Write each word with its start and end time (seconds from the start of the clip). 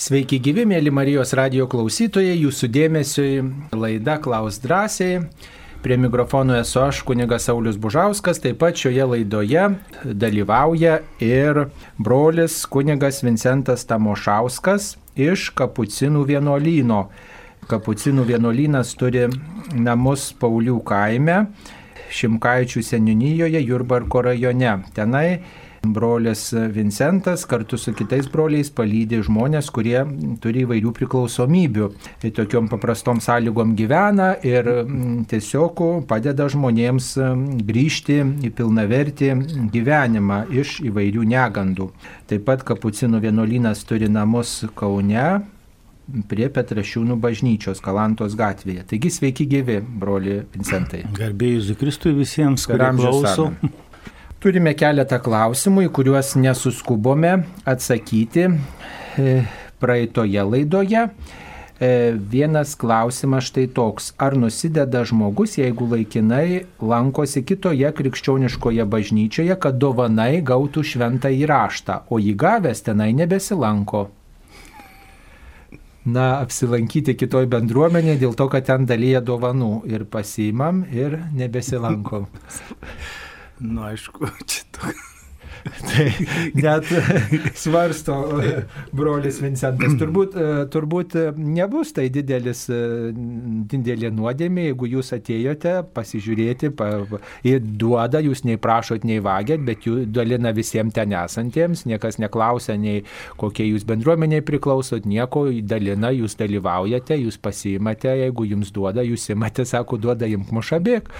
Sveiki 0.00 0.38
gyvi, 0.40 0.62
mėly 0.64 0.88
Marijos 0.96 1.34
radio 1.36 1.66
klausytojai, 1.68 2.38
jūsų 2.40 2.70
dėmesiui 2.72 3.42
laida 3.76 4.14
Klaus 4.24 4.56
drąsiai. 4.62 5.18
Prie 5.84 5.98
mikrofono 6.00 6.56
esu 6.56 6.80
aš, 6.80 7.02
kunigas 7.04 7.44
Saulis 7.50 7.76
Bužauskas, 7.76 8.40
taip 8.40 8.56
pat 8.62 8.80
šioje 8.80 9.04
laidoje 9.10 9.66
dalyvauja 10.22 11.02
ir 11.20 11.66
brolis 12.00 12.62
kunigas 12.72 13.20
Vincentas 13.20 13.84
Tamošauskas 13.92 14.94
iš 15.20 15.50
Kapucinų 15.60 16.24
vienuolyno. 16.32 17.02
Kapucinų 17.68 18.24
vienuolynas 18.32 18.96
turi 18.96 19.26
namus 19.76 20.30
Paulių 20.32 20.80
kaime, 20.80 21.42
Šimkaičių 22.08 22.88
seniūnyjoje, 22.88 23.60
Jurbarko 23.68 24.24
rajone. 24.30 24.78
Tenai 24.96 25.42
brolis 25.82 26.52
Vincentas 26.52 27.44
kartu 27.48 27.78
su 27.78 27.92
kitais 27.96 28.28
broliais 28.30 28.70
palydė 28.74 29.22
žmonės, 29.26 29.70
kurie 29.72 29.98
turi 30.42 30.64
įvairių 30.66 30.92
priklausomybių. 30.96 31.90
Tai 32.22 32.32
tokiom 32.36 32.68
paprastom 32.72 33.22
sąlygom 33.24 33.74
gyvena 33.78 34.32
ir 34.46 34.68
mm, 34.84 35.24
tiesiog 35.30 35.84
padeda 36.10 36.48
žmonėms 36.52 37.12
mm, 37.20 37.62
grįžti 37.68 38.20
į 38.46 38.52
pilnavertį 38.56 39.32
gyvenimą 39.72 40.42
iš 40.60 40.80
įvairių 40.90 41.28
negandų. 41.34 41.90
Taip 42.30 42.44
pat 42.48 42.66
Kapucinų 42.68 43.22
vienuolynas 43.24 43.82
turi 43.88 44.10
namus 44.12 44.60
Kaune, 44.76 45.40
prie 46.30 46.48
Petrašiūnų 46.50 47.16
bažnyčios 47.22 47.80
Kalantos 47.84 48.34
gatvėje. 48.38 48.82
Taigi 48.90 49.12
sveiki 49.14 49.46
gyvi, 49.50 49.78
broli 49.80 50.40
Vincentai. 50.54 51.04
Garbėjus 51.16 51.70
Kristui 51.78 52.12
visiems, 52.16 52.66
kurie 52.68 52.90
klauso. 52.98 53.52
Amen. 53.52 53.78
Turime 54.40 54.72
keletą 54.72 55.18
klausimų, 55.20 55.82
į 55.84 55.88
kuriuos 55.92 56.30
nesuskubome 56.40 57.34
atsakyti 57.68 58.46
e, 58.48 59.34
praeitoje 59.82 60.44
laidoje. 60.48 61.02
E, 61.76 61.90
vienas 62.32 62.72
klausimas 62.80 63.50
štai 63.50 63.66
toks. 63.76 64.14
Ar 64.16 64.38
nusideda 64.40 65.04
žmogus, 65.04 65.58
jeigu 65.60 65.90
laikinai 65.92 66.62
lankosi 66.80 67.44
kitoje 67.44 67.92
krikščioniškoje 68.00 68.88
bažnyčioje, 68.88 69.60
kad 69.60 69.76
dovanai 69.76 70.40
gautų 70.40 70.88
šventą 70.88 71.28
įraštą, 71.36 72.06
o 72.08 72.16
jį 72.16 72.32
gavęs 72.40 72.80
tenai 72.88 73.12
nebesilanko? 73.20 74.06
Na, 76.08 76.30
apsilankyti 76.40 77.12
kitoj 77.12 77.44
bendruomenėje 77.52 78.22
dėl 78.24 78.32
to, 78.40 78.48
kad 78.48 78.72
ten 78.72 78.88
dalyja 78.88 79.20
dovanų 79.20 79.82
ir 79.84 80.08
pasimam 80.08 80.86
ir 80.88 81.20
nebesilankom. 81.36 82.24
Nu, 83.60 83.84
aišku, 83.84 84.24
čia 84.48 84.64
toks. 84.72 85.19
Tai 85.86 86.08
net 86.56 86.88
svarsto 87.58 88.16
brolis 88.96 89.40
Vincentas. 89.42 89.96
Turbūt, 90.00 90.36
turbūt 90.72 91.16
nebus 91.36 91.94
tai 91.96 92.08
didelis, 92.12 92.66
didelė 92.70 94.12
nuodėmė, 94.14 94.68
jeigu 94.70 94.90
jūs 94.96 95.12
atėjote 95.16 95.74
pasižiūrėti, 95.96 96.72
pa, 96.76 96.90
ir 97.46 97.60
duoda, 97.60 98.22
jūs 98.24 98.44
nei 98.48 98.60
prašot, 98.60 99.06
nei 99.08 99.20
vagėt, 99.24 99.64
bet 99.66 99.86
jų 99.88 100.04
dalina 100.10 100.54
visiems 100.56 100.94
ten 100.96 101.14
esantiems, 101.16 101.84
niekas 101.88 102.20
neklausia, 102.22 102.76
nei 102.80 103.04
kokie 103.40 103.68
jūs 103.68 103.86
bendruomeniai 103.88 104.44
priklausot, 104.46 105.06
nieko 105.08 105.46
dalina, 105.62 106.12
jūs 106.14 106.36
dalyvaujate, 106.40 107.18
jūs 107.20 107.40
pasiimate, 107.42 108.12
jeigu 108.24 108.46
jums 108.54 108.72
duoda, 108.74 109.04
jūs 109.06 109.28
imate, 109.34 109.66
sako, 109.68 109.98
duoda 110.00 110.28
imk 110.30 110.52
mušabėk. 110.54 111.10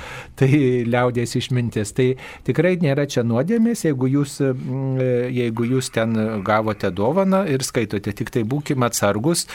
Tai 0.41 0.49
liaudės 0.91 1.37
išmintis. 1.39 1.93
Tai 1.97 2.09
tikrai 2.47 2.77
nėra 2.83 3.07
čia 3.11 3.25
nuodėmės, 3.27 3.85
jeigu 3.87 4.11
jūs 4.15 4.30
jūs, 4.31 4.55
mm, 4.55 5.01
jeigu 5.31 5.65
jūs 5.65 5.91
ten 5.93 6.43
gavote 6.45 6.91
dovaną 6.91 7.45
ir 7.49 7.63
skaitote, 7.63 8.13
tik 8.13 8.31
tai 8.31 8.43
būkime 8.45 8.87
atsargus, 8.87 9.47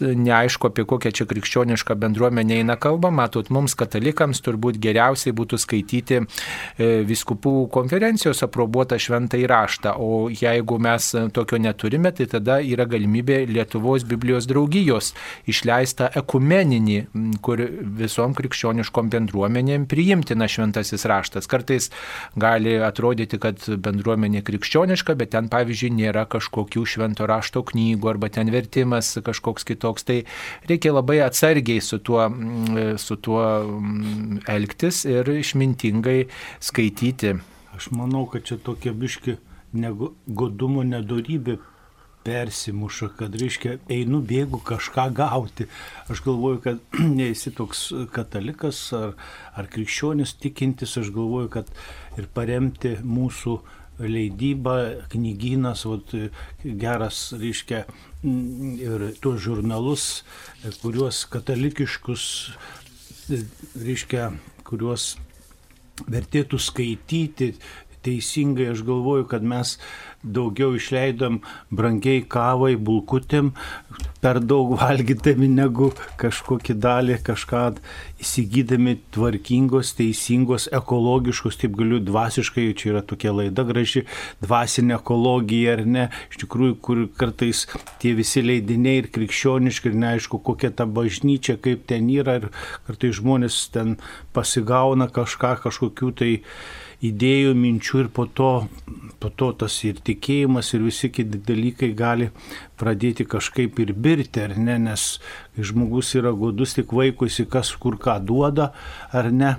neaišku, 0.00 0.68
apie 0.68 0.84
kokią 0.84 1.12
čia 1.12 1.26
krikščionišką 1.26 1.94
bendruomenę 1.94 2.58
eina 2.60 2.76
kalba, 2.76 3.10
matot, 3.10 3.50
mums 3.50 3.74
katalikams 3.74 4.40
turbūt 4.44 4.78
geriausiai 4.78 5.34
būtų 5.34 5.58
skaityti 5.58 6.20
e, 6.20 7.04
viskupų 7.04 7.68
konferencijos 7.70 8.42
aprobuotą 8.42 8.98
šventą 8.98 9.38
įraštą, 9.38 9.96
o 9.98 10.28
jeigu 10.30 10.78
mes 10.78 11.14
tokio 11.32 11.58
neturime, 11.58 12.12
tai 12.12 12.26
tada 12.26 12.60
yra 12.60 12.86
galimybė 12.86 13.44
Lietuvos 13.48 14.04
Biblijos 14.04 14.48
draugijos 14.50 15.12
išleista 15.46 16.10
ekumeninį, 16.14 16.98
kur 17.44 17.60
visom 17.98 18.34
krikščioniškom 18.34 19.10
bendruomenėm 19.12 19.86
priimtina 19.90 20.48
šventasis 20.50 21.04
raštas. 21.08 21.48
Kartais 21.50 21.90
gali 22.40 22.76
atrodyti, 22.82 23.38
kad 23.38 23.60
bendruomenė 23.84 24.23
bendruomenė 24.24 24.42
krikščioniška, 24.44 25.14
bet 25.16 25.32
ten, 25.34 25.48
pavyzdžiui, 25.48 25.92
nėra 25.92 26.24
kažkokių 26.26 26.84
švento 26.86 27.26
rašto 27.26 27.62
knygų 27.62 28.08
arba 28.08 28.28
ten 28.28 28.50
vertimas 28.50 29.18
kažkoks 29.22 29.64
kitoks. 29.64 30.04
Tai 30.04 30.24
reikia 30.68 30.92
labai 30.92 31.20
atsargiai 31.24 31.80
su 31.80 31.98
tuo, 31.98 32.28
mm, 32.28 32.96
su 32.98 33.16
tuo 33.16 33.44
mm, 33.64 34.44
elgtis 34.48 35.04
ir 35.04 35.28
išmintingai 35.28 36.28
skaityti. 36.60 37.36
Aš 37.74 37.90
manau, 37.92 38.26
kad 38.26 38.44
čia 38.44 38.56
tokia 38.56 38.92
biški 38.92 39.38
godumo 40.26 40.84
nedorybė 40.84 41.58
persimuša, 42.24 43.10
kad 43.18 43.34
reiškia 43.36 43.78
einu 43.92 44.22
bėgu 44.24 44.62
kažką 44.64 45.10
gauti. 45.12 45.66
Aš 46.08 46.22
galvoju, 46.24 46.60
kad 46.64 46.80
neesi 47.18 47.52
toks 47.52 47.90
katalikas 48.14 48.80
ar, 48.96 49.12
ar 49.52 49.68
krikščionis 49.68 50.38
tikintis, 50.40 50.96
aš 50.96 51.12
galvoju, 51.12 51.50
kad 51.58 51.72
ir 52.16 52.30
paremti 52.32 52.96
mūsų 53.04 53.58
leidyba, 53.98 54.76
knygynas, 55.12 55.84
vat, 55.88 56.14
geras, 56.64 57.26
reiškia, 57.38 57.84
ir 58.24 59.06
tuos 59.22 59.42
žurnalus, 59.44 60.24
kuriuos 60.82 61.24
katalikiškus, 61.32 62.24
reiškia, 63.78 64.32
kuriuos 64.64 65.14
vertėtų 66.10 66.60
skaityti. 66.60 67.54
Teisingai 68.04 68.66
aš 68.74 68.82
galvoju, 68.84 69.24
kad 69.30 69.44
mes 69.48 69.78
daugiau 70.20 70.74
išleidom 70.76 71.38
brangiai 71.72 72.20
kavai, 72.28 72.74
bulkutėm, 72.76 73.54
per 74.24 74.40
daug 74.40 74.72
valgydami 74.80 75.50
negu 75.52 75.90
kažkokį 76.20 76.76
dalį, 76.80 77.18
kažką 77.26 77.64
įsigydami 78.24 78.96
tvarkingos, 79.14 79.92
teisingos, 79.98 80.68
ekologiškos, 80.72 81.58
taip 81.60 81.74
galiu 81.76 82.00
dvasiškai, 82.00 82.70
čia 82.78 82.94
yra 82.94 83.02
tokia 83.04 83.34
laida 83.36 83.66
graži, 83.68 84.04
dvasinė 84.44 84.96
ekologija 84.96 85.76
ar 85.76 85.84
ne, 85.96 86.06
iš 86.32 86.40
tikrųjų, 86.44 86.78
kur 86.86 87.02
kartais 87.20 87.66
tie 88.02 88.14
visi 88.16 88.44
leidiniai 88.44 89.02
ir 89.02 89.10
krikščioniški 89.14 89.92
ir 89.92 90.00
neaišku, 90.06 90.40
kokia 90.46 90.72
ta 90.72 90.88
bažnyčia, 90.88 91.58
kaip 91.60 91.84
ten 91.90 92.08
yra 92.14 92.38
ir 92.40 92.48
kartais 92.88 93.18
žmonės 93.20 93.60
ten 93.74 93.98
pasigauna 94.36 95.10
kažką, 95.12 95.58
kažkokių 95.66 96.14
tai 96.16 96.32
idėjų, 97.02 97.54
minčių 97.58 98.04
ir 98.04 98.10
po 98.14 98.26
to, 98.26 98.50
po 99.22 99.30
to 99.30 99.50
tas 99.64 99.76
ir 99.88 100.00
tikėjimas 100.04 100.72
ir 100.74 100.84
visi 100.86 101.10
kiti 101.10 101.40
dalykai 101.48 101.92
gali 101.96 102.30
pradėti 102.80 103.26
kažkaip 103.26 103.78
ir 103.82 103.94
birti, 103.94 104.44
ar 104.44 104.56
ne, 104.58 104.78
nes 104.88 105.06
žmogus 105.58 106.14
yra 106.18 106.34
godus 106.36 106.76
tik 106.78 106.92
vaikusi, 106.94 107.48
kas 107.50 107.72
kur 107.80 107.98
ką 107.98 108.18
duoda, 108.24 108.72
ar 109.12 109.30
ne, 109.32 109.56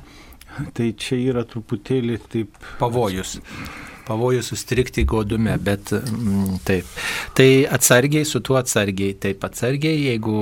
tai 0.77 0.93
čia 0.99 1.19
yra 1.31 1.45
truputėlį 1.47 2.21
taip. 2.29 2.63
Pavojus 2.79 3.39
pavojus 4.05 4.49
sustrikti 4.51 5.03
godume, 5.03 5.55
bet 5.61 5.91
mm, 5.91 6.59
taip. 6.65 6.89
Tai 7.37 7.47
atsargiai, 7.77 8.25
su 8.25 8.41
tuo 8.45 8.59
atsargiai, 8.59 9.15
taip 9.21 9.43
atsargiai, 9.47 9.97
jeigu 10.11 10.35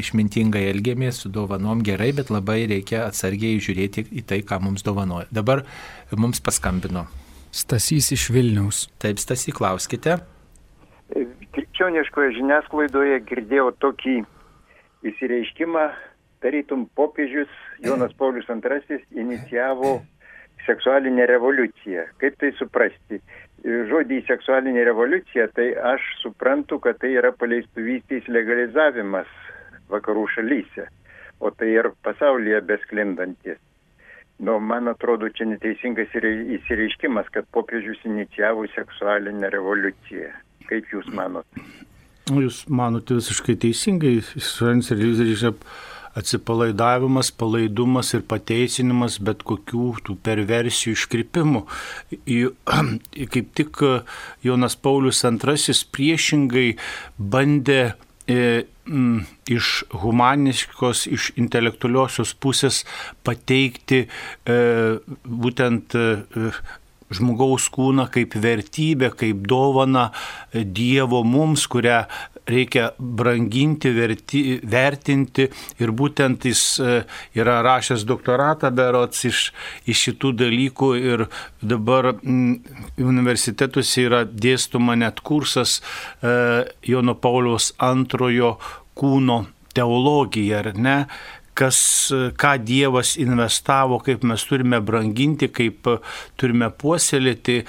išmintingai 0.00 0.64
elgiamės 0.70 1.20
su 1.24 1.32
dovanom 1.32 1.84
gerai, 1.84 2.12
bet 2.16 2.32
labai 2.32 2.62
reikia 2.70 3.04
atsargiai 3.08 3.60
žiūrėti 3.62 4.06
į 4.08 4.24
tai, 4.30 4.40
ką 4.46 4.60
mums 4.64 4.86
dovanoja. 4.86 5.28
Dabar 5.34 5.64
mums 6.16 6.40
paskambino. 6.44 7.06
Stasys 7.54 8.10
iš 8.16 8.30
Vilniaus. 8.34 8.88
Taip, 9.02 9.20
Stasy, 9.22 9.52
klauskite. 9.54 10.18
Krikščioniškoje 11.54 12.38
žiniasklaidoje 12.40 13.20
girdėjau 13.28 13.68
tokį 13.84 14.16
įsireiškimą, 15.06 15.84
tarytum 16.42 16.88
popiežius 16.98 17.52
Jonas 17.84 18.12
Paulius 18.18 18.48
II 18.48 18.98
inicijavo 19.20 20.02
seksualinę 20.66 21.26
revoliuciją. 21.26 22.06
Kaip 22.20 22.38
tai 22.40 22.52
suprasti? 22.58 23.20
Žodį 23.64 24.20
seksualinė 24.28 24.84
revoliucija, 24.90 25.48
tai 25.56 25.70
aš 25.92 26.04
suprantu, 26.20 26.78
kad 26.84 26.98
tai 27.00 27.14
yra 27.16 27.30
paleistuvystės 27.32 28.26
legalizavimas 28.28 29.30
vakarų 29.92 30.26
šalyse, 30.34 30.88
o 31.40 31.50
tai 31.50 31.70
ir 31.76 31.88
pasaulyje 32.04 32.60
besklindantis. 32.68 33.60
Nu, 34.44 34.58
man 34.60 34.90
atrodo, 34.90 35.30
čia 35.30 35.46
neteisingas 35.46 36.12
įsireiškimas, 36.12 37.30
kad 37.32 37.48
popiežius 37.54 38.02
inicijavo 38.04 38.66
seksualinę 38.74 39.48
revoliuciją. 39.54 40.32
Kaip 40.68 40.88
Jūs 40.92 41.08
manot? 41.14 41.46
Jūs 42.32 42.64
manote 42.68 43.16
visiškai 43.20 43.54
teisingai, 43.60 44.16
seksualinis 44.24 44.90
revoliucija 44.90 45.52
atsipalaidavimas, 46.18 47.30
palaidumas 47.34 48.12
ir 48.14 48.24
pateisinimas 48.30 49.18
bet 49.24 49.42
kokių 49.46 49.88
tų 50.06 50.16
perversijų 50.26 50.94
iškrypimų. 50.98 51.64
Kaip 53.34 53.50
tik 53.58 53.82
Jonas 54.46 54.78
Paulius 54.78 55.24
II 55.26 55.78
priešingai 55.94 56.68
bandė 57.18 57.80
e, 58.30 58.64
iš 59.50 59.72
humaniškos, 60.04 61.06
iš 61.08 61.32
intelektualiosios 61.40 62.34
pusės 62.36 62.82
pateikti 63.24 64.04
e, 64.04 64.56
būtent 65.24 65.96
e, 65.96 66.06
žmogaus 67.14 67.68
kūną 67.72 68.08
kaip 68.12 68.34
vertybę, 68.40 69.10
kaip 69.16 69.44
dovana 69.48 70.08
Dievo 70.52 71.22
mums, 71.26 71.66
kurią 71.70 72.04
reikia 72.48 72.90
branginti, 72.98 73.90
verti, 73.94 74.42
vertinti 74.62 75.46
ir 75.80 75.92
būtent 75.96 76.44
jis 76.48 76.62
e, 76.80 76.96
yra 77.38 77.60
rašęs 77.64 78.04
doktoratą 78.08 78.70
berots 78.74 79.24
iš, 79.28 79.44
iš 79.88 80.04
šitų 80.08 80.34
dalykų 80.44 80.90
ir 81.00 81.26
dabar 81.62 82.12
m, 82.16 82.58
universitetuose 83.00 84.06
yra 84.08 84.24
dėstoma 84.28 84.98
net 85.00 85.22
kursas 85.24 85.80
e, 85.80 86.64
Jono 86.84 87.16
Pauliaus 87.16 87.72
antrojo 87.82 88.58
kūno 88.94 89.44
teologija, 89.74 90.60
ar 90.62 90.74
ne, 90.78 90.98
kas, 91.58 91.78
ką 92.40 92.52
Dievas 92.66 93.14
investavo, 93.20 94.00
kaip 94.04 94.24
mes 94.26 94.44
turime 94.48 94.80
branginti, 94.84 95.48
kaip 95.54 95.88
turime 96.40 96.70
puoselėti, 96.70 97.60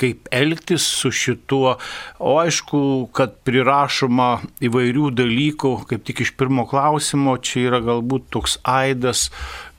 kaip 0.00 0.30
elgtis 0.32 0.86
su 1.00 1.12
šituo. 1.14 1.76
O 2.22 2.36
aišku, 2.42 2.82
kad 3.16 3.36
prirašoma 3.46 4.30
įvairių 4.64 5.10
dalykų, 5.22 5.74
kaip 5.90 6.06
tik 6.08 6.24
iš 6.26 6.34
pirmo 6.38 6.66
klausimo, 6.70 7.36
čia 7.38 7.68
yra 7.68 7.82
galbūt 7.84 8.30
toks 8.32 8.58
aidas 8.68 9.28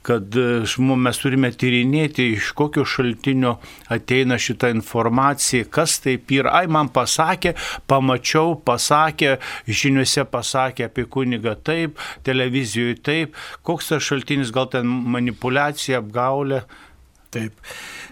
kad 0.04 0.36
e, 0.36 0.62
mes 1.06 1.20
turime 1.22 1.50
tyrinėti, 1.54 2.28
iš 2.36 2.52
kokio 2.58 2.84
šaltinio 2.88 3.56
ateina 3.92 4.38
šita 4.40 4.70
informacija, 4.74 5.64
kas 5.72 5.96
taip 6.04 6.32
yra. 6.34 6.52
Ai, 6.60 6.68
man 6.68 6.90
pasakė, 6.92 7.54
pamačiau, 7.90 8.54
pasakė, 8.68 9.38
žiniuose 9.66 10.26
pasakė 10.30 10.88
apie 10.90 11.06
kunigą 11.10 11.56
taip, 11.64 12.00
televizijoje 12.26 13.00
taip, 13.04 13.38
koks 13.64 13.94
tas 13.94 14.04
šaltinis, 14.04 14.52
gal 14.54 14.68
ten 14.72 14.88
manipulacija, 14.88 16.02
apgaulė. 16.04 16.64
Taip. 17.34 17.58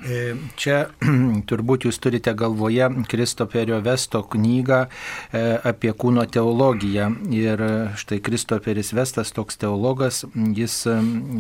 E, 0.02 0.34
čia 0.58 0.78
turbūt 1.48 1.86
jūs 1.86 2.00
turite 2.02 2.34
galvoje 2.34 2.88
Kristoferio 3.10 3.78
Vesto 3.84 4.24
knygą 4.32 4.80
e, 4.82 5.42
apie 5.70 5.92
kūno 5.94 6.24
teologiją. 6.26 7.10
Ir 7.32 7.62
štai 7.98 8.18
Kristoferis 8.24 8.92
Vestas, 8.96 9.30
toks 9.34 9.60
teologas, 9.62 10.22
jis 10.34 10.82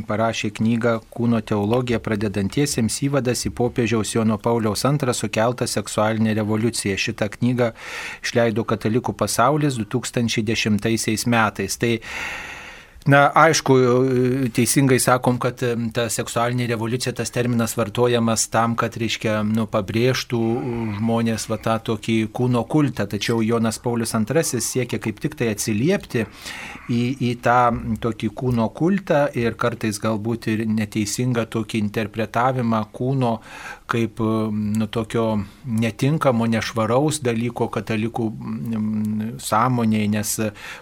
parašė 0.08 0.52
knygą 0.58 0.94
Kūno 1.12 1.42
teologija 1.44 2.00
pradedantiesiems 2.02 3.00
įvadas 3.08 3.44
į 3.48 3.52
popiežiaus 3.58 4.14
Jono 4.14 4.38
Pauliaus 4.42 4.84
II 4.86 5.14
sukeltą 5.16 5.66
seksualinę 5.66 6.34
revoliuciją. 6.38 6.96
Šitą 6.96 7.28
knygą 7.36 7.72
išleido 8.22 8.64
Katalikų 8.68 9.16
pasaulis 9.18 9.78
2010 9.80 11.26
metais. 11.26 11.78
Tai 11.80 11.96
Na, 13.02 13.32
aišku, 13.34 13.74
teisingai 14.54 15.00
sakom, 15.02 15.34
kad 15.42 15.58
ta 15.90 16.04
seksualinė 16.12 16.68
revoliucija, 16.70 17.10
tas 17.18 17.32
terminas 17.34 17.74
vartojamas 17.74 18.44
tam, 18.52 18.76
kad, 18.78 18.94
reiškia, 18.94 19.40
nu, 19.42 19.64
pabrėžtų 19.70 20.42
žmonės 21.00 21.48
va 21.50 21.58
tą 21.64 21.80
tokį 21.90 22.16
kūno 22.30 22.62
kultą, 22.70 23.08
tačiau 23.10 23.40
Jonas 23.42 23.80
Paulius 23.82 24.14
II 24.14 24.62
siekia 24.62 25.00
kaip 25.02 25.18
tik 25.18 25.34
tai 25.40 25.50
atsiliepti 25.50 26.28
į, 26.94 27.02
į 27.26 27.32
tą 27.42 27.58
tokį 28.06 28.30
kūno 28.38 28.68
kultą 28.70 29.24
ir 29.34 29.58
kartais 29.58 29.98
galbūt 29.98 30.46
ir 30.54 30.62
neteisingą 30.70 31.48
tokį 31.50 31.82
interpretavimą 31.82 32.84
kūno 32.94 33.34
kaip 33.92 34.22
nu, 34.22 34.86
tokio 34.86 35.26
netinkamo, 35.66 36.46
nešvaraus 36.48 37.18
dalyko 37.24 37.68
katalikų 37.72 38.28
sąmonėje, 39.42 40.08
nes 40.14 40.32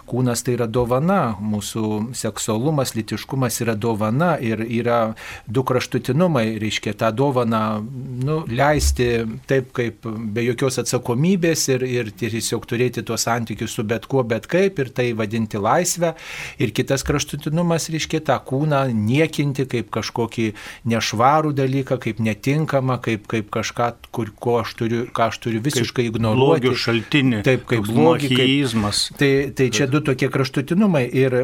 kūnas 0.07 0.45
tai 0.45 0.55
yra 0.55 0.69
dovana, 0.71 1.19
mūsų 1.41 2.10
seksualumas, 2.17 2.95
litiškumas 2.95 3.61
yra 3.63 3.75
dovana 3.75 4.35
ir 4.41 4.63
yra 4.65 5.13
du 5.47 5.63
kraštutinumai, 5.67 6.57
reiškia 6.61 6.93
tą 6.99 7.11
dovaną 7.15 7.63
nu, 8.25 8.41
leisti 8.49 9.09
taip 9.49 9.71
kaip 9.77 10.05
be 10.05 10.45
jokios 10.45 10.79
atsakomybės 10.81 11.67
ir, 11.73 11.85
ir 11.87 12.11
tiesiog 12.17 12.67
turėti 12.69 13.03
tuos 13.07 13.25
santykius 13.27 13.75
su 13.77 13.85
bet 13.87 14.07
kuo, 14.09 14.23
bet 14.27 14.47
kaip 14.51 14.79
ir 14.81 14.91
tai 14.95 15.11
vadinti 15.17 15.61
laisvę. 15.61 16.13
Ir 16.61 16.73
kitas 16.75 17.05
kraštutinumas, 17.07 17.89
reiškia 17.93 18.21
tą 18.27 18.37
kūną 18.45 18.83
niekinti 18.93 19.67
kaip 19.71 19.91
kažkokį 19.93 20.51
nešvarų 20.91 21.53
dalyką, 21.57 21.97
kaip 22.01 22.21
netinkamą, 22.23 22.99
kaip, 23.03 23.27
kaip 23.31 23.49
kažką, 23.53 23.91
kur, 24.15 24.31
ko 24.41 24.59
aš 24.61 24.75
turiu, 24.79 25.03
ką 25.13 25.29
aš 25.31 25.41
turiu 25.43 25.61
visiškai 25.63 26.07
kaip 26.07 26.15
ignoruoti. 26.15 26.61
Blogio 26.61 26.77
šaltinį. 26.77 27.41
Taip, 27.47 27.65
kaip 27.69 27.87
blogį. 27.87 28.31
Kaip, 28.35 29.17
tai, 29.19 29.31
tai 29.57 29.69
čia 29.73 29.87
du 29.91 30.01
tokie 30.05 30.29
kraštutinumai. 30.31 31.03
Ir 31.21 31.35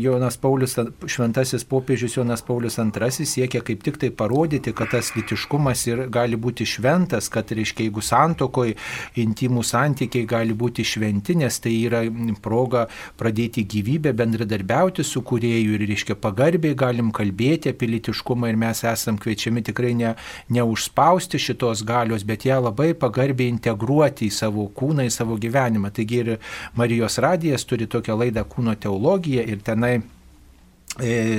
Jonas 0.00 0.38
Paulius, 0.40 0.76
šventasis 1.06 1.66
popiežius 1.68 2.16
Jonas 2.16 2.42
Paulius 2.42 2.78
II 2.78 3.26
siekia 3.26 3.62
kaip 3.64 3.84
tik 3.84 4.00
tai 4.00 4.10
parodyti, 4.10 4.72
kad 4.72 4.92
tas 4.94 5.12
litiškumas 5.16 5.86
ir 5.90 6.06
gali 6.12 6.36
būti 6.36 6.66
šventas, 6.66 7.28
kad, 7.32 7.52
reiškia, 7.52 7.88
jeigu 7.88 8.02
santokoje 8.04 8.76
intimų 9.20 9.62
santykiai 9.66 10.26
gali 10.28 10.56
būti 10.56 10.86
šventi, 10.86 11.36
nes 11.42 11.60
tai 11.60 11.74
yra 11.84 12.02
proga 12.42 12.86
pradėti 13.20 13.66
gyvybę, 13.68 14.14
bendradarbiauti 14.16 15.04
su 15.04 15.22
kuriejų 15.22 15.76
ir, 15.76 15.86
reiškia, 15.92 16.18
pagarbiai 16.18 16.78
galim 16.78 17.12
kalbėti 17.14 17.74
apie 17.74 17.92
litiškumą 17.94 18.50
ir 18.50 18.60
mes 18.60 18.82
esam 18.88 19.18
kviečiami 19.20 19.64
tikrai 19.68 19.94
ne, 19.98 20.14
ne 20.48 20.64
už 20.64 20.78
neužspausti 20.78 21.38
šitos 21.38 21.84
galios, 21.84 22.24
bet 22.24 22.44
ją 22.44 22.60
labai 22.62 22.94
pagarbiai 22.94 23.48
integruoti 23.50 24.28
į 24.28 24.32
savo 24.32 24.68
kūną, 24.74 25.06
į 25.06 25.10
savo 25.10 25.36
gyvenimą. 25.36 25.90
Taigi 25.90 26.20
ir 26.22 26.38
Marijos 26.74 27.18
radijas 27.18 27.64
turi 27.64 27.86
tokią 27.86 28.16
laidą 28.16 28.44
kūno 28.44 28.74
teologija 28.78 29.42
ir 29.42 29.60
tenai 29.78 29.96
E, 29.96 30.17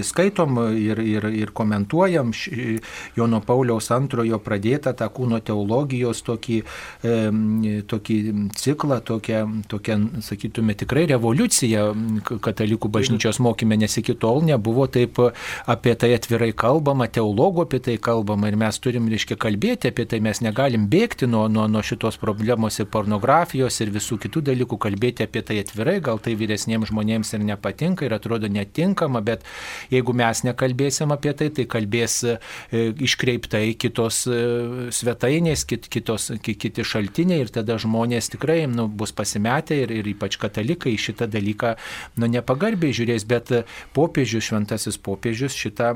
skaitom 0.03 0.57
ir, 0.77 0.99
ir, 0.99 1.25
ir 1.25 1.51
komentuojam 1.51 2.31
Jono 3.15 3.41
Pauliaus 3.43 3.89
antrojo 3.91 4.39
pradėtą 4.39 4.93
tą 4.95 5.09
kūno 5.11 5.39
teologijos 5.43 6.21
tokį, 6.23 6.59
e, 7.03 7.15
tokį 7.89 8.17
ciklą, 8.55 9.01
tokią, 9.03 9.41
tokią, 9.67 9.97
sakytume, 10.23 10.75
tikrai 10.79 11.05
revoliuciją 11.11 11.83
katalikų 12.45 12.91
bažnyčios 12.93 13.41
mokymė, 13.43 13.79
nes 13.83 13.97
iki 13.99 14.15
tol 14.15 14.43
nebuvo 14.47 14.87
taip 14.87 15.19
apie 15.67 15.95
tai 15.99 16.13
atvirai 16.15 16.51
kalbama, 16.53 17.09
teologų 17.11 17.65
apie 17.67 17.81
tai 17.83 17.97
kalbama 17.97 18.47
ir 18.47 18.55
mes 18.59 18.79
turim, 18.79 19.09
reiškia, 19.11 19.35
kalbėti 19.39 19.91
apie 19.91 20.07
tai, 20.07 20.21
mes 20.23 20.39
negalim 20.45 20.87
bėgti 20.91 21.27
nuo, 21.27 21.47
nuo, 21.51 21.67
nuo 21.67 21.83
šitos 21.83 22.19
problemos 22.21 22.79
ir 22.79 22.87
pornografijos 22.87 23.81
ir 23.83 23.91
visų 23.91 24.21
kitų 24.23 24.45
dalykų, 24.53 24.79
kalbėti 24.87 25.27
apie 25.27 25.43
tai 25.43 25.59
atvirai, 25.65 25.99
gal 26.03 26.23
tai 26.23 26.37
vyresniems 26.39 26.93
žmonėms 26.93 27.35
ir 27.35 27.43
nepatinka 27.51 28.07
ir 28.07 28.15
atrodo 28.15 28.47
netinkama, 28.47 29.19
bet 29.25 29.38
Jeigu 29.93 30.13
mes 30.17 30.43
nekalbėsim 30.47 31.13
apie 31.15 31.33
tai, 31.37 31.49
tai 31.55 31.65
kalbės 31.69 32.19
e, 32.25 32.37
iškreiptai 33.05 33.73
kitos 33.79 34.23
e, 34.29 34.39
svetainės, 34.95 35.65
kit, 35.69 35.89
kitos, 35.91 36.29
kiti 36.43 36.85
šaltiniai 36.85 37.43
ir 37.45 37.53
tada 37.53 37.79
žmonės 37.81 38.31
tikrai 38.35 38.63
nu, 38.69 38.87
bus 38.87 39.13
pasimetę 39.15 39.77
ir, 39.83 39.93
ir 40.01 40.11
ypač 40.13 40.37
katalikai 40.41 40.95
šitą 40.99 41.29
dalyką 41.31 41.75
nu, 42.19 42.29
nepagarbiai 42.31 42.95
žiūrės, 42.95 43.25
bet 43.29 43.53
popiežius, 43.95 44.49
šventasis 44.49 44.99
popiežius 45.01 45.57
šitą, 45.57 45.93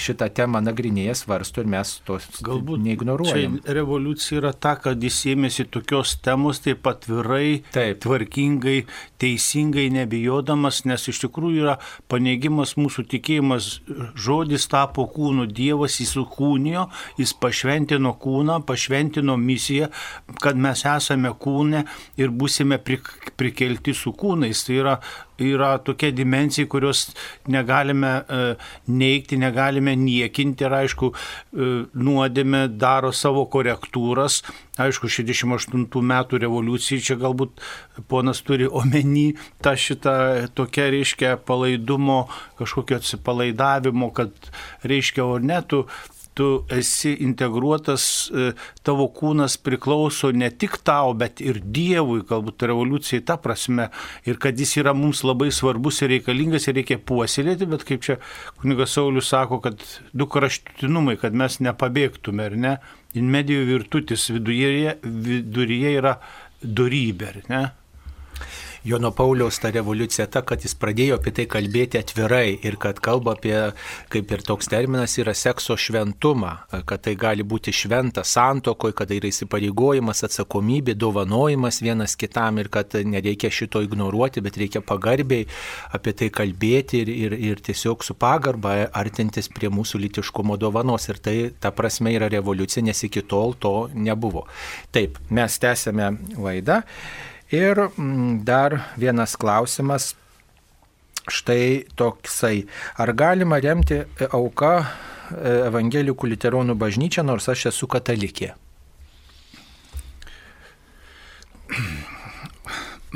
šitą 0.00 0.30
temą 0.34 0.62
nagrinėja, 0.64 1.16
svarsto 1.18 1.62
ir 1.64 1.70
mes 1.70 1.98
tos 2.06 2.26
galbūt 2.44 2.82
neignoruojame. 2.84 3.62
Revoliucija 3.78 4.42
yra 4.42 4.52
ta, 4.52 4.76
kad 4.80 5.02
jis 5.02 5.20
ėmėsi 5.34 5.68
tokios 5.72 6.16
temos 6.24 6.62
taip 6.64 6.86
atvirai, 6.88 7.62
taip. 7.74 8.00
tvarkingai, 8.04 8.82
teisingai, 9.20 9.88
nebijodamas, 9.94 10.84
nes 10.88 11.08
iš 11.10 11.22
tikrųjų 11.26 11.64
yra 11.64 11.76
paneigimas 12.10 12.67
mūsų 12.76 13.04
tikėjimas 13.12 13.68
žodis 14.18 14.66
tapo 14.70 15.06
kūnu, 15.14 15.46
Dievas 15.48 15.96
įsukūnijo, 16.04 16.88
jis 17.20 17.32
pašventino 17.40 18.12
kūną, 18.20 18.60
pašventino 18.68 19.38
misiją, 19.40 19.88
kad 20.42 20.58
mes 20.58 20.84
esame 20.88 21.32
kūne 21.40 21.84
ir 22.20 22.34
būsime 22.34 22.80
prikelti 22.82 23.94
su 23.96 24.12
kūnais. 24.12 24.66
Tai 24.66 24.78
yra 24.82 24.98
yra 25.38 25.78
tokia 25.78 26.10
dimensija, 26.10 26.66
kurios 26.68 27.08
negalime 27.46 28.10
e, 28.28 28.40
neikti, 28.86 29.38
negalime 29.38 29.94
niekinti 29.96 30.66
ir 30.66 30.74
aišku, 30.80 31.10
e, 31.12 31.68
nuodėme 31.94 32.66
daro 32.74 33.12
savo 33.14 33.46
korektūras. 33.50 34.42
Aišku, 34.78 35.10
68 35.10 35.86
metų 36.12 36.42
revoliucija 36.44 37.02
čia 37.02 37.18
galbūt 37.18 37.62
ponas 38.10 38.42
turi 38.46 38.68
omeny 38.68 39.32
tą 39.64 39.74
šitą 39.78 40.16
tokia, 40.58 40.88
reiškia, 40.94 41.36
palaidumo, 41.46 42.24
kažkokio 42.60 43.00
atsipalaidavimo, 43.00 44.12
kad, 44.14 44.34
reiškia, 44.86 45.26
o 45.26 45.38
ne 45.42 45.62
tu 46.38 46.48
esi 46.70 47.16
integruotas, 47.26 48.04
e, 48.30 48.52
tavo 48.86 49.08
kūnas 49.14 49.56
priklauso 49.58 50.30
ne 50.30 50.50
tik 50.54 50.76
tau, 50.86 51.10
bet 51.18 51.42
ir 51.42 51.58
Dievui, 51.58 52.20
galbūt 52.28 52.62
revoliucijai 52.70 53.24
ta 53.26 53.38
prasme, 53.42 53.88
ir 54.28 54.38
kad 54.42 54.58
jis 54.58 54.76
yra 54.78 54.94
mums 54.94 55.24
labai 55.26 55.50
svarbus 55.54 55.98
ir 56.04 56.12
reikalingas 56.14 56.68
ir 56.70 56.78
reikia 56.78 57.00
puoselėti, 57.10 57.66
bet 57.72 57.82
kaip 57.88 58.06
čia 58.06 58.20
kunigas 58.62 58.94
Saulis 58.94 59.32
sako, 59.32 59.58
kad 59.64 59.82
du 60.14 60.28
kraštutinumai, 60.30 61.18
kad 61.18 61.34
mes 61.34 61.58
nepabėgtume, 61.64 62.46
ar 62.46 62.56
ne? 62.66 62.76
In 63.18 63.32
medijų 63.32 63.66
virtutis 63.72 64.28
viduje, 64.30 64.94
viduryje 65.02 65.96
yra 65.98 66.18
darybė, 66.62 67.34
ar 67.34 67.42
ne? 67.50 67.62
Jono 68.84 69.10
Pauliaus 69.10 69.58
ta 69.58 69.70
revoliucija 69.74 70.26
ta, 70.30 70.42
kad 70.46 70.62
jis 70.64 70.74
pradėjo 70.78 71.18
apie 71.18 71.32
tai 71.34 71.46
kalbėti 71.50 71.98
atvirai 71.98 72.58
ir 72.66 72.78
kad 72.80 73.00
kalba 73.02 73.34
apie, 73.36 73.56
kaip 74.12 74.32
ir 74.34 74.44
toks 74.46 74.70
terminas, 74.70 75.16
yra 75.18 75.34
sekso 75.34 75.76
šventumą, 75.76 76.52
kad 76.86 77.02
tai 77.06 77.14
gali 77.18 77.46
būti 77.46 77.74
šventa 77.74 78.24
santokoje, 78.24 78.96
kad 78.98 79.10
tai 79.10 79.18
yra 79.20 79.30
įsipareigojimas, 79.32 80.22
atsakomybė, 80.28 80.94
dovanojimas 80.98 81.82
vienas 81.82 82.16
kitam 82.18 82.60
ir 82.62 82.70
kad 82.72 82.94
nereikia 82.94 83.50
šito 83.50 83.82
ignoruoti, 83.84 84.42
bet 84.44 84.58
reikia 84.60 84.82
pagarbiai 84.84 85.46
apie 85.96 86.14
tai 86.18 86.30
kalbėti 86.34 87.02
ir, 87.02 87.12
ir, 87.12 87.38
ir 87.52 87.62
tiesiog 87.64 88.04
su 88.06 88.14
pagarba 88.18 88.76
artintis 88.96 89.50
prie 89.52 89.70
mūsų 89.72 90.02
litiškumo 90.06 90.58
dovanos. 90.60 91.08
Ir 91.08 91.18
tai 91.22 91.36
ta 91.60 91.72
prasme 91.74 92.14
yra 92.14 92.30
revoliucija, 92.32 92.84
nes 92.86 93.02
iki 93.08 93.24
tol 93.26 93.56
to 93.58 93.74
nebuvo. 93.94 94.46
Taip, 94.94 95.18
mes 95.34 95.58
tęsėme 95.62 96.12
laidą. 96.38 96.82
Ir 97.50 97.80
mm, 97.88 98.44
dar 98.44 98.80
vienas 98.96 99.36
klausimas. 99.36 100.14
Štai 101.28 101.84
toksai. 101.96 102.66
Ar 102.96 103.12
galima 103.12 103.58
remti 103.60 104.00
auką 104.32 104.72
e, 104.80 104.86
evangelikų 105.68 106.30
literonų 106.32 106.76
bažnyčią, 106.80 107.24
nors 107.24 107.48
aš 107.52 107.66
esu 107.72 107.88
katalikė? 107.88 108.54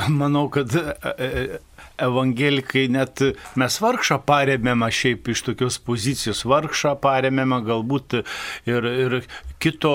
Manau, 0.09 0.49
kad 0.53 0.77
e, 0.77 0.97
e, 1.17 1.59
evangelikai 2.01 2.87
net 2.93 3.23
mes 3.61 3.79
vargšą 3.83 4.21
paremėme 4.29 4.89
šiaip 4.93 5.33
iš 5.33 5.45
tokios 5.49 5.79
pozicijos, 5.83 6.45
vargšą 6.49 6.97
paremėme 7.03 7.63
galbūt 7.67 8.21
ir, 8.71 8.89
ir 9.07 9.19
kito 9.63 9.95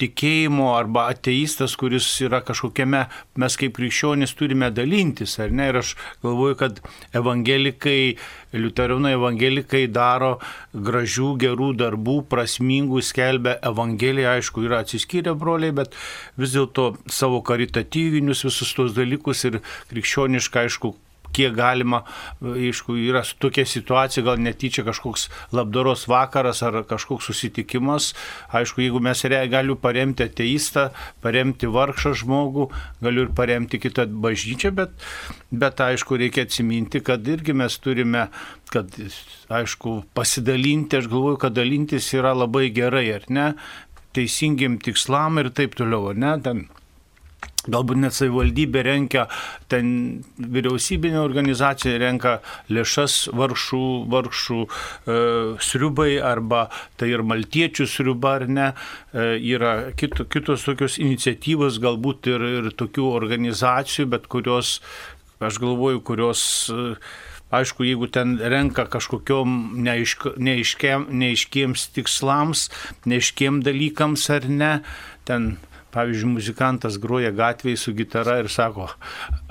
tikėjimo 0.00 0.74
arba 0.74 1.06
ateistas, 1.14 1.76
kuris 1.80 2.06
yra 2.24 2.42
kažkokiame, 2.44 3.06
mes 3.40 3.56
kaip 3.60 3.74
krikščionys 3.78 4.34
turime 4.36 4.68
dalintis, 4.74 5.38
ar 5.40 5.54
ne? 5.54 5.70
Ir 5.70 5.80
aš 5.80 5.94
galvoju, 6.24 6.58
kad 6.60 6.80
evangelikai, 7.16 8.16
liuteronai 8.52 9.14
evangelikai 9.16 9.86
daro 9.92 10.34
gražių, 10.74 11.32
gerų 11.40 11.72
darbų, 11.80 12.18
prasmingų, 12.30 13.00
skelbia 13.06 13.56
evangeliją, 13.72 14.36
aišku, 14.36 14.66
yra 14.68 14.82
atsiskyrę 14.84 15.36
broliai, 15.38 15.72
bet 15.80 15.96
vis 16.40 16.56
dėlto 16.56 16.92
savo 17.08 17.40
karitatyvinius 17.46 18.44
visus 18.48 18.74
tos 18.76 18.96
dalykus 18.96 19.46
ir 19.48 19.62
krikščionišką, 19.92 20.66
aišku, 20.66 20.92
kiek 21.36 21.54
galima, 21.56 22.02
aišku, 22.40 22.96
yra 22.98 23.22
tokia 23.42 23.66
situacija, 23.68 24.24
gal 24.26 24.40
netyčia 24.42 24.84
kažkoks 24.86 25.28
labdaros 25.56 26.06
vakaras 26.10 26.62
ar 26.66 26.82
kažkoks 26.88 27.30
susitikimas. 27.30 28.12
Aišku, 28.56 28.82
jeigu 28.84 29.00
mes 29.00 29.24
galiu 29.50 29.76
paremti 29.76 30.26
ateistą, 30.26 30.90
paremti 31.22 31.66
vargšą 31.70 32.14
žmogų, 32.22 32.70
galiu 33.02 33.26
ir 33.26 33.34
paremti 33.36 33.80
kitą 33.82 34.06
bažnyčią, 34.06 34.72
bet, 34.74 34.96
bet 35.50 35.80
aišku, 35.80 36.18
reikia 36.20 36.46
atsiminti, 36.48 37.00
kad 37.04 37.26
irgi 37.28 37.54
mes 37.56 37.78
turime 37.78 38.28
kad, 38.70 38.90
aišku, 39.50 40.02
pasidalinti, 40.14 41.00
aš 41.00 41.08
galvoju, 41.10 41.38
kad 41.42 41.56
dalintis 41.56 42.12
yra 42.14 42.32
labai 42.36 42.68
gerai, 42.74 43.06
ar 43.18 43.26
ne, 43.28 43.46
teisingiam 44.14 44.78
tikslam 44.82 45.40
ir 45.42 45.50
taip 45.54 45.74
toliau, 45.78 46.10
ar 46.12 46.20
ne, 46.20 46.34
ten 46.44 46.62
Galbūt 47.68 47.98
net 48.00 48.14
savivaldybė 48.16 48.82
renka, 48.86 49.26
ten 49.68 49.90
vyriausybinė 50.40 51.18
organizacija 51.20 51.98
renka 52.00 52.38
lėšas 52.72 53.26
vargšų, 53.36 53.82
vargšų 54.08 54.60
e, 54.64 55.18
sriubai 55.60 56.14
arba 56.24 56.62
tai 56.96 57.10
ir 57.12 57.20
maltiečių 57.20 57.84
sriuba 57.84 58.38
ar 58.38 58.46
ne. 58.48 58.70
E, 59.12 59.36
yra 59.52 59.74
kito, 59.92 60.24
kitos 60.24 60.64
tokios 60.64 60.96
iniciatyvos, 61.02 61.82
galbūt 61.84 62.32
ir, 62.32 62.46
ir 62.62 62.70
tokių 62.80 63.10
organizacijų, 63.12 64.08
bet 64.16 64.30
kurios, 64.32 64.78
aš 65.44 65.60
galvoju, 65.60 66.00
kurios 66.00 66.42
e, 66.72 66.94
Aišku, 67.50 67.82
jeigu 67.82 68.06
ten 68.14 68.36
renka 68.38 68.84
kažkokiom 68.86 69.82
neaišk, 69.82 70.36
neaiškiem, 70.38 71.08
neaiškiems 71.18 71.88
tikslams, 71.96 72.68
neaiškiem 73.10 73.58
dalykams 73.66 74.28
ar 74.30 74.46
ne, 74.46 74.68
ten 75.26 75.56
pavyzdžiui, 75.94 76.30
muzikantas 76.36 76.98
groja 77.02 77.30
gatvėje 77.34 77.80
su 77.82 77.94
gitara 77.96 78.38
ir 78.42 78.50
sako, 78.52 78.88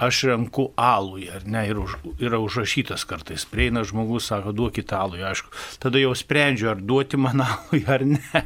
aš 0.02 0.24
renku 0.30 0.70
alų, 0.80 1.24
ar 1.36 1.46
ne, 1.50 1.64
ir 1.70 1.82
už, 1.82 1.98
yra 2.24 2.40
užrašytas 2.44 3.06
kartais, 3.10 3.46
prieina 3.50 3.84
žmogus, 3.88 4.30
sako, 4.32 4.54
duokit 4.56 4.94
alų, 4.96 5.22
aišku, 5.30 5.54
tada 5.84 6.02
jau 6.02 6.14
sprendžiu, 6.18 6.72
ar 6.74 6.84
duoti 6.84 7.20
man 7.22 7.44
alų, 7.48 7.84
ar 7.88 8.06
ne, 8.08 8.44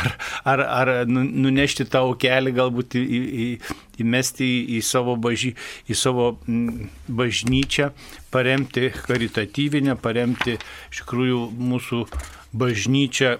ar, 0.00 0.12
ar, 0.44 0.64
ar 0.80 0.94
nu, 1.10 1.24
nunešti 1.46 1.88
tą 1.90 2.04
aukelį, 2.10 2.54
galbūt 2.56 2.98
į, 3.00 3.04
į, 3.46 3.48
įmesti 4.04 4.46
į, 4.46 4.62
į, 4.78 4.80
savo, 4.86 5.16
baži, 5.20 5.54
į 5.88 5.98
savo 5.98 6.32
bažnyčią, 7.08 7.90
paremti 8.34 8.90
karitatyvinę, 9.06 9.96
paremti 10.02 10.58
iš 10.90 11.04
tikrųjų 11.04 11.46
mūsų 11.56 12.02
bažnyčia 12.52 13.36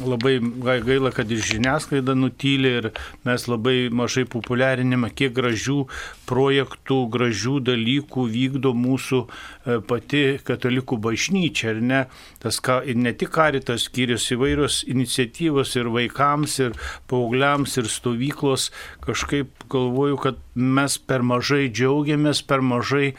labai 0.00 0.38
gaila, 0.84 1.10
kad 1.14 1.30
ir 1.30 1.42
žiniasklaida 1.44 2.16
nutylė 2.16 2.72
ir 2.80 2.88
mes 3.26 3.46
labai 3.48 3.88
mažai 3.94 4.24
populiarinime, 4.30 5.10
kiek 5.14 5.34
gražių 5.36 5.84
projektų, 6.28 6.98
gražių 7.12 7.58
dalykų 7.68 8.26
vykdo 8.32 8.72
mūsų 8.76 9.20
e, 9.26 9.78
pati 9.86 10.24
katalikų 10.46 10.98
bažnyčia. 11.02 11.74
Ir 11.76 11.82
ne, 11.84 12.00
tas, 12.42 12.60
ir 12.86 12.98
ne 12.98 13.12
tik 13.16 13.34
karitas 13.36 13.86
skyrius 13.90 14.30
įvairios 14.34 14.82
iniciatyvos 14.88 15.76
ir 15.78 15.92
vaikams, 15.94 16.58
ir 16.64 16.74
paaugliams, 17.10 17.76
ir 17.80 17.90
stovyklos. 17.92 18.70
Kažkaip 19.06 19.68
galvoju, 19.72 20.18
kad 20.22 20.42
mes 20.56 20.98
per 20.98 21.24
mažai 21.26 21.66
džiaugiamės, 21.70 22.42
per 22.46 22.64
mažai 22.64 23.12
e, 23.12 23.16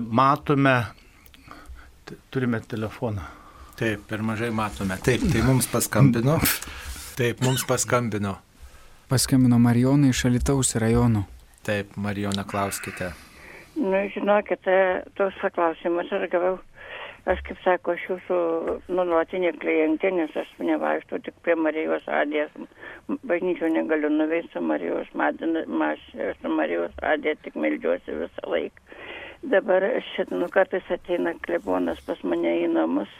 matome. 0.00 0.80
Turime 2.32 2.60
telefoną. 2.68 3.41
Taip, 3.82 4.02
per 4.06 4.20
mažai 4.22 4.52
matome. 4.54 4.94
Taip, 5.02 5.24
tai 5.32 5.40
mums 5.42 5.66
paskambino. 5.66 6.36
Taip, 7.18 7.40
mums 7.42 7.64
paskambino. 7.66 8.36
Paskambino 9.10 9.56
Marijonai 9.58 10.12
iš 10.14 10.20
Alitaus 10.28 10.76
rajono. 10.78 11.24
Taip, 11.66 11.96
Marijona, 11.96 12.44
klauskite. 12.46 13.08
Nu, 13.74 14.02
žinokit, 14.14 14.68
tos 15.18 15.40
klausimus 15.56 16.12
aš 16.14 16.28
gavau. 16.30 16.60
Aš 17.32 17.42
kaip 17.48 17.58
sako, 17.64 17.96
aš 17.96 18.04
jūsų 18.06 18.38
nuolatinė 18.94 19.50
klientė, 19.58 20.12
nes 20.14 20.38
aš 20.38 20.54
nevaikštų 20.62 21.20
tik 21.26 21.42
prie 21.42 21.58
Marijos 21.58 22.06
radijas. 22.06 22.54
Bažnyčių 23.10 23.72
negaliu 23.80 24.12
nuveisti 24.14 24.62
Marijos, 24.62 25.10
aš 25.10 26.06
su 26.38 26.54
Marijos 26.54 26.94
radija 27.02 27.34
tik 27.42 27.58
meldžiuosi 27.58 28.14
visą 28.22 28.46
laiką. 28.54 28.86
Dabar 29.42 29.90
šit, 30.14 30.30
nu, 30.30 30.46
kartais 30.54 30.86
ateina 30.90 31.34
klebonas 31.42 31.98
pas 32.06 32.22
mane 32.22 32.60
į 32.62 32.70
namus 32.78 33.10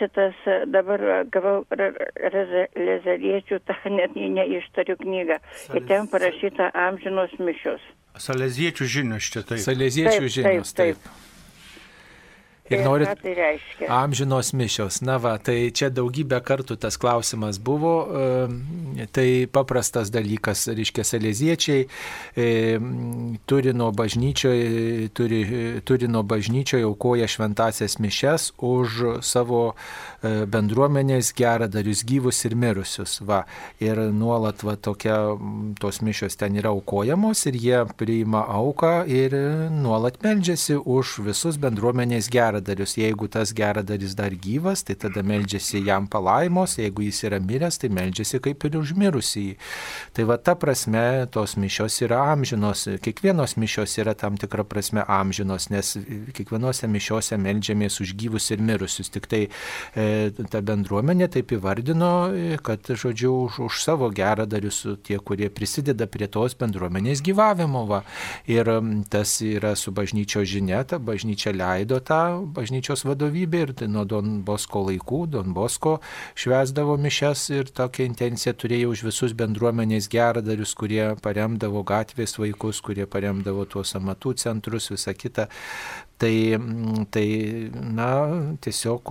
šitas 0.00 0.36
dabar 0.72 1.06
gavau 1.32 1.62
lezeriečių, 1.70 3.62
tą 3.68 3.78
net 3.98 4.18
neištariu 4.18 4.98
knygą. 5.00 5.40
Ir 5.76 5.88
ten 5.88 6.10
parašyta 6.10 6.72
amžinos 6.88 7.36
mišios. 7.38 7.84
Saleziečių 8.20 8.86
žinios 8.90 9.30
čia 9.32 9.44
taip. 9.46 9.62
Saleziečių 9.62 10.32
žinios 10.40 10.74
taip. 10.74 10.96
taip. 10.98 11.04
taip. 11.04 11.29
Ir 12.70 12.84
norit 12.86 13.08
tai 13.18 13.32
reiškia? 13.34 13.88
amžinos 13.90 14.52
mišios. 14.54 15.00
Na 15.02 15.18
va, 15.18 15.34
tai 15.42 15.72
čia 15.74 15.90
daugybę 15.90 16.38
kartų 16.46 16.76
tas 16.78 16.94
klausimas 17.00 17.58
buvo. 17.58 17.94
Tai 19.10 19.26
paprastas 19.50 20.12
dalykas, 20.14 20.68
reiškia, 20.70 21.04
salėziečiai 21.06 21.88
turi 23.50 23.74
nuo 23.74 23.90
bažnyčioje, 23.96 25.08
turi, 25.16 25.40
turi 25.82 26.10
nuo 26.10 26.22
bažnyčioje 26.22 26.86
aukoja 26.86 27.26
šventasias 27.30 27.98
mišes 27.98 28.52
už 28.62 29.00
savo 29.26 29.62
e, 30.22 30.44
bendruomenės 30.46 31.32
geradarius 31.34 32.04
gyvus 32.06 32.44
ir 32.46 32.54
mirusius. 32.54 33.18
Va. 33.26 33.42
Ir 33.82 33.98
nuolat 34.14 34.62
va, 34.66 34.76
tokia, 34.76 35.18
tos 35.82 36.00
mišios 36.06 36.38
ten 36.38 36.58
yra 36.60 36.70
aukojamos 36.70 37.42
ir 37.50 37.58
jie 37.58 37.82
priima 37.98 38.44
auką 38.46 38.94
ir 39.10 39.34
nuolat 39.74 40.22
meldžiasi 40.22 40.78
už 40.78 41.18
visus 41.26 41.58
bendruomenės 41.58 42.30
geradarius 42.30 42.59
geradarius. 42.60 42.96
Jeigu 42.96 43.28
tas 43.28 43.52
geradaris 43.52 44.14
dar 44.14 44.30
gyvas, 44.30 44.82
tai 44.82 44.94
tada 44.94 45.22
meldžiasi 45.22 45.84
jam 45.86 46.06
palaimos, 46.06 46.78
jeigu 46.78 47.02
jis 47.02 47.24
yra 47.24 47.40
miręs, 47.40 47.78
tai 47.80 47.88
meldžiasi 47.88 48.40
kaip 48.40 48.64
ir 48.64 48.76
užmirusį. 48.78 49.56
Tai 50.14 50.24
va 50.24 50.36
ta 50.36 50.54
prasme 50.54 51.26
tos 51.32 51.56
mišios 51.56 52.00
yra 52.04 52.20
amžinos, 52.32 52.86
kiekvienos 53.02 53.56
mišios 53.56 53.96
yra 53.98 54.14
tam 54.14 54.36
tikra 54.36 54.64
prasme 54.64 55.04
amžinos, 55.06 55.70
nes 55.70 55.96
kiekvienose 56.34 56.88
mišiose 56.88 57.38
meldžiamės 57.40 58.00
už 58.00 58.14
gyvus 58.16 58.50
ir 58.50 58.60
mirusius. 58.60 59.10
Tik 59.10 59.26
tai 59.30 59.42
e, 59.94 60.30
ta 60.50 60.60
bendruomenė 60.60 61.30
taip 61.32 61.52
įvardino, 61.56 62.12
kad, 62.62 62.84
žodžiu, 62.84 63.32
už, 63.46 63.60
už 63.68 63.82
savo 63.82 64.10
geradarius 64.10 64.84
tie, 65.06 65.18
kurie 65.18 65.50
prisideda 65.50 66.06
prie 66.10 66.28
tos 66.28 66.56
bendruomenės 66.58 67.22
gyvavimo. 67.24 67.86
Va. 67.90 68.02
Ir 68.50 68.68
tas 69.10 69.38
yra 69.44 69.74
su 69.78 69.92
bažnyčio 69.94 70.44
žinia, 70.46 70.82
ta 70.84 71.00
bažnyčia 71.02 71.52
leido 71.56 72.00
tą 72.04 72.20
bažnyčios 72.56 73.04
vadovybė 73.08 73.62
ir 73.64 73.72
tai 73.80 73.88
nuo 73.92 74.04
Don 74.08 74.40
Bosko 74.46 74.84
laikų, 74.88 75.22
Don 75.36 75.54
Bosko 75.56 75.96
švesdavo 76.38 76.96
mišes 77.00 77.46
ir 77.54 77.72
tokią 77.74 78.08
intenciją 78.10 78.54
turėjo 78.58 78.92
už 78.94 79.04
visus 79.08 79.34
bendruomenės 79.38 80.10
geradarius, 80.12 80.74
kurie 80.78 81.14
paremdavo 81.22 81.84
gatvės 81.86 82.38
vaikus, 82.40 82.82
kurie 82.84 83.08
paremdavo 83.10 83.66
tuos 83.70 83.96
amatų 83.98 84.36
centrus, 84.44 84.90
visą 84.92 85.16
kitą. 85.16 85.48
Tai, 86.20 86.56
mm, 86.58 87.06
tai, 87.08 87.26
na, 87.72 88.08
tiesiog 88.60 89.08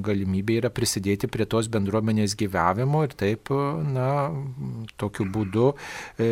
galimybė 0.00 0.54
yra 0.62 0.70
prisidėti 0.72 1.28
prie 1.28 1.44
tos 1.44 1.66
bendruomenės 1.68 2.32
gyvavimo 2.40 3.02
ir 3.04 3.12
taip, 3.12 3.50
na, 3.92 4.30
tokiu 4.96 5.26
būdu 5.28 5.66
e, 6.16 6.30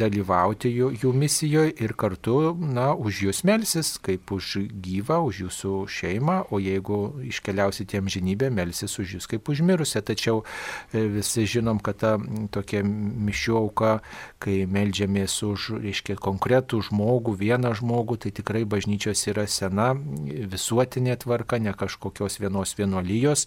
dalyvauti 0.00 0.72
jų, 0.72 0.88
jų 1.02 1.12
misijoje 1.12 1.74
ir 1.84 1.92
kartu, 2.00 2.54
na, 2.56 2.94
už 2.96 3.20
jūs 3.26 3.42
melsis, 3.44 3.90
kaip 4.00 4.32
už 4.32 4.54
gyvą, 4.80 5.20
už 5.28 5.42
jūsų 5.44 5.74
šeimą, 5.98 6.38
o 6.48 6.62
jeigu 6.64 7.02
iškeliausite 7.28 8.00
amžinybę, 8.00 8.48
melsis 8.48 8.96
už 9.04 9.18
jūs 9.18 9.28
kaip 9.28 9.52
užmirusią. 9.52 10.00
Tačiau 10.14 10.40
e, 10.94 11.04
visi 11.18 11.44
žinom, 11.58 11.82
kad 11.84 12.00
ta 12.00 12.14
tokia 12.56 12.80
mišių 12.88 13.60
auka, 13.60 13.92
kai 14.40 14.64
melžiamės 14.64 15.36
už, 15.44 15.68
reiškia, 15.84 16.16
konkretų 16.16 16.80
žmogų, 16.88 17.36
vieną 17.44 17.76
žmogų, 17.76 18.22
tai 18.24 18.32
tikrai 18.40 18.64
bažnyčia 18.64 19.09
bažnyčios 19.10 19.28
yra 19.30 19.46
sena 19.46 19.94
visuotinė 20.50 21.16
tvarka, 21.20 21.58
ne 21.58 21.72
kažkokios 21.72 22.40
vienos 22.40 22.74
vienolyjos, 22.78 23.46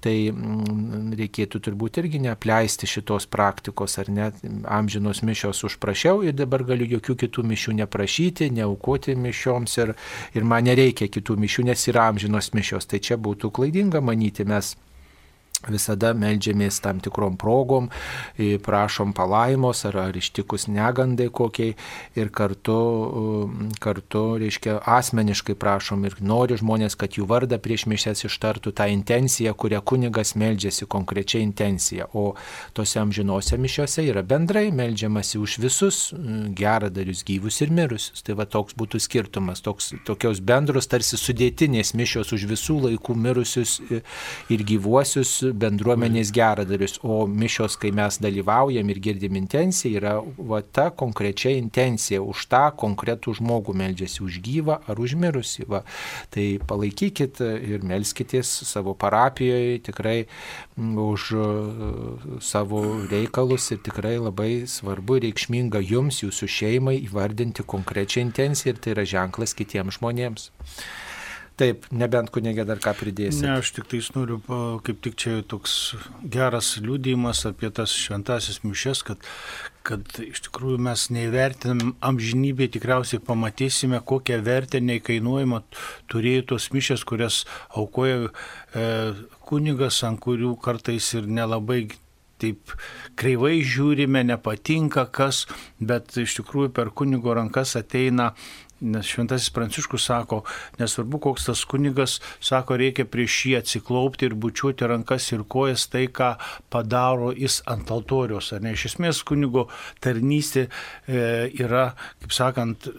tai 0.00 0.30
mm, 0.32 1.14
reikėtų 1.18 1.60
turbūt 1.60 1.98
irgi 2.02 2.20
neapleisti 2.20 2.86
šitos 2.86 3.26
praktikos, 3.26 3.98
ar 3.98 4.08
net 4.08 4.34
amžinos 4.64 5.22
mišios 5.22 5.64
užprašiau 5.64 6.22
ir 6.24 6.34
dabar 6.34 6.64
galiu 6.64 6.86
jokių 6.98 7.16
kitų 7.26 7.44
mišių 7.44 7.76
neprašyti, 7.82 8.50
neaukoti 8.50 9.16
mišioms 9.16 9.78
ir, 9.78 9.94
ir 10.34 10.44
man 10.44 10.64
nereikia 10.64 11.08
kitų 11.08 11.36
mišių, 11.36 11.68
nes 11.68 11.88
yra 11.88 12.08
amžinos 12.08 12.52
mišios. 12.54 12.86
Tai 12.86 12.98
čia 12.98 13.16
būtų 13.16 13.52
klaidinga 13.52 14.00
manyti 14.00 14.44
mes 14.44 14.76
Visada 15.70 16.10
melžiamės 16.18 16.80
tam 16.82 16.98
tikrom 17.02 17.36
progom, 17.38 17.88
prašom 18.36 19.12
palaimos 19.14 19.84
ar, 19.86 19.98
ar 20.08 20.16
ištikus 20.18 20.66
negandai 20.66 21.28
kokiai 21.30 21.76
ir 22.18 22.32
kartu, 22.34 22.78
kartu, 23.82 24.24
reiškia, 24.42 24.80
asmeniškai 24.82 25.54
prašom 25.58 26.06
ir 26.08 26.16
nori 26.20 26.58
žmonės, 26.58 26.96
kad 26.98 27.14
jų 27.18 27.28
vardą 27.30 27.60
prieš 27.62 27.86
mišęs 27.90 28.26
ištartų 28.26 28.72
tą 28.74 28.88
intenciją, 28.90 29.54
kurią 29.54 29.82
kunigas 29.86 30.34
melžiasi, 30.38 30.88
konkrečiai 30.90 31.44
intenciją. 31.46 32.08
O 32.12 32.34
tose 32.74 32.98
amžinose 33.02 33.58
mišiose 33.60 34.06
yra 34.08 34.24
bendrai 34.26 34.70
melžiamasi 34.74 35.38
už 35.38 35.58
visus 35.62 36.02
geradarius 36.58 37.22
gyvus 37.28 37.60
ir 37.62 37.70
mirusius. 37.70 38.24
Tai 38.26 38.36
va 38.40 38.48
toks 38.50 38.76
būtų 38.78 39.00
skirtumas, 39.02 39.62
toks, 39.64 39.92
tokios 40.06 40.42
bendros 40.42 40.90
tarsi 40.90 41.18
sudėtinės 41.20 41.94
mišios 41.98 42.34
už 42.34 42.48
visų 42.50 42.80
laikų 42.88 43.16
mirusius 43.18 43.78
ir 43.92 44.66
gyvuosius 44.66 45.51
bendruomenės 45.52 46.32
geradarius, 46.34 46.98
o 47.02 47.22
mišios, 47.26 47.76
kai 47.80 47.92
mes 47.94 48.18
dalyvaujam 48.22 48.90
ir 48.92 49.00
girdim 49.02 49.36
intenciją, 49.40 49.98
yra 50.00 50.14
va, 50.38 50.62
ta 50.62 50.88
konkrečia 50.90 51.54
intencija, 51.58 52.22
už 52.22 52.46
tą 52.52 52.64
konkretų 52.78 53.36
žmogų 53.40 53.74
meldžiasi, 53.78 54.22
už 54.24 54.40
gyvą 54.44 54.78
ar 54.88 55.02
už 55.02 55.16
mirusį. 55.20 55.66
Va. 55.72 55.82
Tai 56.32 56.46
palaikykit 56.68 57.42
ir 57.42 57.86
melskitės 57.86 58.50
savo 58.68 58.94
parapijoje 58.98 59.80
tikrai 59.88 60.18
už 60.78 61.28
uh, 61.36 62.40
savo 62.40 62.82
reikalus 63.10 63.70
ir 63.74 63.82
tikrai 63.84 64.16
labai 64.20 64.64
svarbu 64.68 65.18
ir 65.18 65.28
reikšminga 65.28 65.82
jums, 65.84 66.22
jūsų 66.24 66.48
šeimai 66.58 66.98
įvardinti 67.04 67.64
konkrečią 67.68 68.24
intenciją 68.26 68.74
ir 68.74 68.82
tai 68.82 68.96
yra 68.96 69.08
ženklas 69.08 69.56
kitiems 69.58 70.00
žmonėms. 70.00 70.50
Taip, 71.60 71.84
nebent 71.92 72.30
kunigė 72.32 72.64
dar 72.64 72.80
ką 72.80 72.94
pridėsi. 72.96 73.42
Ne, 73.44 73.58
aš 73.60 73.74
tik 73.76 73.88
tais 73.92 74.08
noriu, 74.14 74.38
kaip 74.86 75.02
tik 75.04 75.18
čia 75.20 75.34
toks 75.44 75.94
geras 76.24 76.74
liūdėjimas 76.80 77.44
apie 77.50 77.68
tas 77.76 77.92
šventasis 77.92 78.62
mišes, 78.64 79.02
kad, 79.04 79.26
kad 79.84 80.06
iš 80.24 80.46
tikrųjų 80.46 80.80
mes 80.88 81.04
neįvertinam 81.12 81.92
amžinybė, 82.08 82.70
tikriausiai 82.72 83.20
pamatysime, 83.26 84.00
kokią 84.00 84.40
vertę 84.46 84.80
neįkainuojama 84.80 85.60
turėjo 86.12 86.46
tos 86.54 86.70
mišes, 86.72 87.04
kurias 87.08 87.42
aukoja 87.76 88.30
e, 88.30 88.86
kunigas, 89.44 90.00
ant 90.08 90.24
kurių 90.24 90.56
kartais 90.64 91.12
ir 91.18 91.28
nelabai 91.28 91.84
taip 92.42 92.74
kreivai 93.18 93.60
žiūrime, 93.66 94.24
nepatinka 94.26 95.06
kas, 95.14 95.44
bet 95.78 96.16
iš 96.20 96.40
tikrųjų 96.40 96.72
per 96.76 96.90
kunigo 96.96 97.34
rankas 97.38 97.76
ateina 97.78 98.32
Nes 98.82 99.06
šventasis 99.06 99.52
Pranciškus 99.54 100.08
sako, 100.08 100.40
nesvarbu 100.80 101.20
koks 101.22 101.46
tas 101.46 101.62
kunigas, 101.70 102.18
sako, 102.42 102.76
reikia 102.80 103.06
prieš 103.06 103.38
jį 103.46 103.56
atsiklaupti 103.60 104.26
ir 104.26 104.34
bučiuoti 104.34 104.88
rankas 104.90 105.28
ir 105.32 105.46
kojas 105.46 105.86
tai, 105.92 106.08
ką 106.10 106.34
padaro 106.72 107.30
jis 107.36 107.60
ant 107.70 107.94
altoriaus. 107.94 108.52
Ar 108.56 108.64
ne? 108.64 108.74
Iš 108.74 108.88
esmės 108.92 109.22
kunigo 109.26 109.68
tarnystė 110.02 110.66
e, 110.66 111.22
yra, 111.62 111.92
kaip 112.24 112.34
sakant, 112.34 112.90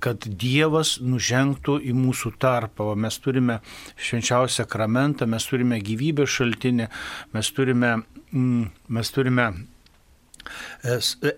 kad 0.00 0.24
Dievas 0.24 0.96
nužengtų 1.04 1.78
į 1.84 1.92
mūsų 1.96 2.34
tarpą. 2.40 2.92
Mes 2.96 3.18
turime 3.22 3.58
švenčiausią 4.00 4.62
sakramentą, 4.62 5.28
mes 5.28 5.46
turime 5.48 5.80
gyvybės 5.84 6.32
šaltinį, 6.38 6.88
mes 7.34 7.52
turime, 7.56 7.98
mm, 8.32 8.64
mes 8.88 9.12
turime 9.12 9.50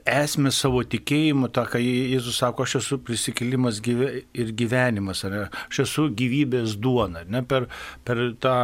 esmę 0.08 0.52
savo 0.54 0.82
tikėjimu, 0.88 1.50
tą, 1.54 1.64
ką 1.70 1.80
Jėzus 1.82 2.38
sako, 2.40 2.66
aš 2.66 2.76
esu 2.80 2.98
prisikėlimas 3.04 3.80
gyve, 3.84 4.10
ir 4.36 4.52
gyvenimas, 4.56 5.24
ar 5.26 5.34
ne? 5.34 5.42
aš 5.68 5.82
esu 5.86 6.06
gyvybės 6.16 6.76
duona. 6.80 7.24
Ne? 7.28 7.44
Per, 7.48 7.68
per 8.06 8.22
tą 8.42 8.56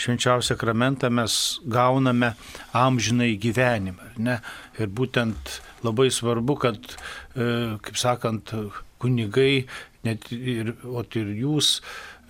švenčiausią 0.00 0.54
sakramentą 0.54 1.10
mes 1.14 1.38
gauname 1.70 2.34
amžinai 2.76 3.34
gyvenimą. 3.40 4.14
Ne? 4.22 4.40
Ir 4.78 4.90
būtent 4.90 5.58
labai 5.86 6.10
svarbu, 6.14 6.58
kad, 6.64 6.96
e, 7.36 7.76
kaip 7.84 8.00
sakant, 8.00 8.54
kunigai, 9.02 9.66
net 10.04 10.30
ir, 10.32 10.74
ir 10.74 11.32
jūs, 11.40 11.78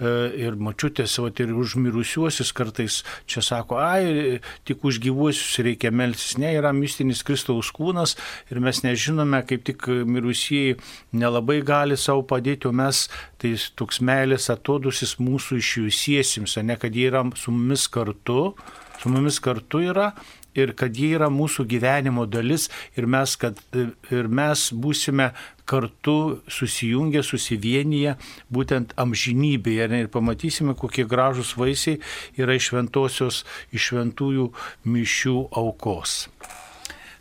ir 0.01 0.57
mačiutės, 0.59 1.17
o 1.23 1.29
ir 1.29 1.53
už 1.55 1.77
mirusiuosius 1.79 2.53
kartais 2.57 3.01
čia 3.31 3.43
sako, 3.45 3.79
ai, 3.79 4.41
tik 4.67 4.85
už 4.85 5.01
gyvuosius 5.05 5.63
reikia 5.65 5.93
melsis. 5.95 6.37
Ne, 6.41 6.51
yra 6.57 6.73
mistinis 6.75 7.23
Kristaus 7.27 7.71
kūnas 7.75 8.17
ir 8.51 8.61
mes 8.65 8.83
nežinome, 8.85 9.45
kaip 9.47 9.65
tik 9.67 9.89
mirusieji 9.89 10.79
nelabai 11.15 11.61
gali 11.63 11.99
savo 12.01 12.25
padėti, 12.27 12.69
o 12.69 12.75
mes 12.75 13.07
tai 13.39 13.55
toks 13.79 14.01
meilės 14.05 14.51
atodusis 14.53 15.19
mūsų 15.23 15.61
išjusiesims, 15.63 16.59
ne 16.63 16.79
kad 16.81 16.95
jie 16.95 17.11
yra 17.13 17.25
su 17.39 17.55
mumis 17.55 17.87
kartu, 17.93 18.55
su 19.01 19.13
mumis 19.13 19.39
kartu 19.43 19.85
yra 19.93 20.13
ir 20.55 20.73
kad 20.79 20.95
jie 20.97 21.15
yra 21.19 21.29
mūsų 21.33 21.67
gyvenimo 21.71 22.27
dalis 22.31 22.69
ir 22.99 23.09
mes, 23.11 23.35
kad, 23.41 23.59
ir 23.75 24.31
mes 24.31 24.69
būsime 24.73 25.33
kartu 25.68 26.40
susijungę, 26.50 27.22
susivienyje 27.24 28.16
būtent 28.53 28.94
amžinybėje 29.00 29.88
ir 30.03 30.11
pamatysime, 30.12 30.77
kokie 30.79 31.07
gražus 31.09 31.55
vaisiai 31.57 32.00
yra 32.40 32.57
iš 32.59 32.70
šventosios, 32.72 33.44
iš 33.72 33.90
šventųjų 33.90 34.50
mišių 34.85 35.37
aukos. 35.62 36.29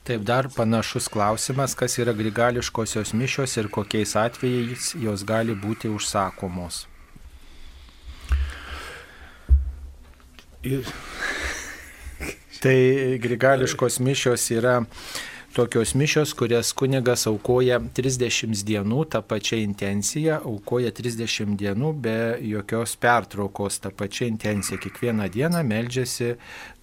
Taip, 0.04 0.26
dar 0.28 0.50
panašus 0.52 1.08
klausimas, 1.08 1.78
kas 1.80 1.96
yra 2.04 2.12
grigališkosios 2.12 3.14
mišios 3.16 3.56
ir 3.62 3.70
kokiais 3.72 4.18
atvejais 4.20 4.92
jos 5.00 5.24
gali 5.24 5.56
būti 5.56 5.88
užsakomos. 5.88 6.84
Ir 10.64 10.84
Tai 12.64 13.20
grigališkos 13.20 13.98
mišios 14.00 14.46
yra 14.56 14.78
tokios 15.54 15.94
mišios, 15.96 16.34
kurias 16.34 16.72
kunigas 16.74 17.28
aukoja 17.30 17.78
30 17.94 18.64
dienų 18.66 19.04
tą 19.14 19.20
pačią 19.22 19.60
intenciją, 19.62 20.40
aukoja 20.50 20.90
30 20.98 21.54
dienų 21.60 21.92
be 22.02 22.16
jokios 22.42 22.96
pertraukos 22.98 23.78
tą 23.84 23.92
pačią 23.94 24.26
intenciją. 24.32 24.80
Kiekvieną 24.82 25.30
dieną 25.30 25.62
meldžiasi 25.64 26.32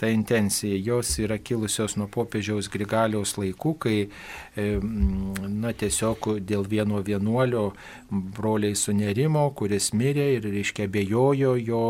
tą 0.01 0.09
intenciją. 0.09 0.79
Jos 0.85 1.13
yra 1.21 1.39
kilusios 1.39 1.97
nuo 2.01 2.09
popiežiaus 2.13 2.71
Grigaliaus 2.73 3.35
laikų, 3.37 3.73
kai 3.85 3.97
e, 4.01 4.67
na, 4.81 5.73
tiesiog 5.77 6.31
dėl 6.47 6.65
vieno 6.69 7.03
vienuolio 7.05 7.71
broliai 8.11 8.77
sunerimo, 8.79 9.45
kuris 9.57 9.91
mirė 9.97 10.27
ir, 10.39 10.49
reiškia, 10.55 10.89
bejojo 10.91 11.55
jo 11.61 11.83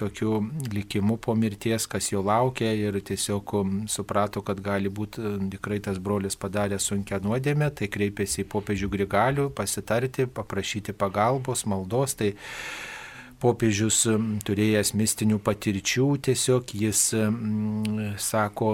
tokiu 0.00 0.40
likimu 0.72 1.18
po 1.22 1.36
mirties, 1.38 1.86
kas 1.90 2.08
jo 2.12 2.22
laukia 2.24 2.72
ir 2.72 2.98
tiesiog 3.04 3.54
suprato, 3.92 4.42
kad 4.46 4.62
gali 4.64 4.90
būti 4.92 5.36
tikrai 5.52 5.80
tas 5.84 6.00
brolis 6.02 6.38
padarė 6.40 6.80
sunkę 6.80 7.20
nuodėmę, 7.22 7.70
tai 7.76 7.90
kreipėsi 7.92 8.42
į 8.46 8.48
popiežių 8.52 8.90
Grigalių 8.92 9.50
pasitarti, 9.56 10.26
paprašyti 10.26 10.96
pagalbos, 10.96 11.66
maldos. 11.68 12.16
Tai 12.18 12.32
popiežius 13.42 14.04
turėjęs 14.46 14.92
mistinių 14.98 15.40
patirčių, 15.42 16.06
tiesiog 16.28 16.72
jis 16.78 17.00
sako, 18.22 18.68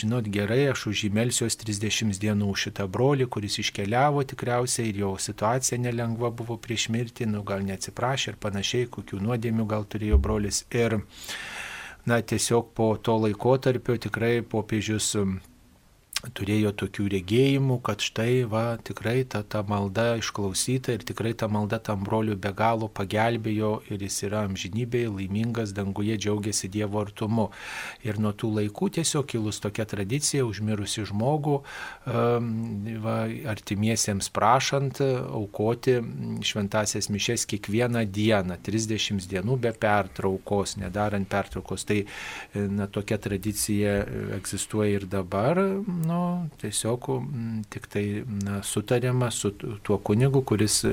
žinot, 0.00 0.28
gerai, 0.34 0.60
aš 0.72 0.86
užįmelsiuos 0.92 1.56
30 1.62 2.20
dienų 2.20 2.50
šitą 2.60 2.86
brolį, 2.92 3.28
kuris 3.32 3.58
iškeliavo 3.62 4.26
tikriausiai 4.28 4.90
ir 4.92 5.00
jo 5.04 5.14
situacija 5.20 5.80
nelengva 5.80 6.30
buvo 6.36 6.58
prieš 6.60 6.90
mirtį, 6.92 7.30
nu 7.32 7.42
gal 7.48 7.64
neatsiprašė 7.64 8.34
ir 8.34 8.40
panašiai, 8.44 8.90
kokių 8.92 9.22
nuodėmių 9.24 9.68
gal 9.72 9.88
turėjo 9.88 10.20
brolis. 10.20 10.64
Ir 10.74 11.00
na, 12.04 12.20
tiesiog 12.20 12.74
po 12.76 12.92
to 13.00 13.16
laikotarpio 13.24 13.96
tikrai 14.06 14.36
popiežius 14.44 15.14
turėjo 16.32 16.72
tokių 16.80 17.06
regėjimų, 17.12 17.78
kad 17.84 18.02
štai 18.04 18.44
va 18.48 18.78
tikrai 18.84 19.24
ta, 19.28 19.42
ta 19.42 19.62
malda 19.66 20.14
išklausyta 20.20 20.94
ir 20.96 21.04
tikrai 21.06 21.34
ta 21.36 21.48
malda 21.52 21.80
tam 21.82 22.04
broliu 22.06 22.36
be 22.40 22.52
galo 22.56 22.88
pagelbėjo 22.88 23.72
ir 23.92 24.04
jis 24.06 24.22
yra 24.28 24.44
amžinybėje 24.48 25.10
laimingas, 25.12 25.74
danguje 25.76 26.16
džiaugiasi 26.20 26.70
Dievo 26.72 27.02
artumu. 27.02 27.50
Ir 28.06 28.20
nuo 28.22 28.32
tų 28.32 28.52
laikų 28.58 28.90
tiesiog 28.98 29.28
kilus 29.34 29.60
tokia 29.64 29.86
tradicija 29.88 30.46
užmirusi 30.46 31.04
žmogų 31.10 31.58
um, 31.60 32.48
va, 33.04 33.18
artimiesiems 33.52 34.30
prašant 34.34 35.02
aukoti 35.04 35.98
šventasias 36.44 37.10
mišes 37.12 37.46
kiekvieną 37.50 38.04
dieną, 38.08 38.58
30 38.64 39.28
dienų 39.30 39.58
be 39.66 39.74
pertraukos, 39.76 40.78
nedarant 40.80 41.28
pertraukos. 41.28 41.84
Tai 41.88 42.00
na, 42.54 42.88
tokia 42.88 43.18
tradicija 43.20 43.96
egzistuoja 44.38 45.00
ir 45.00 45.08
dabar. 45.10 45.60
Nu, 45.84 46.13
nu, 46.14 46.48
tiesiog 46.60 47.08
tik 47.68 47.86
tai 47.86 48.22
na, 48.26 48.62
sutariama 48.62 49.30
su 49.30 49.50
tuo 49.82 49.98
kunigu, 49.98 50.42
kuris 50.42 50.84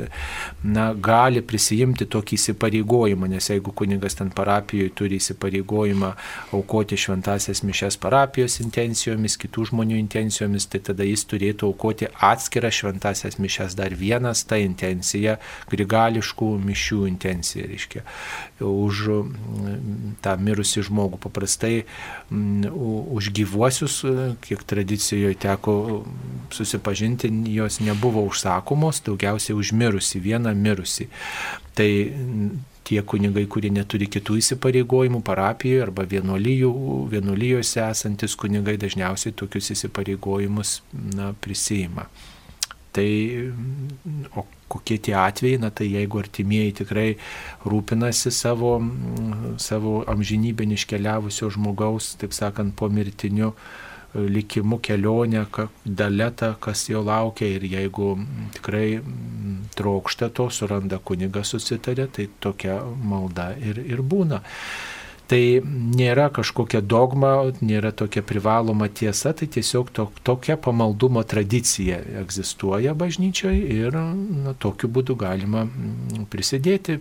na, 0.63 0.91
gali 0.93 1.41
prisijimti 1.45 2.07
tokį 2.12 2.38
įsipareigojimą, 2.39 3.29
nes 3.31 3.49
jeigu 3.51 3.73
kunigas 3.77 4.17
ten 4.19 4.31
parapijoje 4.36 4.93
turi 4.97 5.19
įsipareigojimą 5.21 6.12
aukoti 6.57 6.99
šventasias 6.99 7.63
mišes 7.67 7.99
parapijos 8.01 8.60
intencijomis, 8.63 9.38
kitų 9.41 9.67
žmonių 9.71 9.99
intencijomis, 10.01 10.67
tai 10.71 10.81
tada 10.91 11.07
jis 11.07 11.25
turėtų 11.29 11.69
aukoti 11.71 12.10
atskirą 12.31 12.71
šventasias 12.73 13.39
mišes 13.41 13.77
dar 13.79 13.95
vienas, 13.97 14.43
ta 14.47 14.60
intencija, 14.62 15.38
grigališkų 15.71 16.51
mišių 16.65 17.05
intencija, 17.12 17.67
reiškia, 17.69 18.05
už 18.62 19.03
tą 20.23 20.36
mirusį 20.41 20.86
žmogų. 20.89 21.21
Paprastai 21.21 21.84
už 22.31 23.31
gyvuosius, 23.36 24.01
kiek 24.45 24.63
tradicija 24.67 25.11
Rusijoje 25.12 25.36
teko 25.36 26.06
susipažinti, 26.52 27.32
jos 27.45 27.80
nebuvo 27.80 28.21
užsakomos, 28.24 29.02
daugiausiai 29.04 29.58
užmirusi, 29.58 30.19
vieną 30.19 30.56
mirusi. 30.56 31.08
Tai 31.76 31.89
tie 32.84 33.02
kunigai, 33.04 33.43
kurie 33.52 33.71
neturi 33.76 34.08
kitų 34.08 34.38
įsipareigojimų 34.39 35.19
parapijoje 35.28 35.84
arba 35.84 36.06
vienuolijose 36.08 37.84
esantis 37.89 38.38
kunigai 38.39 38.78
dažniausiai 38.80 39.36
tokius 39.36 39.74
įsipareigojimus 39.76 40.80
na, 41.15 41.34
prisijima. 41.43 42.08
Tai, 42.95 43.10
o 44.36 44.47
kokie 44.71 44.97
tie 44.97 45.15
atvejai, 45.19 45.60
na 45.60 45.76
tai 45.76 45.91
jeigu 45.91 46.24
artimieji 46.24 46.80
tikrai 46.86 47.08
rūpinasi 47.67 48.32
savo, 48.32 48.78
savo 49.60 50.02
amžinybę 50.08 50.71
iškeliavusio 50.71 51.52
žmogaus, 51.52 52.13
taip 52.15 52.32
sakant, 52.36 52.76
po 52.76 52.88
mirtiniu, 52.88 53.52
likimu 54.15 54.80
kelionę, 54.84 55.45
daletą, 55.86 56.54
kas 56.60 56.89
jo 56.89 57.04
laukia 57.04 57.47
ir 57.47 57.63
jeigu 57.63 58.17
tikrai 58.58 59.02
trokšta 59.76 60.30
to, 60.36 60.50
suranda 60.50 61.00
kuniga 61.00 61.43
susitarė, 61.47 62.08
tai 62.12 62.28
tokia 62.39 62.82
malda 62.84 63.52
ir, 63.58 63.80
ir 63.80 64.02
būna. 64.04 64.41
Tai 65.31 65.61
nėra 65.63 66.25
kažkokia 66.35 66.81
dogma, 66.83 67.29
nėra 67.63 67.93
tokia 67.95 68.19
privaloma 68.27 68.89
tiesa, 68.91 69.31
tai 69.31 69.45
tiesiog 69.47 69.91
to, 69.95 70.03
tokia 70.27 70.57
pamaldumo 70.59 71.21
tradicija 71.23 72.01
egzistuoja 72.19 72.91
bažnyčioje 72.99 73.61
ir 73.77 73.95
na, 73.95 74.51
tokiu 74.59 74.89
būdu 74.91 75.15
galima 75.21 75.61
mm, 75.63 76.25
prisidėti 76.33 76.97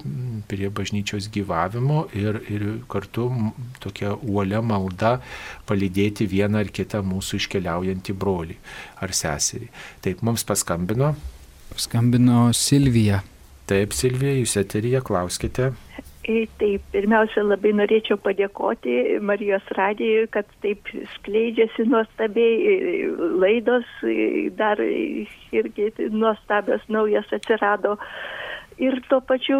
prie 0.47 0.71
bažnyčios 0.71 1.27
gyvavimo 1.35 2.05
ir, 2.15 2.39
ir 2.47 2.67
kartu 2.93 3.27
tokia 3.83 4.15
uolia 4.15 4.63
malda 4.63 5.17
palydėti 5.67 6.29
vieną 6.31 6.63
ar 6.63 6.71
kitą 6.71 7.03
mūsų 7.03 7.43
iškeliaujantį 7.43 8.15
brolį 8.15 8.61
ar 9.03 9.17
seserį. 9.25 9.73
Taip, 10.07 10.23
mums 10.23 10.47
paskambino. 10.47 11.17
Paskambino 11.75 12.47
Silvija. 12.55 13.25
Taip, 13.67 13.91
Silvija, 13.91 14.39
jūs 14.39 14.55
eterija, 14.63 15.03
klauskite. 15.03 15.73
Tai 16.61 16.71
pirmiausia, 16.93 17.43
labai 17.43 17.73
norėčiau 17.75 18.19
padėkoti 18.23 18.93
Marijos 19.25 19.67
radijui, 19.79 20.29
kad 20.35 20.49
taip 20.65 20.91
skleidžiasi 21.17 21.87
nuostabiai, 21.89 23.09
laidos 23.41 23.89
dar 24.59 24.81
irgi 24.83 25.89
nuostabios 26.13 26.85
naujas 26.93 27.31
atsirado. 27.35 27.97
Ir 28.81 29.01
tuo 29.09 29.21
pačiu 29.25 29.59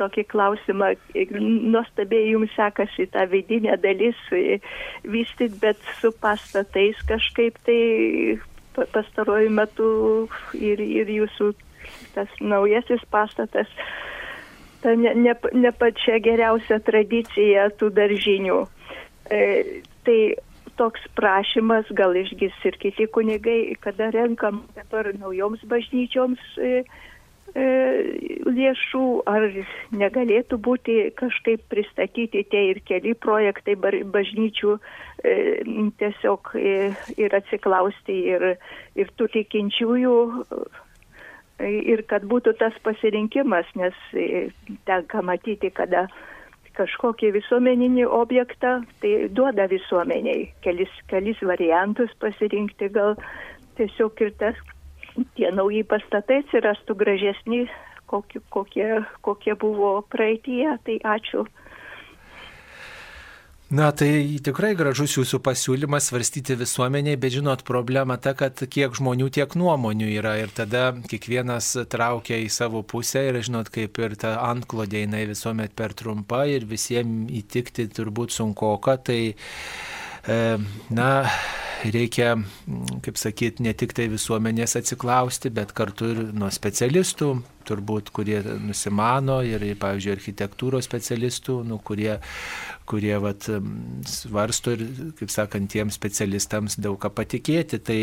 tokį 0.00 0.26
klausimą, 0.30 0.92
nuostabiai 1.72 2.34
jums 2.34 2.52
sekasi 2.56 3.08
tą 3.14 3.24
vidinę 3.30 3.76
dalis 3.82 4.20
vystyti, 5.04 5.56
bet 5.62 5.80
su 6.00 6.12
pastatais 6.22 7.00
kažkaip 7.08 7.58
tai 7.66 7.80
pastaruoju 8.94 9.50
metu 9.52 9.90
ir, 10.56 10.80
ir 10.80 11.10
jūsų 11.20 11.52
tas 12.14 12.40
naujasis 12.40 13.02
pastatas 13.10 13.68
ta 14.82 14.94
ne, 14.96 15.14
ne, 15.14 15.34
ne 15.52 15.72
pačia 15.72 16.18
geriausia 16.22 16.80
tradicija 16.84 17.68
tų 17.80 17.90
daržinių. 17.96 18.60
E, 19.30 19.42
tai 20.06 20.20
toks 20.80 21.04
prašymas, 21.18 21.90
gal 21.96 22.16
išgis 22.16 22.56
ir 22.64 22.78
kiti 22.80 23.06
kunigai, 23.12 23.74
kada 23.84 24.10
renkam 24.14 24.64
dabar 24.76 25.10
naujoms 25.18 25.62
bažnyčioms 25.68 26.40
e, 26.56 26.82
e, 27.52 27.66
lėšų, 28.48 29.04
ar 29.28 29.48
negalėtų 30.02 30.60
būti 30.64 30.98
kažkaip 31.20 31.66
pristatyti 31.72 32.46
tie 32.48 32.66
ir 32.72 32.80
keli 32.88 33.12
projektai 33.26 33.76
bažnyčių 33.80 34.76
e, 34.76 35.34
tiesiog 36.00 36.54
e, 36.56 36.76
ir 37.20 37.36
atsiklausti 37.42 38.22
ir, 38.36 38.46
ir 38.96 39.12
tų 39.20 39.28
tikinčiųjų 39.36 40.16
ir 41.60 42.02
kad 42.08 42.24
būtų 42.28 42.54
tas 42.60 42.76
pasirinkimas, 42.84 43.68
nes 43.76 43.96
e, 44.14 44.48
tenka 44.88 45.22
matyti, 45.22 45.70
kada 45.74 46.06
kažkokį 46.78 47.32
visuomeninį 47.34 48.06
objektą, 48.06 48.80
tai 49.02 49.28
duoda 49.36 49.66
visuomeniai 49.70 50.48
kelis, 50.64 50.92
kelis 51.10 51.40
variantus 51.44 52.12
pasirinkti, 52.22 52.88
gal 52.94 53.16
tiesiog 53.76 54.22
ir 54.24 54.32
tas, 54.40 54.58
tie 55.36 55.50
nauji 55.52 55.82
pastatai 55.88 56.40
atsirastų 56.44 56.96
gražesni, 57.02 57.64
kokie, 58.10 58.40
kokie, 58.54 58.88
kokie 59.26 59.56
buvo 59.58 59.98
praeitie, 60.12 60.66
tai 60.86 61.00
ačiū. 61.16 61.44
Na 63.70 63.92
tai 63.94 64.40
tikrai 64.42 64.72
gražus 64.74 65.12
jūsų 65.14 65.38
pasiūlymas 65.46 66.08
svarstyti 66.10 66.56
visuomeniai, 66.58 67.14
bet 67.22 67.36
žinot, 67.36 67.60
problema 67.62 68.16
ta, 68.18 68.32
kad 68.34 68.58
kiek 68.66 68.96
žmonių, 68.98 69.28
tiek 69.30 69.54
nuomonių 69.54 70.08
yra 70.10 70.32
ir 70.40 70.50
tada 70.50 70.88
kiekvienas 71.06 71.68
traukia 71.92 72.40
į 72.42 72.48
savo 72.50 72.82
pusę 72.82 73.22
ir 73.28 73.38
žinot, 73.46 73.70
kaip 73.70 74.00
ir 74.02 74.16
ta 74.18 74.32
antklodė 74.48 75.04
jinai 75.04 75.22
visuomet 75.30 75.76
per 75.78 75.94
trumpa 75.94 76.42
ir 76.50 76.66
visiems 76.66 77.30
įtikti 77.30 77.86
turbūt 77.94 78.34
sunkoka, 78.34 78.96
tai 79.06 79.20
e, 79.30 79.38
na 80.26 81.10
reikia, 81.84 82.34
kaip 83.04 83.16
sakyt, 83.16 83.60
ne 83.64 83.72
tik 83.76 83.94
tai 83.96 84.08
visuomenės 84.12 84.76
atsiklausti, 84.80 85.52
bet 85.54 85.72
kartu 85.76 86.10
ir 86.12 86.20
nuo 86.36 86.50
specialistų, 86.52 87.30
turbūt, 87.68 88.10
kurie 88.16 88.40
nusimano 88.60 89.40
ir, 89.46 89.64
pavyzdžiui, 89.80 90.16
architektūros 90.16 90.88
specialistų, 90.88 91.60
nu, 91.68 91.78
kurie, 91.84 92.18
kurie 92.90 93.14
vat, 93.22 93.48
svarsto 94.10 94.74
ir, 94.76 94.84
kaip 95.20 95.32
sakant, 95.32 95.70
tiems 95.72 95.96
specialistams 95.96 96.76
daug 96.82 96.98
ką 97.00 97.12
patikėti. 97.16 97.80
Tai 97.80 98.00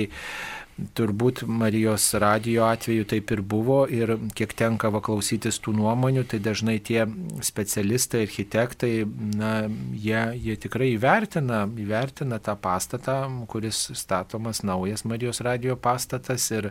turbūt 0.98 1.42
Marijos 1.50 2.06
radijo 2.22 2.66
atveju 2.68 3.06
taip 3.10 3.32
ir 3.34 3.42
buvo 3.42 3.80
ir 3.90 4.13
kiek 4.38 4.54
tenka 4.58 4.92
va 4.94 5.02
klausytis 5.04 5.58
tų 5.63 5.74
nuomonių, 5.80 6.24
tai 6.30 6.40
dažnai 6.44 6.78
tie 6.84 7.06
specialistai, 7.46 8.24
architektai, 8.28 8.92
na, 9.38 9.54
jie, 9.98 10.20
jie 10.38 10.58
tikrai 10.62 10.92
įvertina, 10.94 11.63
įvertina 11.82 12.38
tą 12.44 12.54
pastatą, 12.62 13.18
kuris 13.50 13.88
statomas 13.98 14.62
naujas 14.68 15.06
Marijos 15.10 15.42
radijo 15.46 15.78
pastatas 15.82 16.46
ir, 16.54 16.70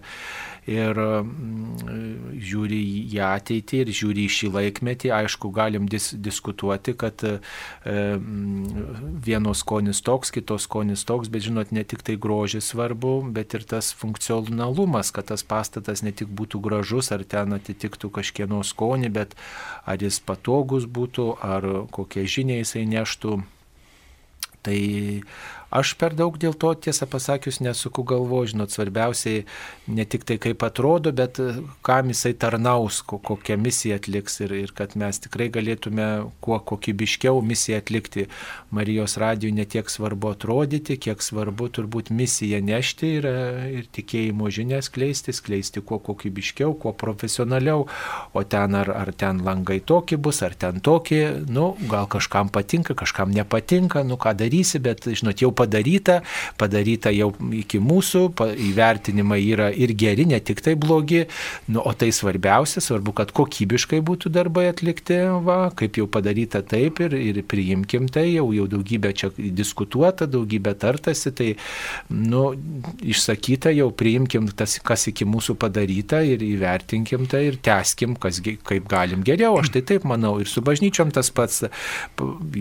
ir 0.70 1.02
žiūri 2.46 2.80
į 3.10 3.20
ateitį 3.26 3.82
ir 3.82 3.92
žiūri 4.02 4.26
į 4.26 4.34
šį 4.36 4.52
laikmetį, 4.54 5.12
aišku, 5.18 5.50
galim 5.54 5.90
dis, 5.90 6.12
diskutuoti, 6.14 6.94
kad 6.98 7.26
e, 7.26 7.36
vienos 9.26 9.64
skonis 9.64 10.02
toks, 10.06 10.30
kitos 10.34 10.68
skonis 10.68 11.02
toks, 11.08 11.30
bet 11.32 11.48
žinot, 11.48 11.74
ne 11.74 11.82
tik 11.82 12.06
tai 12.06 12.18
grožis 12.20 12.70
svarbu, 12.70 13.18
bet 13.34 13.58
ir 13.58 13.66
tas 13.66 13.95
funkcionalumas, 13.96 15.10
kad 15.14 15.30
tas 15.32 15.44
pastatas 15.46 16.02
ne 16.04 16.12
tik 16.12 16.28
būtų 16.28 16.60
gražus, 16.64 17.10
ar 17.14 17.24
ten 17.24 17.56
atitiktų 17.56 18.10
kažkieno 18.18 18.62
skonį, 18.66 19.12
bet 19.12 19.36
ar 19.88 20.02
jis 20.02 20.20
patogus 20.20 20.84
būtų, 20.84 21.28
ar 21.40 21.68
kokie 21.94 22.26
žiniai 22.28 22.62
jisai 22.62 22.84
neštų. 22.90 23.40
Tai 24.66 24.80
Aš 25.70 25.96
per 25.98 26.14
daug 26.14 26.36
dėl 26.38 26.54
to, 26.54 26.70
tiesą 26.78 27.08
pasakius, 27.10 27.58
nesuku 27.58 28.04
galvo, 28.06 28.44
žinot, 28.46 28.70
svarbiausiai 28.70 29.42
ne 29.90 30.04
tik 30.06 30.22
tai 30.28 30.36
kaip 30.38 30.62
atrodo, 30.62 31.10
bet 31.10 31.40
e, 31.42 31.56
kam 31.86 32.12
jisai 32.12 32.36
tarnaus, 32.38 33.00
kokią 33.02 33.56
misiją 33.58 33.98
atliks 33.98 34.38
ir, 34.46 34.54
ir 34.54 34.72
kad 34.76 34.94
mes 34.94 35.18
tikrai 35.24 35.48
galėtume 35.50 36.06
kuo 36.44 36.60
kokybiškiau 36.70 37.42
misiją 37.42 37.80
atlikti. 37.82 38.28
Marijos 38.70 39.16
radijų 39.18 39.56
netiek 39.58 39.90
svarbu 39.90 40.30
atrodyti, 40.36 41.00
kiek 41.02 41.24
svarbu 41.24 41.68
turbūt 41.74 42.12
misiją 42.14 42.62
nešti 42.62 43.10
ir, 43.18 43.26
e, 43.26 43.66
ir 43.80 43.90
tikėjimo 43.98 44.52
žinias 44.54 44.86
kleisti, 44.94 45.34
skleisti 45.34 45.82
kuo 45.82 45.98
kokybiškiau, 45.98 46.76
kuo 46.78 46.94
profesionaliau, 46.94 47.88
o 48.32 48.46
ten 48.46 48.78
ar, 48.78 48.92
ar 48.94 49.10
ten 49.18 49.42
langai 49.42 49.80
tokie 49.82 50.14
bus, 50.14 50.44
ar 50.46 50.54
ten 50.54 50.78
tokie, 50.78 51.24
nu, 51.50 51.72
gal 51.90 52.06
kažkam 52.06 52.54
patinka, 52.54 52.94
kažkam 52.94 53.34
nepatinka, 53.34 54.06
nu 54.06 54.14
ką 54.14 54.36
darysi, 54.38 54.78
bet, 54.78 55.10
žinot, 55.10 55.42
jau 55.42 55.50
padaryta, 55.66 56.20
padaryta 56.58 57.10
jau 57.14 57.32
iki 57.54 57.80
mūsų, 57.82 58.22
įvertinimai 58.70 59.40
yra 59.44 59.70
ir 59.74 59.92
geri, 59.98 60.26
ne 60.30 60.38
tik 60.40 60.62
tai 60.64 60.76
blogi, 60.78 61.26
nu, 61.68 61.82
o 61.82 61.92
tai 61.96 62.12
svarbiausia, 62.14 62.80
svarbu, 62.84 63.14
kad 63.16 63.32
kokybiškai 63.36 64.00
būtų 64.06 64.30
darbai 64.34 64.68
atlikti, 64.70 65.18
va, 65.44 65.70
kaip 65.76 65.98
jau 65.98 66.06
padaryta 66.10 66.62
taip 66.66 67.00
ir, 67.04 67.16
ir 67.18 67.42
priimkim 67.48 68.08
tai, 68.12 68.28
jau, 68.36 68.48
jau 68.54 68.66
daugybė 68.70 69.12
čia 69.16 69.32
diskutuota, 69.36 70.28
daugybė 70.30 70.76
tartasi, 70.78 71.32
tai 71.36 71.48
nu, 72.10 72.48
išsakyta, 73.02 73.72
jau 73.74 73.90
priimkim 73.90 74.48
tas, 74.56 74.78
kas 74.84 75.08
iki 75.10 75.26
mūsų 75.28 75.56
padaryta 75.60 76.22
ir 76.26 76.44
įvertinkim 76.46 77.26
tai 77.30 77.46
ir 77.50 77.60
teskim, 77.62 78.16
kas, 78.20 78.40
kaip 78.40 78.88
galim 78.90 79.24
geriau. 79.26 79.58
Aš 79.60 79.72
tai 79.74 79.82
taip 79.86 80.06
manau 80.08 80.36
ir 80.42 80.50
su 80.50 80.62
bažnyčiom 80.64 81.12
tas 81.14 81.32
pats 81.34 81.64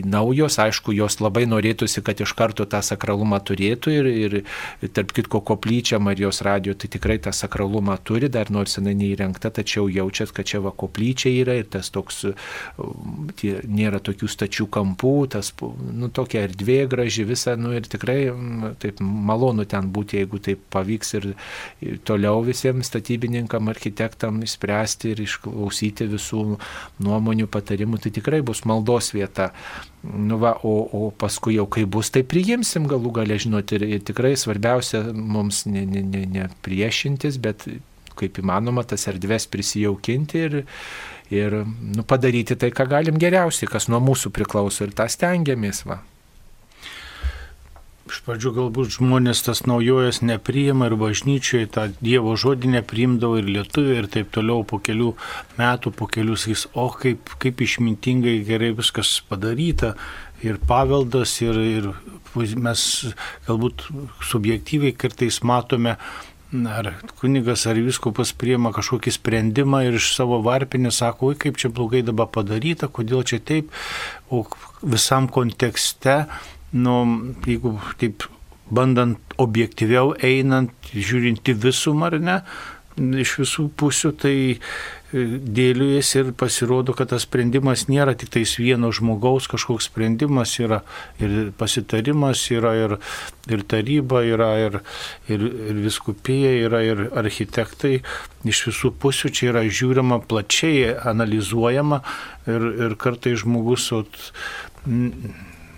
naujos, 0.06 0.58
aišku, 0.62 0.96
jos 0.96 1.20
labai 1.22 1.46
norėtųsi, 1.50 2.04
kad 2.06 2.22
iš 2.24 2.36
karto 2.38 2.66
tą 2.70 2.82
sakralumą 2.86 3.40
turėtų 3.46 3.94
ir, 3.94 4.10
ir 4.10 4.92
tarp 4.96 5.14
kitko 5.16 5.42
koplyčia 5.46 6.00
Marijos 6.04 6.42
radio 6.46 6.76
tai 6.78 6.90
tikrai 6.94 7.18
tą 7.24 7.34
sakralumą 7.36 7.98
turi, 8.06 8.30
dar 8.32 8.52
nors 8.54 8.78
jinai 8.78 8.96
neįrengta, 8.98 9.52
tačiau 9.54 9.90
jaučiat, 9.92 10.34
kad 10.36 10.48
čia 10.50 10.62
va 10.64 10.74
koplyčia 10.76 11.34
yra 11.42 11.58
ir 11.60 11.70
tas 11.72 11.92
toks, 11.94 12.24
tie, 13.40 13.54
nėra 13.66 14.02
tokių 14.04 14.30
stačių 14.32 14.68
kampų, 14.78 15.16
tas, 15.36 15.52
nu, 15.62 16.10
tokia 16.14 16.46
erdvė 16.50 16.80
graži 16.92 17.26
visa, 17.28 17.56
nu 17.60 17.74
ir 17.76 17.88
tikrai 17.90 18.20
taip 18.82 19.02
malonu 19.02 19.66
ten 19.70 19.90
būti, 19.94 20.22
jeigu 20.22 20.42
taip 20.44 20.64
pavyks 20.74 21.16
ir, 21.20 21.32
toliau 22.08 22.44
visiems 22.46 22.90
statybininkam, 22.92 23.70
architektam 23.72 24.42
išspręsti 24.46 25.14
ir 25.14 25.26
išklausyti 25.26 26.10
visų 26.12 26.46
nuomonių, 27.06 27.50
patarimų, 27.52 28.02
tai 28.04 28.14
tikrai 28.16 28.42
bus 28.46 28.66
maldos 28.70 29.14
vieta. 29.16 29.52
Nu 30.06 30.38
va, 30.38 30.54
o, 30.64 30.74
o 30.94 31.10
paskui 31.18 31.56
jau 31.58 31.66
kai 31.72 31.86
bus, 31.90 32.12
tai 32.14 32.22
priimsim 32.28 32.86
galų 32.90 33.14
galę, 33.16 33.38
žinot, 33.42 33.72
ir, 33.76 33.86
ir 33.98 34.04
tikrai 34.06 34.36
svarbiausia 34.38 35.02
mums 35.16 35.64
ne, 35.66 35.86
ne, 35.90 36.04
ne, 36.06 36.26
ne 36.30 36.48
priešintis, 36.66 37.40
bet 37.42 37.66
kaip 38.16 38.40
įmanoma 38.40 38.86
tas 38.88 39.08
erdves 39.12 39.48
prisijaukinti 39.52 40.44
ir, 40.48 40.58
ir 41.34 41.58
nu, 41.66 42.06
padaryti 42.08 42.58
tai, 42.60 42.72
ką 42.76 42.88
galim 42.92 43.20
geriausiai, 43.22 43.70
kas 43.72 43.90
nuo 43.92 44.02
mūsų 44.04 44.32
priklauso 44.36 44.86
ir 44.86 44.94
tą 44.96 45.08
stengiamės. 45.12 45.84
Va. 45.90 46.00
Iš 48.06 48.20
pradžių 48.22 48.52
galbūt 48.54 48.92
žmonės 49.00 49.40
tas 49.48 49.64
naujojas 49.66 50.20
nepriima 50.22 50.92
ir 50.92 50.96
bažnyčioje 51.02 51.70
tą 51.74 51.88
Dievo 52.06 52.36
žodį 52.38 52.76
nepriimdavo 52.76 53.40
ir 53.40 53.50
lietuvių 53.50 53.96
ir 53.98 54.10
taip 54.14 54.30
toliau 54.36 54.62
po 54.62 54.78
kelių 54.78 55.16
metų, 55.58 55.94
po 55.98 56.06
kelių 56.06 56.38
sakys, 56.38 56.68
o 56.78 56.86
kaip, 56.94 57.34
kaip 57.42 57.66
išmintingai 57.66 58.36
gerai 58.46 58.76
viskas 58.78 59.18
padaryta. 59.26 59.96
Ir 60.46 60.62
paveldas 60.70 61.34
ir, 61.42 61.58
ir 61.58 61.90
mes 62.62 62.86
galbūt 63.48 63.88
subjektyviai 64.30 64.94
kartais 64.94 65.42
matome 65.42 65.98
ar 66.70 66.94
kunigas 67.18 67.66
ar 67.66 67.80
viskupas 67.82 68.36
priema 68.38 68.70
kažkokį 68.76 69.12
sprendimą 69.18 69.82
ir 69.88 69.98
iš 69.98 70.14
savo 70.14 70.38
varpinės 70.46 71.02
sako, 71.02 71.34
oi 71.34 71.40
kaip 71.42 71.58
čia 71.58 71.74
blogai 71.74 72.04
dabar 72.06 72.30
padaryta, 72.30 72.88
kodėl 72.88 73.26
čia 73.26 73.42
taip, 73.42 73.74
o 74.30 74.46
visam 74.86 75.28
kontekste 75.28 76.28
nu, 76.76 76.96
jeigu 77.48 77.78
taip 78.02 78.28
bandant 78.66 79.36
objektyviau 79.42 80.16
einant, 80.26 80.74
žiūrinti 80.92 81.54
visumą 81.62 82.10
ar 82.10 82.22
ne, 82.22 82.40
iš 82.96 83.36
visų 83.42 83.66
pusių, 83.76 84.12
tai 84.20 84.36
e, 84.56 84.58
dėliujas 85.58 86.12
ir 86.16 86.32
pasirodo, 86.38 86.96
kad 86.96 87.12
tas 87.12 87.26
sprendimas 87.28 87.86
nėra 87.92 88.16
tik 88.16 88.32
tais 88.32 88.56
vieno 88.60 88.92
žmogaus 88.96 89.50
kažkoks 89.52 89.90
sprendimas, 89.90 90.56
yra 90.64 90.82
ir 91.20 91.52
pasitarimas, 91.60 92.46
yra 92.56 92.76
ir, 92.80 92.98
ir 93.52 93.66
taryba, 93.68 94.24
yra 94.24 94.52
ir, 94.64 94.80
ir, 95.28 95.44
ir 95.44 95.82
viskupija, 95.86 96.54
yra 96.70 96.84
ir 96.88 97.08
architektai. 97.12 98.00
Iš 98.48 98.68
visų 98.70 98.94
pusių 99.02 99.34
čia 99.36 99.52
yra 99.52 99.66
žiūrima 99.68 100.22
plačiai, 100.30 100.96
analizuojama 101.12 102.00
ir, 102.48 102.70
ir 102.88 102.96
kartai 103.02 103.36
žmogus 103.42 103.92
ot, 103.98 104.24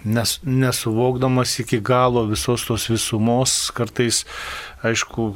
nes, 0.07 0.37
nesuvokdamas 0.43 1.57
iki 1.63 1.81
galo 1.83 2.25
visos 2.29 2.65
tos 2.67 2.87
visumos, 2.91 3.57
kartais, 3.75 4.23
aišku, 4.87 5.29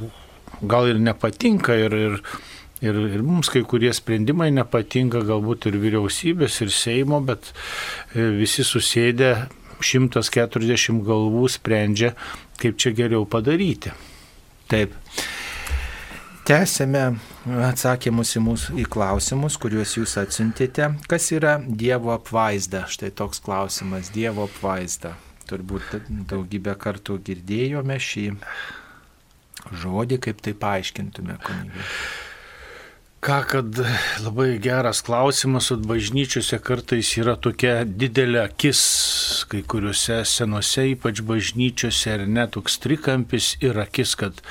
gal 0.61 0.89
ir 0.91 1.01
nepatinka 1.01 1.75
ir, 1.79 1.95
ir, 1.95 2.19
ir, 2.81 3.01
ir 3.15 3.25
mums 3.25 3.51
kai 3.53 3.63
kurie 3.67 3.93
sprendimai 3.95 4.51
nepatinka, 4.55 5.23
galbūt 5.27 5.69
ir 5.71 5.79
vyriausybės, 5.81 6.61
ir 6.65 6.73
Seimo, 6.75 7.21
bet 7.25 7.51
e, 7.51 8.29
visi 8.39 8.65
susėdę 8.67 9.33
140 9.81 11.01
galvų 11.05 11.47
sprendžia, 11.49 12.13
kaip 12.61 12.77
čia 12.81 12.93
geriau 12.95 13.25
padaryti. 13.29 13.93
Taip. 14.71 14.93
Tęsėme 16.51 17.01
atsakymus 17.63 18.33
į 18.35 18.41
mūsų 18.43 18.73
į 18.81 18.83
klausimus, 18.91 19.55
kuriuos 19.61 19.93
jūs 19.95 20.17
atsintėte. 20.19 20.89
Kas 21.07 21.29
yra 21.31 21.53
Dievo 21.63 22.11
apvaizda? 22.11 22.81
Štai 22.91 23.07
toks 23.15 23.39
klausimas. 23.45 24.09
Dievo 24.11 24.49
apvaizda. 24.49 25.13
Turbūt 25.47 25.95
daugybę 26.27 26.75
kartų 26.75 27.21
girdėjome 27.29 27.95
šį 28.03 28.25
žodį, 29.79 30.19
kaip 30.27 30.43
tai 30.43 30.55
paaiškintume, 30.59 31.39
kunigai. 31.39 31.87
Ką, 33.23 33.39
kad 33.47 33.83
labai 34.19 34.51
geras 34.59 35.05
klausimas, 35.07 35.71
o 35.71 35.79
bažnyčiose 35.79 36.59
kartais 36.59 37.15
yra 37.21 37.39
tokia 37.39 37.85
didelė 37.87 38.47
akis, 38.49 38.81
kai 39.47 39.63
kuriuose 39.63 40.23
senuose, 40.27 40.89
ypač 40.97 41.23
bažnyčiose, 41.23 42.17
ar 42.17 42.27
net 42.27 42.57
toks 42.57 42.81
trikampis 42.83 43.53
ir 43.63 43.79
akis, 43.87 44.17
kad, 44.19 44.41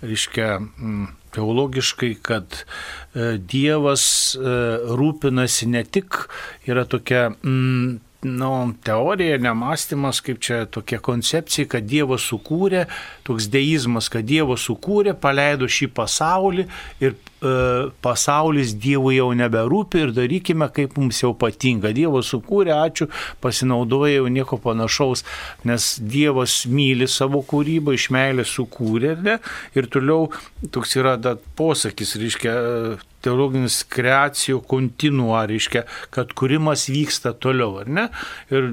reiškia, 0.00 0.54
mm, 0.62 1.10
teologiškai, 1.34 2.14
kad 2.22 2.62
e, 2.62 3.36
Dievas 3.38 4.04
e, 4.36 4.54
rūpinasi 4.98 5.68
ne 5.72 5.84
tik, 5.84 6.24
yra 6.68 6.84
tokia 6.88 7.28
mm, 7.32 7.98
nu, 8.22 8.52
teorija, 8.84 9.38
nemastymas, 9.42 10.20
kaip 10.22 10.40
čia 10.42 10.64
tokia 10.70 11.00
koncepcija, 11.02 11.66
kad 11.74 11.88
Dievas 11.88 12.26
sukūrė, 12.30 12.86
toks 13.26 13.48
deizmas, 13.50 14.10
kad 14.12 14.26
Dievas 14.28 14.68
sukūrė, 14.68 15.16
paleido 15.18 15.68
šį 15.70 15.90
pasaulį 15.96 16.68
ir 17.02 17.18
pasaulis 18.04 18.74
Dievui 18.78 19.16
jau 19.16 19.30
neberūpi 19.36 20.04
ir 20.06 20.14
darykime, 20.16 20.68
kaip 20.74 20.96
mums 20.98 21.22
jau 21.22 21.32
patinka. 21.38 21.92
Dievas 21.96 22.30
sukūrė, 22.32 22.74
ačiū, 22.76 23.08
pasinaudoja 23.42 24.20
jau 24.20 24.32
nieko 24.32 24.58
panašaus, 24.62 25.24
nes 25.68 25.88
Dievas 26.00 26.62
myli 26.70 27.08
savo 27.10 27.42
kūrybą, 27.46 27.96
iš 27.98 28.10
meilės 28.14 28.54
sukūrė 28.56 29.16
ne? 29.22 29.38
ir 29.78 29.88
toliau 29.92 30.30
toks 30.72 30.96
yra 31.00 31.16
da, 31.20 31.34
posakis, 31.58 32.14
reiškia, 32.20 32.54
teologinis 33.22 33.82
kreacijų 33.90 34.62
kontinua, 34.68 35.44
reiškia, 35.50 35.86
kad 36.14 36.34
kūrimas 36.38 36.88
vyksta 36.90 37.34
toliau, 37.38 37.80
ar 37.82 37.90
ne? 37.90 38.08
Ir 38.52 38.72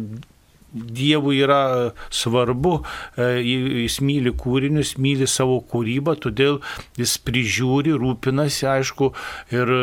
Dievui 0.74 1.40
yra 1.42 1.92
svarbu, 2.14 2.74
e, 3.18 3.30
jis 3.42 4.00
myli 4.06 4.34
kūrinius, 4.38 4.96
myli 5.02 5.28
savo 5.30 5.60
kūrybą, 5.72 6.18
todėl 6.22 6.60
jis 7.00 7.16
prižiūri, 7.26 7.96
rūpinasi, 7.98 8.68
aišku, 8.70 9.12
ir, 9.56 9.74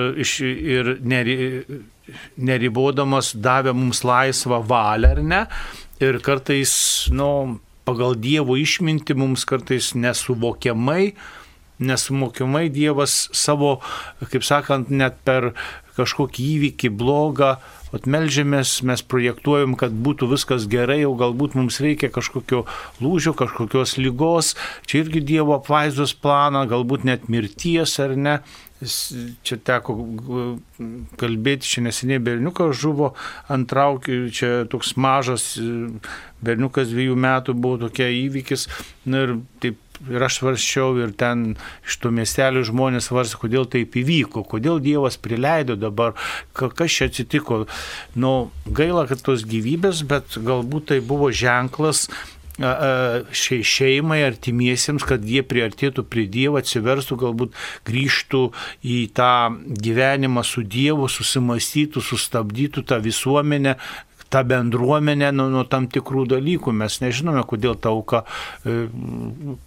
ir 0.46 0.92
neribodamas 2.37 3.33
davė 3.35 3.75
mums 3.75 4.05
laisvą 4.07 4.62
valią, 4.66 5.16
ar 5.16 5.25
ne? 5.25 5.42
Ir 6.03 6.20
kartais, 6.22 6.77
nu, 7.11 7.59
pagal 7.88 8.14
Dievo 8.20 8.59
išminti 8.61 9.16
mums 9.18 9.46
kartais 9.49 9.94
nesuvokiamai 9.96 11.14
nesumokimai 11.79 12.68
Dievas 12.72 13.27
savo, 13.37 13.81
kaip 14.31 14.44
sakant, 14.46 14.90
net 14.90 15.18
per 15.27 15.53
kažkokį 15.96 16.46
įvykį 16.56 16.92
blogą, 17.00 17.56
atmelžiamės, 17.96 18.80
mes 18.87 19.02
projektuojam, 19.06 19.76
kad 19.78 19.94
būtų 19.94 20.28
viskas 20.32 20.66
gerai, 20.70 21.02
o 21.06 21.14
galbūt 21.18 21.56
mums 21.59 21.80
reikia 21.82 22.11
kažkokio 22.12 22.64
lūžio, 23.00 23.35
kažkokios 23.38 23.96
lygos, 24.00 24.54
čia 24.87 25.04
irgi 25.04 25.24
Dievo 25.24 25.56
apvaizdos 25.56 26.16
planą, 26.18 26.66
galbūt 26.70 27.06
net 27.09 27.30
mirties 27.32 27.98
ar 28.02 28.16
ne. 28.16 28.38
Čia 28.76 29.56
teko 29.64 29.94
kalbėti, 31.16 31.64
čia 31.64 31.87
neseniai 31.87 32.20
berniukas 32.20 32.74
žuvo 32.76 33.14
ant 33.48 33.64
traukių, 33.70 34.18
čia 34.37 34.50
toks 34.68 34.92
mažas 35.00 35.54
berniukas 36.44 36.92
dviejų 36.92 37.16
metų 37.16 37.54
buvo 37.56 37.87
tokia 37.87 38.11
įvykis. 38.12 38.66
Na 39.09 39.24
ir 39.24 39.38
taip 39.64 39.80
ir 40.11 40.22
aš 40.26 40.40
svarščiau 40.40 40.96
ir 41.02 41.14
ten 41.18 41.56
iš 41.87 41.98
tų 42.02 42.12
miestelių 42.18 42.64
žmonės 42.68 43.11
svarstė, 43.11 43.40
kodėl 43.44 43.66
taip 43.70 43.96
įvyko, 43.96 44.44
kodėl 44.48 44.80
Dievas 44.85 45.18
prileido 45.20 45.78
dabar, 45.80 46.14
kas 46.52 46.92
čia 46.92 47.11
atsitiko. 47.11 47.64
Nu, 48.14 48.50
gaila, 48.66 49.06
kad 49.11 49.24
tos 49.24 49.46
gyvybės, 49.48 50.04
bet 50.09 50.38
galbūt 50.42 50.92
tai 50.92 51.02
buvo 51.04 51.32
ženklas 51.35 52.06
šiai 52.56 53.61
šeimai, 53.66 54.22
artimiesiems, 54.24 55.04
kad 55.04 55.24
jie 55.28 55.42
priartėtų 55.44 56.06
prie 56.09 56.24
Dievo, 56.24 56.56
atsiverstų, 56.61 57.18
galbūt 57.20 57.56
grįžtų 57.85 58.42
į 58.80 58.98
tą 59.16 59.52
gyvenimą 59.85 60.44
su 60.46 60.64
Dievu, 60.64 61.09
susimastytų, 61.12 62.00
sustabdytų 62.00 62.87
tą 62.88 63.00
visuomenę, 63.04 63.76
tą 64.33 64.43
bendruomenę 64.45 65.31
nuo, 65.35 65.49
nuo 65.53 65.65
tam 65.69 65.87
tikrų 65.93 66.27
dalykų. 66.35 66.75
Mes 66.77 66.99
nežinome, 67.03 67.43
kodėl 67.49 67.77
ta 67.79 67.93
auka, 67.95 68.23
e, 68.67 68.87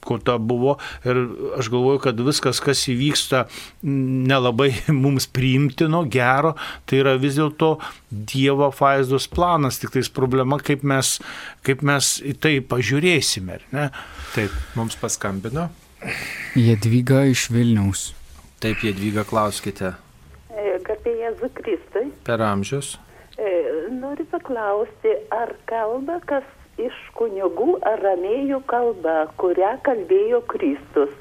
ko 0.05 0.19
ta 0.23 0.37
buvo. 0.41 0.77
Ir 1.07 1.21
aš 1.59 1.71
galvoju, 1.73 2.01
kad 2.07 2.19
viskas, 2.25 2.61
kas 2.63 2.83
įvyksta 2.91 3.45
nelabai 3.83 4.71
mums 5.03 5.29
priimtino, 5.31 6.03
gero, 6.11 6.55
tai 6.89 7.03
yra 7.03 7.15
vis 7.19 7.39
dėlto 7.39 7.77
Dievo 8.09 8.71
vaizdos 8.73 9.29
planas. 9.31 9.79
Tik 9.81 9.93
tais 9.97 10.09
problema, 10.09 10.59
kaip 10.63 10.83
mes, 10.87 11.17
kaip 11.65 11.85
mes 11.85 12.17
į 12.25 12.35
tai 12.41 12.57
pažiūrėsime. 12.65 13.61
Taip, 14.33 14.53
mums 14.77 14.97
paskambino. 14.99 15.69
Jadvyga 16.57 17.25
iš 17.29 17.49
Vilniaus. 17.53 18.11
Taip, 18.63 18.83
Jadvyga, 18.83 19.25
klauskite. 19.27 19.95
Garbė 20.89 21.11
Jėzų 21.19 21.49
Kristui. 21.53 22.07
Per 22.25 22.41
amžius. 22.41 22.97
Noriu 23.99 24.25
paklausti, 24.31 25.13
ar 25.31 25.53
kalba 25.69 26.17
kas 26.27 26.47
iš 26.79 26.95
kunigų 27.15 27.77
aramėjų 27.87 28.59
kalba, 28.67 29.29
kurią 29.39 29.77
kalbėjo 29.85 30.41
Kristus. 30.51 31.13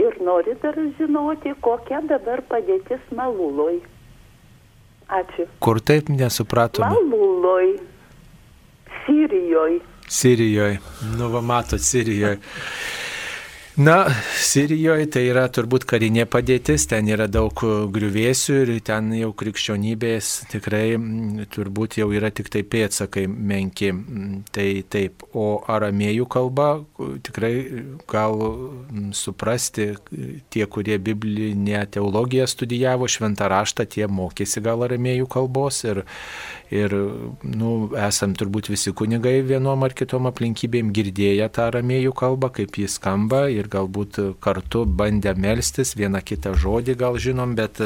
Ir 0.00 0.16
noriu 0.26 0.56
dar 0.62 0.76
žinoti, 0.98 1.54
kokia 1.64 2.02
dabar 2.10 2.42
padėtis 2.50 3.02
Maluloj. 3.14 3.78
Ačiū. 5.08 5.46
Kur 5.64 5.80
taip 5.80 6.08
nesupratome? 6.10 6.88
Maluloj. 6.90 7.76
Sirijoje. 9.04 9.80
Sirijoje. 10.08 10.80
Nu, 11.18 11.30
va, 11.32 11.40
matot, 11.44 11.80
Sirijoje. 11.80 12.40
Na, 13.76 14.06
Sirijoje 14.38 15.08
tai 15.10 15.24
yra 15.26 15.48
turbūt 15.50 15.82
karinė 15.90 16.28
padėtis, 16.30 16.84
ten 16.86 17.08
yra 17.10 17.24
daug 17.26 17.58
griuvėsių 17.90 18.58
ir 18.62 18.70
ten 18.86 19.08
jau 19.18 19.32
krikščionybės 19.34 20.28
tikrai 20.52 20.94
turbūt 21.50 21.96
jau 21.98 22.06
yra 22.14 22.30
tik 22.30 22.52
tai 22.54 22.62
pėtsakai 22.62 23.24
menki. 23.26 23.90
Tai 24.54 24.68
taip, 24.94 25.24
o 25.34 25.64
aramėjų 25.74 26.28
kalba 26.30 26.68
tikrai 27.26 27.50
gal 28.06 28.38
suprasti 29.10 29.88
tie, 30.54 30.62
kurie 30.70 31.00
biblinę 31.02 31.82
teologiją 31.98 32.46
studijavo, 32.46 33.10
šventą 33.10 33.50
raštą, 33.50 33.88
tie 33.90 34.06
mokėsi 34.06 34.62
gal 34.62 34.86
aramėjų 34.86 35.26
kalbos 35.34 35.82
ir, 35.82 36.04
ir 36.74 36.94
nu, 37.42 37.72
esam 37.98 38.36
turbūt 38.38 38.70
visi 38.70 38.94
kunigai 38.94 39.40
vienom 39.46 39.82
ar 39.86 39.94
kitom 39.96 40.30
aplinkybėm 40.30 40.94
girdėję 40.94 41.50
tą 41.54 41.68
aramėjų 41.72 42.14
kalbą, 42.22 42.54
kaip 42.54 42.78
jis 42.78 42.98
skamba. 43.00 43.46
Ir 43.50 43.64
ir 43.64 43.70
galbūt 43.72 44.20
kartu 44.44 44.84
bandę 44.84 45.34
melstis, 45.34 45.94
vieną 45.96 46.20
kitą 46.24 46.54
žodį 46.60 46.96
gal 47.00 47.18
žinom, 47.18 47.54
bet 47.56 47.80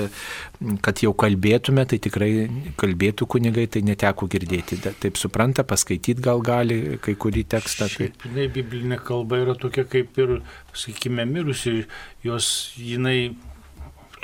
kad 0.83 1.03
jau 1.03 1.15
kalbėtume, 1.15 1.87
tai 1.89 1.99
tikrai 2.03 2.49
kalbėtų 2.81 3.29
kunigai, 3.31 3.67
tai 3.71 3.85
neteko 3.87 4.29
girdėti. 4.31 4.81
Taip 4.83 5.19
supranta, 5.21 5.65
paskaityti 5.65 6.23
gal 6.25 6.43
gali 6.43 6.99
kai 7.03 7.15
kurį 7.15 7.47
tekstą. 7.55 7.89
Tai... 7.89 8.09
Šiaip, 8.09 8.27
jinai 8.29 8.49
biblinė 8.53 9.01
kalba 9.03 9.43
yra 9.45 9.57
tokia 9.59 9.87
kaip 9.89 10.19
ir, 10.19 10.41
sakykime, 10.75 11.27
mirusi, 11.29 11.85
jos 12.27 12.51
jinai 12.79 13.31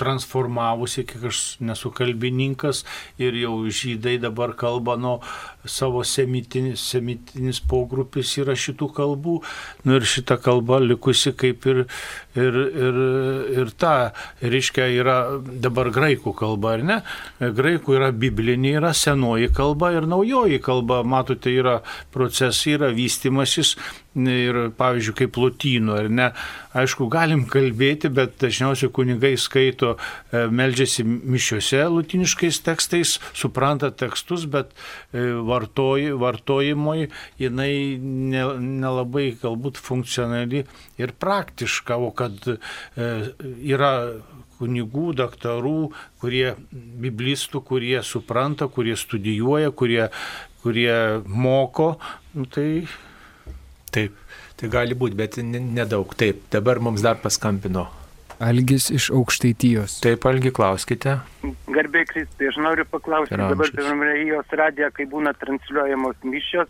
transformavusi, 0.00 1.06
kiek 1.08 1.28
aš 1.30 1.42
nesu 1.64 1.92
kalbininkas 1.94 2.84
ir 3.18 3.36
jau 3.38 3.56
žydai 3.68 4.16
dabar 4.22 4.54
kalba 4.58 4.96
nuo 5.00 5.20
savo 5.66 6.02
semitinis, 6.04 6.82
semitinis 6.92 7.60
pogrupis 7.68 8.34
yra 8.40 8.56
šitų 8.58 8.88
kalbų. 8.96 9.38
Nu 9.84 9.98
ir 9.98 10.06
šita 10.08 10.36
kalba 10.42 10.80
likusi 10.82 11.34
kaip 11.36 11.66
ir, 11.70 11.84
ir, 12.36 12.60
ir, 12.86 13.00
ir 13.62 13.72
ta, 13.80 14.12
reiškia, 14.42 14.88
yra 15.00 15.18
dabar 15.40 15.90
graikų 15.94 16.34
kalba, 16.36 16.76
ar 16.78 16.86
ne? 16.86 17.00
Graikų 17.40 17.98
yra 17.98 18.12
biblinė, 18.12 18.76
yra 18.80 18.94
senoji 18.96 19.50
kalba 19.54 19.94
ir 19.96 20.08
naujoji 20.10 20.60
kalba. 20.64 21.02
Matote, 21.04 21.52
yra 21.52 21.80
procesai, 22.14 22.76
yra 22.78 22.92
vystimasis 22.94 23.74
ir, 24.14 24.58
pavyzdžiui, 24.78 25.16
kaip 25.18 25.38
lotynų, 25.40 25.96
ar 25.98 26.08
ne? 26.12 26.28
Aišku, 26.74 27.06
galim 27.10 27.44
kalbėti, 27.50 28.10
bet 28.14 28.36
dažniausiai 28.42 28.90
kunigai 28.94 29.34
skaito, 29.40 29.94
e, 30.30 30.44
meldžiasi 30.50 31.04
mišiuose 31.06 31.82
lotiniškais 31.90 32.60
tekstais, 32.66 33.18
supranta 33.34 33.90
tekstus, 33.94 34.46
bet 34.50 34.72
e, 35.12 35.26
vartoj, 35.54 36.10
vartojimui 36.20 37.08
jinai 37.40 37.72
nelabai 38.02 39.26
ne 39.30 39.40
galbūt 39.40 39.80
funkcionali 39.80 40.64
ir 41.00 41.14
praktiška, 41.18 41.96
o 41.96 42.10
kad 42.16 42.36
e, 42.50 42.58
yra 43.74 43.94
kunigų, 44.58 45.08
daktarų, 45.18 45.78
kurie 46.22 46.54
biblistų, 46.72 47.64
kurie 47.66 47.96
supranta, 48.06 48.68
kurie 48.70 48.94
studijuoja, 48.98 49.72
kurie, 49.74 50.04
kurie 50.62 50.94
moko, 51.26 51.96
nu, 52.34 52.46
tai 52.46 52.84
Taip, 53.94 54.14
tai 54.58 54.70
gali 54.72 54.96
būti, 54.98 55.14
bet 55.18 55.36
nedaug. 55.46 56.16
Taip, 56.18 56.40
dabar 56.50 56.80
mums 56.82 57.04
dar 57.04 57.20
paskambino. 57.22 57.86
Algis 58.42 58.88
iš 58.90 59.12
aukštaitijos. 59.14 60.00
Taip, 60.02 60.26
Algi, 60.26 60.50
klauskite. 60.54 61.20
Garbė 62.04 62.12
Kristai, 62.12 62.48
aš 62.48 62.56
noriu 62.58 62.84
paklausti 62.84 63.36
dabar 63.36 63.70
per 63.72 63.94
Marijos 63.96 64.46
radiją, 64.52 64.90
kai 64.92 65.06
būna 65.06 65.32
transliuojamos 65.40 66.16
mišios, 66.24 66.68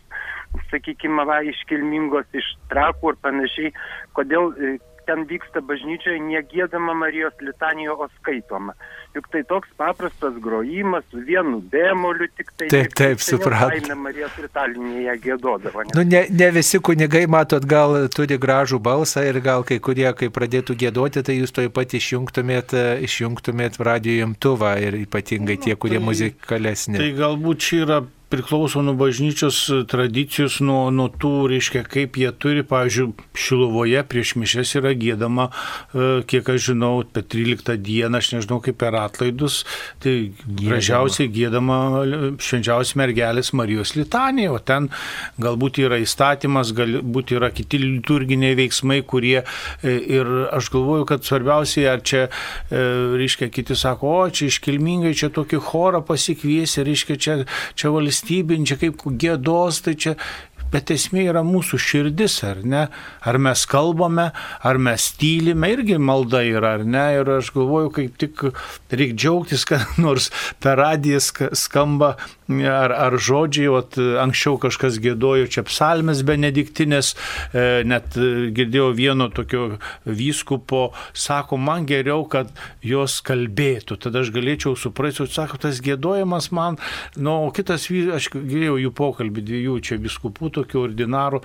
sakykime, 0.71 1.25
va, 1.25 1.41
iškilmingos 1.43 2.25
iš 2.33 2.45
trakų 2.69 3.13
ir 3.13 3.17
panašiai, 3.21 3.73
kodėl 4.13 4.53
e, 4.55 4.77
ten 5.07 5.25
vyksta 5.29 5.61
bažnyčioje 5.65 6.19
negėdama 6.23 6.95
Marijos 6.97 7.35
litanijo, 7.43 7.97
o 8.01 8.07
skaitoma. 8.19 8.75
Juk 9.15 9.29
tai 9.31 9.43
toks 9.47 9.69
paprastas 9.79 10.35
grojimas 10.43 11.05
su 11.11 11.21
vienu 11.23 11.61
bemoliu, 11.71 12.27
tik 12.35 12.51
tai. 12.57 12.67
Taip, 12.73 12.95
taip, 12.97 13.21
supratau. 13.23 13.69
Laimė 13.71 13.95
Marijos 14.01 14.35
litanija 14.43 15.15
gėdodavo. 15.23 15.85
Ne? 15.85 15.95
Nu, 15.95 16.03
ne, 16.09 16.25
ne 16.29 16.49
visi 16.55 16.81
kunigai, 16.83 17.23
matot, 17.31 17.63
gal 17.69 17.95
turi 18.11 18.39
gražų 18.41 18.81
balsą 18.83 19.23
ir 19.29 19.39
gal 19.45 19.63
kai 19.67 19.79
kurie, 19.83 20.09
kai 20.19 20.31
pradėtų 20.33 20.75
gėdoti, 20.83 21.23
tai 21.23 21.37
jūs 21.39 21.55
toj 21.55 21.71
pat 21.75 21.95
išjungtumėt, 21.95 22.75
išjungtumėt 23.07 23.79
radio 23.85 24.19
jumtuvą 24.25 24.75
ir 24.83 24.99
ypatingai 25.05 25.59
tie, 25.63 25.77
kurie 25.79 26.01
nu, 26.01 26.03
tai, 26.03 26.09
muzikalesni. 26.11 26.99
Tai 26.99 27.11
galbūt 27.21 27.63
čia 27.63 27.81
yra 27.85 28.01
priklauso 28.29 28.81
nuo 28.81 28.95
bažnyčios 28.97 29.59
tradicijos, 29.89 30.57
nuo, 30.65 30.89
nuo 30.93 31.07
tų, 31.09 31.45
reiškia, 31.51 31.83
kaip 31.87 32.17
jie 32.19 32.31
turi, 32.33 32.63
pavyzdžiui, 32.67 33.13
Šilovoje 33.35 34.01
prieš 34.09 34.33
mišes 34.39 34.71
yra 34.79 34.93
gėdama, 34.97 35.49
e, 35.93 36.07
kiek 36.27 36.49
aš 36.49 36.71
žinau, 36.71 37.03
per 37.13 37.25
13 37.29 37.77
dieną, 37.85 38.21
aš 38.21 38.31
nežinau 38.33 38.59
kaip 38.63 38.79
per 38.81 38.97
atlaidus, 38.97 39.61
tai 40.03 40.15
gėdama. 40.31 40.69
gražiausiai 40.71 41.31
gėdama 41.35 41.77
švenčiausios 42.41 42.95
mergelės 42.99 43.51
Marijos 43.53 43.93
litanija, 43.99 44.53
o 44.55 44.59
ten 44.59 44.89
galbūt 45.41 45.81
yra 45.83 45.99
įstatymas, 46.01 46.73
galbūt 46.75 47.35
yra 47.35 47.51
kiti 47.53 47.79
liturginiai 47.83 48.57
veiksmai, 48.57 49.01
kurie 49.05 49.37
e, 49.43 49.95
ir 50.17 50.31
aš 50.55 50.71
galvoju, 50.73 51.07
kad 51.11 51.27
svarbiausia, 51.27 51.85
ar 51.93 52.03
čia, 52.05 52.25
e, 52.71 52.83
reiškia, 53.21 53.51
kiti 53.53 53.77
sako, 53.77 54.15
o 54.25 54.27
čia 54.33 54.49
iškilmingai, 54.49 55.13
čia 55.17 55.29
tokį 55.35 55.61
chorą 55.69 56.01
pasikviesi, 56.05 56.83
reiškia, 56.87 57.19
čia, 57.21 57.39
čia 57.77 57.93
valstybė 57.93 58.14
valstybin, 58.15 58.65
čia 58.65 58.77
kaip 58.79 59.03
gėdos, 59.19 59.81
tai 59.83 59.95
čia 59.95 60.15
bet 60.75 60.91
esmė 60.95 61.29
yra 61.31 61.43
mūsų 61.47 61.79
širdis, 61.79 62.37
ar 62.47 62.61
ne? 62.67 62.85
Ar 63.25 63.39
mes 63.41 63.65
kalbame, 63.69 64.29
ar 64.65 64.79
mes 64.81 65.07
tylime, 65.19 65.71
irgi 65.75 65.99
malda 66.01 66.43
yra, 66.45 66.75
ar 66.79 66.85
ne? 66.87 67.05
Ir 67.21 67.35
aš 67.37 67.53
galvoju, 67.55 67.93
kaip 67.95 68.17
tik 68.21 68.47
reikia 68.91 69.19
džiaugtis, 69.23 69.65
kad 69.69 69.95
nors 70.05 70.31
per 70.63 70.79
radiją 70.81 71.23
ska- 71.23 71.53
skamba 71.55 72.15
ar, 72.49 72.93
ar 72.93 73.17
žodžiai, 73.17 73.69
o 73.71 73.79
anksčiau 74.21 74.59
kažkas 74.61 74.99
gėdojo 75.01 75.47
čia 75.51 75.63
psalmes 75.65 76.21
benediktinės, 76.27 77.13
e, 77.53 77.83
net 77.87 78.15
girdėjau 78.15 78.91
vieno 78.97 79.29
tokio 79.33 79.79
vyskupo, 80.05 80.91
sako, 81.13 81.57
man 81.57 81.87
geriau, 81.89 82.25
kad 82.29 82.51
jos 82.85 83.17
kalbėtų, 83.25 83.97
tada 84.05 84.21
aš 84.21 84.31
galėčiau 84.35 84.75
suprasti, 84.77 85.25
sako, 85.31 85.59
tas 85.65 85.81
gėdojimas 85.81 86.51
man, 86.55 86.77
nu, 87.17 87.33
o 87.47 87.51
kitas, 87.55 87.87
aš 87.89 88.29
girdėjau 88.35 88.77
jų 88.83 88.93
pokalbį 88.95 89.45
dviejų 89.49 89.79
čia 89.89 89.99
viskupų, 90.01 90.51
tokių 90.65 90.81
ordinarų, 90.89 91.41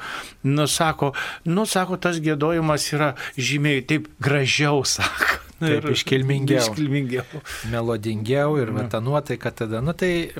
nu, 0.49 0.67
sako, 0.67 1.13
nu, 1.45 1.67
sako, 1.69 2.01
tas 2.01 2.21
gėdojimas 2.25 2.89
yra 2.97 3.15
žymiai 3.37 3.85
taip 3.85 4.09
gražiau, 4.21 4.83
sako. 4.97 5.50
Nu, 5.61 5.69
Taip, 5.69 5.91
iškilmingiau. 5.93 6.63
Iškilmingiau. 6.71 7.41
melodingiau 7.69 8.55
ir 8.57 8.71
va, 8.73 8.87
ta 8.89 8.97
nuotaika 9.05 9.51
tada, 9.53 9.83
nu 9.85 9.93
tai, 9.93 10.31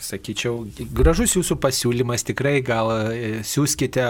sakyčiau, 0.00 0.62
gražus 0.96 1.34
jūsų 1.36 1.58
pasiūlymas, 1.60 2.24
tikrai 2.24 2.62
gal 2.64 2.88
e, 3.12 3.32
siūskite 3.44 4.06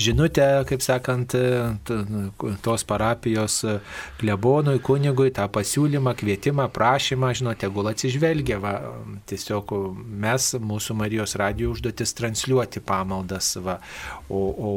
žinutę, 0.00 0.46
kaip 0.70 0.80
sakant, 0.84 1.36
e, 1.36 1.74
t- 1.84 2.54
tos 2.64 2.86
parapijos 2.88 3.58
e, 3.68 3.74
klebonui, 4.22 4.78
kunigui, 4.84 5.28
tą 5.36 5.44
pasiūlymą, 5.52 6.16
kvietimą, 6.22 6.70
prašymą, 6.72 7.34
žinote, 7.36 7.68
gul 7.74 7.92
atsižvelgia, 7.92 8.58
va, 8.64 8.74
tiesiog 9.28 9.76
mes, 10.24 10.48
mūsų 10.56 10.96
Marijos 11.02 11.36
radijų 11.40 11.76
užduotis 11.76 12.16
transliuoti 12.16 12.80
pamaldas, 12.80 13.52
va, 13.60 13.76
o, 14.32 14.40
o 14.40 14.72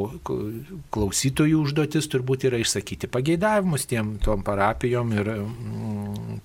klausytojų 0.92 1.64
užduotis 1.64 2.12
turbūt 2.12 2.50
yra 2.50 2.60
išsakyti 2.60 3.08
pageidavimus 3.08 3.88
tiem 3.88 4.18
tom 4.20 4.44
parapijom 4.44 5.16
ir 5.16 5.32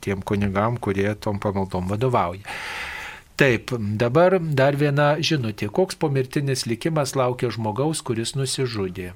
tiem 0.04 0.24
kunigam, 0.26 0.78
kurie 0.78 1.10
tom 1.16 1.40
pamaldom 1.44 1.88
vadovauja. 1.92 2.44
Taip, 3.40 3.72
dabar 3.98 4.38
dar 4.40 4.78
viena 4.78 5.16
žinutė. 5.18 5.72
Koks 5.74 5.98
pomirtinis 5.98 6.68
likimas 6.70 7.16
laukia 7.18 7.50
žmogaus, 7.54 8.04
kuris 8.06 8.36
nusižudė? 8.38 9.14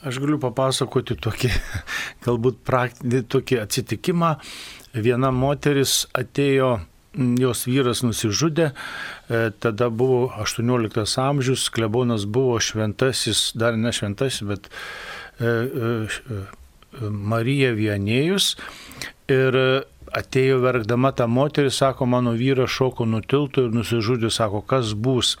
Aš 0.00 0.18
galiu 0.18 0.40
papasakoti 0.42 1.14
tokį, 1.20 1.50
galbūt 2.26 2.62
praktinį 2.66 3.22
tokį 3.30 3.60
atsitikimą. 3.62 4.34
Viena 4.96 5.30
moteris 5.30 6.02
atėjo, 6.18 6.80
jos 7.38 7.62
vyras 7.68 8.02
nusižudė, 8.02 8.70
e, 8.72 9.42
tada 9.62 9.90
buvo 9.90 10.32
18 10.40 11.20
amžius, 11.22 11.68
klebonas 11.70 12.24
buvo 12.26 12.58
šventasis, 12.58 13.52
dar 13.54 13.78
ne 13.78 13.92
šventasis, 13.94 14.42
bet 14.50 14.66
e, 15.38 15.46
e, 15.46 16.40
Marija 16.98 17.72
Vienėjus. 17.76 18.54
Ir 19.30 19.56
atėjo 20.16 20.58
verkdama 20.64 21.12
ta 21.14 21.28
moteris, 21.30 21.78
sako, 21.80 22.06
mano 22.10 22.34
vyras 22.38 22.72
šoko 22.74 23.06
nutiltų 23.06 23.68
ir 23.68 23.76
nusižudė, 23.76 24.30
sako, 24.34 24.62
kas 24.66 24.94
bus. 24.98 25.36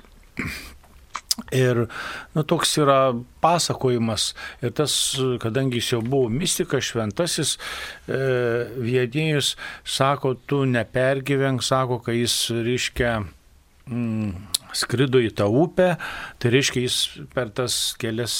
Ir 1.54 1.86
nu, 2.34 2.42
toks 2.44 2.74
yra 2.82 3.14
pasakojimas. 3.42 4.30
Ir 4.62 4.74
tas, 4.76 4.94
kadangi 5.42 5.80
jis 5.80 5.94
jau 5.94 6.00
buvo 6.04 6.28
mystikas, 6.32 6.84
šventasis, 6.90 7.56
e, 8.06 8.20
vienėjus 8.76 9.54
sako, 9.88 10.34
tu 10.46 10.62
nepergyvenk, 10.68 11.64
sako, 11.64 12.00
kai 12.04 12.20
jis, 12.20 12.36
reiškia, 12.52 13.14
mm, 13.88 14.34
skrido 14.76 15.22
į 15.22 15.32
tą 15.38 15.48
upę, 15.48 15.94
tai 16.38 16.52
reiškia, 16.54 16.84
jis 16.84 17.00
per 17.34 17.50
tas 17.54 17.80
kelias 17.98 18.36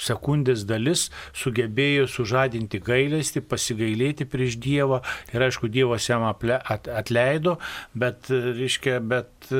sekundės 0.00 0.64
dalis 0.68 1.08
sugebėjo 1.36 2.06
sužadinti 2.10 2.80
gailestį, 2.84 3.44
pasigailėti 3.48 4.28
prieš 4.30 4.58
Dievą 4.62 5.02
ir 5.32 5.46
aišku, 5.48 5.68
Dievas 5.72 6.08
jam 6.10 6.26
atleido, 6.28 7.58
bet, 7.94 8.30
reiškia, 8.30 9.00
bet 9.00 9.52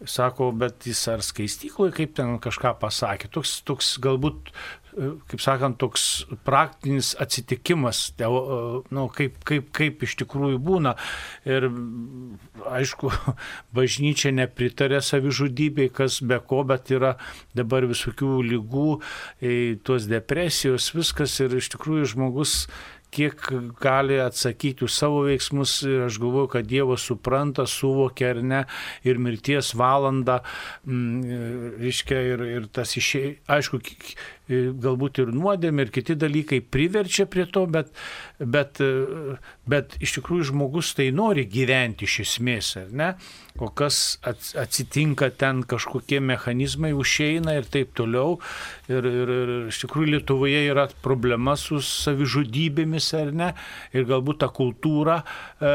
Sako, 0.00 0.46
bet 0.56 0.86
jis 0.88 1.00
ar 1.12 1.20
skaistykloje, 1.20 1.92
kaip 1.92 2.14
ten 2.16 2.38
kažką 2.40 2.72
pasakė. 2.80 3.28
Toks, 3.34 3.58
toks 3.68 3.90
galbūt, 4.00 4.48
kaip 5.30 5.42
sakant, 5.42 5.78
toks 5.80 6.26
praktinis 6.46 7.12
atsitikimas, 7.20 8.10
teo- 8.18 8.42
e, 8.42 8.60
nu, 8.94 9.06
kaip, 9.14 9.38
kaip, 9.48 9.70
kaip 9.76 10.04
iš 10.06 10.16
tikrųjų 10.22 10.60
būna. 10.62 10.94
Ir 11.48 11.68
aišku, 12.68 13.12
bažnyčia 13.76 14.34
nepritarė 14.36 15.02
savižudybei, 15.04 15.90
kas 15.94 16.20
be 16.20 16.40
ko, 16.44 16.62
bet 16.68 16.92
yra 16.94 17.16
dabar 17.56 17.88
visokių 17.90 18.38
lygų, 18.52 18.88
e, 19.40 19.58
tos 19.84 20.08
depresijos, 20.10 20.92
viskas 20.96 21.38
ir 21.44 21.58
iš 21.60 21.72
tikrųjų 21.76 22.14
žmogus 22.14 22.64
kiek 23.10 23.42
gali 23.80 24.18
atsakyti 24.22 24.84
už 24.86 24.94
savo 24.94 25.24
veiksmus 25.26 25.80
ir 25.86 26.06
aš 26.06 26.18
galvoju, 26.22 26.50
kad 26.54 26.66
Dievas 26.70 27.04
supranta, 27.06 27.66
suvokia 27.66 28.30
ar 28.34 28.42
ne 28.42 28.60
ir 29.06 29.18
mirties 29.18 29.72
valandą, 29.78 30.40
mm, 30.86 31.80
reiškia, 31.82 32.20
ir, 32.34 32.44
ir 32.58 32.68
tas 32.72 32.94
išėjai, 32.98 33.34
aišku, 33.58 33.82
galbūt 34.82 35.22
ir 35.22 35.32
nuodėmė 35.34 35.86
ir 35.86 35.92
kiti 35.94 36.16
dalykai 36.18 36.60
priverčia 36.60 37.26
prie 37.30 37.46
to, 37.46 37.66
bet, 37.70 37.92
bet, 38.38 38.80
e, 38.82 39.36
bet 39.70 39.96
iš 40.02 40.18
tikrųjų 40.18 40.50
žmogus 40.50 40.94
tai 40.98 41.10
nori 41.14 41.46
gyventi 41.50 42.08
iš 42.08 42.20
esmės, 42.26 42.74
ar 42.80 42.90
ne? 42.90 43.12
O 43.60 43.68
kas 43.76 44.18
ats- 44.24 44.54
atsitinka 44.56 45.30
ten, 45.36 45.62
kažkokie 45.68 46.20
mechanizmai 46.22 46.92
užeina 46.96 47.56
ir 47.58 47.66
taip 47.68 47.92
toliau. 47.98 48.38
Ir, 48.88 49.04
ir, 49.04 49.32
ir 49.34 49.50
iš 49.68 49.82
tikrųjų 49.82 50.14
Lietuvoje 50.14 50.62
yra 50.70 50.86
problema 51.02 51.56
su 51.60 51.80
savižudybėmis, 51.84 53.10
ar 53.18 53.32
ne? 53.36 53.50
Ir 53.92 54.06
galbūt 54.08 54.40
ta 54.44 54.48
kultūra 54.54 55.20
e, 55.20 55.74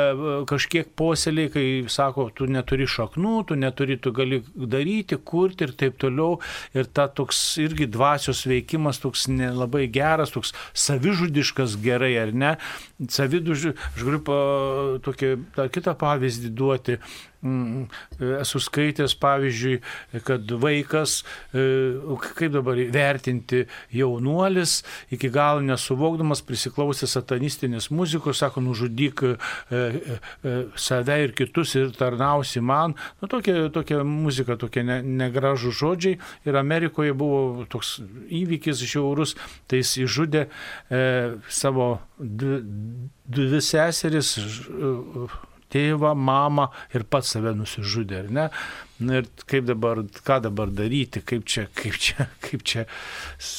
kažkiek 0.49 0.89
posėliai, 0.97 1.51
kai 1.53 1.65
sako, 1.91 2.29
tu 2.35 2.47
neturi 2.49 2.87
šaknų, 2.89 3.35
tu 3.51 3.59
neturi, 3.59 3.99
tu 4.01 4.13
gali 4.15 4.41
daryti, 4.55 5.19
kurti 5.19 5.67
ir 5.67 5.75
taip 5.77 5.99
toliau. 6.01 6.39
Ir 6.73 6.89
ta 6.89 7.07
toks 7.11 7.43
irgi 7.61 7.89
dvasios 7.91 8.45
veikimas 8.65 8.99
toks 8.99 9.27
nelabai 9.29 9.87
geras, 9.87 10.33
toks 10.33 10.53
savižudiškas 10.73 11.77
gerai, 11.81 12.15
ar 12.17 12.33
ne? 12.33 12.55
Savidužių, 12.99 13.75
aš 13.95 14.03
galiu 14.03 14.21
tokį, 15.05 15.31
kitą 15.71 15.95
pavyzdį 15.95 16.51
duoti. 16.55 16.99
Esu 17.45 18.59
skaitęs, 18.63 19.13
pavyzdžiui, 19.21 19.79
kad 20.25 20.49
vaikas, 20.61 21.19
e, 21.53 21.65
kaip 22.37 22.53
dabar 22.55 22.79
vertinti 22.93 23.65
jaunuolis, 23.93 24.79
iki 25.13 25.29
galo 25.33 25.61
nesuvokdamas, 25.65 26.41
prisiklausė 26.45 27.09
satanistinės 27.11 27.89
muzikos, 27.93 28.41
sako, 28.41 28.63
nužudyk 28.65 29.23
e, 29.27 29.33
e, 29.35 29.81
e, 30.43 30.55
save 30.79 31.19
ir 31.27 31.35
kitus 31.37 31.75
ir 31.79 31.93
tarnausi 31.97 32.63
man. 32.65 32.95
Nu, 33.21 33.29
tokia, 33.31 33.67
tokia 33.73 34.01
muzika, 34.07 34.57
tokie 34.59 34.83
ne, 34.87 35.01
negražų 35.03 35.73
žodžiai. 35.75 36.19
Ir 36.47 36.59
Amerikoje 36.59 37.13
buvo 37.17 37.65
toks 37.71 37.99
įvykis 38.33 38.83
žiaurus, 38.85 39.35
tai 39.69 39.83
jis 39.83 39.95
išžudė 40.05 40.45
e, 40.45 41.03
savo 41.49 41.95
dvi, 42.19 43.61
seseris. 43.61 44.35
ž- 44.39 45.53
tėvą, 45.75 46.15
mamą 46.15 46.69
ir 46.95 47.05
pats 47.11 47.35
save 47.35 47.55
nusižudė, 47.59 48.23
ar 48.23 48.33
ne? 48.39 48.49
Na 48.99 49.19
ir 49.19 49.25
kaip 49.49 49.65
dabar, 49.67 50.05
ką 50.23 50.39
dabar 50.45 50.69
daryti, 50.71 51.19
kaip 51.19 51.43
čia, 51.43 51.65
kaip 51.75 51.97
čia, 51.99 52.29
kaip 52.45 52.63
čia, 52.63 52.85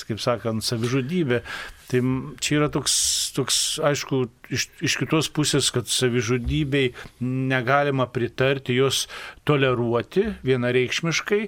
kaip 0.08 0.22
sakant, 0.22 0.64
savižudybė. 0.64 1.42
Tai 1.86 2.00
čia 2.42 2.56
yra 2.56 2.66
toks, 2.72 2.94
toks 3.36 3.56
aišku, 3.84 4.24
iš, 4.50 4.64
iš 4.82 4.96
kitos 4.98 5.28
pusės, 5.30 5.68
kad 5.70 5.86
savižudybei 5.86 6.88
negalima 7.22 8.08
pritarti, 8.10 8.74
jos 8.74 9.04
toleruoti 9.46 10.24
vienareikšmiškai, 10.46 11.44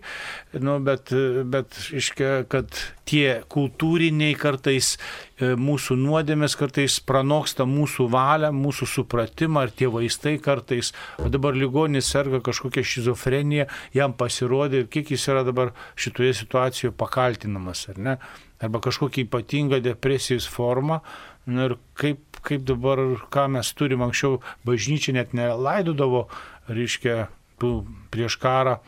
nu, 0.63 0.77
bet, 0.87 1.11
bet 1.51 1.81
iškia, 1.91 2.45
kad 2.53 2.71
tie 3.09 3.41
kultūriniai 3.51 4.37
kartais 4.39 4.93
e, 4.95 5.55
mūsų 5.59 5.97
nuodėmės 5.99 6.55
kartais 6.61 6.99
pranoksta 7.03 7.67
mūsų 7.69 8.07
valią, 8.13 8.53
mūsų 8.55 8.89
supratimą, 8.95 9.67
ar 9.67 9.75
tie 9.75 9.89
vaistai 9.91 10.37
kartais, 10.45 10.93
o 11.19 11.27
dabar 11.33 11.57
ligonis 11.57 12.11
serga 12.15 12.43
kažkokia 12.45 12.85
šizofrenija, 12.87 13.67
jam 13.95 14.15
pasirodė 14.17 14.85
ir 14.85 14.93
kiek 14.93 15.15
jis 15.15 15.29
yra 15.33 15.45
dabar 15.47 15.73
šitoje 15.99 16.35
situacijoje 16.43 16.95
pakaltinamas, 16.99 17.87
ar 17.93 17.99
ne? 17.99 18.17
Arba 18.59 18.83
kažkokia 18.83 19.27
ypatinga 19.27 19.83
depresijos 19.85 20.49
forma. 20.51 21.01
Na 21.49 21.71
ir 21.71 21.79
kaip, 21.97 22.41
kaip 22.45 22.65
dabar, 22.69 23.01
ką 23.33 23.47
mes 23.55 23.71
turim 23.73 24.03
anksčiau, 24.05 24.43
bažnyčia 24.69 25.15
net 25.17 25.33
nelaidodavo, 25.37 26.27
reiškia, 26.69 27.29
tų 27.59 27.73
prieš 28.13 28.37
karą 28.43 28.79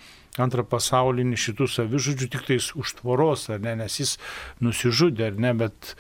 antrą 0.40 0.64
pasaulinį 0.68 1.38
šitų 1.40 1.66
savižudžių 1.70 2.28
tik 2.30 2.44
tais 2.48 2.70
už 2.78 2.94
tvoros, 3.00 3.48
ar 3.50 3.62
ne, 3.64 3.74
nes 3.82 3.98
jis 4.00 4.16
nusižudė, 4.62 5.32
ar 5.32 5.40
ne, 5.42 5.54
bet, 5.64 5.94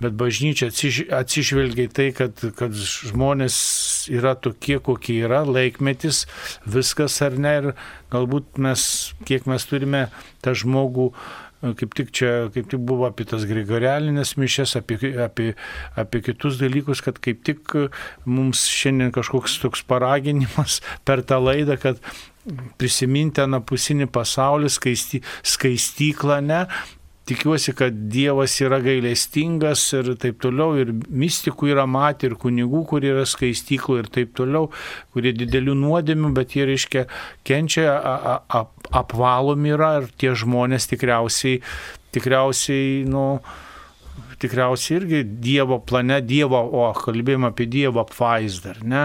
bet 0.00 0.16
bažnyčia 0.20 0.70
atsiž, 0.70 1.02
atsižvelgia 1.12 1.88
į 1.88 1.92
tai, 1.96 2.08
kad, 2.16 2.40
kad 2.56 2.74
žmonės 2.76 3.58
yra 4.12 4.34
tokie, 4.36 4.78
kokie 4.82 5.20
yra, 5.26 5.42
laikmetis, 5.48 6.24
viskas 6.64 7.20
ar 7.24 7.36
ne, 7.38 7.54
ir 7.60 7.70
galbūt 8.12 8.58
mes, 8.62 8.88
kiek 9.28 9.46
mes 9.50 9.68
turime 9.68 10.08
tą 10.44 10.56
žmogų 10.56 11.12
kaip 11.60 11.92
tik 11.96 12.10
čia, 12.16 12.48
kaip 12.54 12.70
tik 12.72 12.80
buvo 12.88 13.04
apie 13.08 13.26
tas 13.28 13.44
grigorialinės 13.48 14.32
mišes, 14.40 14.78
apie, 14.80 14.96
apie, 15.20 15.50
apie 16.00 16.22
kitus 16.24 16.56
dalykus, 16.60 17.02
kad 17.04 17.20
kaip 17.20 17.42
tik 17.44 17.74
mums 18.24 18.64
šiandien 18.72 19.12
kažkoks 19.12 19.58
toks 19.60 19.84
paraginimas 19.88 20.80
per 21.06 21.24
tą 21.26 21.40
laidą, 21.42 21.76
kad 21.80 22.00
prisiminti 22.80 23.44
anapusinį 23.44 24.08
pasaulį, 24.12 24.70
skaisti, 24.72 25.20
skaistyklą, 25.44 26.40
ne, 26.46 26.64
tikiuosi, 27.30 27.74
kad 27.78 27.96
Dievas 28.10 28.56
yra 28.64 28.80
gailestingas 28.82 29.84
ir 29.94 30.12
taip 30.20 30.40
toliau, 30.42 30.74
ir 30.82 30.92
mystikų 30.92 31.70
yra 31.70 31.86
matę, 31.90 32.30
ir 32.30 32.36
kunigų, 32.40 32.82
kurie 32.90 33.12
yra 33.14 33.24
skaistyklų 33.28 34.00
ir 34.02 34.10
taip 34.12 34.34
toliau, 34.38 34.68
kurie 35.14 35.32
didelių 35.36 35.76
nuodėmių, 35.78 36.32
bet 36.36 36.58
jie, 36.58 36.66
reiškia, 36.70 37.06
kenčia, 37.46 37.86
ap, 38.50 38.74
apvalomi 38.90 39.74
yra 39.76 39.96
ir 40.00 40.10
tie 40.20 40.34
žmonės 40.38 40.90
tikriausiai, 40.90 41.60
tikriausiai, 42.16 43.04
nu, 43.10 43.26
tikriausiai 44.40 44.98
irgi 45.00 45.22
Dievo 45.44 45.78
plane, 45.86 46.18
Dievo, 46.26 46.58
o 46.58 46.88
kalbėjome 46.96 47.52
apie 47.52 47.68
Dievo 47.70 48.02
apvaizdą, 48.02 48.74
ar 48.74 48.82
ne? 48.82 49.04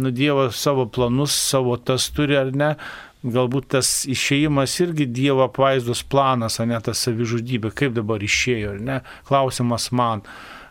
Nu, 0.00 0.10
Dievas 0.14 0.58
savo 0.58 0.88
planus, 0.90 1.36
savo 1.36 1.76
tas 1.76 2.08
turi, 2.16 2.38
ar 2.40 2.50
ne? 2.56 2.74
Galbūt 3.22 3.70
tas 3.76 3.90
išėjimas 4.08 4.76
irgi 4.80 5.06
Dievo 5.10 5.44
apvaizdos 5.44 6.02
planas, 6.08 6.60
o 6.60 6.66
ne 6.68 6.78
ta 6.80 6.94
savižudybė, 6.96 7.72
kaip 7.76 7.94
dabar 7.96 8.22
išėjo, 8.24 8.78
ne? 8.80 9.00
Klausimas 9.28 9.90
man. 9.92 10.24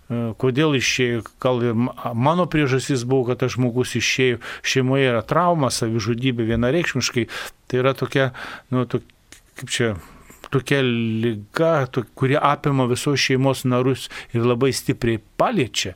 E, 0.10 0.32
kodėl 0.41 0.78
išėjo, 0.80 1.24
gal 1.41 1.62
ir 1.66 1.78
mano 1.78 2.47
priežastis 2.50 3.06
buvo, 3.06 3.30
kad 3.30 3.43
tas 3.43 3.54
žmogus 3.58 3.93
išėjo, 4.00 4.41
šeimoje 4.66 5.12
yra 5.12 5.26
trauma, 5.26 5.70
savižudybė 5.74 6.47
vienareikšmiškai, 6.50 7.28
tai 7.70 7.84
yra 7.84 7.93
tokia, 7.97 8.32
nu, 8.74 8.88
to, 8.89 9.04
kaip 9.60 9.76
čia, 9.76 9.91
tokia 10.50 10.82
lyga, 10.82 11.86
to, 11.93 12.04
kuri 12.18 12.39
apima 12.41 12.89
visos 12.89 13.22
šeimos 13.22 13.66
narus 13.70 14.10
ir 14.34 14.47
labai 14.47 14.74
stipriai 14.74 15.22
paliečia. 15.38 15.93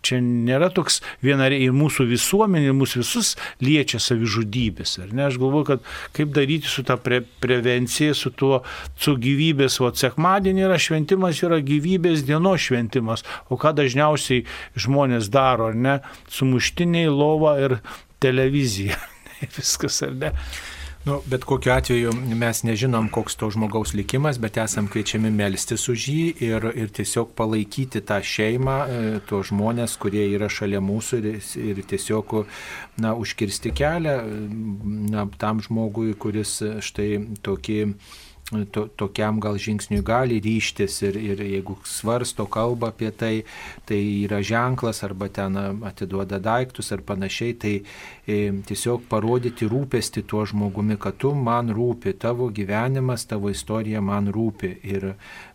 Čia 0.00 0.16
nėra 0.24 0.70
toks 0.72 1.00
vienariai 1.20 1.66
ir 1.68 1.74
mūsų 1.76 2.06
visuomenė, 2.08 2.72
mūsų 2.76 3.02
visus 3.02 3.34
liečia 3.60 4.00
savižudybės. 4.00 4.96
Ar 5.04 5.12
ne? 5.12 5.26
Aš 5.28 5.36
galvoju, 5.42 5.66
kad 5.68 5.84
kaip 6.16 6.32
daryti 6.36 6.70
su 6.72 6.84
ta 6.88 6.96
pre 6.96 7.20
prevencija, 7.44 8.14
su 8.16 8.32
tuo, 8.32 8.62
su 8.96 9.16
gyvybės, 9.20 9.76
o 9.84 9.92
sekmadienį 9.92 10.66
yra 10.70 10.80
šventimas, 10.80 11.42
yra 11.44 11.60
gyvybės 11.64 12.24
dienos 12.28 12.64
šventimas. 12.70 13.26
O 13.52 13.60
ką 13.60 13.74
dažniausiai 13.76 14.46
žmonės 14.80 15.28
daro, 15.32 15.68
ar 15.74 15.76
ne? 15.76 16.00
Sumuštiniai, 16.32 17.12
lova 17.12 17.58
ir 17.60 17.78
televizija. 18.24 18.96
Viskas, 19.56 20.00
ar 20.08 20.16
ne? 20.16 20.34
Nu, 21.04 21.22
bet 21.26 21.44
kokiu 21.48 21.72
atveju 21.72 22.10
mes 22.36 22.58
nežinom, 22.68 23.06
koks 23.08 23.38
to 23.40 23.48
žmogaus 23.54 23.94
likimas, 23.96 24.36
bet 24.36 24.58
esam 24.60 24.84
kviečiami 24.92 25.30
melstis 25.32 25.86
už 25.88 26.04
jį 26.12 26.26
ir, 26.44 26.66
ir 26.76 26.92
tiesiog 26.92 27.32
palaikyti 27.38 28.02
tą 28.04 28.18
šeimą, 28.20 28.76
e, 28.84 29.12
tuos 29.24 29.48
žmonės, 29.48 29.96
kurie 30.02 30.26
yra 30.28 30.50
šalia 30.52 30.82
mūsų 30.84 31.22
ir, 31.22 31.40
ir 31.70 31.80
tiesiog 31.88 32.34
na, 33.00 33.14
užkirsti 33.16 33.72
kelią 33.80 34.16
na, 35.08 35.24
tam 35.40 35.64
žmogui, 35.64 36.12
kuris 36.20 36.58
štai 36.84 37.14
tokį 37.48 37.80
to, 38.50 38.86
tokiam 38.98 39.38
gal 39.40 39.58
žingsniui 39.60 40.02
gali 40.06 40.40
ryštis 40.42 41.00
ir, 41.06 41.16
ir 41.16 41.42
jeigu 41.44 41.76
svarsto 41.86 42.46
kalba 42.50 42.90
apie 42.90 43.10
tai, 43.14 43.32
tai 43.86 44.00
yra 44.24 44.40
ženklas 44.42 45.04
arba 45.06 45.28
ten 45.28 45.56
atiduoda 45.86 46.40
daiktus 46.42 46.90
ar 46.92 47.04
panašiai, 47.06 47.54
tai 47.54 47.74
tiesiog 48.66 49.06
parodyti 49.10 49.68
rūpesti 49.70 50.22
tuo 50.28 50.44
žmogumi, 50.48 50.96
kad 51.00 51.18
tu 51.20 51.32
man 51.34 51.70
rūpi, 51.74 52.14
tavo 52.20 52.50
gyvenimas, 52.54 53.26
tavo 53.30 53.50
istorija 53.50 54.00
man 54.04 54.30
rūpi. 54.32 54.70
Ir 54.90 55.06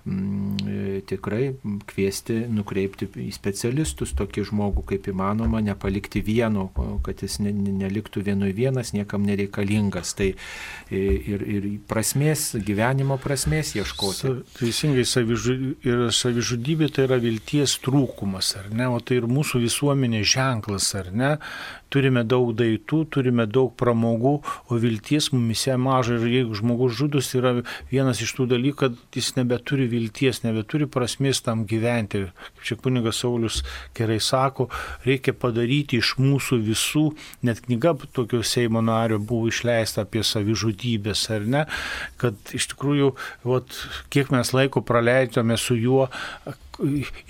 mm, 0.06 1.02
tikrai 1.10 1.52
kviesti, 1.90 2.42
nukreipti 2.52 3.08
į 3.26 3.30
specialistus 3.36 4.14
tokį 4.18 4.46
žmogų 4.52 4.86
kaip 4.94 5.10
įmanoma, 5.12 5.62
nepalikti 5.66 6.24
vieno, 6.26 6.68
kad 7.06 7.24
jis 7.26 7.40
ne, 7.44 7.54
neliktų 7.54 8.26
vienui 8.26 8.52
vienas, 8.56 8.94
niekam 8.96 9.26
nereikalingas. 9.28 10.16
Tai 10.18 10.32
ir, 10.92 11.46
ir 11.58 11.70
prasmės, 11.90 12.52
gyvenimo 12.66 13.20
prasmės 13.22 13.76
ieškoti. 13.78 14.20
Sa, 14.22 14.34
teisingai, 14.60 15.06
savižudybė, 15.10 16.12
savižudybė 16.16 16.92
tai 16.94 17.08
yra 17.10 17.20
vilties 17.22 17.78
trūkumas, 17.86 18.56
ar 18.60 18.70
ne? 18.74 18.90
O 18.92 19.02
tai 19.02 19.22
ir 19.22 19.30
mūsų 19.32 19.64
visuomenės 19.66 20.30
ženklas, 20.36 20.92
ar 21.00 21.12
ne? 21.16 21.36
Turime 21.94 22.24
daug 22.28 22.52
daiktų, 22.58 23.02
turime 23.14 23.46
daug 23.48 23.74
pramogų, 23.78 24.36
o 24.70 24.80
vilties 24.82 25.32
mumise 25.34 25.76
maža 25.80 26.18
ir 26.18 26.28
jeigu 26.32 26.58
žmogus 26.58 26.96
žudus 27.00 27.32
yra 27.38 27.54
vienas 27.92 28.22
iš 28.24 28.36
tų 28.38 28.48
dalykų, 28.56 28.78
kad 28.82 28.98
jis 29.16 29.34
nebeturi 29.38 29.88
vilties, 29.92 30.42
nebeturi 30.46 30.88
prasmės 30.92 31.42
tam 31.46 31.66
gyventi. 31.70 32.26
Kaip 32.56 32.66
čia 32.68 32.80
kunigas 32.82 33.22
Saulis 33.24 33.62
gerai 33.98 34.20
sako, 34.24 34.70
reikia 35.06 35.36
padaryti 35.38 36.02
iš 36.02 36.16
mūsų 36.22 36.60
visų, 36.66 37.06
net 37.46 37.64
knyga 37.66 37.96
tokio 38.16 38.42
Seimo 38.46 38.84
nario 38.86 39.20
buvo 39.20 39.50
išleista 39.52 40.06
apie 40.06 40.24
savižudybės, 40.26 41.26
ar 41.36 41.48
ne, 41.48 41.66
kad 42.22 42.56
iš 42.56 42.72
tikrųjų, 42.74 43.14
vat, 43.48 43.80
kiek 44.14 44.32
mes 44.34 44.54
laiko 44.56 44.84
praleidome 44.86 45.58
su 45.62 45.78
juo, 45.80 46.10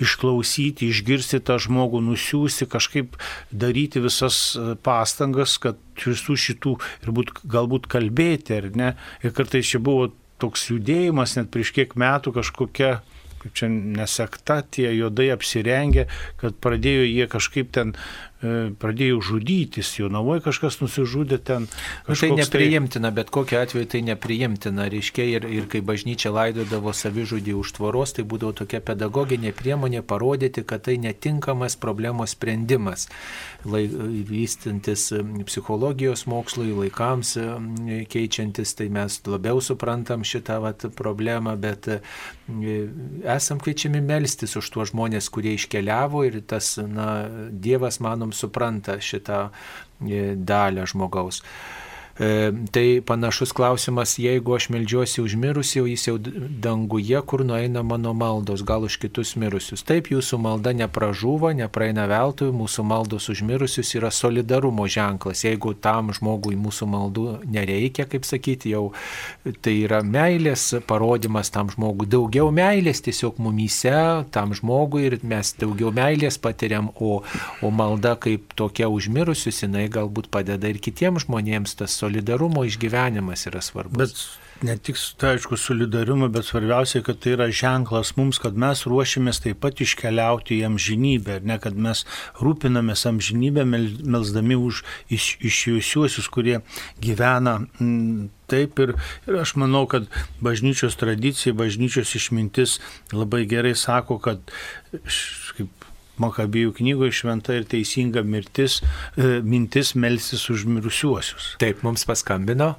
išklausyti, 0.01 0.89
išgirsti 0.89 1.41
tą 1.45 1.57
žmogų, 1.61 2.01
nusiųsti, 2.05 2.67
kažkaip 2.71 3.17
daryti 3.51 4.01
visas 4.03 4.39
e, 4.57 4.75
pastangas, 4.85 5.57
kad 5.61 5.79
visų 6.01 6.37
šitų 6.47 6.75
ir 7.05 7.15
būt, 7.15 7.33
galbūt 7.43 7.89
kalbėti, 7.91 8.59
ar 8.59 8.71
ne. 8.75 8.93
Ir 9.23 9.35
kartais 9.37 9.69
čia 9.69 9.81
buvo 9.83 10.11
toks 10.41 10.69
judėjimas, 10.71 11.37
net 11.39 11.51
prieš 11.53 11.73
kiek 11.75 11.95
metų 11.99 12.35
kažkokia 12.39 12.97
kaip 13.45 13.53
čia 13.53 13.69
nesekta, 13.69 14.63
tie 14.73 14.89
juodai 14.89 15.29
apsirengę, 15.35 16.07
kad 16.41 16.57
pradėjo 16.57 17.05
jie 17.05 17.27
kažkaip 17.29 17.69
ten 17.77 17.93
pradėjo 18.81 19.21
žudytis, 19.23 19.93
jaunavoje 19.99 20.43
kažkas 20.45 20.79
nusižudė 20.81 21.39
ten. 21.45 21.67
Nu, 22.07 22.17
tai 22.19 22.31
nepriimtina, 22.37 23.11
bet 23.15 23.31
kokiu 23.33 23.59
atveju 23.61 23.89
tai 23.91 24.03
nepriimtina. 24.07 24.89
Reiškia, 24.91 25.25
ir, 25.37 25.47
ir 25.49 25.69
kai 25.71 25.81
bažnyčia 25.85 26.33
laidodavo 26.35 26.93
savižudį 26.95 27.55
už 27.57 27.75
tvoros, 27.77 28.15
tai 28.17 28.25
būdavo 28.27 28.55
tokia 28.61 28.81
pedagoginė 28.85 29.53
priemonė 29.55 30.03
parodyti, 30.05 30.65
kad 30.67 30.85
tai 30.87 30.97
netinkamas 31.01 31.77
problemos 31.79 32.35
sprendimas. 32.37 33.09
Lai, 33.65 33.85
vystintis 34.29 35.07
psichologijos 35.47 36.25
mokslui, 36.29 36.69
laikams 36.75 37.33
keičiantis, 38.11 38.75
tai 38.77 38.89
mes 38.93 39.17
labiau 39.25 39.61
suprantam 39.63 40.25
šitą 40.27 40.59
vat, 40.63 40.85
problemą, 40.97 41.55
bet 41.59 41.89
e, 41.89 41.99
esam 43.35 43.61
kviečiami 43.63 44.01
melstis 44.05 44.55
už 44.59 44.69
tuos 44.73 44.91
žmonės, 44.93 45.29
kurie 45.33 45.55
iškeliavo 45.57 46.25
ir 46.27 46.41
tas, 46.47 46.75
na, 46.77 47.25
Dievas, 47.49 47.99
manom, 48.03 48.34
supranta 48.35 48.99
šitą 49.01 49.39
e, 49.47 50.35
dalę 50.35 50.85
žmogaus. 50.91 51.41
E, 52.19 52.51
tai 52.71 53.01
panašus 53.05 53.51
klausimas, 53.51 54.13
jeigu 54.15 54.53
aš 54.55 54.69
melžiuosi 54.71 55.19
už 55.19 55.33
mirusį, 55.35 55.81
jis 55.91 56.05
jau 56.07 56.15
danguje, 56.63 57.19
kur 57.27 57.43
nueina 57.43 57.81
mano 57.83 58.13
maldos, 58.15 58.63
gal 58.63 58.85
už 58.87 58.95
kitus 59.03 59.33
mirusius. 59.35 59.83
Taip, 59.83 60.07
jūsų 60.13 60.39
malda 60.39 60.71
nepražūva, 60.71 61.51
nepraeina 61.59 62.05
veltui, 62.07 62.53
mūsų 62.55 62.85
maldos 62.87 63.27
už 63.33 63.41
mirusius 63.43 63.91
yra 63.99 64.13
solidarumo 64.15 64.87
ženklas. 64.87 65.43
Jeigu 65.43 65.73
tam 65.75 66.13
žmogui 66.15 66.55
mūsų 66.55 66.87
maldų 66.93 67.25
nereikia, 67.51 68.07
kaip 68.07 68.23
sakyti, 68.23 68.71
jau 68.71 68.93
tai 69.59 69.75
yra 69.83 69.99
meilės 69.99 70.69
parodimas 70.87 71.51
tam 71.51 71.73
žmogui. 71.73 72.07
Daugiau 72.07 72.47
meilės 72.47 73.03
tiesiog 73.03 73.43
mumyse 73.43 74.23
tam 74.31 74.55
žmogui 74.55 75.03
ir 75.09 75.17
mes 75.19 75.51
daugiau 75.59 75.91
meilės 75.91 76.39
patiriam, 76.39 76.93
o, 76.95 77.19
o 77.59 77.75
malda 77.75 78.15
kaip 78.15 78.55
tokia 78.55 78.87
už 78.87 79.11
mirusius, 79.11 79.65
jinai 79.67 79.89
galbūt 79.91 80.31
padeda 80.31 80.71
ir 80.71 80.79
kitiems 80.79 81.27
žmonėms 81.27 81.75
tas 81.75 82.04
solidarumo 82.05 82.65
išgyvenimas 82.69 83.47
yra 83.49 83.61
svarbus. 83.65 83.97
Bet 83.97 84.65
ne 84.65 84.77
tik, 84.77 84.99
tai 85.19 85.35
aišku, 85.35 85.57
solidarumo, 85.59 86.29
bet 86.31 86.47
svarbiausia, 86.47 87.01
kad 87.05 87.19
tai 87.23 87.35
yra 87.35 87.49
ženklas 87.51 88.13
mums, 88.19 88.39
kad 88.41 88.55
mes 88.59 88.85
ruošiamės 88.87 89.41
taip 89.43 89.59
pat 89.63 89.81
iškeliauti 89.83 90.59
į 90.59 90.69
amžinybę, 90.69 91.41
ne 91.43 91.59
kad 91.61 91.75
mes 91.75 92.05
rūpinamės 92.39 93.05
amžinybę, 93.11 93.65
melsdami 93.67 94.55
už 94.55 94.83
iš, 95.11 95.35
išėjusiuosius, 95.51 96.31
kurie 96.31 96.61
gyvena. 97.03 97.61
M, 97.81 98.31
Taip 98.45 98.77
ir, 98.77 98.91
ir 99.25 99.39
aš 99.41 99.55
manau, 99.57 99.87
kad 99.89 100.03
bažnyčios 100.45 100.93
tradicija, 101.01 101.55
bažnyčios 101.57 102.11
išmintis 102.13 102.75
labai 103.09 103.39
gerai 103.49 103.71
sako, 103.73 104.19
kad 104.21 104.51
kaip 104.93 105.44
Makabijų 106.21 106.73
knygoje 106.79 107.15
šventa 107.21 107.55
ir 107.57 107.67
teisinga 107.69 108.23
mirtis, 108.23 108.81
e, 109.17 109.39
mintis 109.43 109.93
melsis 109.95 110.47
už 110.49 110.65
mirusiuosius. 110.69 111.55
Taip, 111.61 111.83
mums 111.83 112.05
paskambino. 112.07 112.75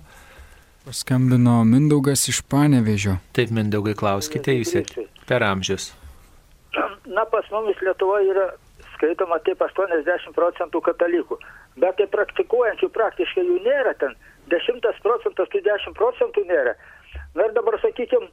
Paskambino 0.87 1.65
Mindaugas 1.67 2.29
iš 2.31 2.43
Panevežio. 2.47 3.19
Taip, 3.37 3.51
Mindaugai, 3.51 3.97
klauskite 3.99 4.55
jūs 4.55 4.77
per 5.27 5.43
amžius. 5.43 5.93
na, 7.07 7.25
pas 7.25 7.45
mumis 7.51 7.81
Lietuvoje 7.81 8.31
yra 8.31 8.47
skaitoma 8.97 9.39
taip 9.45 9.61
80 9.63 10.33
procentų 10.37 10.81
katalikų, 10.89 11.39
bet 11.83 11.97
tai 12.01 12.07
praktikuojančių 12.13 12.89
praktiškai 12.95 13.45
jų 13.45 13.59
nėra 13.65 13.95
ten, 14.01 14.17
10 14.53 15.03
procentas, 15.05 15.49
tai 15.53 15.63
10 15.65 15.97
procentų 15.97 16.45
nėra. 16.49 16.77
Na 17.37 17.49
ir 17.49 17.55
dabar, 17.57 17.79
sakykime, 17.83 18.29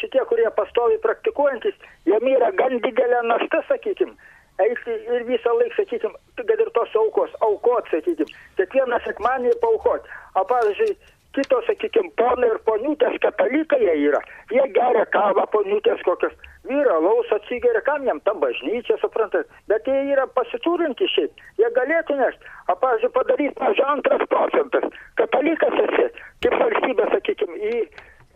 šitie, 0.00 0.22
kurie 0.30 0.48
pastovi 0.56 0.98
praktikuojantis, 1.04 1.76
jiem 2.08 2.30
yra 2.36 2.52
gan 2.60 2.78
didelė 2.84 3.22
našta, 3.28 3.62
sakykime, 3.68 4.14
eiti 4.62 4.96
ir 5.16 5.26
visą 5.28 5.52
laiką, 5.58 5.76
sakykime, 5.80 6.22
kad 6.40 6.54
ir 6.60 6.72
tos 6.76 6.96
aukos, 7.02 7.34
aukot, 7.48 7.90
sakykime, 7.92 8.32
kiekvieną 8.60 9.02
sekmanį 9.04 9.52
paukot. 9.62 10.08
O 10.36 10.44
pavyzdžiui, 10.48 10.96
kitos, 11.36 11.66
sakykime, 11.68 12.12
ponai 12.20 12.50
ir 12.54 12.60
poniutės 12.68 13.18
katalikai 13.24 13.82
jie 13.84 13.96
yra, 14.08 14.22
jie 14.52 14.64
geria 14.76 15.04
kavą, 15.12 15.44
poniutės 15.52 16.02
kokias, 16.06 16.34
vyra 16.68 16.96
laus 17.04 17.30
atsigeria, 17.36 17.82
kam 17.86 18.06
jam 18.08 18.20
ta 18.24 18.34
bažnyčia, 18.42 18.96
suprantat, 19.02 19.50
bet 19.70 19.88
jie 19.90 19.98
yra 20.14 20.26
pasiturinti 20.38 21.08
šiaip, 21.12 21.46
jie 21.60 21.70
galėtų 21.78 22.18
nešti, 22.20 22.52
o 22.72 22.78
pavyzdžiui, 22.82 23.14
padaryti, 23.18 23.54
pavyzdžiui, 23.60 23.88
antras 23.92 24.26
procentas, 24.32 24.90
katalikas 25.20 25.80
esi, 25.84 26.10
kaip 26.44 26.60
valstybė, 26.64 27.08
sakykime, 27.12 27.60
į 27.72 27.80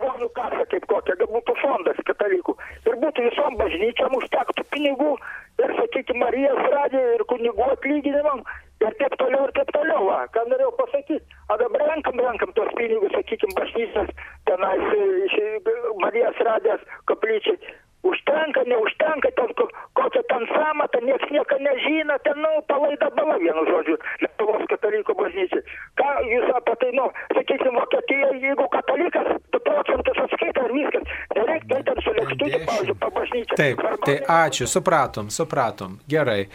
žmonių 0.00 0.28
kasą 0.36 0.64
kaip 0.72 0.86
kokia, 0.88 1.16
kad 1.20 1.28
būtų 1.34 1.54
fondas 1.60 2.00
katalikų. 2.08 2.56
Ir 2.88 2.96
būtų 3.02 3.26
visom 3.28 3.58
bažnyčiam 3.60 4.16
užtektų 4.16 4.64
pinigų 4.72 5.12
ir, 5.60 5.74
sakykime, 5.78 6.24
Marijos 6.24 6.62
radijo 6.74 7.12
ir 7.16 7.24
kunigų 7.32 7.66
atlyginimam 7.74 8.42
ir 8.80 8.96
taip 9.00 9.16
toliau 9.20 9.44
ir 9.48 9.52
taip 9.58 9.72
toliau. 9.76 10.08
Va. 10.08 10.24
Ką 10.34 10.46
norėjau 10.48 10.72
pasakyti, 10.80 11.20
o 11.48 11.58
dabar 11.60 11.86
renkam, 11.92 12.24
renkam 12.24 12.56
tos 12.56 12.72
pinigus, 12.78 13.12
sakykime, 13.16 13.56
bažnyčias, 13.60 14.10
tenais 14.48 14.98
iš 15.28 15.38
Marijos 16.00 16.42
radijos 16.48 16.84
koplyčiai. 17.10 17.60
Užtenka, 18.02 18.62
neužtenka, 18.64 19.28
ten 19.36 19.50
ko, 19.58 19.68
kokia 19.92 20.22
ten 20.32 20.46
samata, 20.54 20.98
niekas 21.04 21.30
nieko 21.30 21.56
nežino, 21.60 22.16
ten, 22.24 22.38
nu, 22.40 22.50
palaida 22.68 23.10
bala, 23.16 23.36
vienu 23.42 23.64
žodžiu, 23.68 23.96
Lietuvos 24.24 24.64
katalikų 24.72 25.12
bažnyčiai. 25.18 25.60
Ką 26.00 26.08
jūs 26.30 26.48
apie 26.56 26.74
tai, 26.80 26.90
nu, 26.96 27.10
sakysim, 27.36 27.76
Vokietijoje, 27.76 28.40
jeigu 28.40 28.66
katalikas, 28.72 29.28
tu 29.52 29.60
procentus 29.66 30.22
atskaita 30.24 30.64
ir 30.64 30.72
viskas, 30.78 31.12
nereikia 31.36 31.82
ten 31.90 32.00
su 32.00 32.14
lėkštutė, 32.16 32.62
pavyzdžiui, 32.70 32.96
pa 33.02 33.10
bažnyčią. 33.18 33.58
Taip, 33.60 33.84
tai 34.06 34.16
ačiū, 34.36 34.70
supratom, 34.70 35.28
supratom. 35.28 35.98
Gerai. 36.08 36.46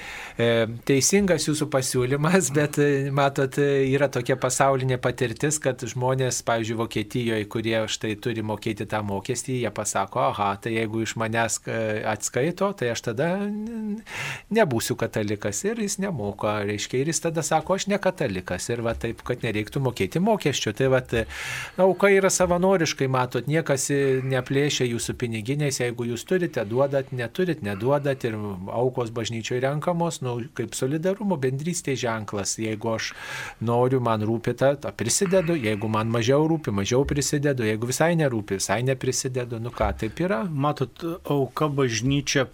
E, 0.42 0.50
teisingas 0.90 1.46
jūsų 1.46 1.70
pasiūlymas, 1.78 2.50
bet 2.58 2.82
e, 2.82 2.90
matot, 3.14 3.62
e, 3.62 3.86
yra 3.94 4.10
tokia 4.10 4.40
pasaulinė 4.42 4.98
patirtis, 4.98 5.62
kad 5.62 5.86
žmonės, 5.86 6.42
pavyzdžiui, 6.50 6.82
Vokietijoje, 6.82 7.46
kurie 7.54 7.78
štai 7.86 8.18
turi 8.18 8.42
mokėti 8.42 8.90
tą 8.90 9.06
mokestį, 9.06 9.62
jie 9.62 9.74
pasako, 9.76 10.26
aha, 10.32 10.56
tai 10.58 10.74
jeigu 10.80 11.06
iš 11.06 11.14
manęs 11.22 11.35
atskaito, 11.38 12.72
tai 12.80 12.92
aš 12.94 13.04
tada 13.10 13.30
nebūsiu 14.56 14.98
katalikas 15.00 15.64
ir 15.68 15.82
jis 15.84 15.98
nemoka, 16.04 16.58
reiškia, 16.68 17.02
ir 17.02 17.12
jis 17.12 17.24
tada 17.28 17.44
sako, 17.46 17.78
aš 17.80 17.88
ne 17.92 18.00
katalikas 18.02 18.70
ir 18.72 18.84
va 18.86 18.96
taip, 18.98 19.24
kad 19.26 19.44
nereiktų 19.46 19.82
mokėti 19.86 20.22
mokesčių. 20.24 20.76
Tai 20.76 20.92
va, 20.94 21.02
auka 21.86 22.10
yra 22.14 22.32
savanoriškai, 22.34 23.08
matot, 23.12 23.50
niekas 23.52 23.90
neplėšia 24.26 24.88
jūsų 24.90 25.18
piniginiais, 25.22 25.80
jeigu 25.82 26.10
jūs 26.12 26.26
turite, 26.28 26.64
duodat, 26.68 27.12
neturit, 27.16 27.64
neduodat 27.66 28.26
ir 28.28 28.38
aukos 28.74 29.12
bažnyčioje 29.16 29.64
renkamos, 29.66 30.22
nu, 30.26 30.38
kaip 30.58 30.76
solidarumo 30.78 31.38
bendrystės 31.42 32.00
ženklas. 32.02 32.58
Jeigu 32.62 32.96
aš 32.96 33.12
noriu, 33.66 34.02
man 34.04 34.24
rūpi, 34.26 34.56
tą 34.60 34.92
prisidedu, 34.96 35.56
jeigu 35.60 35.90
man 35.92 36.10
mažiau 36.14 36.48
rūpi, 36.50 36.74
mažiau 36.76 37.06
prisidedu, 37.08 37.66
jeigu 37.68 37.90
visai 37.90 38.14
nerūpi, 38.20 38.60
visai 38.60 38.82
neprisidedu, 38.88 39.60
nu 39.64 39.74
ką, 39.76 39.92
taip 40.02 40.20
yra. 40.24 40.44
Matot, 40.50 41.04
auka 41.32 41.68
bažnyčia, 41.68 42.46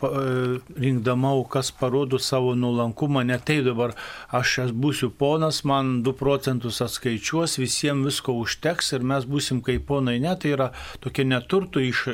rinkdama 0.78 1.34
aukas, 1.36 1.72
parodo 1.72 2.20
savo 2.20 2.54
nulankumą, 2.56 3.24
ne 3.28 3.38
tai 3.40 3.60
dabar 3.66 3.96
aš 4.32 4.72
būsiu 4.74 5.12
ponas, 5.12 5.64
man 5.68 6.02
2 6.06 6.14
procentus 6.20 6.82
atskaičiuos, 6.86 7.58
visiems 7.62 8.06
visko 8.08 8.36
užteks 8.42 8.94
ir 8.98 9.06
mes 9.08 9.28
būsim 9.28 9.62
kaip 9.66 9.86
ponai, 9.90 10.20
ne, 10.24 10.36
tai 10.40 10.54
yra 10.56 10.72
tokia 11.04 11.28
neturtų 11.28 11.84
iš, 11.90 12.06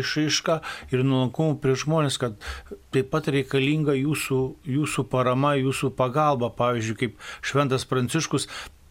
išaiška 0.00 0.60
ir 0.94 1.04
nulankumų 1.06 1.60
prie 1.62 1.76
žmonės, 1.78 2.18
kad 2.20 2.36
taip 2.94 3.10
pat 3.12 3.30
reikalinga 3.30 3.94
jūsų, 3.98 4.40
jūsų 4.66 5.06
parama, 5.12 5.54
jūsų 5.60 5.94
pagalba, 5.98 6.50
pavyzdžiui, 6.58 6.98
kaip 7.04 7.18
Šventas 7.46 7.86
Pranciškus 7.86 8.48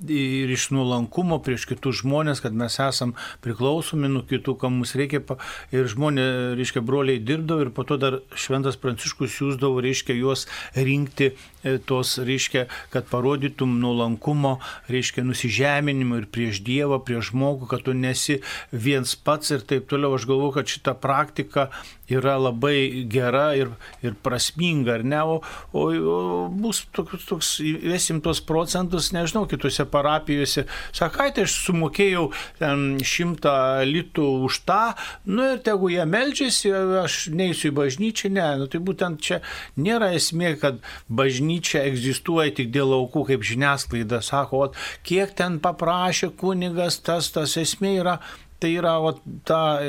ir 0.08 0.52
iš 0.52 0.70
nuolankumo 0.72 1.39
prieš 1.43 1.66
kitus 1.70 2.02
žmonės, 2.04 2.39
kad 2.43 2.56
mes 2.56 2.78
esam 2.80 3.16
priklausomi 3.43 4.10
nuo 4.12 4.24
kitų, 4.28 4.56
kam 4.62 4.80
mums 4.80 4.95
reikia. 5.00 5.22
Ir 5.76 5.89
žmonės, 5.91 6.56
reiškia, 6.60 6.84
broliai 6.86 7.20
dirbdavo 7.20 7.68
ir 7.68 7.74
po 7.76 7.84
to 7.88 8.00
dar 8.00 8.20
Šventas 8.38 8.80
Pranciškus 8.80 9.36
siūsdavo, 9.36 9.82
reiškia, 9.84 10.16
juos 10.16 10.47
rinkti 10.78 11.34
tos, 11.86 12.16
reiškia, 12.24 12.66
kad 12.93 13.08
parodytum 13.12 13.80
nuolankumo, 13.82 14.58
reiškia, 14.88 15.26
nusižeminimo 15.28 16.22
ir 16.22 16.30
prieš 16.32 16.62
Dievą, 16.64 17.02
prieš 17.04 17.34
žmogų, 17.34 17.68
kad 17.72 17.84
tu 17.84 17.95
nesi 17.97 18.39
viens 18.72 19.16
pats 19.16 19.52
ir 19.52 19.66
taip 19.68 19.89
toliau. 19.91 20.16
Aš 20.16 20.28
galvoju, 20.30 20.56
kad 20.60 20.72
šita 20.72 20.95
praktika 21.00 21.68
yra 22.10 22.38
labai 22.39 23.06
gera 23.12 23.52
ir, 23.58 23.74
ir 24.06 24.16
prasminga, 24.24 24.97
ar 25.00 25.04
ne, 25.06 25.20
o, 25.22 25.39
o, 25.74 25.84
o 25.84 26.18
bus 26.50 26.82
toks, 26.95 27.28
toks, 27.30 27.52
įvesim 27.62 28.24
tos 28.26 28.41
procentus, 28.41 29.12
nežinau, 29.16 29.45
kitose 29.50 29.86
parapijose, 29.92 30.66
sakai, 30.96 31.30
tai 31.36 31.46
aš 31.48 31.56
sumokėjau 31.66 32.26
šimtą 33.12 33.56
litų 33.90 34.28
už 34.48 34.62
tą, 34.70 34.82
nu 35.30 35.52
ir 35.54 35.64
tegu 35.66 35.92
jie 35.94 36.06
melžiasi, 36.10 36.74
aš 37.04 37.20
neįsiu 37.36 37.72
į 37.72 37.78
bažnyčią, 37.80 38.34
ne, 38.36 38.48
nu 38.62 38.70
tai 38.72 38.82
būtent 38.84 39.22
čia 39.26 39.42
nėra 39.80 40.12
esmė, 40.18 40.56
kad 40.62 40.82
bažnyčia 41.10 41.86
egzistuoja 41.90 42.56
tik 42.60 42.74
dėl 42.76 42.94
aukų, 43.02 43.28
kaip 43.32 43.48
žiniasklaida 43.48 44.22
sako, 44.26 44.68
o 44.70 45.08
kiek 45.08 45.34
ten 45.38 45.60
paprašė 45.64 46.34
kunigas, 46.40 47.02
tas, 47.06 47.32
tas 47.36 47.58
esmė 47.60 47.98
yra 48.04 48.20
tai 48.60 48.74
yra 48.78 48.97
o, 48.99 49.14
ta 49.47 49.80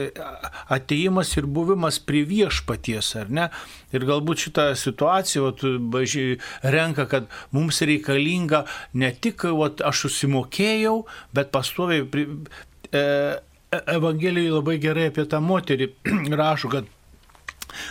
ateimas 0.70 1.32
ir 1.38 1.48
buvimas 1.50 2.00
prie 2.02 2.22
viešpaties, 2.28 3.12
ar 3.20 3.30
ne? 3.30 3.48
Ir 3.94 4.06
galbūt 4.08 4.46
šitą 4.46 4.68
situaciją 4.78 5.50
ot, 5.50 5.66
baži, 5.92 6.38
renka, 6.62 7.08
kad 7.10 7.28
mums 7.56 7.82
reikalinga 7.86 8.64
ne 8.94 9.12
tik, 9.12 9.46
ot, 9.50 9.82
aš 9.86 10.06
susimokėjau, 10.06 10.96
bet 11.36 11.52
pastoviai. 11.54 12.06
E, 12.90 13.04
Evangelijoje 13.70 14.50
labai 14.50 14.80
gerai 14.82 15.10
apie 15.12 15.22
tą 15.30 15.38
moterį 15.46 15.92
rašo, 16.40 16.70
kad 16.72 16.88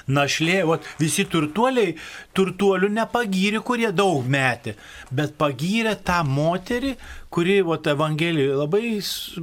Našlė, 0.08 0.62
vat, 0.70 0.88
visi 1.02 1.26
turtuoliai, 1.30 1.96
turtuolių 2.38 2.90
nepagyrė, 2.96 3.62
kurie 3.66 3.92
daug 3.96 4.26
metė, 4.26 4.76
bet 5.12 5.38
pagyrė 5.40 5.96
tą 6.06 6.22
moterį, 6.28 6.96
kuri, 7.34 7.62
vat, 7.68 7.88
Evangelijoje 7.90 8.58
labai 8.60 8.84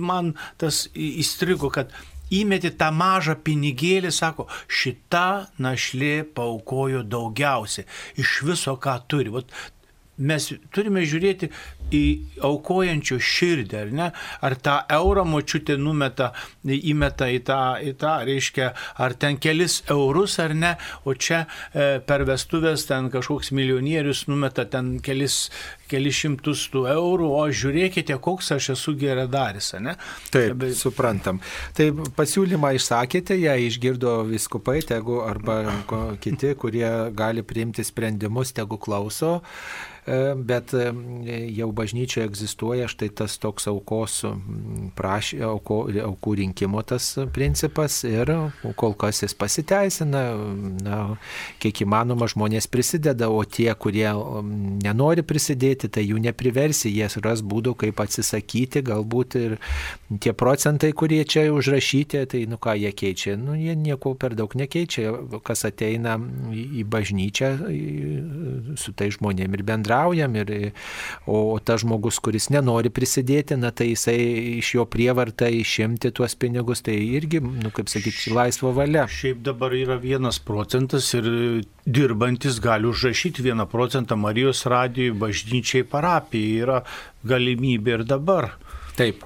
man 0.00 0.34
tas 0.60 0.86
įstrigo, 0.94 1.70
kad 1.74 1.94
įmeti 2.34 2.72
tą 2.78 2.90
mažą 2.94 3.36
pinigėlį, 3.46 4.10
sako, 4.14 4.48
šita 4.66 5.52
našlė 5.62 6.26
paukojo 6.36 7.04
daugiausiai 7.06 7.86
iš 8.22 8.40
viso, 8.46 8.76
ką 8.82 8.98
turi. 9.10 9.32
Vat, 9.34 9.52
mes 10.16 10.48
turime 10.72 11.04
žiūrėti 11.06 11.50
į 11.94 12.04
aukojančio 12.44 13.18
širdį, 13.22 13.76
ar 13.78 13.92
ne? 13.94 14.08
Ar 14.44 14.56
tą 14.58 14.76
eurą 14.96 15.24
močiutė 15.28 15.76
numeta, 15.78 16.32
įmeta 16.66 17.28
į 17.30 17.40
tą, 17.46 17.60
į 17.82 17.94
tą, 18.00 18.16
reiškia, 18.26 18.72
ar 19.02 19.14
ten 19.18 19.38
kelis 19.42 19.82
eurus 19.92 20.38
ar 20.42 20.54
ne, 20.56 20.74
o 21.06 21.14
čia 21.14 21.44
e, 21.46 21.98
per 22.06 22.26
vestuvės 22.28 22.86
ten 22.88 23.10
kažkoks 23.12 23.52
milijonierius 23.56 24.26
numeta 24.30 24.66
ten 24.70 24.96
kelis, 25.04 25.46
kelis 25.90 26.20
šimtus 26.24 26.66
tų 26.72 26.86
eurų, 26.96 27.30
o 27.38 27.44
žiūrėkite, 27.46 28.18
koks 28.22 28.52
aš 28.56 28.72
esu 28.76 28.96
geradaris, 28.98 29.72
ne? 29.80 29.96
Taip, 30.34 30.56
Bet... 30.62 30.76
suprantam. 30.78 31.40
Tai 31.76 31.90
pasiūlymą 32.18 32.74
išsakėte, 32.80 33.38
ją 33.38 33.56
išgirdo 33.68 34.18
viskupai, 34.30 34.80
tegu 34.86 35.20
arba 35.24 35.62
kiti, 36.22 36.54
kurie 36.58 36.88
gali 37.16 37.46
priimti 37.46 37.86
sprendimus, 37.86 38.54
tegu 38.56 38.80
klauso 38.82 39.36
bet 40.46 40.70
jau 41.56 41.68
bažnyčioje 41.76 42.26
egzistuoja 42.26 42.88
štai 42.90 43.08
tas 43.16 43.36
toks 43.40 43.68
aukos 43.70 44.20
praš, 44.96 45.32
auko, 45.44 45.84
aukų 46.10 46.34
rinkimo 46.40 46.82
tas 46.86 47.12
principas 47.34 48.02
ir 48.08 48.30
kol 48.78 48.96
kas 48.98 49.22
jis 49.24 49.36
pasiteisina, 49.38 50.22
na, 50.84 50.98
kiek 51.62 51.82
įmanoma 51.84 52.28
žmonės 52.30 52.68
prisideda, 52.72 53.28
o 53.32 53.42
tie, 53.44 53.68
kurie 53.78 54.08
nenori 54.84 55.24
prisidėti, 55.26 55.90
tai 55.92 56.06
jų 56.06 56.20
nepriversi, 56.28 56.92
jie 56.92 57.08
ras 57.24 57.42
būdų, 57.46 57.76
kaip 57.80 58.00
atsisakyti, 58.04 58.84
galbūt 58.86 59.38
ir 59.40 59.56
tie 60.22 60.34
procentai, 60.36 60.92
kurie 60.96 61.22
čia 61.24 61.46
užrašyti, 61.54 62.24
tai 62.32 62.44
nu 62.50 62.60
ką 62.62 62.76
jie 62.80 62.92
keičia, 62.96 63.36
nu 63.40 63.56
jie 63.58 63.76
nieko 63.78 64.14
per 64.18 64.36
daug 64.38 64.52
nekeičia, 64.58 65.12
kas 65.46 65.66
ateina 65.68 66.16
į 66.52 66.86
bažnyčią 66.90 67.52
su 68.76 68.92
tai 68.96 69.10
žmonėm 69.14 69.56
ir 69.56 69.64
bendra 69.66 69.86
bendraujam, 69.86 70.36
ir, 70.36 70.72
o 71.26 71.58
tas 71.66 71.82
žmogus, 71.82 72.18
kuris 72.22 72.48
nenori 72.54 72.90
prisidėti, 72.94 73.58
na 73.60 73.72
tai 73.74 73.90
jisai 73.92 74.16
iš 74.56 74.72
jo 74.76 74.86
prievartą 74.90 75.48
išimti 75.52 76.12
tuos 76.14 76.36
pinigus, 76.38 76.84
tai 76.86 76.96
irgi, 77.18 77.42
nu, 77.44 77.72
kaip 77.74 77.90
sakyti, 77.92 78.32
laisvo 78.36 78.72
valia. 78.76 79.06
Šiaip 79.10 79.42
dabar 79.46 79.74
yra 79.76 79.98
vienas 80.02 80.38
procentas 80.42 81.10
ir 81.18 81.28
dirbantis 81.86 82.60
gali 82.62 82.88
užrašyti 82.90 83.44
vieną 83.46 83.68
procentą 83.70 84.18
Marijos 84.20 84.64
radijui, 84.70 85.14
bažnyčiai, 85.18 85.86
parapijai. 85.90 86.60
Yra 86.66 86.82
galimybė 87.26 87.98
ir 88.00 88.06
dabar. 88.08 88.52
Taip. 88.96 89.24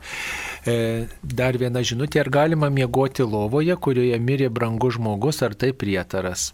E, 0.69 1.07
dar 1.23 1.57
viena 1.61 1.81
žinutė, 1.87 2.21
ar 2.25 2.31
galima 2.33 2.69
miegoti 2.73 3.25
lovoje, 3.25 3.77
kurioje 3.81 4.19
mirė 4.21 4.51
brangus 4.53 4.99
žmogus, 4.99 5.41
ar 5.47 5.55
tai 5.57 5.73
prietaras? 5.73 6.51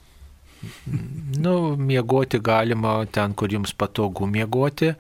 Nu, 1.37 1.77
miegoti 1.77 2.41
galima 2.41 2.99
ten, 3.13 3.35
kur 3.35 3.53
jums 3.53 3.75
patogu 3.77 4.29
miegoti, 4.31 4.95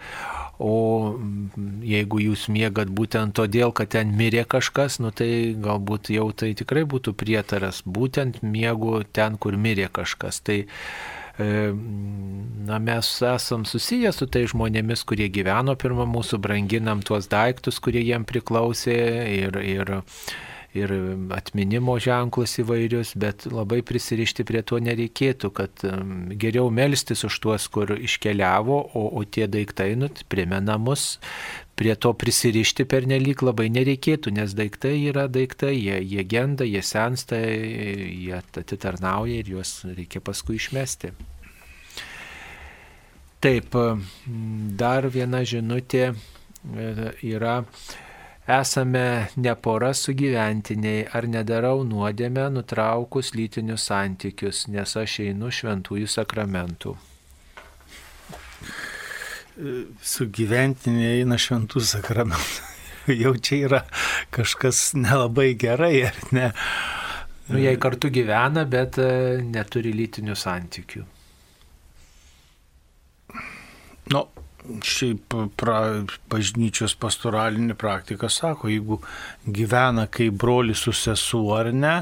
o 0.58 1.16
jeigu 1.84 2.22
jūs 2.22 2.46
miegat 2.52 2.88
būtent 2.88 3.36
todėl, 3.36 3.74
kad 3.76 3.92
ten 3.96 4.14
mirė 4.16 4.46
kažkas, 4.48 5.00
nu 5.04 5.12
tai 5.12 5.52
galbūt 5.52 6.10
jau 6.14 6.30
tai 6.32 6.54
tikrai 6.56 6.86
būtų 6.88 7.12
prietaras, 7.18 7.82
būtent 7.84 8.42
miegu 8.42 9.02
ten, 9.12 9.36
kur 9.36 9.58
mirė 9.60 9.90
kažkas. 9.92 10.40
Tai 10.46 10.64
E, 11.38 11.72
na, 12.66 12.78
mes 12.78 13.22
esam 13.22 13.64
susiję 13.68 14.12
su 14.16 14.24
tai 14.32 14.46
žmonėmis, 14.48 15.02
kurie 15.04 15.26
gyveno 15.28 15.74
pirmą 15.76 16.06
mūsų, 16.08 16.38
branginam 16.40 17.02
tuos 17.04 17.28
daiktus, 17.28 17.80
kurie 17.84 18.00
jiem 18.00 18.24
priklausė 18.24 18.96
ir, 19.34 19.58
ir, 19.60 19.92
ir 20.76 20.92
atminimo 21.34 21.96
ženklus 22.02 22.58
įvairius, 22.62 23.14
bet 23.18 23.46
labai 23.50 23.82
prisirišti 23.86 24.46
prie 24.48 24.62
to 24.66 24.80
nereikėtų, 24.82 25.50
kad 25.56 25.84
geriau 26.40 26.70
melstis 26.74 27.24
už 27.26 27.38
tuos, 27.42 27.68
kur 27.72 27.94
iškeliavo, 27.96 28.80
o, 28.94 29.06
o 29.16 29.24
tie 29.24 29.48
daiktai 29.50 29.94
nu, 29.98 30.10
primena 30.32 30.78
mus, 30.78 31.16
prie 31.76 31.94
to 32.00 32.12
prisirišti 32.16 32.86
per 32.88 33.06
nelik 33.08 33.44
labai 33.44 33.68
nereikėtų, 33.72 34.32
nes 34.38 34.56
daiktai 34.56 34.94
yra 35.10 35.26
daiktai, 35.28 35.74
jie, 35.76 36.00
jie 36.00 36.24
genda, 36.24 36.64
jie 36.64 36.82
sensta, 36.82 37.38
jie 37.38 38.36
atitarnauja 38.38 39.42
ir 39.42 39.56
juos 39.56 39.78
reikia 39.84 40.24
paskui 40.24 40.56
išmesti. 40.60 41.12
Taip, 43.44 43.76
dar 44.80 45.06
viena 45.12 45.42
žinutė 45.46 46.06
e, 46.08 46.14
yra, 47.28 47.60
esame 48.46 49.06
ne 49.36 49.56
pora 49.58 49.90
sugyventiniai, 49.94 51.08
ar 51.12 51.26
nedarau 51.30 51.82
nuodėmę 51.88 52.46
nutraukus 52.54 53.34
lytinius 53.34 53.88
santykius, 53.90 54.66
nes 54.70 54.96
aš 55.02 55.20
einu 55.26 55.50
šventųjų 55.50 56.08
sakramentų 56.18 56.96
sugyventiniai 60.04 61.22
eina 61.22 61.38
šventų 61.40 61.80
sakramentų. 61.80 62.72
Jau 63.22 63.32
čia 63.38 63.58
yra 63.68 63.82
kažkas 64.34 64.90
nelabai 64.98 65.54
gerai, 65.58 66.08
ar 66.10 66.18
ne? 66.36 66.48
Nu, 67.46 67.60
jei 67.62 67.76
kartu 67.78 68.10
gyvena, 68.10 68.64
bet 68.66 68.98
e, 68.98 69.38
neturi 69.46 69.92
lytinių 69.94 70.34
santykių. 70.36 71.04
Nu, 74.10 74.22
šiaip 74.86 75.34
pra, 75.58 75.80
bažnyčios 76.32 76.96
pastoralinė 77.00 77.76
praktika 77.78 78.30
sako, 78.32 78.70
jeigu 78.72 79.00
gyvena 79.46 80.06
kaip 80.12 80.38
broli 80.40 80.74
su 80.74 80.94
sesuo 80.96 81.54
ar 81.58 81.72
ne, 81.74 81.96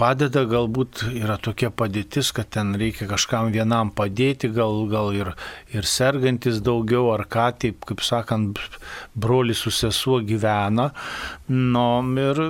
padeda, 0.00 0.46
galbūt 0.48 1.02
yra 1.12 1.36
tokia 1.42 1.68
padėtis, 1.70 2.30
kad 2.36 2.48
ten 2.56 2.72
reikia 2.80 3.08
kažkam 3.10 3.50
vienam 3.52 3.90
padėti, 3.92 4.48
gal, 4.56 4.86
gal 4.90 5.12
ir, 5.16 5.34
ir 5.74 5.88
sergantis 5.88 6.62
daugiau, 6.64 7.10
ar 7.14 7.26
ką, 7.28 7.50
taip 7.60 7.84
kaip 7.88 8.04
sakant, 8.04 8.60
broli 9.14 9.56
su 9.56 9.72
sesuo 9.74 10.22
gyvena, 10.24 10.90
nu 11.52 11.88
ir, 12.24 12.46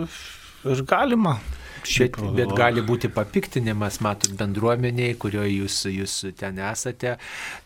ir 0.70 0.84
galima 0.86 1.38
Bet, 2.30 2.50
bet 2.50 2.52
gali 2.56 2.82
būti 2.84 3.10
papiktinimas, 3.12 4.00
matot, 4.04 4.32
bendruomeniai, 4.38 5.14
kurioje 5.20 5.52
jūs, 5.54 5.78
jūs 5.90 6.14
ten 6.38 6.60
esate, 6.62 7.16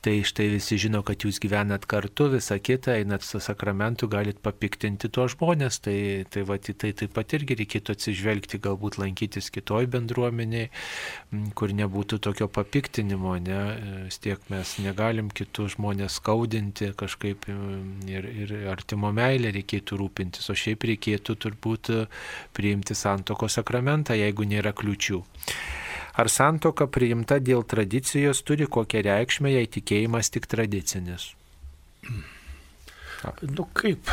tai 0.04 0.14
štai 0.26 0.48
visi 0.52 0.78
žino, 0.80 1.02
kad 1.06 1.24
jūs 1.26 1.40
gyvenat 1.42 1.86
kartu, 1.90 2.28
visa 2.34 2.58
kita, 2.58 2.94
einat 3.00 3.26
su 3.26 3.40
sakramentu, 3.42 4.08
galit 4.12 4.40
papiktinti 4.44 5.10
tuos 5.12 5.34
žmonės, 5.34 5.80
tai, 5.84 5.96
tai, 6.30 6.44
va, 6.48 6.58
tai 6.58 6.92
taip 6.92 7.14
pat 7.16 7.36
irgi 7.38 7.58
reikėtų 7.62 7.96
atsižvelgti, 7.96 8.60
galbūt 8.64 8.98
lankytis 9.02 9.50
kitoj 9.54 9.88
bendruomeniai, 9.94 10.70
kur 11.58 11.74
nebūtų 11.74 12.20
tokio 12.24 12.48
papiktinimo, 12.52 13.36
ne, 13.42 13.60
vis 14.06 14.20
tiek 14.22 14.40
mes 14.52 14.76
negalim 14.84 15.30
kitus 15.34 15.74
žmonės 15.78 16.20
skaudinti 16.20 16.92
kažkaip 16.98 17.48
ir, 18.10 18.28
ir 18.44 18.54
artimo 18.70 19.10
meilę 19.14 19.50
reikėtų 19.54 19.98
rūpintis, 20.00 20.46
o 20.50 20.58
šiaip 20.58 20.86
reikėtų 20.90 21.36
turbūt 21.42 21.92
priimti 22.54 22.96
santoko 22.98 23.48
sakramentą 23.50 24.03
sakramentą, 24.04 24.14
jeigu 24.14 24.44
nėra 24.44 24.72
kliučių. 24.72 25.22
Ar 26.16 26.28
santoka 26.28 26.86
priimta 26.86 27.40
dėl 27.40 27.64
tradicijos 27.64 28.42
turi 28.44 28.66
kokią 28.66 29.02
reikšmę, 29.02 29.50
jei 29.50 29.66
tikėjimas 29.66 30.30
tik 30.30 30.46
tradicinis? 30.46 31.34
Nu 33.42 33.66
kaip? 33.72 34.04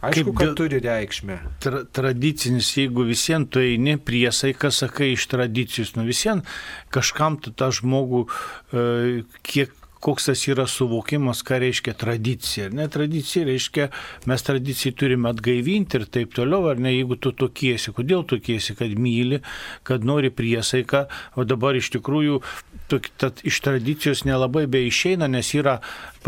Aišku, 0.00 0.32
kaip, 0.32 0.36
kad 0.38 0.56
turi 0.56 0.78
reikšmę. 0.80 1.38
Tra, 1.60 1.84
tradicinis, 1.84 2.70
jeigu 2.76 3.04
visiems 3.04 3.48
tu 3.50 3.60
eini 3.60 3.96
priesaiką, 3.98 4.70
sakai 4.70 5.12
iš 5.14 5.26
tradicijos, 5.28 5.94
nu 5.96 6.04
visiems 6.06 6.44
kažkam 6.90 7.38
tu 7.38 7.52
tą 7.52 7.70
žmogų, 7.70 8.26
e, 8.72 9.24
kiek 9.42 9.77
koks 10.04 10.28
tas 10.30 10.44
yra 10.50 10.66
suvokimas, 10.70 11.42
ką 11.46 11.58
reiškia 11.64 11.94
tradicija. 11.98 12.68
Ne, 12.74 12.88
tradicija 12.92 13.46
reiškia, 13.48 13.88
mes 14.30 14.46
tradicijai 14.46 14.94
turime 14.98 15.30
atgaivinti 15.32 15.98
ir 15.98 16.06
taip 16.18 16.34
toliau, 16.36 16.68
ar 16.70 16.80
ne, 16.82 16.92
jeigu 16.94 17.18
tu 17.20 17.32
tokiesi, 17.32 17.94
kodėl 17.96 18.24
tokiesi, 18.28 18.76
kad 18.78 18.94
myli, 18.98 19.42
kad 19.88 20.06
nori 20.06 20.30
priesaiką, 20.34 21.06
o 21.38 21.46
dabar 21.48 21.78
iš 21.78 21.90
tikrųjų 21.96 22.42
tad 22.88 23.42
iš 23.44 23.60
tradicijos 23.64 24.24
nelabai 24.24 24.66
be 24.70 24.86
išeina, 24.86 25.28
nes 25.28 25.50
yra 25.56 25.78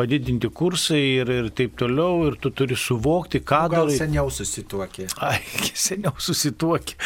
padidinti 0.01 0.49
kursai 0.49 1.03
ir, 1.21 1.31
ir 1.35 1.51
taip 1.57 1.77
toliau, 1.81 2.25
ir 2.31 2.39
tu 2.41 2.53
turi 2.57 2.77
suvokti, 2.79 3.43
ką 3.45 3.61
nu, 3.67 3.75
darai. 3.75 3.97
Seniau 3.99 4.31
susituokė. 4.33 5.11
Ai, 5.27 5.41
seniau 5.87 6.15
susituokė. 6.17 6.97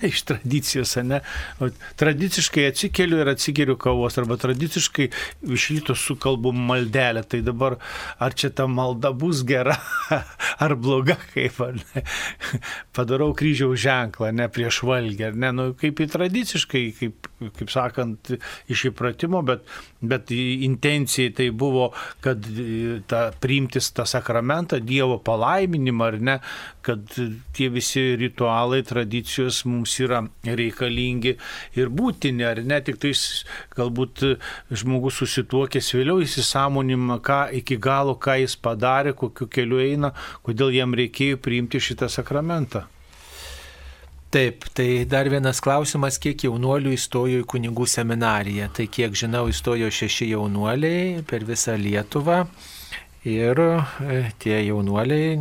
Ne 0.00 0.10
iš 0.12 0.24
tradicijos, 0.28 0.96
ne. 1.06 1.20
O, 1.62 1.70
tradiciškai 2.00 2.66
atsikeliu 2.70 3.20
ir 3.22 3.30
atsigeriu 3.32 3.76
kavos, 3.80 4.18
arba 4.20 4.38
tradiciškai 4.40 5.08
iš 5.56 5.68
ryto 5.74 5.94
sukalbu 5.94 6.52
maldelę. 6.56 7.22
Tai 7.30 7.42
dabar 7.46 7.78
ar 8.18 8.34
čia 8.34 8.50
ta 8.54 8.66
malda 8.70 9.12
bus 9.16 9.44
gera, 9.46 9.76
ar 10.64 10.76
bloga, 10.80 11.18
kaip, 11.34 11.60
ar 11.64 11.78
ne. 11.78 12.04
Padarau 12.96 13.30
kryžiaus 13.36 13.78
ženklą, 13.84 14.32
ne 14.36 14.48
prieš 14.52 14.82
valgį, 14.88 15.28
ar 15.30 15.38
ne. 15.44 15.52
Nu, 15.54 15.68
kaip 15.78 16.02
į 16.02 16.08
tradiciškai, 16.16 16.84
kaip, 16.98 17.30
kaip 17.60 17.72
sakant, 17.72 18.34
iš 18.70 18.88
įpratimo, 18.90 19.44
bet, 19.46 19.66
bet 20.02 20.34
intencijai 20.34 21.30
tai 21.36 21.50
buvo, 21.54 21.90
kad 22.24 22.39
kad 22.40 22.58
e, 22.58 23.00
ta, 23.06 23.32
priimtis 23.40 23.92
tą 23.92 24.06
sakramentą, 24.06 24.80
Dievo 24.80 25.18
palaiminimą 25.18 26.04
ar 26.04 26.20
ne, 26.20 26.38
kad 26.82 27.00
tie 27.52 27.68
visi 27.70 28.16
ritualai, 28.16 28.82
tradicijos 28.82 29.64
mums 29.64 29.98
yra 30.00 30.22
reikalingi 30.44 31.36
ir 31.76 31.88
būtini, 31.88 32.44
ar 32.44 32.62
ne, 32.64 32.80
tik 32.80 33.00
tais 33.00 33.44
galbūt 33.76 34.24
žmogus 34.70 35.20
susituokęs 35.20 35.92
vėliau 35.94 36.22
įsisamonimą, 36.24 37.20
ką 37.20 37.42
iki 37.60 37.76
galo, 37.76 38.16
ką 38.16 38.40
jis 38.40 38.56
padarė, 38.56 39.14
kokiu 39.14 39.48
keliu 39.48 39.80
eina, 39.80 40.14
kodėl 40.42 40.72
jam 40.74 40.94
reikėjo 40.94 41.40
priimti 41.40 41.80
šitą 41.80 42.08
sakramentą. 42.08 42.86
Taip, 44.30 44.62
tai 44.72 45.04
dar 45.10 45.26
vienas 45.26 45.58
klausimas, 45.58 46.14
kiek 46.22 46.44
jaunuolių 46.46 46.92
įstojo 46.94 47.40
į 47.42 47.46
kunigų 47.50 47.82
seminariją. 47.90 48.68
Tai 48.70 48.84
kiek 48.86 49.16
žinau, 49.18 49.48
įstojo 49.50 49.88
šeši 49.90 50.28
jaunuoliai 50.36 51.24
per 51.26 51.42
visą 51.48 51.74
Lietuvą. 51.74 52.44
Ir 53.26 53.58
e, 53.58 54.20
tie 54.38 54.54
jaunuoliai 54.68 55.34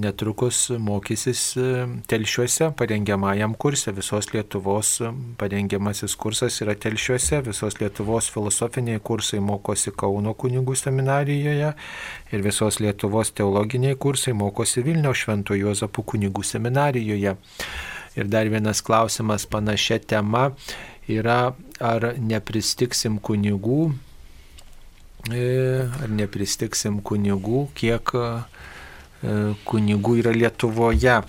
netrukus 0.00 0.62
mokysis 0.80 1.44
e, 1.60 1.68
telšiuose 2.08 2.72
parengiamajam 2.80 3.52
kursė. 3.52 3.92
Visos 4.00 4.32
Lietuvos 4.32 4.96
parengiamasis 5.36 6.16
kursas 6.16 6.56
yra 6.64 6.72
telšiuose. 6.72 7.44
Visos 7.52 7.76
Lietuvos 7.84 8.32
filosofiniai 8.32 9.04
kursai 9.04 9.44
mokosi 9.44 9.92
Kauno 9.92 10.32
kunigų 10.32 10.80
seminarijoje. 10.86 11.74
Ir 12.32 12.48
visos 12.48 12.80
Lietuvos 12.80 13.36
teologiniai 13.36 14.00
kursai 14.00 14.32
mokosi 14.32 14.88
Vilniaus 14.88 15.20
Švento 15.20 15.52
Juozapo 15.52 16.00
kunigų 16.00 16.48
seminarijoje. 16.48 17.36
Ir 18.16 18.28
dar 18.28 18.48
vienas 18.52 18.82
klausimas 18.84 19.46
panašia 19.48 19.98
tema 19.98 20.50
yra, 21.08 21.54
ar 21.80 22.12
nepristiksim 22.20 23.16
kunigų, 23.24 23.92
e, 25.32 25.44
ar 25.88 26.12
nepristiksim 26.12 27.00
kunigų, 27.00 27.66
kiek 27.74 28.12
e, 28.14 28.26
kunigų 29.64 30.18
yra 30.22 30.36
Lietuvoje. 30.36 31.20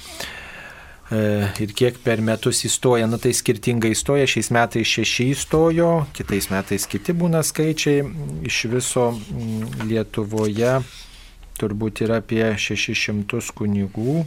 ir 1.14 1.74
kiek 1.78 1.98
per 2.02 2.22
metus 2.26 2.64
įstoja, 2.66 3.06
nu 3.06 3.20
tai 3.22 3.34
skirtingai 3.38 3.92
įstoja, 3.94 4.26
šiais 4.26 4.50
metais 4.50 4.88
šeši 4.88 5.28
įstojo, 5.36 5.90
kitais 6.16 6.48
metais 6.50 6.88
kiti 6.90 7.14
būna 7.14 7.44
skaičiai, 7.46 8.02
iš 8.50 8.64
viso 8.72 9.12
mm, 9.12 9.84
Lietuvoje 9.92 10.80
turbūt 11.60 12.02
yra 12.08 12.18
apie 12.24 12.48
600 12.58 13.52
kunigų. 13.54 14.24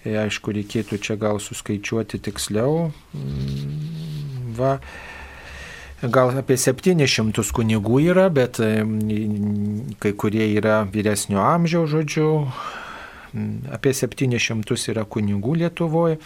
E, 0.00 0.16
aišku, 0.16 0.54
reikėtų 0.56 0.98
čia 1.04 1.16
gal 1.20 1.40
suskaičiuoti 1.42 2.20
tiksliau. 2.24 2.90
Mm, 3.12 4.52
va, 4.56 4.78
gal 6.02 6.32
apie 6.40 6.56
700 6.56 7.52
kunigų 7.52 8.00
yra, 8.08 8.30
bet 8.32 8.60
kai 10.00 10.12
kurie 10.16 10.46
yra 10.54 10.82
vyresnio 10.88 11.42
amžiaus, 11.44 11.90
žodžiu, 11.92 12.30
apie 13.76 13.92
700 13.92 14.88
yra 14.94 15.04
kunigų 15.04 15.58
Lietuvoje, 15.60 16.16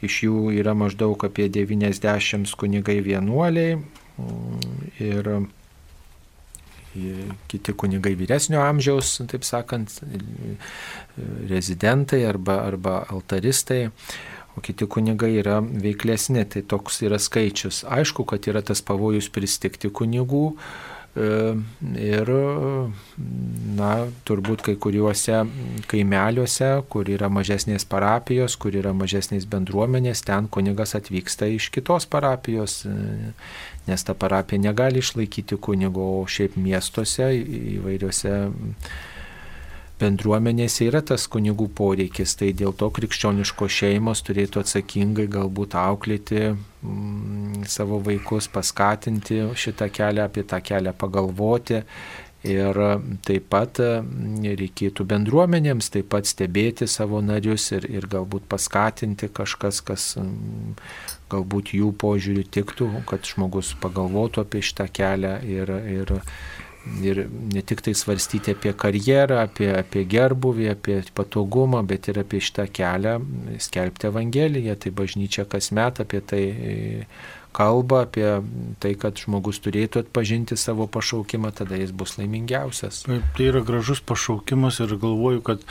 iš 0.00 0.22
jų 0.24 0.48
yra 0.56 0.72
maždaug 0.78 1.20
apie 1.28 1.50
90 1.52 2.56
kunigai 2.56 3.00
vienuoliai. 3.04 3.78
Ir 4.98 5.28
kiti 7.50 7.74
kunigai 7.78 8.14
vyresnio 8.18 8.62
amžiaus, 8.64 9.16
taip 9.30 9.46
sakant, 9.46 10.00
rezidentai 11.50 12.24
arba, 12.28 12.60
arba 12.68 13.00
altaristai 13.08 13.86
o 14.58 14.60
kiti 14.60 14.86
kunigai 14.90 15.36
yra 15.38 15.60
veiklesni, 15.62 16.42
tai 16.50 16.64
toks 16.66 17.02
yra 17.06 17.18
skaičius. 17.22 17.84
Aišku, 17.86 18.26
kad 18.28 18.50
yra 18.50 18.62
tas 18.66 18.82
pavojus 18.84 19.30
pristikti 19.30 19.90
kunigų 19.94 20.42
e, 20.50 21.28
ir, 22.02 22.32
na, 23.78 23.92
turbūt 24.28 24.64
kai 24.66 24.74
kuriuose 24.82 25.44
kaimeliuose, 25.90 26.72
kur 26.90 27.10
yra 27.14 27.30
mažesnės 27.32 27.86
parapijos, 27.88 28.58
kur 28.58 28.74
yra 28.80 28.94
mažesnės 28.96 29.46
bendruomenės, 29.50 30.24
ten 30.26 30.50
kunigas 30.50 30.96
atvyksta 30.98 31.50
iš 31.54 31.70
kitos 31.74 32.08
parapijos, 32.10 32.82
nes 33.88 34.04
ta 34.04 34.14
parapija 34.14 34.60
negali 34.62 35.02
išlaikyti 35.02 35.56
kunigo, 35.56 36.04
o 36.20 36.26
šiaip 36.28 36.56
miestuose 36.60 37.32
įvairiuose 37.78 38.34
bendruomenėse 39.98 40.86
yra 40.86 41.02
tas 41.02 41.26
kunigų 41.30 41.68
poreikis, 41.78 42.36
tai 42.38 42.52
dėl 42.56 42.74
to 42.78 42.88
krikščioniškos 42.94 43.74
šeimos 43.80 44.22
turėtų 44.26 44.62
atsakingai 44.62 45.26
galbūt 45.32 45.74
auklėti 45.78 46.44
mm, 46.52 47.66
savo 47.70 48.00
vaikus, 48.06 48.50
paskatinti 48.52 49.42
šitą 49.58 49.90
kelią, 49.94 50.28
apie 50.28 50.46
tą 50.48 50.62
kelią 50.64 50.94
pagalvoti. 50.98 51.82
Ir 52.46 52.78
taip 53.26 53.48
pat 53.50 53.80
mm, 53.82 54.44
reikėtų 54.60 55.08
bendruomenėms 55.10 55.90
taip 55.94 56.12
pat 56.14 56.28
stebėti 56.30 56.86
savo 56.86 57.18
narius 57.24 57.72
ir, 57.74 57.88
ir 57.90 58.06
galbūt 58.10 58.46
paskatinti 58.50 59.32
kažkas, 59.34 59.82
kas 59.82 60.12
mm, 60.20 60.76
galbūt 61.32 61.74
jų 61.78 61.92
požiūrių 62.00 62.46
tiktų, 62.54 62.88
kad 63.08 63.28
žmogus 63.28 63.74
pagalvotų 63.82 64.44
apie 64.44 64.64
šitą 64.64 64.88
kelią 64.92 65.36
ir, 65.46 65.76
ir 65.98 66.16
ir 67.02 67.18
ne 67.52 67.62
tik 67.62 67.82
tai 67.84 67.94
svarstyti 67.96 68.54
apie 68.54 68.72
karjerą, 68.72 69.42
apie, 69.44 69.68
apie 69.76 70.04
gerbuvį, 70.08 70.68
apie 70.72 70.98
patogumą, 71.14 71.82
bet 71.86 72.08
ir 72.08 72.20
apie 72.22 72.40
šitą 72.44 72.68
kelią 72.72 73.18
skelbti 73.60 74.08
Evangeliją. 74.08 74.76
Tai 74.80 74.94
bažnyčia 75.02 75.44
kasmet 75.50 76.00
apie 76.04 76.22
tai 76.24 76.42
kalba, 77.58 78.04
apie 78.06 78.26
tai, 78.78 78.92
kad 79.00 79.18
žmogus 79.18 79.58
turėtų 79.64 80.04
atpažinti 80.04 80.54
savo 80.58 80.86
pašaukimą, 80.94 81.50
tada 81.58 81.78
jis 81.80 81.90
bus 81.90 82.14
laimingiausias. 82.20 83.00
Tai 83.08 83.48
yra 83.48 83.64
gražus 83.66 83.98
pašaukimas 84.06 84.78
ir 84.84 84.94
galvoju, 84.94 85.42
kad 85.48 85.64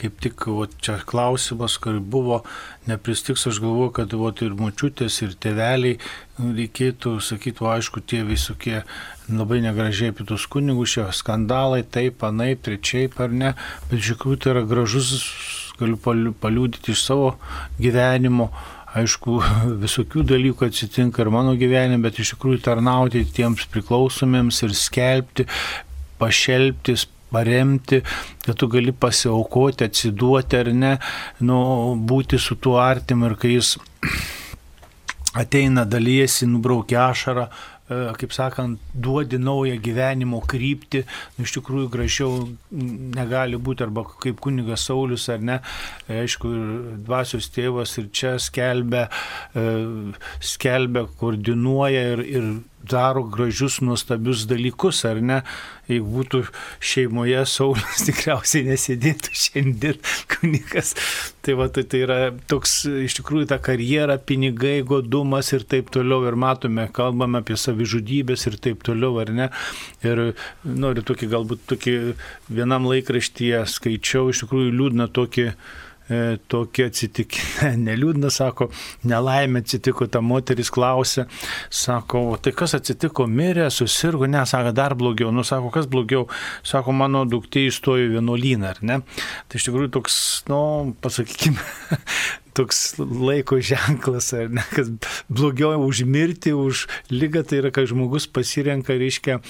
kaip 0.00 0.16
tik 0.24 0.46
o, 0.48 0.64
čia 0.80 0.96
klausimas, 1.04 1.76
kai 1.76 1.98
buvo 2.00 2.40
nepristiks, 2.88 3.44
aš 3.50 3.60
galvoju, 3.60 3.92
kad 4.00 4.16
o, 4.16 4.30
ir 4.46 4.56
mučiutės, 4.56 5.20
ir 5.26 5.34
teveliai 5.36 5.98
reikėtų, 6.40 7.18
sakytų, 7.22 7.68
aišku, 7.74 8.00
tie 8.08 8.22
visokie 8.24 8.80
labai 9.28 9.60
negražiai 9.64 10.14
apie 10.14 10.24
tus 10.28 10.46
kunigus, 10.48 10.96
šie 10.96 11.10
skandalai, 11.12 11.82
taip, 11.84 12.24
anaip, 12.24 12.64
trečiaip 12.64 13.20
ar 13.20 13.36
ne, 13.36 13.52
bet 13.90 14.00
iš 14.00 14.14
tikrųjų 14.14 14.40
tai 14.40 14.54
yra 14.56 14.64
gražus, 14.68 15.12
galiu 15.76 16.32
paliūdyti 16.40 16.94
iš 16.94 17.04
savo 17.04 17.34
gyvenimo. 17.76 18.48
Aišku, 18.94 19.40
visokių 19.84 20.22
dalykų 20.34 20.68
atsitinka 20.68 21.24
ir 21.24 21.32
mano 21.34 21.56
gyvenime, 21.58 22.02
bet 22.04 22.20
iš 22.22 22.34
tikrųjų 22.34 22.62
tarnauti 22.68 23.24
tiems 23.26 23.66
priklausomiems 23.72 24.62
ir 24.66 24.76
skelbti, 24.78 25.48
pašelbtis, 26.20 27.08
paremti, 27.34 27.98
kad 28.44 28.58
tu 28.60 28.68
gali 28.70 28.94
pasiaukoti, 28.94 29.88
atsiduoti 29.88 30.60
ar 30.60 30.70
ne, 30.70 30.92
nu, 31.42 31.58
būti 31.98 32.38
su 32.38 32.54
tuo 32.62 32.78
artimu 32.78 33.32
ir 33.32 33.36
kai 33.40 33.56
jis 33.56 33.74
ateina, 35.42 35.82
dalyjasi, 35.90 36.46
nubraukia 36.46 37.08
ašarą, 37.08 37.48
kaip 37.88 38.32
sakant, 38.32 38.80
duodi 38.94 39.38
naują 39.40 39.76
gyvenimo 39.84 40.40
kryptį, 40.48 41.02
nu, 41.36 41.44
iš 41.44 41.52
tikrųjų 41.58 41.90
gražiau 41.92 42.46
negali 42.70 43.60
būti, 43.60 43.84
arba 43.84 44.06
kaip 44.22 44.40
kunigas 44.44 44.86
Saulis 44.88 45.26
ar 45.32 45.44
ne, 45.44 45.58
e, 46.08 46.22
aišku, 46.22 46.52
ir 46.54 47.02
dvasios 47.04 47.50
tėvas 47.52 47.92
ir 48.00 48.08
čia 48.14 48.36
skelbia, 48.40 49.08
e, 49.52 49.66
skelbia 50.40 51.04
koordinuoja 51.20 52.06
ir, 52.14 52.24
ir 52.24 52.48
daro 52.90 53.24
gražius, 53.28 53.80
nuostabius 53.84 54.44
dalykus, 54.50 55.04
ar 55.08 55.20
ne? 55.22 55.40
Jeigu 55.88 56.08
būtų 56.14 56.40
šeimoje 56.84 57.42
Saulis, 57.48 58.04
tikriausiai 58.08 58.64
nesėdėtų 58.68 59.34
šiandien 59.36 60.00
kunikas. 60.32 60.94
Tai, 61.44 61.56
va, 61.60 61.68
tai, 61.68 61.84
tai 61.90 62.02
yra 62.06 62.18
toks 62.50 62.76
iš 63.04 63.18
tikrųjų 63.18 63.50
ta 63.52 63.58
karjera, 63.62 64.16
pinigai, 64.16 64.78
godumas 64.86 65.52
ir 65.56 65.66
taip 65.68 65.92
toliau. 65.94 66.24
Ir 66.28 66.38
matome, 66.40 66.86
kalbame 66.94 67.42
apie 67.42 67.58
savižudybės 67.60 68.48
ir 68.48 68.58
taip 68.64 68.84
toliau, 68.86 69.18
ar 69.22 69.32
ne? 69.36 69.50
Ir 70.06 70.26
noriu 70.64 71.04
tokį, 71.04 71.30
galbūt 71.36 71.66
tokį 71.74 71.96
vienam 72.48 72.88
laikraštyje 72.88 73.64
skaičiau, 73.74 74.30
iš 74.32 74.44
tikrųjų 74.44 74.72
liūdna 74.78 75.10
tokį 75.12 75.50
e, 76.08 76.36
tokie 76.50 76.88
atsitikimai, 76.90 77.72
neliūdna, 77.88 78.30
sako, 78.34 78.68
nelaimė 79.08 79.64
atsitiko, 79.64 80.08
ta 80.10 80.22
moteris 80.24 80.72
klausė, 80.74 81.26
sako, 81.72 82.24
o 82.34 82.38
tai 82.40 82.54
kas 82.56 82.76
atsitiko, 82.78 83.28
mirė, 83.30 83.70
susirgo, 83.74 84.28
ne, 84.30 84.44
sako, 84.48 84.74
dar 84.76 84.96
blogiau, 84.98 85.32
nu, 85.34 85.46
sako, 85.46 85.72
kas 85.74 85.88
blogiau, 85.90 86.28
sako, 86.66 86.94
mano 86.96 87.24
duktė 87.28 87.66
įstojo 87.70 88.12
vienuolyną, 88.16 88.74
ar 88.74 88.82
ne? 88.84 89.00
Tai 89.48 89.60
iš 89.60 89.68
tikrųjų 89.68 89.92
toks, 89.98 90.16
nu, 90.50 90.62
pasakykime, 91.04 91.60
toks 92.54 92.80
laiko 92.98 93.58
ženklas, 93.62 94.30
ar 94.36 94.50
ne, 94.54 94.64
kas 94.74 94.90
blogiau 95.28 95.82
už 95.84 96.04
mirtį, 96.08 96.54
už 96.56 96.86
lygą, 97.12 97.44
tai 97.48 97.60
yra, 97.62 97.72
kai 97.74 97.86
žmogus 97.90 98.28
pasirenka, 98.30 98.96
reiškia, 98.98 99.40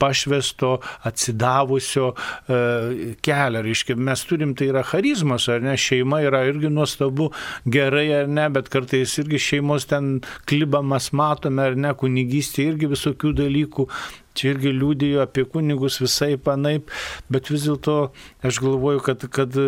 pašvesto, 0.00 0.78
atsidavusio 1.04 2.12
e, 2.14 3.14
kelią, 3.24 3.64
reiškia, 3.66 3.98
mes 3.98 4.24
turim, 4.28 4.54
tai 4.56 4.70
yra 4.72 4.84
charizmas, 4.86 5.48
ar 5.52 5.64
ne, 5.64 5.76
šeima 5.80 6.22
yra 6.24 6.44
irgi 6.48 6.72
nuostabu, 6.72 7.30
gerai 7.66 8.08
ar 8.22 8.30
ne, 8.30 8.48
bet 8.54 8.70
kartais 8.72 9.18
irgi 9.22 9.42
šeimos 9.50 9.88
ten 9.90 10.18
klibamas 10.48 11.10
matome, 11.16 11.70
ar 11.70 11.78
ne, 11.78 11.94
kunigystė 11.98 12.70
irgi 12.72 12.92
visokių 12.94 13.34
dalykų, 13.44 13.90
Čia 14.34 14.50
irgi 14.50 14.72
liūdėjo 14.74 15.20
apie 15.22 15.44
kunigus 15.46 16.00
visai 16.02 16.34
panaip, 16.42 16.88
bet 17.30 17.52
vis 17.52 17.68
dėlto 17.68 18.08
aš 18.42 18.58
galvoju, 18.64 19.02
kad, 19.06 19.26
kad 19.30 19.58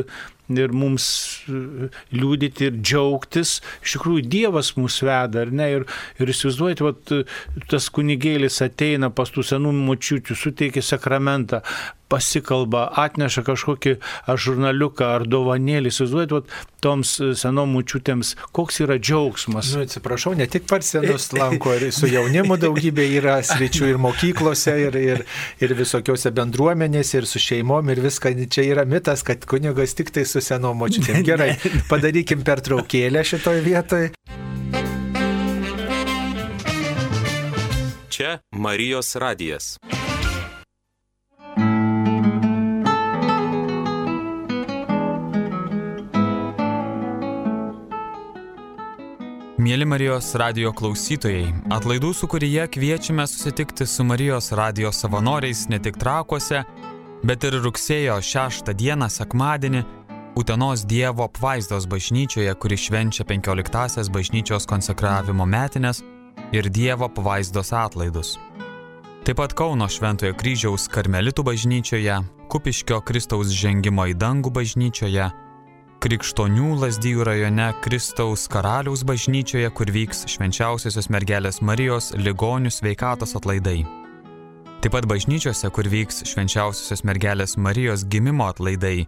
ir 0.53 0.75
mums 0.77 1.07
e, 1.49 1.89
liūdyti 2.15 2.71
ir 2.71 2.79
džiaugtis. 2.81 3.59
Iš 3.85 3.97
tikrųjų, 3.97 4.25
Dievas 4.31 4.73
mus 4.79 5.01
veda, 5.05 5.45
ar 5.45 5.53
ne? 5.55 5.69
Ir, 5.79 5.87
ir 6.23 6.33
įsivaizduojate, 6.33 6.87
vat, 6.87 7.15
tas 7.73 7.91
kunigėlis 7.95 8.61
ateina 8.65 9.11
pas 9.15 9.33
tų 9.35 9.47
senų 9.47 9.75
močiučių, 9.81 10.39
suteikia 10.39 10.85
sakramentą, 10.85 11.63
pasikalba, 12.13 12.87
atneša 13.03 13.45
kažkokį 13.47 13.97
ar 14.31 14.41
žurnaliuką, 14.41 15.09
ar 15.19 15.27
dovanėlį. 15.31 15.93
Įsivaizduojate, 15.93 16.39
vat, 16.39 16.55
toms 16.85 17.17
senom 17.39 17.73
mučiutėms, 17.75 18.35
koks 18.57 18.81
yra 18.85 18.99
džiaugsmas. 19.01 19.73
Nu, 19.75 19.85
atsiprašau, 19.87 20.35
ne 20.39 20.47
tik 20.51 20.69
par 20.71 20.85
senus 20.87 21.31
lanko, 21.41 21.75
ir 21.77 21.89
su 21.95 22.11
jaunimu 22.11 22.59
daugybė 22.63 23.09
yra 23.19 23.39
sričių 23.47 23.91
ir 23.93 24.01
mokyklose, 24.03 24.77
ir, 24.87 25.01
ir, 25.01 25.25
ir 25.63 25.77
visokiose 25.79 26.33
bendruomenėse, 26.37 27.21
ir 27.21 27.31
su 27.31 27.43
šeimom, 27.43 27.93
ir 27.95 28.03
viską. 28.07 28.35
Čia 28.53 28.67
yra 28.71 28.87
mitas, 28.89 29.25
kad 29.27 29.43
kunigas 29.49 29.97
tik 29.99 30.13
tai 30.15 30.27
su 30.29 30.43
senom 30.45 30.79
močiutėm. 30.83 31.23
Gerai, 31.27 31.55
padarykim 31.91 32.47
pertraukėlę 32.47 33.25
šitoj 33.27 33.63
vietoj. 33.67 34.11
Čia 38.17 38.39
Marijos 38.57 39.17
radijas. 39.21 39.77
Mėly 49.67 49.83
Marijos 49.83 50.29
radio 50.39 50.71
klausytojai, 50.71 51.49
atlaidų 51.75 52.13
sukūrėje 52.15 52.69
kviečiame 52.71 53.25
susitikti 53.27 53.83
su 53.91 54.05
Marijos 54.07 54.53
radio 54.55 54.93
savanoriais 54.95 55.65
ne 55.73 55.81
tik 55.83 55.97
trakuose, 55.99 56.61
bet 57.27 57.43
ir 57.49 57.57
rugsėjo 57.65 58.21
6 58.23 58.71
dieną 58.79 59.09
sekmadienį 59.11 59.81
Utenos 60.39 60.85
Dievo 60.87 61.25
apvaizdos 61.27 61.89
bažnyčioje, 61.91 62.53
kuri 62.63 62.79
švenčia 62.79 63.27
15-asias 63.27 64.13
bažnyčios 64.15 64.69
konsekravimo 64.71 65.49
metinės 65.51 66.05
ir 66.55 66.71
Dievo 66.71 67.09
apvaizdos 67.11 67.73
atlaidus. 67.75 68.37
Taip 69.27 69.41
pat 69.41 69.57
Kauno 69.59 69.91
Šventojo 69.91 70.37
kryžiaus 70.39 70.87
karmelitų 70.95 71.43
bažnyčioje, 71.43 72.21
Kupiškio 72.55 73.01
Kristaus 73.03 73.51
žengimo 73.51 74.07
į 74.07 74.15
dangų 74.15 74.55
bažnyčioje, 74.61 75.27
Krikštonių 76.05 76.77
Lazdijų 76.83 77.25
rajone 77.27 77.69
Kristaus 77.85 78.47
karaliaus 78.53 79.03
bažnyčioje, 79.09 79.71
kur 79.75 79.91
vyks 79.91 80.27
švenčiausiosios 80.31 81.11
mergelės 81.11 81.63
Marijos 81.65 82.13
ligonių 82.17 82.71
sveikatos 82.71 83.37
atlaidai. 83.39 83.85
Taip 84.85 84.93
pat 84.93 85.07
bažnyčiose, 85.09 85.71
kur 85.73 85.89
vyks 85.91 86.25
švenčiausiosios 86.29 87.03
mergelės 87.09 87.57
Marijos 87.57 88.05
gimimo 88.07 88.51
atlaidai 88.53 89.07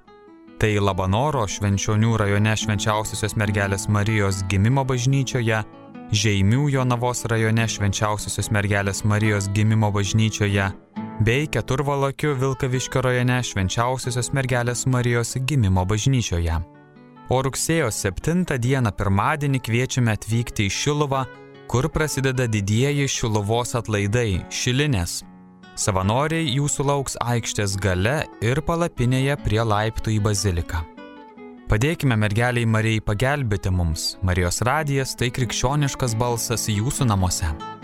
Tai 0.58 0.72
Labanoro 0.82 1.44
švenčionių 1.46 2.16
rajone 2.18 2.50
švenčiausiosios 2.58 3.36
mergelės 3.38 3.84
Marijos 3.94 4.40
gimimo 4.50 4.82
bažnyčioje, 4.82 5.60
Žeimių 6.08 6.64
Jonavos 6.72 7.20
rajone 7.30 7.66
švenčiausiosios 7.70 8.48
mergelės 8.50 9.04
Marijos 9.06 9.46
gimimo 9.54 9.92
bažnyčioje, 9.94 10.66
bei 11.22 11.46
Keturvalakių 11.46 12.32
Vilkaviškio 12.40 13.04
rajone 13.06 13.38
švenčiausiosios 13.46 14.32
mergelės 14.34 14.82
Marijos 14.90 15.36
gimimo 15.46 15.86
bažnyčioje. 15.86 16.58
O 17.28 17.42
rugsėjo 17.44 17.90
7 17.92 18.56
dieną 18.56 18.88
pirmadienį 18.96 19.58
kviečiame 19.60 20.14
atvykti 20.16 20.64
į 20.64 20.72
Šiluvą, 20.72 21.26
kur 21.68 21.90
prasideda 21.92 22.46
didieji 22.48 23.04
Šiluvos 23.04 23.74
atlaidai- 23.76 24.40
Šilinės. 24.58 25.22
Savanoriai 25.76 26.48
jūsų 26.56 26.86
lauks 26.88 27.18
aikštės 27.20 27.76
gale 27.76 28.24
ir 28.40 28.62
palapinėje 28.62 29.36
prie 29.44 29.60
laiptų 29.60 30.16
į 30.16 30.20
baziliką. 30.24 30.80
Padėkime 31.68 32.16
mergeliai 32.16 32.64
Marijai 32.64 33.04
pagelbėti 33.04 33.70
mums. 33.70 34.16
Marijos 34.22 34.62
radijas 34.62 35.14
tai 35.14 35.28
krikščioniškas 35.28 36.16
balsas 36.16 36.64
jūsų 36.66 37.04
namuose. 37.12 37.77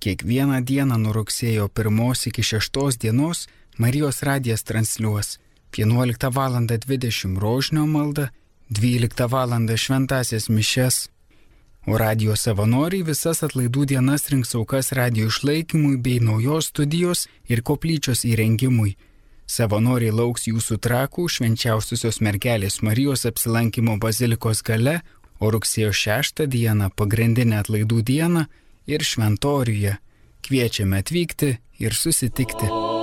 Kiekvieną 0.00 0.60
dieną 0.64 0.98
nuo 0.98 1.12
rugsėjo 1.12 1.68
1 1.68 2.26
iki 2.28 2.42
6 2.42 2.98
dienos 3.00 3.48
Marijos 3.78 4.22
radijas 4.22 4.62
transliuos 4.62 5.38
11 5.72 6.30
val. 6.30 6.52
20 6.52 7.38
rožinio 7.38 7.86
maldą, 7.86 8.28
12 8.70 9.28
val. 9.28 9.76
šventasias 9.76 10.48
mišes. 10.48 11.08
O 11.86 11.96
radio 11.96 12.36
savanoriai 12.36 13.02
visas 13.02 13.42
atlaidų 13.42 13.86
dienas 13.86 14.28
rinks 14.28 14.54
aukas 14.54 14.92
radio 14.92 15.26
išlaikymui 15.26 15.96
bei 15.96 16.20
naujos 16.20 16.66
studijos 16.66 17.28
ir 17.48 17.62
koplyčios 17.62 18.24
įrengimui. 18.24 18.96
Savanoriai 19.46 20.10
lauks 20.10 20.48
jūsų 20.48 20.80
trakų 20.82 21.28
švenčiausiosios 21.30 22.18
mergelės 22.24 22.80
Marijos 22.82 23.22
apsilankimo 23.30 23.94
bazilikos 24.02 24.64
gale, 24.66 25.00
o 25.38 25.52
rugsėjo 25.54 25.92
6 25.94 26.46
dieną 26.50 26.90
pagrindinę 26.98 27.62
atlaidų 27.62 28.02
dieną 28.10 28.46
ir 28.90 29.06
šventoriuje. 29.06 29.96
Kviečiame 30.46 31.02
atvykti 31.02 31.56
ir 31.78 31.94
susitikti. 31.94 32.95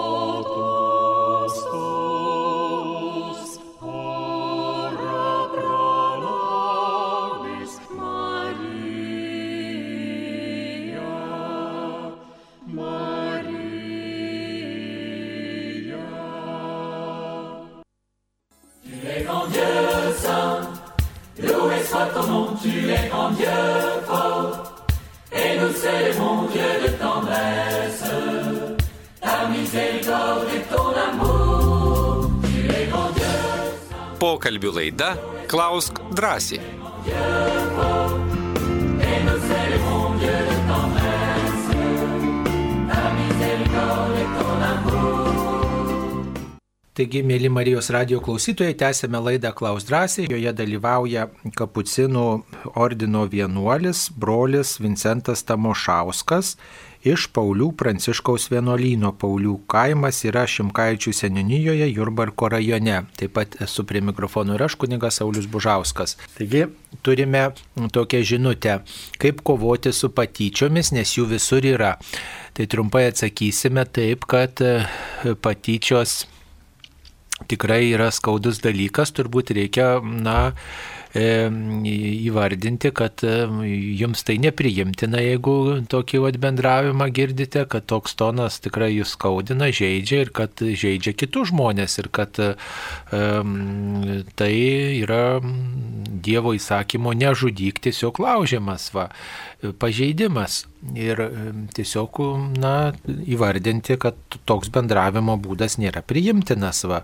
Pokalbių 34.44 34.72
laida 34.76 35.14
Klausk 35.48 36.02
drąsiai. 36.20 36.60
Taigi, 46.94 47.24
mėly 47.24 47.48
Marijos 47.48 47.88
radio 47.96 48.20
klausytojai, 48.20 48.76
tęsėme 48.84 49.24
laidą 49.24 49.54
Klaus 49.56 49.88
drąsiai. 49.88 50.28
Joje 50.28 50.52
dalyvauja 50.60 51.30
kapucinų 51.56 52.28
ordino 52.76 53.24
vienuolis, 53.32 54.10
brolis 54.12 54.76
Vincentas 54.84 55.48
Tamošauskas 55.48 56.58
iš 57.04 57.28
Paulių 57.36 57.72
Pranciškaus 57.78 58.48
vienuolyno. 58.52 59.12
Paulių 59.20 59.58
kaimas 59.72 60.24
yra 60.28 60.46
Šimkaičių 60.50 61.14
seniūnijoje 61.16 61.90
Jurbarko 61.92 62.50
rajone. 62.54 63.04
Taip 63.20 63.36
pat 63.36 63.58
esu 63.64 63.86
prie 63.88 64.02
mikrofonų 64.06 64.58
ir 64.58 64.66
aš 64.68 64.78
kunigas 64.80 65.20
Saulis 65.20 65.48
Bužauskas. 65.52 66.16
Taigi 66.38 66.66
turime 67.04 67.50
tokią 67.94 68.24
žinutę, 68.34 68.80
kaip 69.20 69.44
kovoti 69.44 69.94
su 69.94 70.12
patyčiomis, 70.16 70.94
nes 70.96 71.18
jų 71.18 71.28
visur 71.36 71.66
yra. 71.68 71.98
Tai 72.54 72.70
trumpai 72.70 73.08
atsakysime 73.12 73.84
taip, 73.90 74.28
kad 74.30 74.62
patyčios 75.44 76.24
tikrai 77.50 77.90
yra 77.92 78.12
skaudus 78.14 78.62
dalykas, 78.64 79.12
turbūt 79.16 79.52
reikia, 79.58 79.98
na, 80.04 80.54
įvardinti, 81.14 82.90
kad 82.96 83.22
jums 83.24 84.24
tai 84.26 84.40
nepriimtina, 84.42 85.22
jeigu 85.22 85.56
tokį 85.92 86.24
bendravimą 86.42 87.10
girdite, 87.14 87.66
kad 87.70 87.86
toks 87.86 88.18
tonas 88.18 88.58
tikrai 88.64 88.92
jūs 88.96 89.14
skaudina, 89.14 89.70
žaidžia 89.70 90.24
ir 90.26 90.34
kad 90.34 90.58
žaidžia 90.58 91.14
kitus 91.14 91.52
žmonės 91.54 92.00
ir 92.02 92.10
kad 92.14 92.42
tai 94.36 94.54
yra 95.04 95.24
Dievo 96.24 96.54
įsakymo 96.56 97.12
nežudyk 97.20 97.82
tiesiog 97.84 98.22
laužiamas, 98.24 98.94
va, 98.96 99.10
pažeidimas. 99.80 100.64
Ir 101.00 101.20
tiesiog, 101.72 102.18
na, 102.60 102.92
įvardinti, 103.08 103.96
kad 104.00 104.18
toks 104.48 104.68
bendravimo 104.74 105.38
būdas 105.40 105.78
nėra 105.80 106.02
priimtinas, 106.04 106.84
va. 106.88 107.02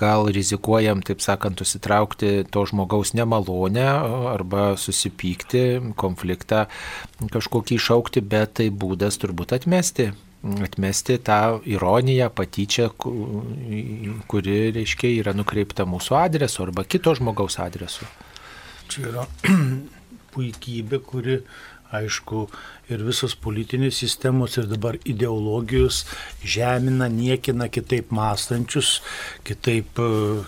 Gal 0.00 0.30
rizikuojam, 0.32 1.02
taip 1.04 1.20
sakant, 1.24 1.60
susitraukti 1.60 2.46
to 2.48 2.64
žmogaus 2.68 2.91
nemalonę 3.18 3.86
arba 4.32 4.72
susipykti, 4.80 5.64
konfliktą 5.96 6.66
kažkokį 7.32 7.78
išaukti, 7.80 8.24
bet 8.34 8.58
tai 8.60 8.68
būdas 8.70 9.18
turbūt 9.22 9.56
atmesti 9.58 10.12
atmesti 10.42 11.18
tą 11.22 11.60
ironiją, 11.70 12.26
patyčią, 12.34 12.88
kuri, 14.26 14.56
reiškia, 14.74 15.10
yra 15.20 15.34
nukreipta 15.38 15.86
mūsų 15.86 16.16
adresu 16.18 16.64
arba 16.64 16.82
kito 16.82 17.14
žmogaus 17.14 17.60
adresu. 17.62 18.08
Čia 18.90 19.06
yra 19.12 19.26
puikybė, 20.34 20.98
kuri, 21.06 21.38
aišku, 21.92 22.46
ir 22.92 23.02
visos 23.06 23.34
politinės 23.38 24.00
sistemos 24.02 24.56
ir 24.60 24.66
dabar 24.70 24.98
ideologijos 25.08 26.02
žemina, 26.44 27.08
niekina 27.12 27.68
kitaip 27.72 28.12
mąstančius, 28.14 28.96
kitaip, 29.46 30.00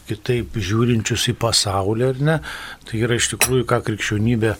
kitaip 0.08 0.58
žiūrinčius 0.68 1.28
į 1.32 1.36
pasaulį, 1.44 2.10
ar 2.10 2.20
ne? 2.28 2.36
Tai 2.88 3.00
yra 3.06 3.18
iš 3.20 3.30
tikrųjų, 3.34 3.68
ką 3.70 3.80
krikščionybė 3.88 4.54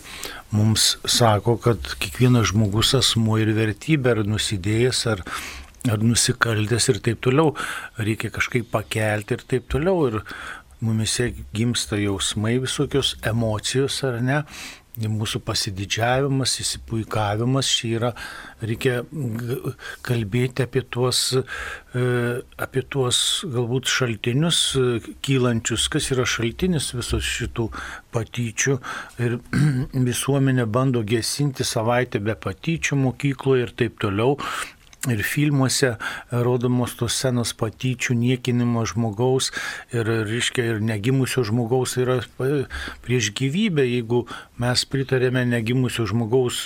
mums 0.55 0.95
sako, 1.09 1.57
kad 1.61 1.95
kiekvienas 2.01 2.51
žmogus 2.53 2.95
asmuo 2.97 3.39
ir 3.41 3.53
vertybė, 3.57 4.15
ar 4.15 4.25
nusidėjęs, 4.29 5.05
ar, 5.13 5.25
ar 5.91 6.05
nusikaltęs 6.05 6.91
ir 6.93 7.01
taip 7.09 7.23
toliau, 7.25 7.55
reikia 7.99 8.31
kažkaip 8.33 8.71
pakelti 8.73 9.37
ir 9.37 9.49
taip 9.55 9.67
toliau. 9.73 10.07
Ir 10.11 10.21
mumise 10.85 11.31
gimsta 11.55 11.97
jausmai, 11.97 12.57
visokios 12.61 13.15
emocijos, 13.25 14.01
ar 14.05 14.19
ne? 14.21 14.41
Mūsų 15.03 15.41
pasididžiavimas, 15.43 16.53
įsipuikavimas, 16.63 17.69
čia 17.77 17.89
yra, 17.97 18.11
reikia 18.63 19.01
kalbėti 20.05 20.63
apie 20.63 20.85
tuos, 20.87 21.21
e, 21.35 22.05
apie 22.63 22.83
tuos 22.87 23.19
galbūt 23.51 23.91
šaltinius 23.91 24.61
e, 24.79 24.85
kylančius, 25.25 25.89
kas 25.91 26.11
yra 26.15 26.27
šaltinis 26.29 26.93
visos 26.95 27.27
šitų 27.27 27.67
patyčių. 28.15 28.77
Ir 29.25 29.37
visuomenė 30.11 30.67
bando 30.71 31.03
gesinti 31.03 31.67
savaitę 31.67 32.23
be 32.23 32.37
patyčių 32.39 33.01
mokykloje 33.03 33.67
ir 33.67 33.75
taip 33.83 33.99
toliau 34.03 34.39
ir 35.11 35.23
filmuose 35.25 35.95
rodomos 36.31 36.95
tos 36.99 37.15
senos 37.19 37.53
patyčių, 37.57 38.15
niekinimo 38.17 38.85
žmogaus 38.89 39.51
ir, 39.93 40.07
reiškia, 40.27 40.65
ir 40.73 40.81
negimusio 40.83 41.45
žmogaus 41.47 41.95
yra 42.01 42.19
prieš 43.05 43.31
gyvybę. 43.37 43.85
Jeigu 43.85 44.23
mes 44.61 44.85
pritarėme 44.89 45.45
negimusio 45.49 46.07
žmogaus 46.09 46.65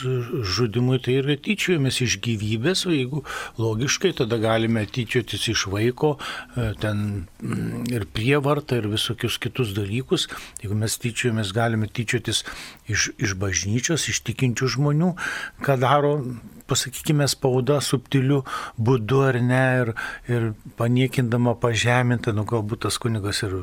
žudimui, 0.55 0.99
tai 1.03 1.19
ir 1.19 1.31
tyčiojamės 1.45 2.01
iš 2.05 2.19
gyvybės, 2.25 2.85
o 2.89 2.93
jeigu 2.95 3.23
logiškai, 3.59 4.13
tada 4.21 4.39
galime 4.41 4.85
tyčiotis 4.89 5.49
iš 5.53 5.67
vaiko, 5.73 6.15
e, 6.55 6.71
ten 6.81 7.25
mm, 7.41 7.89
ir 7.93 8.07
prievartą, 8.13 8.79
ir 8.79 8.89
visokius 8.91 9.39
kitus 9.41 9.73
dalykus. 9.77 10.27
Jeigu 10.63 10.77
mes 10.79 10.99
tyčiojamės, 11.01 11.53
galime 11.55 11.89
tyčiotis 11.91 12.45
iš, 12.89 13.11
iš 13.17 13.35
bažnyčios, 13.39 14.09
iš 14.11 14.23
tikinčių 14.27 14.73
žmonių, 14.77 15.13
ką 15.65 15.79
daro 15.81 16.13
pasakykime, 16.69 17.27
spauda 17.31 17.79
subtiliu 17.83 18.43
būdu 18.79 19.23
ar 19.27 19.39
ne, 19.43 19.63
ir, 19.81 19.93
ir 20.31 20.47
paniekindama 20.79 21.55
pažeminta, 21.61 22.33
nu 22.35 22.45
galbūt 22.49 22.85
tas 22.87 22.99
kunigas 23.01 23.43
ir 23.47 23.61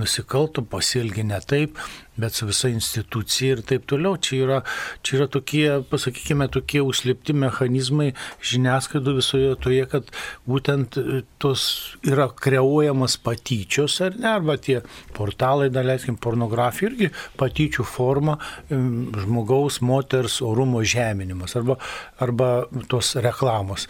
nusikaltų, 0.00 0.66
pasielgi 0.70 1.26
ne 1.30 1.40
taip, 1.40 1.78
bet 2.20 2.36
su 2.36 2.48
visa 2.48 2.70
institucija 2.72 3.56
ir 3.56 3.62
taip 3.66 3.86
toliau. 3.90 4.18
Čia 4.20 4.38
yra, 4.44 4.58
čia 5.06 5.18
yra 5.20 5.28
tokie, 5.32 5.64
pasakykime, 5.90 6.48
tokie 6.52 6.82
užslėpti 6.84 7.36
mechanizmai 7.36 8.10
žiniasklaidų 8.46 9.16
visoje 9.18 9.56
toje, 9.64 9.86
kad 9.90 10.12
būtent 10.48 11.00
e, 11.00 11.22
tos 11.42 11.66
yra 12.06 12.28
kreuojamas 12.36 13.16
patyčios 13.24 13.98
ar 14.04 14.16
ne, 14.20 14.30
arba 14.36 14.58
tie 14.60 14.80
portalai, 15.16 15.70
daleiskim, 15.72 16.18
pornografija 16.20 16.90
irgi 16.90 17.10
patyčių 17.40 17.86
forma 17.86 18.38
žmogaus, 18.70 19.80
moters 19.84 20.40
orumo 20.44 20.82
žeminimas 20.86 21.56
arba, 21.58 21.76
arba 22.22 22.50
tos 22.90 23.14
reklamos. 23.20 23.88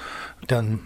Ten 0.50 0.78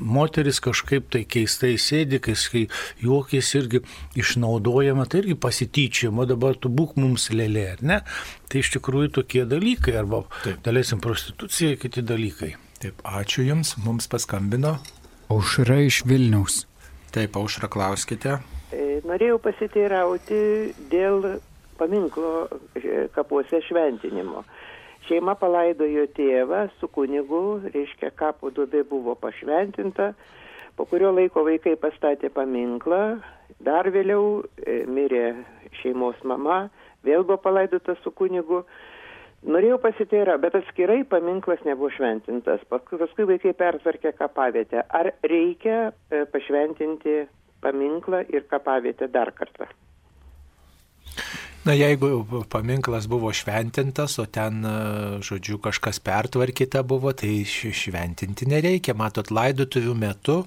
moteris 0.00 0.60
kažkaip 0.64 1.10
tai 1.12 1.24
keistai 1.28 1.74
sėdi, 1.80 2.20
kai 2.24 2.66
juokis 3.02 3.52
irgi 3.60 3.82
išnaudojama, 4.18 5.06
tai 5.10 5.22
irgi 5.24 5.36
pasityčiama, 5.40 6.26
dabar 6.30 6.56
tu 6.56 6.72
būk 6.72 6.96
mums 7.00 7.28
lėlė, 7.34 7.66
ar 7.76 7.84
ne? 7.84 8.00
Tai 8.50 8.64
iš 8.64 8.72
tikrųjų 8.78 9.12
tokie 9.20 9.44
dalykai, 9.48 9.94
arba 10.00 10.24
dalėsim 10.64 11.02
prostitucija, 11.04 11.76
kiti 11.80 12.04
dalykai. 12.06 12.54
Taip, 12.80 13.02
ačiū 13.04 13.44
Jums, 13.44 13.74
mums 13.84 14.08
paskambino. 14.08 14.78
Aušra 15.30 15.82
iš 15.84 16.02
Vilniaus. 16.08 16.64
Taip, 17.14 17.36
aušra, 17.36 17.68
klauskite. 17.70 18.38
E, 18.72 19.00
norėjau 19.06 19.36
pasiteirauti 19.42 20.40
dėl 20.90 21.26
paminklo 21.78 22.48
e, 22.78 23.06
kapuose 23.14 23.60
šventinimo. 23.66 24.44
Šeima 25.10 25.32
palaidojo 25.34 26.04
tėvą 26.14 26.68
su 26.78 26.86
kunigu, 26.94 27.38
reiškia, 27.74 28.12
kapo 28.14 28.52
duobė 28.54 28.84
buvo 28.86 29.16
pašventinta, 29.18 30.12
po 30.78 30.86
kurio 30.86 31.10
laiko 31.10 31.42
vaikai 31.48 31.72
pastatė 31.82 32.30
paminklą, 32.30 33.00
dar 33.58 33.90
vėliau 33.90 34.44
e, 34.62 34.84
mirė 34.86 35.24
šeimos 35.80 36.22
mama, 36.22 36.60
vėl 37.02 37.26
buvo 37.26 37.40
palaidota 37.42 37.98
su 38.04 38.14
kunigu. 38.14 38.62
Norėjau 39.50 39.80
pasiteira, 39.82 40.38
bet 40.38 40.54
atskirai 40.60 41.00
paminklas 41.10 41.66
nebuvo 41.66 41.90
šventintas. 41.96 42.62
Paskui 42.70 43.26
vaikai 43.34 43.56
pertvarkė 43.66 44.14
kapavietę. 44.14 44.86
Ar 44.94 45.10
reikia 45.26 45.88
e, 45.90 46.22
pašventinti 46.30 47.24
paminklą 47.66 48.28
ir 48.30 48.46
kapavietę 48.46 49.10
dar 49.10 49.34
kartą? 49.34 49.66
Na 51.60 51.74
jeigu 51.76 52.24
paminklas 52.48 53.04
buvo 53.06 53.28
šventintas, 53.36 54.14
o 54.18 54.24
ten, 54.24 54.64
e, 54.64 54.70
žodžiu, 55.20 55.58
kažkas 55.60 55.98
pertvarkyta 56.00 56.80
buvo, 56.82 57.12
tai 57.12 57.44
šventinti 57.44 58.48
nereikia. 58.48 58.94
Matot, 58.96 59.28
laidotuvių 59.28 59.92
metu 59.92 60.38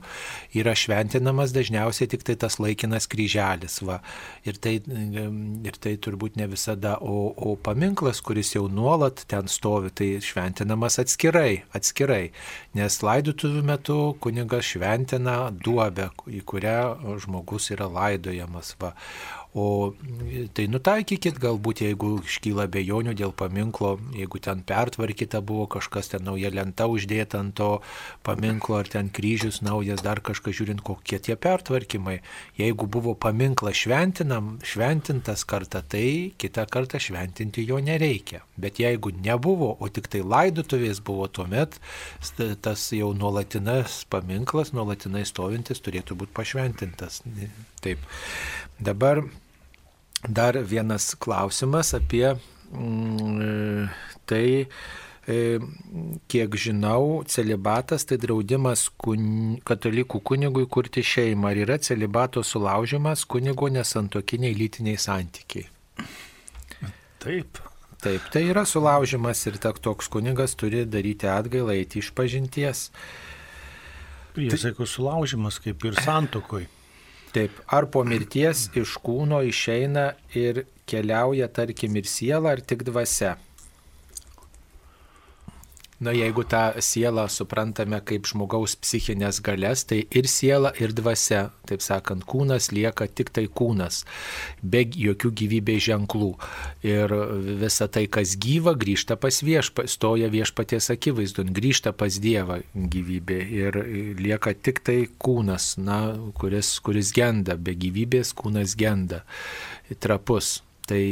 yra 0.58 0.74
šventinamas 0.74 1.54
dažniausiai 1.54 2.10
tik 2.10 2.26
tai 2.26 2.34
tas 2.42 2.58
laikinas 2.58 3.06
kryželis. 3.06 3.78
Va. 3.86 4.00
Ir, 4.42 4.58
tai, 4.58 4.80
ir 4.82 5.78
tai 5.78 5.94
turbūt 6.02 6.42
ne 6.42 6.50
visada, 6.50 6.96
o, 6.98 7.30
o 7.30 7.54
paminklas, 7.62 8.24
kuris 8.26 8.56
jau 8.56 8.66
nuolat 8.66 9.22
ten 9.30 9.46
stovi, 9.46 9.94
tai 9.94 10.10
šventinamas 10.18 10.98
atskirai, 10.98 11.62
atskirai. 11.78 12.32
Nes 12.74 13.00
laidotuvių 13.06 13.62
metu 13.70 14.00
kunigas 14.18 14.66
šventina 14.74 15.38
duobę, 15.54 16.10
į 16.26 16.42
kurią 16.42 16.82
žmogus 17.22 17.70
yra 17.78 17.86
laidojamas. 18.02 18.74
Va. 18.82 18.96
O 19.54 19.94
tai 20.58 20.64
nutaikykit 20.66 21.38
galbūt, 21.38 21.84
jeigu 21.86 22.16
iškyla 22.26 22.66
bejonių 22.74 23.14
dėl 23.20 23.34
paminklo, 23.38 24.00
jeigu 24.18 24.40
ten 24.42 24.64
pertvarkyta 24.66 25.44
buvo 25.46 25.68
kažkas, 25.76 26.10
ten 26.10 26.26
nauja 26.26 26.50
lenta 26.50 26.88
uždėta 26.90 27.38
ant 27.44 27.54
to 27.60 27.68
paminklo, 28.26 28.80
ar 28.82 28.90
ten 28.90 29.12
kryžius 29.14 29.62
naujas, 29.62 30.02
dar 30.02 30.24
kažkas 30.26 30.58
žiūrint, 30.58 30.82
kokie 30.82 31.20
tie 31.22 31.38
pertvarkymai. 31.38 32.16
Jeigu 32.58 32.88
buvo 32.90 33.14
paminklas 33.14 33.78
šventinam, 33.84 34.56
šventintas 34.66 35.46
kartą, 35.46 35.84
tai 35.86 36.34
kitą 36.42 36.66
kartą 36.74 36.98
šventinti 36.98 37.68
jo 37.70 37.78
nereikia. 37.78 38.42
Bet 38.58 38.82
jeigu 38.82 39.14
nebuvo, 39.14 39.76
o 39.78 39.92
tik 39.94 40.10
tai 40.10 40.24
laidutuvės 40.26 41.04
buvo 41.06 41.30
tuomet, 41.30 41.78
tas 42.66 42.90
jau 42.90 43.14
nuolatinas 43.14 44.02
paminklas, 44.10 44.74
nuolatinai 44.74 45.28
stovintis 45.30 45.86
turėtų 45.86 46.18
būti 46.18 46.38
pašventintas. 46.42 47.22
Taip. 47.86 48.02
Dabar 48.82 49.22
Dar 50.28 50.58
vienas 50.64 51.16
klausimas 51.20 51.94
apie 51.94 52.36
mm, 52.72 53.90
tai, 54.26 54.68
e, 55.28 55.60
kiek 56.32 56.56
žinau, 56.56 57.24
celibatas 57.28 58.08
tai 58.08 58.18
draudimas 58.22 58.88
kun, 58.96 59.58
katalikų 59.68 60.22
kunigui 60.24 60.64
kurti 60.72 61.04
šeimą. 61.04 61.52
Ar 61.52 61.60
yra 61.66 61.78
celibato 61.84 62.44
sulaužimas 62.44 63.26
kunigo 63.28 63.68
nesantokiniai 63.68 64.56
lytiniai 64.56 65.02
santykiai? 65.02 65.68
Taip. 67.24 67.60
Taip, 68.04 68.24
tai 68.36 68.42
yra 68.52 68.66
sulaužimas 68.68 69.46
ir 69.48 69.56
toks 69.60 70.10
kunigas 70.12 70.58
turi 70.60 70.82
daryti 70.84 71.30
atgailą, 71.32 71.72
eiti 71.72 72.02
iš 72.04 72.10
pažinties. 72.16 72.90
Priesaikų 74.36 74.88
sulaužimas 74.90 75.60
kaip 75.64 75.86
ir 75.88 75.96
santokoj. 76.04 76.66
Taip, 77.34 77.54
ar 77.74 77.88
po 77.90 78.04
mirties 78.06 78.68
iš 78.78 78.92
kūno 79.02 79.40
išeina 79.50 80.12
ir 80.38 80.64
keliauja, 80.90 81.48
tarkim, 81.50 81.96
ir 81.98 82.06
siela, 82.06 82.52
ar 82.54 82.62
tik 82.62 82.84
dvasia? 82.86 83.32
Na, 86.04 86.12
jeigu 86.12 86.44
tą 86.44 86.82
sielą 86.84 87.28
suprantame 87.32 88.00
kaip 88.04 88.28
žmogaus 88.28 88.74
psichinės 88.76 89.40
galės, 89.46 89.86
tai 89.88 90.02
ir 90.12 90.28
siela, 90.28 90.74
ir 90.82 90.92
dvasia, 90.96 91.46
taip 91.70 91.84
sakant, 91.86 92.26
kūnas 92.28 92.72
lieka 92.76 93.08
tik 93.08 93.32
tai 93.36 93.46
kūnas, 93.48 94.02
be 94.60 94.82
jokių 94.84 95.32
gyvybės 95.42 95.86
ženklų. 95.88 96.32
Ir 96.88 97.14
visa 97.62 97.88
tai, 97.88 98.06
kas 98.12 98.36
gyva, 98.42 98.76
grįžta 98.80 99.16
pas 99.22 99.40
viešpatį, 99.46 99.94
stoja 99.94 100.32
viešpaties 100.34 100.92
akivaizdun, 100.98 101.54
grįžta 101.56 101.96
pas 101.96 102.20
Dievą 102.24 102.60
gyvybė 102.74 103.40
ir 103.62 103.80
lieka 104.20 104.56
tik 104.60 104.84
tai 104.84 105.00
kūnas, 105.08 105.78
na, 105.80 106.02
kuris, 106.36 106.76
kuris 106.84 107.16
genda, 107.16 107.56
be 107.56 107.78
gyvybės 107.80 108.36
kūnas 108.36 108.76
genda, 108.80 109.24
trapus. 110.04 110.58
Tai 110.90 111.04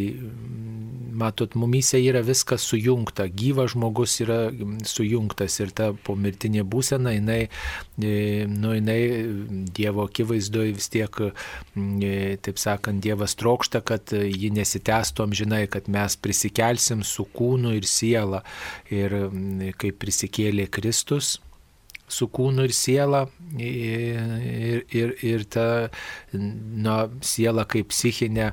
matot, 1.21 1.53
mumyse 1.55 1.99
yra 2.01 2.21
viskas 2.25 2.63
sujungta, 2.67 3.27
gyvas 3.27 3.73
žmogus 3.75 4.17
yra 4.23 4.39
sujungtas 4.87 5.59
ir 5.61 5.73
ta 5.75 5.91
pomirtinė 6.07 6.63
būsena, 6.67 7.13
jinai, 7.15 7.41
e, 8.01 8.13
nu, 8.49 8.73
jinai 8.77 8.99
Dievo 9.75 10.05
akivaizdoje 10.07 10.75
vis 10.77 10.89
tiek, 10.93 11.21
e, 11.21 12.15
taip 12.43 12.61
sakant, 12.61 13.03
Dievas 13.03 13.37
trokšta, 13.39 13.83
kad 13.85 14.15
ji 14.15 14.51
nesitęstų 14.55 15.27
amžinai, 15.27 15.65
kad 15.71 15.87
mes 15.91 16.17
prisikelsim 16.19 17.05
su 17.07 17.27
kūnu 17.37 17.75
ir 17.77 17.87
siela. 17.89 18.43
Ir 18.91 19.15
kaip 19.79 19.99
prisikėlė 20.01 20.67
Kristus, 20.71 21.37
su 22.11 22.27
kūnu 22.31 22.65
ir 22.67 22.73
siela 22.75 23.23
ir, 23.57 24.83
ir, 24.91 25.15
ir 25.23 25.45
ta 25.51 25.65
na, 26.33 26.97
siela 27.25 27.65
kaip 27.69 27.91
psichinė 27.91 28.51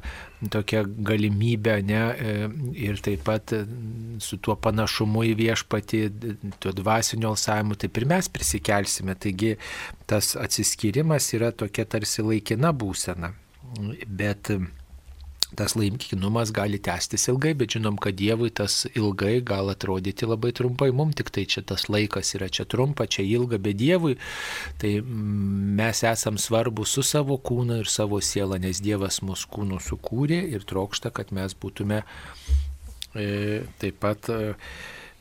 tokia 0.55 0.85
galimybė 0.87 1.75
ne, 1.87 2.03
ir 2.79 3.01
taip 3.03 3.25
pat 3.27 3.55
su 4.23 4.39
tuo 4.43 4.55
panašumu 4.63 5.25
į 5.27 5.35
viešpatį, 5.41 6.03
tuo 6.63 6.75
dvasiniu 6.79 7.33
alsavimu, 7.33 7.79
taip 7.79 7.99
ir 7.99 8.07
mes 8.15 8.31
prisikelsime. 8.31 9.19
Taigi 9.19 9.57
tas 10.11 10.37
atsiskyrimas 10.39 11.33
yra 11.35 11.51
tokia 11.51 11.89
tarsi 11.91 12.23
laikina 12.23 12.71
būsena. 12.71 13.33
Bet 14.07 14.53
tas 15.59 15.75
laikinumas 15.75 16.53
gali 16.55 16.79
tęstis 16.79 17.27
ilgai, 17.33 17.53
bet 17.59 17.75
žinom, 17.75 17.97
kad 18.03 18.15
Dievui 18.19 18.51
tas 18.55 18.85
ilgai 18.95 19.41
gali 19.47 19.75
atrodyti 19.75 20.29
labai 20.29 20.53
trumpai, 20.55 20.91
mums 20.95 21.19
tik 21.19 21.33
tai 21.35 21.45
čia 21.51 21.65
tas 21.67 21.89
laikas 21.91 22.31
yra 22.39 22.49
čia 22.55 22.67
trumpa, 22.71 23.09
čia 23.11 23.25
ilga, 23.27 23.59
bet 23.63 23.81
Dievui 23.81 24.15
tai 24.79 24.93
mm, 25.01 25.75
mes 25.81 26.05
esam 26.13 26.39
svarbus 26.39 26.95
su 26.95 27.03
savo 27.07 27.41
kūnu 27.51 27.81
ir 27.83 27.91
savo 27.91 28.23
siela, 28.23 28.61
nes 28.63 28.83
Dievas 28.85 29.19
mūsų 29.27 29.51
kūnų 29.57 29.83
sukūrė 29.89 30.41
ir 30.55 30.69
trokšta, 30.69 31.11
kad 31.15 31.35
mes 31.35 31.59
būtume 31.59 32.05
e, 33.19 33.29
taip 33.83 34.01
pat 34.05 34.31
e, 34.31 34.55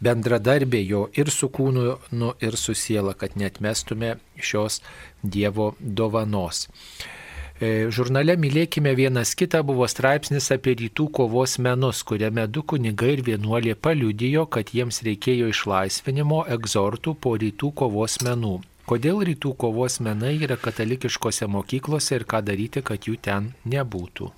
bendradarbė 0.05 0.85
jo 0.85 1.05
ir 1.17 1.33
su 1.33 1.49
kūnu, 1.49 1.89
nu, 2.13 2.33
ir 2.45 2.61
su 2.61 2.77
siela, 2.77 3.17
kad 3.17 3.39
netmestume 3.41 4.19
šios 4.37 4.83
Dievo 5.25 5.73
dovanos. 5.81 6.67
E, 6.67 7.16
žurnale 7.59 8.35
Mylėkime 8.37 8.91
vienas 8.93 9.31
kitą 9.33 9.63
buvo 9.65 9.87
straipsnis 9.89 10.51
apie 10.53 10.75
rytų 10.77 11.07
kovos 11.09 11.57
menus, 11.57 12.03
kuriame 12.05 12.45
du 12.45 12.61
kunigai 12.61 13.15
ir 13.15 13.23
vienuolė 13.25 13.73
paliudijo, 13.73 14.45
kad 14.45 14.69
jiems 14.77 15.01
reikėjo 15.07 15.49
išlaisvinimo 15.49 16.43
egzortų 16.53 17.15
po 17.17 17.33
rytų 17.41 17.71
kovos 17.81 18.19
menų. 18.21 18.59
Kodėl 18.87 19.19
rytų 19.27 19.55
kovos 19.59 19.97
menai 19.99 20.37
yra 20.45 20.55
katalikiškose 20.55 21.49
mokyklose 21.51 22.13
ir 22.15 22.23
ką 22.29 22.39
daryti, 22.45 22.83
kad 22.85 23.03
jų 23.09 23.17
ten 23.19 23.49
nebūtų? 23.67 24.29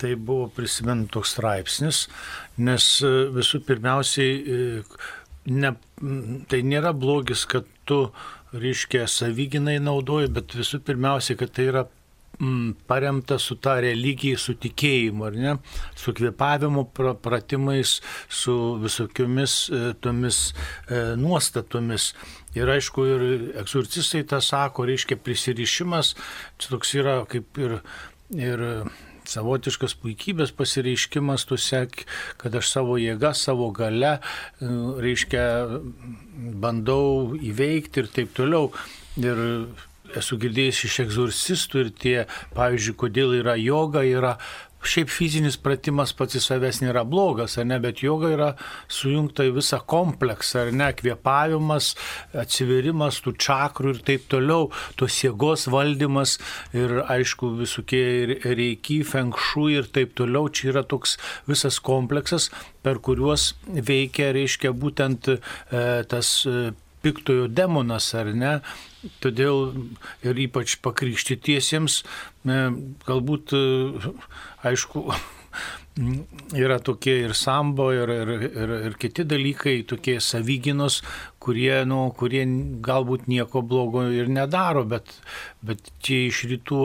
Tai 0.00 0.10
buvo 0.16 0.48
prisimint 0.56 1.10
toks 1.12 1.36
straipsnis, 1.36 2.06
nes 2.58 2.84
e, 3.04 3.10
visų 3.36 3.60
pirmiausiai, 3.68 4.32
e, 4.40 4.82
ne, 5.52 5.74
tai 6.48 6.62
nėra 6.64 6.90
blogis, 6.96 7.44
kad 7.44 7.68
tu 7.84 8.06
reiškia, 8.52 9.06
savyginai 9.10 9.78
naudoju, 9.82 10.30
bet 10.34 10.54
visų 10.58 10.80
pirmiausia, 10.86 11.36
kad 11.38 11.52
tai 11.54 11.68
yra 11.70 11.84
mm, 12.40 12.72
paremta 12.90 13.38
su 13.38 13.56
ta 13.62 13.76
religija, 13.82 14.38
su 14.38 14.56
tikėjimu, 14.58 15.26
ar 15.28 15.38
ne, 15.38 15.56
su 15.98 16.14
kvėpavimo 16.16 16.86
pratimais, 17.22 17.98
su 18.28 18.56
visokiomis 18.82 19.56
e, 19.70 19.82
tomis 20.02 20.40
e, 20.50 21.02
nuostatomis. 21.20 22.12
Ir 22.58 22.70
aišku, 22.72 23.06
ir 23.06 23.26
egzorcistai 23.62 24.24
tą 24.30 24.40
sako, 24.42 24.88
reiškia 24.90 25.20
prisirišimas, 25.22 26.16
čia 26.58 26.74
toks 26.74 26.96
yra 26.98 27.20
kaip 27.30 27.62
ir, 27.62 27.78
ir 28.34 28.66
savotiškas 29.30 29.96
puikybės 30.02 30.54
pasireiškimas, 30.56 31.46
tu 31.48 31.58
sek, 31.60 32.04
kad 32.40 32.56
aš 32.58 32.72
savo 32.72 32.98
jėga, 33.00 33.32
savo 33.38 33.70
gale, 33.76 34.18
reiškia, 34.60 35.44
bandau 36.62 37.36
įveikti 37.38 38.04
ir 38.04 38.10
taip 38.16 38.34
toliau. 38.36 38.72
Ir 39.20 39.38
esu 40.18 40.38
girdėjęs 40.42 40.84
iš 40.88 40.96
egzorcistų 41.04 41.84
ir 41.84 41.92
tie, 42.02 42.16
pavyzdžiui, 42.56 42.96
kodėl 42.98 43.36
yra 43.40 43.54
joga, 43.60 44.02
yra 44.06 44.36
Šiaip 44.80 45.10
fizinis 45.12 45.58
pratimas 45.60 46.14
pats 46.16 46.38
į 46.38 46.42
savęs 46.44 46.80
nėra 46.80 47.02
blogas, 47.08 47.58
ar 47.60 47.66
ne, 47.68 47.76
bet 47.82 48.00
joga 48.04 48.30
yra 48.32 48.48
sujungta 48.88 49.44
į 49.48 49.54
visą 49.58 49.80
kompleksą, 49.92 50.64
ar 50.64 50.72
ne, 50.72 50.88
kvėpavimas, 50.96 51.92
atsiverimas 52.42 53.20
tų 53.24 53.34
čakrų 53.44 53.94
ir 53.94 54.02
taip 54.08 54.26
toliau, 54.32 54.70
tos 55.00 55.20
jėgos 55.20 55.68
valdymas 55.72 56.38
ir 56.76 57.02
aišku 57.04 57.52
visokie 57.60 58.40
reikiai, 58.44 59.04
fenkšų 59.06 59.66
ir 59.76 59.90
taip 59.92 60.16
toliau, 60.18 60.48
čia 60.48 60.72
yra 60.74 60.84
toks 60.88 61.18
visas 61.50 61.80
kompleksas, 61.84 62.48
per 62.80 63.02
kuriuos 63.04 63.52
veikia, 63.68 64.32
reiškia, 64.36 64.72
būtent 64.72 65.34
e, 65.34 65.38
tas 66.08 66.38
e, 66.48 66.70
piktojo 67.02 67.48
demonas, 67.48 68.10
ar 68.18 68.32
ne? 68.36 68.54
Todėl 69.24 69.72
ir 70.26 70.40
ypač 70.46 70.76
pakrikštytiesiems, 70.84 72.02
galbūt, 73.06 73.54
e, 73.56 74.14
aišku, 74.68 75.06
yra 76.56 76.78
tokie 76.82 77.16
ir 77.24 77.34
sambo, 77.36 77.90
ir, 77.92 78.08
ir, 78.08 78.30
ir, 78.48 78.72
ir 78.88 78.96
kiti 79.00 79.24
dalykai, 79.28 79.80
tokie 79.88 80.16
savyginos, 80.24 81.00
kurie, 81.40 81.82
nu, 81.88 82.00
kurie 82.16 82.42
galbūt 82.84 83.28
nieko 83.30 83.62
blogo 83.66 84.04
ir 84.12 84.30
nedaro, 84.32 84.84
bet, 84.88 85.12
bet 85.64 85.92
čia 86.04 86.22
iš 86.28 86.42
rytų 86.52 86.80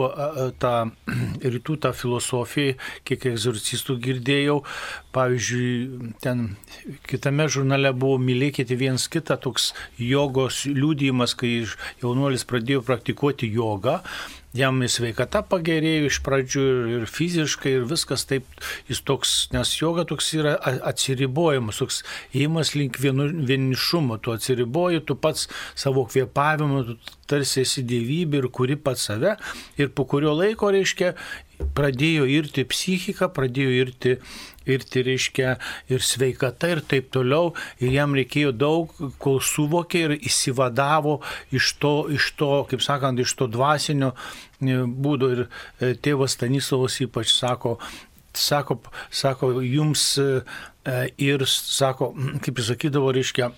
tą, 0.62 0.74
rytų 1.56 1.78
tą 1.84 1.92
filosofiją, 1.96 2.76
kiek 3.08 3.28
egzorcistų 3.32 3.98
girdėjau, 4.06 4.60
pavyzdžiui, 5.16 6.14
ten 6.24 6.48
kitame 7.08 7.48
žurnale 7.52 7.92
buvo 7.96 8.20
mylėkite 8.22 8.76
viens 8.78 9.08
kitą 9.12 9.38
toks 9.40 9.72
jogos 10.00 10.64
liūdėjimas, 10.68 11.36
kai 11.38 11.58
jaunuolis 12.02 12.44
pradėjo 12.48 12.84
praktikuoti 12.86 13.48
jogą 13.56 14.00
jam 14.56 14.80
sveikata 14.88 15.42
pagerėjo 15.50 16.10
iš 16.10 16.20
pradžių 16.26 16.64
ir, 16.66 16.88
ir 16.96 17.06
fiziškai, 17.10 17.74
ir 17.78 17.86
viskas 17.88 18.26
taip, 18.28 18.46
jis 18.90 19.02
toks, 19.06 19.34
nes 19.54 19.72
joga 19.78 20.06
toks 20.08 20.32
yra 20.38 20.56
atsiribojimas, 20.90 21.80
toks 21.82 22.02
įimas 22.36 22.74
link 22.78 23.00
vienu, 23.02 23.28
vienišumo, 23.48 24.18
tu 24.22 24.34
atsiriboji, 24.34 25.04
tu 25.06 25.18
pats 25.20 25.46
savo 25.78 26.06
kvėpavimu, 26.10 26.82
tu 26.88 27.16
tarsi 27.30 27.62
esi 27.64 27.84
gyvybė 27.86 28.42
ir 28.42 28.50
kuri 28.54 28.78
pats 28.78 29.08
save, 29.10 29.36
ir 29.80 29.92
po 29.94 30.06
kurio 30.08 30.34
laiko, 30.36 30.70
reiškia, 30.74 31.14
pradėjo 31.76 32.26
irti 32.28 32.66
psichika, 32.68 33.30
pradėjo 33.32 33.72
irti 33.84 34.16
ir 34.66 34.84
reiškia 34.94 35.56
ir 35.92 36.02
sveikata 36.04 36.70
ir 36.74 36.82
taip 36.88 37.10
toliau. 37.14 37.52
Ir 37.80 37.94
jam 37.94 38.14
reikėjo 38.16 38.52
daug, 38.56 38.92
kol 39.22 39.40
suvokė 39.40 40.02
ir 40.06 40.16
įsivadavo 40.18 41.20
iš 41.56 41.72
to, 41.82 41.94
iš 42.12 42.32
to 42.38 42.50
kaip 42.70 42.84
sakant, 42.84 43.20
iš 43.20 43.36
to 43.38 43.48
dvasinio 43.50 44.12
e, 44.12 44.82
būdo. 44.86 45.32
Ir 45.36 45.46
e, 45.46 45.94
tėvas 45.94 46.36
Stanislavas 46.36 47.00
ypač 47.04 47.32
sako, 47.34 47.76
sako, 48.36 48.80
sako 49.10 49.56
jums 49.64 50.12
e, 50.22 50.28
ir 51.22 51.46
sako, 51.50 52.12
kaip 52.44 52.62
jis 52.62 52.72
sakydavo, 52.74 53.12
reiškia, 53.16 53.50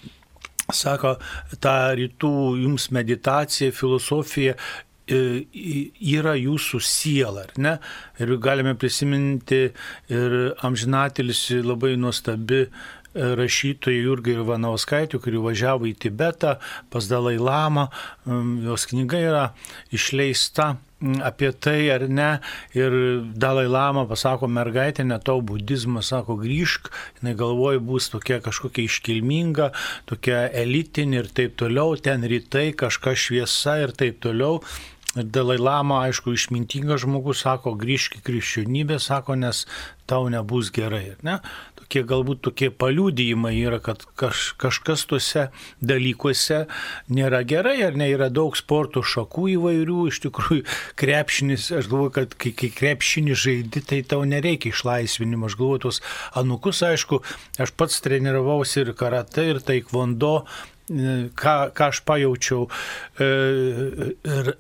sako, 0.75 1.17
ta 1.65 1.95
rytų 1.97 2.35
jums 2.61 2.91
meditacija, 2.95 3.73
filosofija 3.73 4.59
yra 5.09 6.35
jūsų 6.39 6.81
siela, 6.85 7.47
ar 7.47 7.53
ne? 7.57 7.75
Ir 8.21 8.35
galime 8.43 8.75
prisiminti 8.79 9.69
ir 10.13 10.37
amžinatelis 10.65 11.45
labai 11.65 11.95
nuostabi 12.01 12.65
e, 12.65 12.69
rašytojai 13.15 14.03
Jurgai 14.03 14.37
Ivanauskaitė, 14.43 15.21
kuri 15.23 15.41
važiavo 15.43 15.89
į 15.89 15.95
Tibetą 16.05 16.59
pas 16.93 17.09
Dalai 17.09 17.39
Lama, 17.41 17.89
jos 18.27 18.89
knyga 18.91 19.23
yra 19.31 19.47
išleista 19.95 20.75
apie 21.23 21.53
tai 21.53 21.89
ar 21.95 22.09
ne. 22.09 22.41
Ir 22.75 22.93
Dalai 23.39 23.67
Lama 23.71 24.05
pasako, 24.11 24.49
mergaitė, 24.51 25.07
ne 25.07 25.19
tau 25.23 25.41
budizmą, 25.47 26.03
sako, 26.03 26.39
grįžk, 26.43 26.91
jinai 27.21 27.37
galvoja, 27.39 27.83
bus 27.83 28.11
tokia 28.13 28.41
kažkokia 28.45 28.89
iškilminga, 28.89 29.71
tokia 30.11 30.47
elitinė 30.65 31.23
ir 31.23 31.33
taip 31.35 31.59
toliau, 31.61 31.97
ten 32.03 32.27
rytai, 32.27 32.73
kažkas 32.77 33.29
šviesa 33.29 33.79
ir 33.85 33.95
taip 33.99 34.23
toliau. 34.25 34.63
Dalai 35.17 35.57
Lama, 35.57 36.03
aišku, 36.05 36.35
išmintingas 36.37 37.01
žmogus, 37.07 37.41
sako, 37.41 37.73
grįžk 37.81 38.19
į 38.19 38.27
krikščionybę, 38.27 38.99
sako, 39.01 39.39
nes 39.41 39.63
tau 40.09 40.29
nebus 40.29 40.69
gerai. 40.75 41.15
Ne? 41.25 41.39
Tokie 41.81 42.03
galbūt 42.05 42.43
tokie 42.45 42.69
paliūdėjimai 42.69 43.55
yra, 43.57 43.79
kad 43.81 44.05
kaž, 44.21 44.53
kažkas 44.61 45.07
tuose 45.09 45.47
dalykuose 45.81 46.67
nėra 47.09 47.41
gerai, 47.49 47.79
ar 47.89 47.97
ne, 47.97 48.11
yra 48.13 48.29
daug 48.29 48.53
sporto 48.61 49.01
šakų 49.01 49.49
įvairių, 49.57 49.99
iš 50.13 50.21
tikrųjų 50.29 50.69
krepšinis, 51.01 51.71
aš 51.81 51.89
galvoju, 51.89 52.17
kad 52.21 52.37
kai, 52.37 52.53
kai 52.53 52.69
krepšinį 52.77 53.41
žaidži, 53.49 53.87
tai 53.89 54.05
tau 54.05 54.29
nereikia 54.29 54.75
išlaisvinimo, 54.75 55.49
aš 55.49 55.57
galvoju, 55.57 55.87
tos 55.89 56.05
anukus, 56.37 56.85
aišku, 56.85 57.25
aš 57.57 57.73
pats 57.81 58.05
treniravausi 58.05 58.85
ir 58.85 58.93
karate, 58.93 59.55
ir 59.55 59.65
taikvondo, 59.65 60.43
ką, 60.89 61.55
ką 61.77 61.89
aš 61.91 62.01
pajaučiau 62.09 62.67
e, 63.21 63.29
ir 64.15 64.51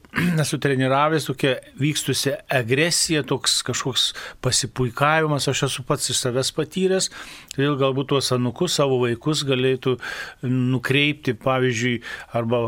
esu 0.42 0.58
treniravęs, 0.60 1.28
tokia 1.30 1.54
vykstusi 1.80 2.34
agresija, 2.52 3.24
toks 3.28 3.60
kažkoks 3.66 4.10
pasipuikavimas, 4.44 5.48
aš 5.48 5.66
esu 5.70 5.86
pats 5.88 6.12
iš 6.12 6.20
savęs 6.24 6.52
patyręs, 6.56 7.10
todėl 7.54 7.78
galbūt 7.80 8.12
tuos 8.12 8.30
anukus, 8.36 8.76
savo 8.78 9.00
vaikus 9.04 9.46
galėtų 9.48 9.96
nukreipti, 10.44 11.36
pavyzdžiui, 11.38 11.98
arba 12.36 12.66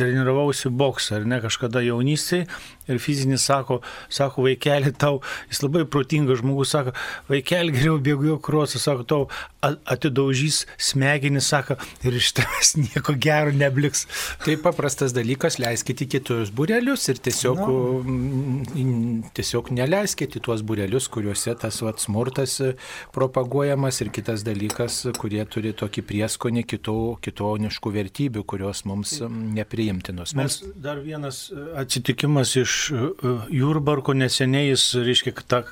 treniravausi 0.00 0.70
boksą, 0.72 1.20
ar 1.20 1.26
ne, 1.28 1.40
kažkada 1.42 1.82
jaunystėje 1.84 2.46
ir 2.90 3.00
fizinis 3.02 3.46
sako, 3.48 3.80
sako, 4.12 4.44
vaikeli 4.48 4.92
tau, 4.92 5.20
jis 5.50 5.62
labai 5.64 5.84
protingas 5.88 6.42
žmogus, 6.42 6.74
sako, 6.74 6.94
vaikeli 7.30 7.74
geriau 7.76 7.98
bėgu 8.02 8.30
jo 8.32 8.38
krosą, 8.42 8.80
sako, 8.82 9.06
tau 9.06 9.28
atidaužys 9.60 10.64
smegenis, 10.80 11.50
sako, 11.52 11.76
ir 12.06 12.16
iš 12.16 12.32
tavęs 12.38 12.74
nieko 12.80 13.14
gero 13.20 13.52
nebliks. 13.54 14.06
Tai 14.44 14.56
paprastas 14.64 15.14
dalykas, 15.16 15.58
leiskite 15.62 16.08
kitus 16.10 16.52
burelius 16.54 17.06
ir 17.12 17.20
tiesiog, 17.22 17.60
no. 17.60 19.28
tiesiog 19.36 19.72
neleiskite 19.76 20.42
tuos 20.42 20.64
burelius, 20.66 21.08
kuriuose 21.12 21.54
tas 21.60 21.80
vat, 21.84 22.00
smurtas 22.00 22.58
propaguojamas 23.14 24.00
ir 24.04 24.12
kitas 24.14 24.44
dalykas, 24.46 25.02
kurie 25.20 25.42
turi 25.50 25.74
tokį 25.76 26.04
prieskonį 26.08 26.64
kito, 26.68 26.96
kitoniškų 27.24 27.94
vertybių, 27.94 28.44
kurios 28.48 28.84
mums 28.88 29.18
nepriimtinos. 29.28 30.34
Mes 30.38 30.60
dar 30.80 31.02
vienas 31.04 31.48
atsitikimas 31.78 32.54
iš 32.60 32.76
e, 32.79 32.79
Jurbarko 33.50 34.14
neseniai 34.16 34.70
jis, 34.70 34.84
reiškia, 35.04 35.32
ta, 35.48 35.62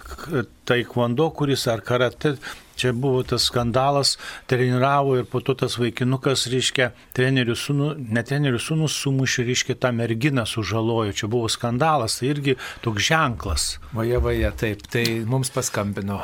taikvando, 0.69 1.29
kuris 1.37 1.67
ar 1.71 1.81
karate, 1.87 2.35
čia 2.79 2.93
buvo 2.93 3.23
tas 3.27 3.49
skandalas, 3.49 4.17
treniravo 4.51 5.17
ir 5.19 5.29
po 5.31 5.41
to 5.45 5.55
tas 5.59 5.79
vaikinukas, 5.81 6.47
reiškia, 6.53 6.91
trenerių 7.17 7.57
sūnų, 7.59 7.89
ne 8.15 8.25
trenerių 8.27 8.61
sūnus 8.63 8.99
sumušė, 9.03 9.47
reiškia, 9.49 9.79
tą 9.83 9.93
merginą 9.97 10.45
sužalojo. 10.49 11.17
Čia 11.19 11.31
buvo 11.33 11.51
skandalas, 11.53 12.21
tai 12.21 12.33
irgi 12.33 12.59
toks 12.85 13.09
ženklas. 13.09 13.69
Vaja, 13.97 14.21
vaja, 14.25 14.53
taip, 14.53 14.85
tai 14.91 15.07
mums 15.27 15.53
paskambino. 15.55 16.21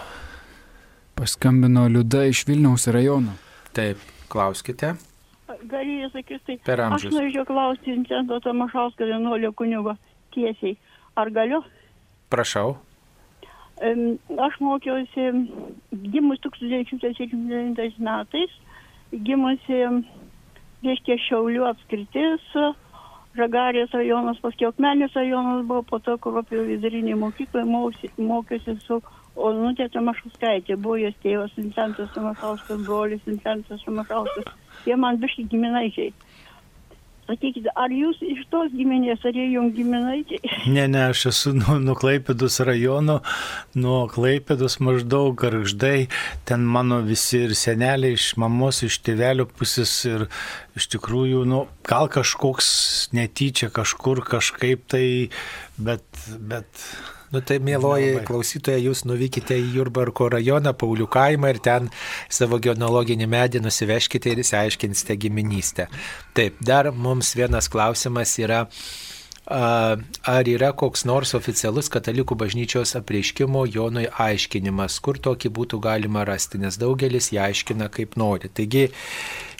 Paskambino 1.14 1.88
Liuda 1.90 2.24
iš 2.30 2.44
Vilniaus 2.48 2.88
rajono. 2.90 3.36
Taip, 3.74 4.00
klauskite. 4.32 4.94
Galėjai 5.64 6.08
sakyti, 6.12 6.58
tai 6.66 6.74
aš 6.82 7.06
norėčiau 7.08 7.44
klausti 7.48 7.94
Vincento 7.94 8.36
Tomašausko 8.44 9.06
vienuolio 9.08 9.52
kunigo 9.56 9.94
tiesiai. 10.34 10.76
Ar 11.16 11.30
galiu? 11.30 11.62
Prašau. 12.30 12.76
Aš 14.46 14.60
mokiausi 14.62 15.26
gimus 16.14 16.38
1979 16.44 17.98
metais, 17.98 18.52
gimusi, 19.26 19.80
reiškia, 20.86 21.18
Šiaulių 21.26 21.66
apskritis, 21.72 22.46
Žagarės 23.34 23.90
rajonas, 23.90 24.38
paskui 24.38 24.68
Akmenės 24.68 25.16
rajonas 25.18 25.64
buvo, 25.66 25.82
po 25.82 25.98
to 25.98 26.14
Kruopio 26.22 26.62
vidurinė 26.68 27.16
mokykla, 27.18 27.64
mokiausi, 27.66 28.76
su 28.86 29.00
Onutė 29.34 29.88
Tomašauskaitė, 29.90 30.76
buvo 30.78 31.00
jos 31.02 31.16
tėvas 31.24 31.56
Vincentas 31.58 32.12
Tomašauskas, 32.14 32.84
brolis 32.86 33.24
Vincentas 33.26 33.82
Tomašauskas. 33.82 34.52
Jie 34.86 34.94
man 34.94 35.18
biški 35.18 35.48
giminaičiai. 35.50 36.12
Sakykite, 37.24 37.70
ar 37.80 37.92
jūs 37.92 38.18
iš 38.20 38.42
tos 38.52 38.72
giminės, 38.74 39.22
ar 39.24 39.36
jie 39.36 39.46
jums 39.54 39.72
giminaičiai? 39.76 40.40
Ne, 40.74 40.84
ne, 40.90 41.06
aš 41.12 41.26
esu 41.30 41.52
nuo, 41.56 41.78
nuo 41.80 41.94
Klaipėdos 41.96 42.58
rajono, 42.66 43.20
nuo 43.78 44.02
Klaipėdos 44.12 44.76
maždaug 44.84 45.36
garždai, 45.40 46.08
ten 46.48 46.66
mano 46.76 47.00
visi 47.06 47.44
ir 47.46 47.56
seneliai 47.56 48.18
iš 48.18 48.32
mamos, 48.40 48.82
iš 48.84 48.98
tėvelio 49.06 49.46
pusės 49.48 49.92
ir 50.08 50.26
iš 50.76 50.90
tikrųjų, 50.96 51.44
nu, 51.48 51.64
gal 51.88 52.10
kažkoks 52.12 52.68
netyčia 53.16 53.70
kažkur 53.72 54.24
kažkaip 54.28 54.84
tai, 54.92 55.06
bet, 55.80 56.04
bet 56.40 56.86
Nu 57.34 57.40
tai, 57.42 57.56
mėloji 57.58 58.20
klausytoja, 58.28 58.78
jūs 58.78 59.00
nuvykite 59.08 59.56
į 59.58 59.72
Jurbarko 59.74 60.28
rajoną, 60.30 60.70
Paulių 60.78 61.08
kaimą 61.10 61.50
ir 61.50 61.58
ten 61.64 61.88
savo 62.30 62.60
genealoginį 62.62 63.26
medį 63.32 63.62
nusiveškite 63.64 64.30
ir 64.30 64.42
įsiaiškinsite 64.44 65.16
giminystę. 65.24 65.88
Taip, 66.38 66.60
dar 66.62 66.92
mums 66.94 67.32
vienas 67.34 67.66
klausimas 67.72 68.36
yra. 68.38 68.68
Ar 69.44 70.48
yra 70.48 70.70
koks 70.72 71.02
nors 71.04 71.34
oficialus 71.36 71.90
katalikų 71.92 72.38
bažnyčios 72.40 72.94
apreiškimo 72.96 73.66
Jonui 73.68 74.06
aiškinimas, 74.08 74.96
kur 75.04 75.18
tokį 75.20 75.50
būtų 75.58 75.82
galima 75.84 76.22
rasti, 76.24 76.62
nes 76.62 76.78
daugelis 76.80 77.28
ją 77.34 77.50
aiškina 77.50 77.90
kaip 77.92 78.16
nori. 78.16 78.48
Taigi, 78.48 78.86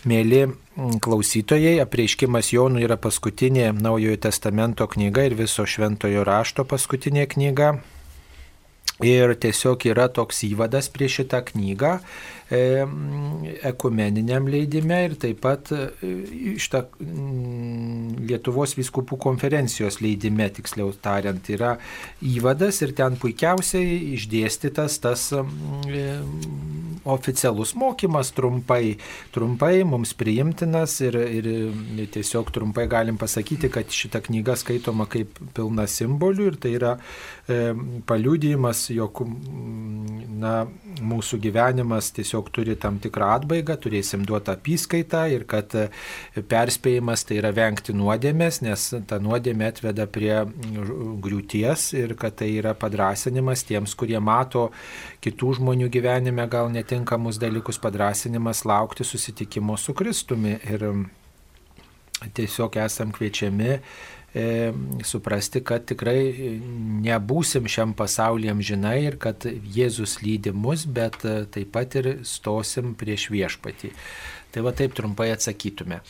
mėly 0.08 0.44
mm, 0.46 1.00
klausytojai, 1.04 1.78
apreiškimas 1.84 2.52
Jonui 2.54 2.84
yra 2.86 2.98
paskutinė 3.00 3.72
Naujojo 3.76 4.20
testamento 4.28 4.86
knyga 4.90 5.26
ir 5.28 5.36
viso 5.38 5.66
šventojo 5.66 6.24
rašto 6.26 6.66
paskutinė 6.68 7.26
knyga. 7.34 7.74
Ir 9.02 9.32
tiesiog 9.42 9.82
yra 9.90 10.06
toks 10.06 10.44
įvadas 10.46 10.86
prieš 10.94 11.16
šitą 11.18 11.40
knygą 11.48 11.96
e, 12.54 12.60
ekumeniniam 13.66 14.46
leidime 14.46 15.00
ir 15.08 15.16
taip 15.18 15.40
pat 15.42 15.72
e, 15.74 15.88
šitą 16.62 16.84
mm, 17.02 18.22
Lietuvos 18.28 18.76
viskupų 18.78 19.18
konferencijos 19.20 19.98
leidime, 19.98 20.46
tiksliau 20.54 20.94
tariant, 21.02 21.50
yra 21.50 21.74
įvadas 22.22 22.78
ir 22.86 22.94
ten 22.94 23.18
puikiausiai 23.18 23.98
išdėstytas 24.14 25.00
tas 25.02 25.26
mm, 25.42 25.90
e, 25.90 26.06
oficialus 27.04 27.74
mokymas 27.78 28.32
trumpai, 28.34 28.96
trumpai 29.34 29.84
mums 29.88 30.14
priimtinas 30.16 30.96
ir, 31.04 31.18
ir 31.18 31.48
tiesiog 32.14 32.52
trumpai 32.54 32.86
galim 32.90 33.18
pasakyti, 33.20 33.70
kad 33.72 33.90
šita 33.92 34.22
knyga 34.24 34.56
skaitoma 34.58 35.06
kaip 35.10 35.38
pilna 35.56 35.86
simbolių 35.90 36.48
ir 36.50 36.58
tai 36.60 36.74
yra 36.78 36.94
e, 36.96 37.60
paliūdėjimas, 38.08 38.86
jog 38.94 39.22
na, 40.40 40.54
mūsų 41.04 41.40
gyvenimas 41.44 42.10
tiesiog 42.14 42.50
turi 42.54 42.76
tam 42.80 42.98
tikrą 43.02 43.32
atbaigą, 43.38 43.76
turėsim 43.80 44.24
duoti 44.26 44.54
apskaitą 44.54 45.24
ir 45.32 45.46
kad 45.50 45.74
e, 45.78 45.88
perspėjimas 46.40 47.26
tai 47.28 47.40
yra 47.42 47.52
vengti 47.56 47.94
nuodėmės, 47.96 48.62
nes 48.64 48.86
ta 49.08 49.20
nuodėmė 49.22 49.70
atveda 49.72 50.06
prie 50.10 50.42
griūties 51.24 51.90
ir 51.98 52.16
kad 52.20 52.38
tai 52.40 52.50
yra 52.58 52.74
padrasinimas 52.78 53.64
tiems, 53.68 53.94
kurie 53.98 54.20
mato 54.22 54.70
kitų 55.24 55.54
žmonių 55.60 55.90
gyvenime 55.92 56.46
gal 56.50 56.70
netinkamus 56.94 57.38
dalykus, 57.38 57.78
padrasinimas 57.78 58.64
laukti 58.64 59.04
susitikimo 59.04 59.76
su 59.76 59.94
Kristumi. 59.94 60.58
Ir 60.70 60.84
tiesiog 62.34 62.76
esam 62.76 63.12
kviečiami 63.12 63.70
e, 64.34 64.72
suprasti, 65.04 65.60
kad 65.64 65.84
tikrai 65.84 66.60
nebūsim 67.04 67.66
šiam 67.68 67.94
pasaulyje 67.94 68.54
amžinai 68.54 69.00
ir 69.04 69.18
kad 69.18 69.44
Jėzus 69.44 70.20
lydi 70.22 70.52
mus, 70.54 70.86
bet 70.86 71.24
e, 71.24 71.44
taip 71.50 71.74
pat 71.74 71.98
ir 72.00 72.10
stosim 72.24 72.94
prieš 72.94 73.28
viešpatį. 73.34 73.92
Tai 74.54 74.64
va 74.64 74.72
taip 74.72 74.94
trumpai 74.94 75.32
atsakytume. 75.34 76.00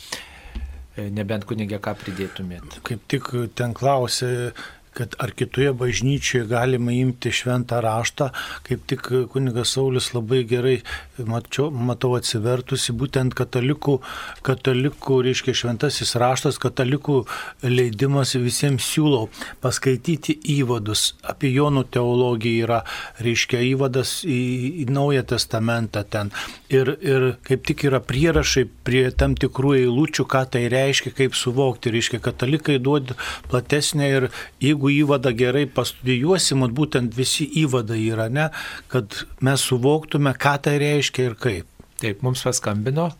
E, 0.94 1.08
Nebent 1.10 1.48
kunigė 1.48 1.80
ką 1.82 1.96
pridėtumėt. 1.98 2.80
kaip 2.84 3.08
tik 3.08 3.32
ten 3.56 3.74
klausė, 3.74 4.52
kad 4.94 5.14
ar 5.18 5.34
kitoje 5.34 5.72
bažnyčioje 5.76 6.46
galima 6.50 6.92
imti 6.94 7.32
šventą 7.34 7.80
raštą, 7.84 8.30
kaip 8.66 8.86
tik 8.90 9.08
kunigas 9.32 9.74
Saulis 9.74 10.12
labai 10.14 10.44
gerai 10.48 10.76
mačiau, 11.18 11.70
matau 11.70 12.14
atsivertusi, 12.18 12.94
būtent 12.96 13.34
katalikų, 13.38 13.98
katalikų, 14.46 15.18
reiškia 15.26 15.54
šventasis 15.60 16.14
raštas, 16.20 16.58
katalikų 16.62 17.20
leidimas 17.66 18.34
visiems 18.38 18.86
siūlau 18.86 19.28
paskaityti 19.64 20.36
įvadus. 20.56 21.14
Apie 21.26 21.52
Jonų 21.54 21.86
teologiją 21.94 22.68
yra, 22.68 22.80
reiškia, 23.22 23.62
įvadas 23.74 24.16
į, 24.26 24.40
į 24.84 24.88
Naują 24.94 25.24
Testamentą 25.34 26.04
ten. 26.10 26.32
Ir, 26.72 26.94
ir 27.02 27.28
kaip 27.46 27.64
tik 27.68 27.86
yra 27.88 28.00
prierašai 28.04 28.66
prie 28.86 29.06
tam 29.14 29.36
tikrų 29.38 29.74
eilučių, 29.82 30.26
ką 30.30 30.44
tai 30.54 30.66
reiškia, 30.72 31.14
kaip 31.18 31.38
suvokti. 31.38 31.92
Reiškia, 31.94 32.20
katalikai 32.24 32.78
duoda 32.82 33.16
platesnę 33.50 34.10
ir 34.10 34.28
jeigu 34.62 34.83
įvadą 34.92 35.34
gerai 35.36 35.64
pastudijuosim, 35.70 36.64
būtent 36.74 37.14
visi 37.16 37.46
įvadai 37.62 38.00
yra, 38.08 38.28
ne, 38.32 38.48
kad 38.92 39.24
mes 39.44 39.64
suvoktume, 39.68 40.34
ką 40.34 40.56
tai 40.66 40.78
reiškia 40.82 41.30
ir 41.30 41.38
kaip. 41.40 41.70
Taip, 42.00 42.24
mums 42.26 42.42
paskambino. 42.44 43.12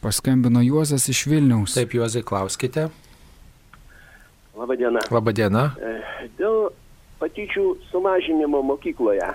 Paskambino 0.00 0.62
Juozas 0.62 1.08
iš 1.10 1.26
Vilniaus. 1.26 1.74
Taip, 1.74 1.96
Juozai, 1.96 2.22
klauskite. 2.22 2.88
Labadiena. 4.56 5.02
Labadiena. 5.12 5.64
E, 5.76 5.94
Dėl 6.38 6.70
patyčių 7.20 7.64
sumažinimo 7.90 8.62
mokykloje. 8.64 9.32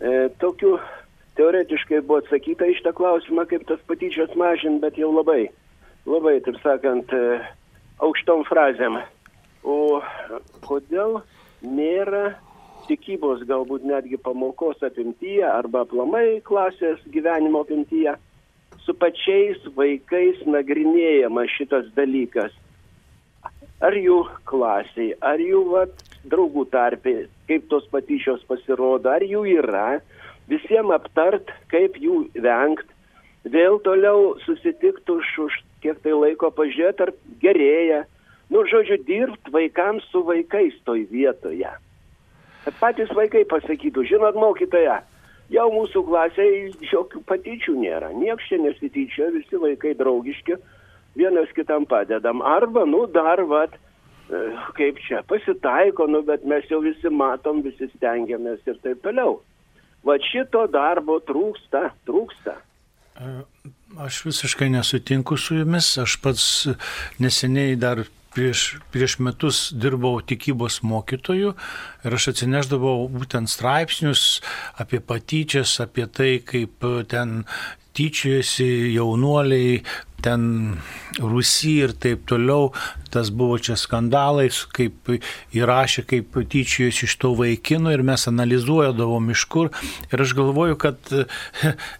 E, 0.00 0.12
tokiu 0.42 0.76
teoretiškai 1.38 2.02
buvo 2.04 2.20
atsakyta 2.22 2.68
iš 2.70 2.82
tą 2.84 2.92
klausimą, 2.96 3.46
kaip 3.50 3.66
tas 3.68 3.80
patyčias 3.88 4.32
mažint, 4.38 4.82
bet 4.84 4.98
jau 5.00 5.10
labai, 5.14 5.48
labai, 6.06 6.38
taip 6.44 6.60
sakant, 6.62 7.10
e, 7.14 7.40
aukštom 8.04 8.44
frazėm. 8.48 9.00
O 9.64 10.00
kodėl 10.64 11.20
nėra 11.62 12.36
tikybos 12.88 13.44
galbūt 13.46 13.84
netgi 13.86 14.18
pamokos 14.18 14.80
apimtyje 14.86 15.44
arba 15.46 15.84
aplamai 15.84 16.40
klasės 16.46 17.02
gyvenimo 17.12 17.62
apimtyje 17.66 18.16
su 18.84 18.94
pačiais 18.96 19.60
vaikais 19.76 20.40
nagrinėjama 20.46 21.44
šitas 21.56 21.90
dalykas. 21.96 22.54
Ar 23.80 23.96
jų 23.96 24.22
klasiai, 24.48 25.12
ar 25.24 25.40
jų 25.40 25.60
vat, 25.70 25.92
draugų 26.28 26.66
tarpė, 26.72 27.14
kaip 27.48 27.68
tos 27.70 27.86
patyčios 27.92 28.42
pasirodo, 28.48 29.08
ar 29.12 29.24
jų 29.24 29.44
yra, 29.54 30.00
visiems 30.50 30.92
aptart, 30.96 31.52
kaip 31.72 31.96
jų 32.00 32.26
vengt, 32.44 32.88
vėl 33.44 33.78
toliau 33.84 34.34
susitikti 34.44 35.14
už, 35.14 35.30
už 35.46 35.60
kiek 35.84 36.00
tai 36.04 36.12
laiko 36.16 36.50
pažiūrėti, 36.52 37.06
ar 37.06 37.14
gerėja. 37.40 38.02
Nu, 38.50 38.64
žodžiu, 38.66 38.98
dirbti 39.06 39.52
vaikams 39.54 40.06
su 40.10 40.24
vaikais 40.26 40.74
toj 40.84 41.04
vietoje. 41.10 41.70
Kad 42.64 42.76
patys 42.80 43.12
vaikai 43.16 43.44
pasakytų, 43.48 44.04
žinot, 44.10 44.36
mokytoja, 44.36 44.98
jau 45.54 45.68
mūsų 45.72 46.02
klasėje 46.08 46.72
jokių 46.90 47.22
patyčių 47.30 47.76
nėra, 47.78 48.10
nieks 48.18 48.50
čia 48.50 48.58
nesityčia, 48.60 49.30
visi 49.36 49.60
vaikai 49.62 49.94
draugiški, 49.98 50.58
vienas 51.18 51.54
kitam 51.56 51.86
padedam. 51.88 52.42
Arba, 52.42 52.84
nu, 52.90 53.04
dar, 53.10 53.42
vat, 53.48 53.78
e, 54.28 54.42
kaip 54.78 54.98
čia, 55.06 55.22
pasitaiko, 55.30 56.10
nu, 56.10 56.24
bet 56.26 56.44
mes 56.44 56.66
jau 56.70 56.82
visi 56.84 57.10
matom, 57.10 57.62
visi 57.66 57.88
stengiamės 57.94 58.66
ir 58.66 58.82
taip 58.84 59.02
toliau. 59.06 59.38
Va 60.06 60.16
šito 60.30 60.66
darbo 60.72 61.20
trūksta, 61.22 61.90
trūksta. 62.08 62.56
Aš 64.00 64.22
visiškai 64.24 64.70
nesutinku 64.72 65.36
su 65.36 65.58
jumis, 65.58 65.92
aš 66.00 66.16
pats 66.24 66.46
neseniai 67.20 67.76
dar 67.76 68.06
prieš, 68.34 68.78
prieš 68.94 69.18
metus 69.18 69.60
dirbau 69.74 70.20
tikybos 70.22 70.80
mokytoju 70.86 71.54
ir 72.04 72.16
aš 72.16 72.30
atsineždavau 72.34 73.08
būtent 73.12 73.50
straipsnius 73.50 74.40
apie 74.80 75.02
patyčias, 75.02 75.78
apie 75.82 76.06
tai, 76.06 76.32
kaip 76.46 76.86
ten 77.10 77.42
tyčiojasi 77.96 78.94
jaunuoliai, 78.94 79.80
ten 80.22 80.42
Rusija 81.18 81.88
ir 81.88 81.94
taip 81.98 82.26
toliau, 82.30 82.70
tas 83.12 83.30
buvo 83.34 83.58
čia 83.58 83.76
skandalais, 83.80 84.62
kaip 84.76 85.12
įrašė, 85.56 86.04
kaip 86.10 86.38
tyčiojosi 86.52 87.06
iš 87.08 87.16
to 87.20 87.32
vaikino 87.38 87.92
ir 87.94 88.04
mes 88.06 88.26
analizuodavom 88.30 89.30
iš 89.34 89.44
kur. 89.50 89.70
Ir 90.10 90.24
aš 90.24 90.34
galvoju, 90.38 90.78
kad 90.80 91.12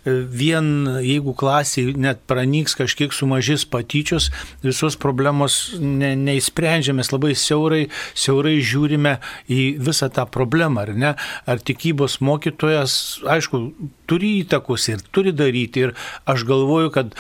vien 0.05 0.71
jeigu 1.05 1.35
klasiai 1.37 1.95
net 1.99 2.23
pranyks 2.31 2.77
kažkiek 2.79 3.15
sumažys 3.15 3.67
patyčios, 3.69 4.31
visos 4.65 4.99
problemos 5.01 5.61
ne, 5.81 6.13
neįsprendžia, 6.19 6.95
mes 6.97 7.13
labai 7.13 7.35
siaurai, 7.39 7.87
siaurai 8.15 8.59
žiūrime 8.65 9.17
į 9.51 9.61
visą 9.83 10.11
tą 10.15 10.27
problemą, 10.31 10.87
ar 10.87 10.95
ne? 10.95 11.15
Ar 11.51 11.63
tikybos 11.63 12.21
mokytojas, 12.25 13.21
aišku, 13.29 13.63
turi 14.11 14.33
įtakos 14.43 14.89
ir 14.91 15.03
turi 15.15 15.33
daryti. 15.37 15.87
Ir 15.87 15.95
aš 16.29 16.45
galvoju, 16.49 16.91
kad 16.95 17.15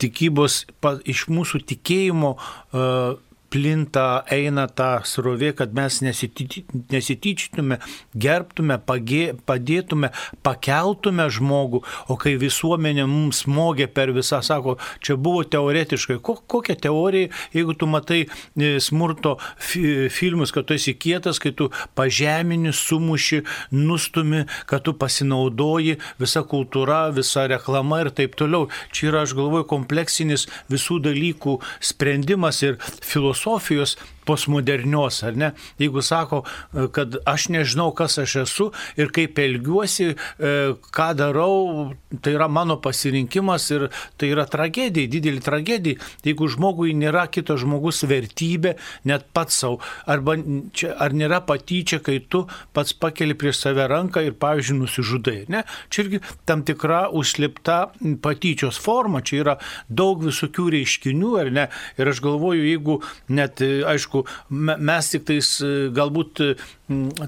tikybos 0.00 0.64
iš 1.10 1.26
mūsų 1.32 1.64
tikėjimo 1.72 2.34
uh, 2.74 3.14
plinta, 3.54 4.24
eina 4.34 4.64
ta 4.66 4.98
srovė, 5.06 5.52
kad 5.54 5.74
mes 5.76 6.00
nesityčitume, 6.02 7.78
gerbtume, 8.18 8.78
pagė, 8.82 9.36
padėtume, 9.46 10.10
pakeltume 10.46 11.28
žmogų, 11.36 11.84
o 12.10 12.16
kai 12.18 12.34
visuomenė 12.40 13.04
mums 13.10 13.44
smogė 13.44 13.86
per 13.94 14.10
visą, 14.16 14.40
sako, 14.42 14.74
čia 15.04 15.14
buvo 15.14 15.44
teoretiškai, 15.46 16.18
kokia 16.24 16.74
teorija, 16.86 17.30
jeigu 17.54 17.76
tu 17.78 17.86
matai 17.90 18.24
e, 18.24 18.72
smurto 18.82 19.36
filmus, 19.60 20.50
kad 20.54 20.66
tu 20.66 20.74
esi 20.74 20.96
kietas, 20.98 21.38
kai 21.42 21.54
tu 21.54 21.70
pažemini, 21.94 22.74
sumuši, 22.74 23.44
nustumi, 23.70 24.44
kad 24.66 24.82
tu 24.88 24.96
pasinaudoji 24.98 26.00
visa 26.18 26.42
kultūra, 26.42 27.04
visa 27.14 27.46
reklama 27.50 28.02
ir 28.02 28.10
taip 28.18 28.34
toliau. 28.40 28.66
Čia 28.90 29.12
yra, 29.12 29.22
aš 29.28 29.36
galvoju, 29.38 29.68
kompleksinis 29.70 30.48
visų 30.72 30.98
dalykų 31.06 31.60
sprendimas 31.92 32.64
ir 32.66 32.80
filosofija 32.82 33.43
filosofijos 33.44 33.98
postmodernios, 34.26 35.22
ar 35.26 35.36
ne? 35.36 35.52
Jeigu 35.80 36.02
sako, 36.02 36.42
e, 36.72 36.86
kad 36.94 37.18
aš 37.28 37.48
nežinau, 37.54 37.90
kas 37.96 38.18
aš 38.22 38.36
esu 38.44 38.70
ir 39.00 39.12
kaip 39.14 39.38
elgiuosi, 39.38 40.10
e, 40.14 40.54
ką 40.94 41.08
darau, 41.18 41.94
tai 42.22 42.36
yra 42.36 42.48
mano 42.48 42.78
pasirinkimas 42.82 43.68
ir 43.74 43.88
tai 44.20 44.30
yra 44.34 44.46
tragedija, 44.50 45.10
didelė 45.10 45.42
tragedija. 45.44 46.00
Jeigu 46.24 46.48
žmogui 46.50 46.94
nėra 46.96 47.26
kitas 47.32 47.62
žmogus 47.64 48.04
vertybė, 48.08 48.76
net 49.08 49.28
pats 49.36 49.60
savo, 49.64 49.80
arba 50.10 50.36
čia, 50.74 50.94
ar 51.00 51.14
nėra 51.16 51.40
patyčia, 51.46 52.00
kai 52.04 52.20
tu 52.28 52.44
pats 52.76 52.94
pakeli 52.96 53.36
prieš 53.38 53.64
save 53.64 53.86
ranką 53.90 54.22
ir, 54.24 54.36
pavyzdžiui, 54.40 54.78
nusižudai. 54.80 55.38
Ne? 55.52 55.64
Čia 55.92 56.04
irgi 56.04 56.20
tam 56.48 56.64
tikra 56.66 57.04
užslėpta 57.14 57.78
patyčios 58.24 58.78
forma, 58.80 59.22
čia 59.24 59.40
yra 59.42 59.56
daug 59.88 60.22
visokių 60.24 60.68
reiškinių, 60.76 61.32
ar 61.40 61.52
ne? 61.54 61.66
Ir 62.00 62.10
aš 62.10 62.22
galvoju, 62.24 62.64
jeigu 62.68 62.98
net, 63.34 63.62
aišku, 63.62 64.13
aišku, 64.14 64.24
mes 64.50 65.10
tik 65.10 65.24
tais 65.26 65.50
e, 65.62 65.90
galbūt 65.94 66.40
e, 66.40 66.54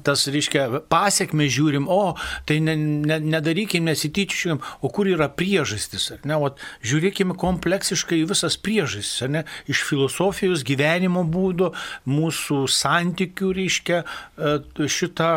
tas, 0.05 0.27
reiškia, 0.29 0.67
pasiekmes 0.93 1.49
žiūrim, 1.55 1.87
o 1.89 2.15
tai 2.49 2.59
ne, 2.65 2.75
ne, 2.77 3.19
nedarykim, 3.25 3.87
nesityčiam, 3.89 4.61
o 4.85 4.91
kur 4.93 5.09
yra 5.09 5.31
priežastis, 5.33 6.11
ar 6.13 6.27
ne? 6.29 6.37
O 6.37 6.53
žiūrėkime 6.85 7.37
kompleksiškai 7.41 8.21
visas 8.29 8.59
priežastis, 8.61 9.25
ar 9.25 9.33
ne? 9.39 9.45
Iš 9.73 9.85
filosofijos, 9.89 10.65
gyvenimo 10.67 11.25
būdo, 11.25 11.73
mūsų 12.11 12.65
santykių, 12.69 13.53
reiškia, 13.61 14.03
e, 14.37 14.89
šitą 14.97 15.33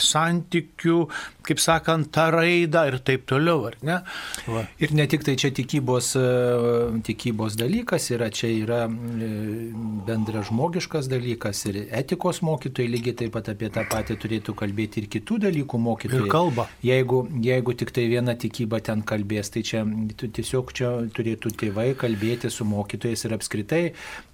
santykių 0.00 0.98
kaip 1.50 1.60
sakant, 1.60 2.10
tą 2.14 2.28
raidą 2.34 2.84
ir 2.90 2.98
taip 3.04 3.24
toliau, 3.28 3.64
ar 3.70 3.76
ne? 3.86 3.98
Va. 4.46 4.62
Ir 4.82 4.92
ne 4.96 5.06
tik 5.10 5.24
tai 5.26 5.34
čia 5.40 5.50
tikybos, 5.54 6.12
tikybos 7.06 7.56
dalykas 7.58 8.06
yra, 8.14 8.30
čia 8.34 8.52
yra 8.54 8.84
bendra 10.06 10.44
žmogiškas 10.46 11.08
dalykas 11.10 11.64
ir 11.70 11.82
etikos 11.88 12.42
mokytojai 12.46 12.90
lygiai 12.94 13.18
taip 13.22 13.34
pat 13.34 13.50
apie 13.52 13.59
tą 13.68 13.84
patį 13.90 14.16
turėtų 14.22 14.54
kalbėti 14.56 15.02
ir 15.02 15.10
kitų 15.12 15.38
dalykų 15.44 15.80
mokytojai. 15.84 16.24
Ir 16.24 16.32
kalba. 16.32 16.66
Jeigu, 16.86 17.20
jeigu 17.44 17.76
tik 17.76 17.92
tai 17.92 18.06
viena 18.08 18.34
tikyba 18.40 18.80
ten 18.80 19.04
kalbės, 19.04 19.52
tai 19.52 19.62
čia 19.66 19.84
tiesiog 20.20 20.72
čia 20.72 20.92
turėtų 21.12 21.52
tėvai 21.60 21.90
kalbėti 22.00 22.50
su 22.50 22.64
mokytojais 22.64 23.26
ir 23.26 23.36
apskritai 23.36 23.82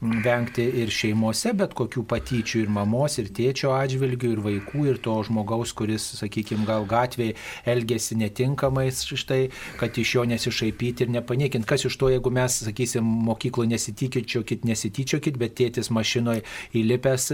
vengti 0.01 0.69
ir 0.83 0.93
šeimose 0.95 1.57
bet 1.57 1.75
kokių 1.77 2.05
patyčių 2.09 2.63
ir 2.65 2.73
mamos, 2.73 3.19
ir 3.21 3.31
tėčio 3.35 3.73
atžvilgių, 3.77 4.33
ir 4.37 4.43
vaikų, 4.45 4.85
ir 4.93 5.01
to 5.03 5.17
žmogaus, 5.27 5.73
kuris, 5.77 6.05
sakykime, 6.21 6.67
gal 6.69 6.87
gatvėje 6.89 7.37
elgesi 7.69 8.19
netinkamai, 8.21 8.89
štai, 8.93 9.49
kad 9.81 9.97
iš 9.99 10.15
jo 10.17 10.25
nesišaipyti 10.29 11.07
ir 11.07 11.13
nepaniekint. 11.17 11.67
Kas 11.69 11.87
iš 11.89 11.97
to, 12.01 12.11
jeigu 12.13 12.33
mes, 12.35 12.61
sakysim, 12.67 13.07
mokykloje 13.27 13.73
nesityčiokit, 13.73 14.67
nesityčiokit, 14.69 15.39
bet 15.41 15.57
tėtis 15.59 15.91
mašinoje 15.95 16.45
įlipęs 16.77 17.31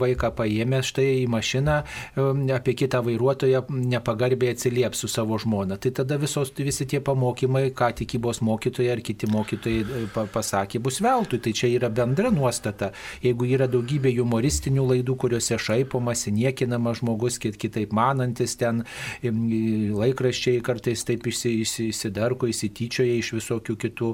vaiką 0.00 0.32
paėmęs 0.36 0.92
štai 0.92 1.23
į 1.24 1.30
mašiną, 1.32 1.78
apie 2.54 2.76
kitą 2.78 3.02
vairuotoją 3.04 3.64
nepagarbiai 3.94 4.54
atsilieps 4.54 5.04
su 5.04 5.10
savo 5.10 5.38
žmona. 5.40 5.78
Tai 5.80 5.92
tada 6.00 6.18
visos, 6.20 6.52
visi 6.58 6.86
tie 6.90 7.00
pamokymai, 7.04 7.70
ką 7.76 7.90
tikybos 8.00 8.42
mokytojai 8.44 8.92
ar 8.94 9.02
kiti 9.04 9.28
mokytojai 9.30 9.82
e, 9.82 10.26
pasakė, 10.34 10.80
bus 10.84 11.00
veltui. 11.04 11.40
Tai 11.44 11.52
čia 11.56 11.70
yra 11.72 11.90
bendra 11.92 12.32
nuostata. 12.34 12.92
Jeigu 13.24 13.48
yra 13.56 13.68
daugybė 13.70 14.14
humoristinių 14.18 14.86
laidų, 14.92 15.16
kuriuose 15.24 15.58
šaipomasi, 15.60 16.32
niekinama 16.34 16.94
žmogus, 16.98 17.38
kit, 17.42 17.58
kitaip 17.60 17.94
manantis, 17.96 18.56
ten 18.60 18.84
laikraščiai 19.24 20.62
kartais 20.64 21.04
taip 21.06 21.26
įsidarko, 21.30 22.48
įsityčioja 22.50 23.18
iš 23.20 23.34
visokių 23.38 23.76
kitų 23.84 24.10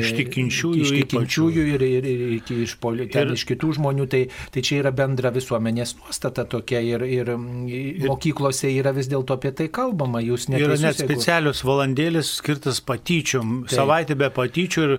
iš 0.00 0.12
tikinčiųjų, 0.20 0.82
iš 0.82 0.94
tikinčiųjų 1.00 1.66
ir, 1.74 1.86
ir, 1.86 2.08
ir, 2.10 2.24
ir 2.36 2.62
iš, 2.64 2.76
poli, 2.82 3.08
ten, 3.12 3.30
ir 3.30 3.38
iš 3.38 3.46
kitų 3.48 3.74
žmonių. 3.78 4.08
Tai, 4.12 4.22
tai 4.54 4.64
čia 4.66 4.80
yra 4.82 4.92
bendra 4.96 5.32
visuomenės 5.34 5.96
nuostata 6.00 6.35
tokia 6.44 6.82
ir, 6.84 7.02
ir, 7.06 7.30
ir 7.70 8.08
mokyklose 8.10 8.68
yra 8.74 8.92
vis 8.96 9.08
dėlto 9.08 9.38
apie 9.38 9.52
tai 9.56 9.68
kalbama. 9.72 10.20
Jūs 10.20 10.48
neteisus, 10.52 10.66
yra 10.66 10.90
net 10.90 11.00
specialios 11.00 11.62
jeigu... 11.62 11.70
valandėlės 11.70 12.34
skirtas 12.40 12.82
patyčiom. 12.84 13.56
Taip. 13.64 13.76
Savaitė 13.78 14.18
be 14.20 14.28
patyčių 14.36 14.84
ir 14.86 14.94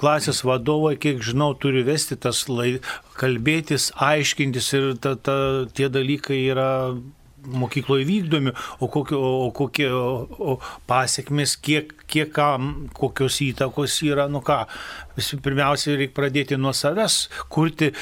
klasės 0.00 0.42
vadovai, 0.44 0.98
kiek 1.00 1.24
žinau, 1.24 1.52
turi 1.56 1.86
vesti 1.86 2.18
tas 2.20 2.44
lai, 2.50 2.76
kalbėtis, 3.18 3.90
aiškintis 3.96 4.72
ir 4.76 4.92
ta, 5.00 5.16
ta, 5.16 5.38
tie 5.72 5.88
dalykai 5.92 6.42
yra 6.52 6.70
mokykloje 7.46 8.04
vykdomi, 8.08 8.52
o, 8.80 8.88
kokio, 8.88 9.20
o 9.46 9.50
kokie 9.54 9.88
o, 9.92 10.26
o 10.38 10.56
pasiekmes, 10.86 11.56
kiek, 11.56 11.92
kiek 12.10 12.32
kam, 12.34 12.72
kokios 12.96 13.40
įtakos 13.44 13.96
yra, 14.06 14.28
nu 14.30 14.42
ką, 14.44 14.62
visų 15.16 15.40
pirmiausia, 15.44 15.96
reikia 15.98 16.16
pradėti 16.16 16.58
nuo 16.60 16.72
savęs, 16.76 17.26
kurti 17.52 17.92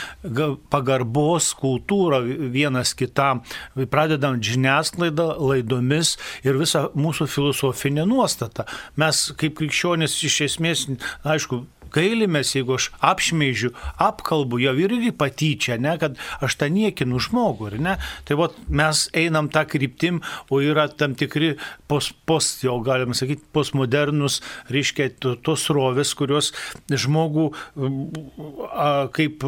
pagarbos 0.72 1.52
kultūrą 1.58 2.22
vienas 2.52 2.94
kitam, 2.98 3.42
pradedant 3.90 4.44
žiniasklaidą, 4.44 5.32
laidomis 5.40 6.16
ir 6.44 6.60
visą 6.60 6.88
mūsų 6.98 7.28
filosofinę 7.30 8.06
nuostatą. 8.08 8.66
Mes 9.00 9.28
kaip 9.40 9.58
krikščionis 9.58 10.16
iš 10.26 10.40
esmės, 10.50 10.86
aišku, 11.24 11.64
gailimės, 11.94 12.54
jeigu 12.56 12.76
aš 12.76 12.90
apšmeižiu, 13.04 13.72
apkalbu, 14.00 14.60
jau 14.62 14.74
irgi 14.80 15.12
patyčia, 15.16 15.78
ne, 15.80 15.96
kad 16.00 16.18
aš 16.42 16.56
tą 16.60 16.70
niekinu 16.72 17.20
žmogų, 17.22 17.72
ne? 17.82 17.96
Tai 18.28 18.38
vat, 18.40 18.56
mes 18.68 19.06
einam 19.16 19.50
tą 19.52 19.64
kryptim, 19.68 20.20
o 20.50 20.60
yra 20.64 20.88
tam 20.88 21.16
tikri 21.18 21.54
post, 21.90 22.14
post 22.28 22.64
jau 22.64 22.78
galim 22.84 23.14
sakyti, 23.16 23.44
postmodernus, 23.54 24.40
reiškia, 24.72 25.10
tos 25.44 25.66
rovės, 25.72 26.12
kurios 26.18 26.52
žmogų 26.90 27.50
a, 28.70 29.08
kaip, 29.14 29.44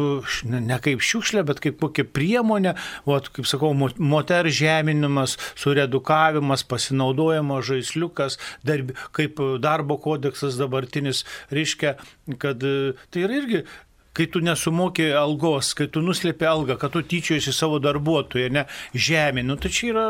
ne 0.49 0.79
kaip 0.83 1.03
šiukšlė, 1.03 1.45
bet 1.47 1.61
kaip 1.63 1.79
kokia 1.81 2.05
priemonė, 2.07 2.75
vat, 3.07 3.29
kaip 3.33 3.47
sakau, 3.49 3.73
moter 3.73 4.49
žeminimas, 4.53 5.37
suredukavimas, 5.59 6.65
pasinaudojimas 6.67 7.67
žaisliukas, 7.69 8.39
darbi, 8.67 8.97
kaip 9.15 9.41
darbo 9.63 9.97
kodeksas 10.01 10.57
dabartinis, 10.59 11.23
reiškia, 11.53 11.95
kad 12.39 12.63
e, 12.63 12.93
tai 13.11 13.25
yra 13.27 13.41
irgi 13.41 13.63
kai 14.13 14.27
tu 14.29 14.43
nesumokė 14.45 15.09
algos, 15.17 15.73
kai 15.77 15.87
tu 15.89 16.03
nuslėpė 16.05 16.45
algą, 16.45 16.77
kad 16.81 16.93
tu 16.93 17.01
tyčiojasi 17.01 17.53
savo 17.55 17.79
darbuotoją, 17.81 18.51
ne 18.53 18.67
žemė, 18.93 19.41
nu 19.47 19.57
tai 19.57 19.71
čia 19.73 19.89
yra 19.89 20.05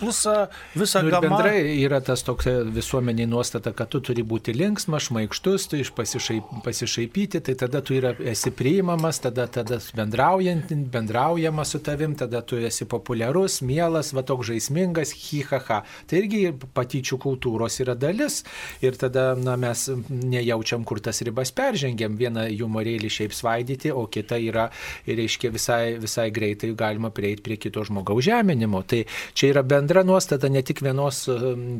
visą, 0.00 0.46
visą 0.76 1.02
Nu, 1.02 1.10
gamą. 1.10 1.28
bendrai 1.28 1.78
yra 1.84 2.00
tas 2.04 2.22
toks 2.26 2.46
e, 2.46 2.54
visuomeniai 2.64 3.26
nuostata, 3.26 3.72
kad 3.72 3.88
tu 3.88 4.00
turi 4.00 4.22
būti 4.22 4.52
linksmas, 4.56 5.06
šmaikštus, 5.08 5.68
tu 5.70 5.76
iš 5.80 5.90
pasišaip, 5.96 6.50
pasišaipyti, 6.64 7.40
tai 7.46 7.54
tada 7.54 7.80
tu 7.84 7.94
yra, 7.94 8.14
esi 8.32 8.50
priimamas, 8.50 9.20
tada, 9.24 9.46
tada 9.46 9.78
bendraujant, 9.96 10.72
bendraujama 10.92 11.64
su 11.64 11.78
tavim, 11.78 12.14
tada 12.18 12.42
tu 12.42 12.56
esi 12.58 12.84
populiarus, 12.84 13.60
mielas, 13.62 14.12
va 14.16 14.22
toks 14.26 14.50
žaismingas, 14.50 15.14
hihaha. 15.16 15.82
Tai 16.06 16.18
irgi 16.20 16.50
patyčių 16.76 17.18
kultūros 17.22 17.80
yra 17.84 17.94
dalis. 17.94 18.42
Ir 18.84 18.96
tada 19.00 19.34
na, 19.38 19.56
mes 19.56 19.86
nejaučiam, 20.10 20.84
kur 20.84 21.00
tas 21.00 21.22
ribas 21.26 21.52
peržengiam. 21.56 22.16
Vieną 22.18 22.46
humorėlį 22.58 23.10
šiaip 23.12 23.34
svaidyti, 23.36 23.92
o 23.94 24.06
kita 24.10 24.38
yra, 24.42 24.68
reiškia, 25.06 25.50
visai, 25.54 25.96
visai 26.02 26.28
greitai 26.34 26.72
galima 26.76 27.10
prieiti 27.14 27.42
prie 27.46 27.56
kito 27.60 27.84
žmogaus 27.86 28.24
žeminimo. 28.26 28.82
Tai 28.82 29.04
čia 29.32 29.52
yra 29.54 29.62
bendra 29.62 29.85
nuostata, 30.06 30.48
ne 30.48 30.62
tik 30.62 30.80
vienos 30.82 31.24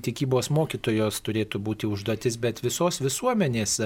tikybos 0.05 0.51
mokytojos 0.55 1.21
turėtų 1.27 1.61
būti 1.63 1.89
užduotis, 1.91 2.37
bet 2.41 2.63
visos 2.65 3.01
visuomenės. 3.03 3.77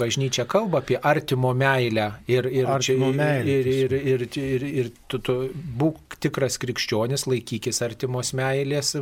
Bažnyčia 0.00 0.46
kalba 0.50 0.80
apie 0.82 0.98
artimo 0.98 1.52
meilę 1.54 2.06
ir, 2.26 2.46
ir, 2.46 2.66
čia, 2.80 2.96
Artimo 2.96 3.12
meilę, 3.16 3.44
ir, 3.50 3.66
ir, 3.66 3.94
ir, 3.94 4.24
ir, 4.26 4.40
ir, 4.40 4.66
ir 4.82 4.90
tu, 5.08 5.18
tu 5.18 5.36
būk 5.54 6.18
tikras 6.20 6.58
krikščionis, 6.60 7.26
laikykis 7.30 7.82
artimos 7.86 8.32
meilės 8.36 8.94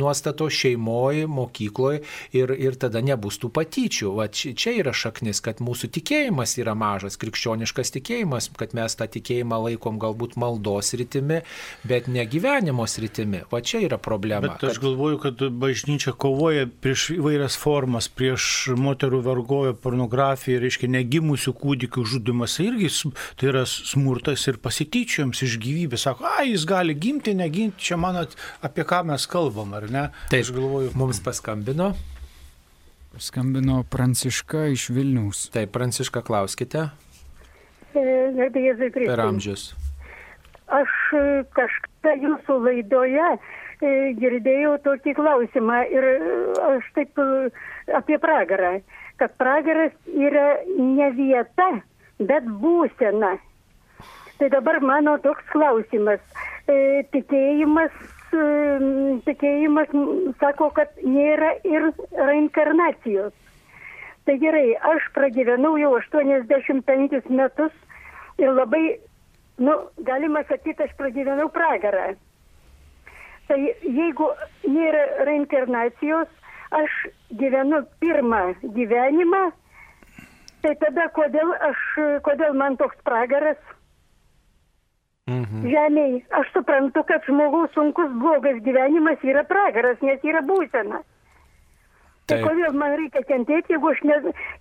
nuostato 0.00 0.48
šeimoje, 0.50 1.26
mokykloje 1.30 2.02
ir, 2.36 2.52
ir 2.56 2.78
tada 2.80 3.02
nebus 3.04 3.40
tų 3.42 3.52
patyčių. 3.56 4.12
Va, 4.18 4.28
čia, 4.32 4.54
čia 4.58 4.76
yra 4.80 4.94
šaknis, 4.96 5.42
kad 5.44 5.62
mūsų 5.64 5.90
tikėjimas 5.98 6.56
yra 6.60 6.76
mažas, 6.78 7.18
krikščioniškas 7.20 7.94
tikėjimas, 7.98 8.50
kad 8.58 8.74
mes 8.76 8.98
tą 8.98 9.08
tikėjimą 9.16 9.60
laikom 9.68 10.00
galbūt 10.02 10.36
maldos 10.40 10.94
rytimi, 10.98 11.42
bet 11.86 12.10
ne 12.12 12.26
gyvenimo 12.26 12.86
rytimi. 12.86 13.42
Va 13.50 13.60
čia 13.60 13.75
yra 13.84 13.98
problema. 14.02 14.42
Bet 14.46 14.64
aš 14.70 14.80
galvoju, 14.82 15.18
kad 15.22 15.42
bažnyčia 15.60 16.14
kovoja 16.16 16.66
prieš 16.66 17.08
įvairias 17.16 17.56
formas, 17.60 18.08
prieš 18.08 18.72
moterų 18.80 19.22
vergovę, 19.26 19.74
pornografiją, 19.82 20.60
reiškia 20.64 20.90
negimusių 20.96 21.54
kūdikių 21.60 22.06
žudimas. 22.14 22.58
Tai 22.58 22.68
irgi 22.70 22.90
tai 23.36 23.50
yra 23.52 23.64
smurtas 23.68 24.46
ir 24.50 24.60
pasityčiojams 24.64 25.44
iš 25.46 25.56
gyvybės. 25.62 26.06
Sako, 26.08 26.28
a, 26.28 26.44
jis 26.48 26.66
gali 26.68 26.96
gimti, 26.98 27.36
negimti, 27.36 27.88
čia 27.90 28.00
manot, 28.00 28.36
apie 28.64 28.86
ką 28.86 29.04
mes 29.12 29.28
kalbam, 29.30 29.74
ar 29.78 29.88
ne? 29.90 30.08
Taip, 30.32 30.46
aš 30.46 30.52
galvoju. 30.56 30.92
Mums 30.98 31.22
paskambino. 31.24 31.92
Skambino 33.16 33.80
Pranciška 33.88 34.66
iš 34.74 34.90
Vilniaus. 34.92 35.48
Taip, 35.54 35.72
Pranciška, 35.72 36.20
klauskite. 36.24 36.90
Kristui. 37.96 39.06
Per 39.06 39.20
amžius. 39.20 39.70
Aš 40.66 40.92
e, 41.14 41.22
kažkada 41.54 42.16
jūsų 42.18 42.56
laidoje 42.64 43.26
e, 43.36 43.38
girdėjau 43.80 44.76
tokį 44.84 45.14
klausimą 45.18 45.82
ir 45.92 46.04
e, 46.04 46.18
aš 46.68 46.86
taip 46.96 47.18
e, 47.18 47.50
apie 47.94 48.18
pragarą, 48.18 48.80
kad 49.20 49.34
pragaras 49.36 49.92
yra 50.12 50.62
ne 50.78 51.10
vieta, 51.16 51.68
bet 52.18 52.44
būsena. 52.44 53.36
Tai 54.38 54.48
dabar 54.52 54.80
mano 54.80 55.16
toks 55.24 55.44
klausimas. 55.52 56.20
E, 56.68 57.04
tikėjimas, 57.12 57.92
e, 58.36 59.20
tikėjimas 59.24 59.92
sako, 60.40 60.70
kad 60.76 60.92
nėra 61.04 61.54
ir 61.64 61.90
reinkarnacijos. 62.16 63.32
Tai 64.26 64.36
gerai, 64.42 64.74
aš 64.90 65.04
pragyvenau 65.14 65.76
jau 65.78 65.92
85 66.00 67.30
metus 67.30 67.72
ir 68.42 68.50
labai, 68.50 68.98
nu, 69.62 69.76
galima 70.04 70.42
sakyti, 70.48 70.82
aš 70.82 70.96
pragyvenau 70.98 71.46
pragarą. 71.54 72.16
Tai 73.46 73.58
jeigu 73.82 74.30
nėra 74.66 75.04
reinkarnacijos, 75.28 76.28
aš 76.74 76.96
gyvenu 77.38 77.84
pirmą 78.02 78.42
gyvenimą, 78.74 79.44
tai 80.64 80.74
tada 80.82 81.06
kodėl, 81.14 81.52
aš, 81.70 81.84
kodėl 82.26 82.58
man 82.58 82.76
toks 82.80 82.98
pragaras 83.06 83.60
Mhm. 85.26 85.66
žemėje? 85.66 86.22
Aš 86.38 86.50
suprantu, 86.54 87.02
kad 87.06 87.24
žmogaus 87.26 87.72
sunkus 87.74 88.10
blogas 88.22 88.62
gyvenimas 88.62 89.22
yra 89.26 89.42
pragaras, 89.44 89.98
nes 90.02 90.22
yra 90.22 90.42
būsena. 90.46 91.02
Tai 92.26 92.40
kodėl 92.42 92.74
man 92.74 92.94
reikia 92.98 93.22
kentėti, 93.26 93.74
jeigu 93.74 93.90
aš 93.90 94.02
ne, 94.06 94.16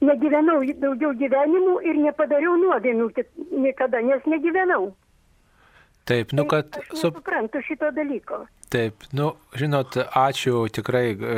negyvenau 0.06 0.60
daugiau 0.82 1.14
gyvenimų 1.18 1.80
ir 1.86 1.98
nepadariau 2.02 2.57
nuodėmių 2.62 3.07
niekada, 3.52 4.02
nes 4.06 4.26
negyvenau. 4.30 4.94
Taip, 6.06 6.34
nu 6.38 6.45
kad 6.45 6.78
su, 6.94 7.10
Suprantu 7.10 7.62
šito 7.66 7.90
dalyko. 7.94 8.44
Taip, 8.76 9.06
nu, 9.16 9.30
žinot, 9.56 9.96
ačiū 10.20 10.66
tikrai 10.68 11.14
e, 11.16 11.36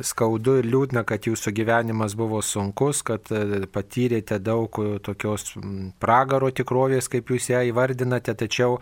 skaudu 0.00 0.54
ir 0.62 0.68
liūdna, 0.72 1.02
kad 1.04 1.26
jūsų 1.28 1.52
gyvenimas 1.52 2.14
buvo 2.16 2.38
sunkus, 2.40 3.02
kad 3.04 3.28
e, 3.28 3.66
patyrėte 3.68 4.38
daug 4.40 4.78
e, 4.80 4.94
tokios 5.04 5.52
pragaro 6.00 6.48
tikrovės, 6.48 7.10
kaip 7.12 7.28
jūs 7.28 7.50
ją 7.50 7.60
įvardinate, 7.68 8.32
tačiau, 8.40 8.78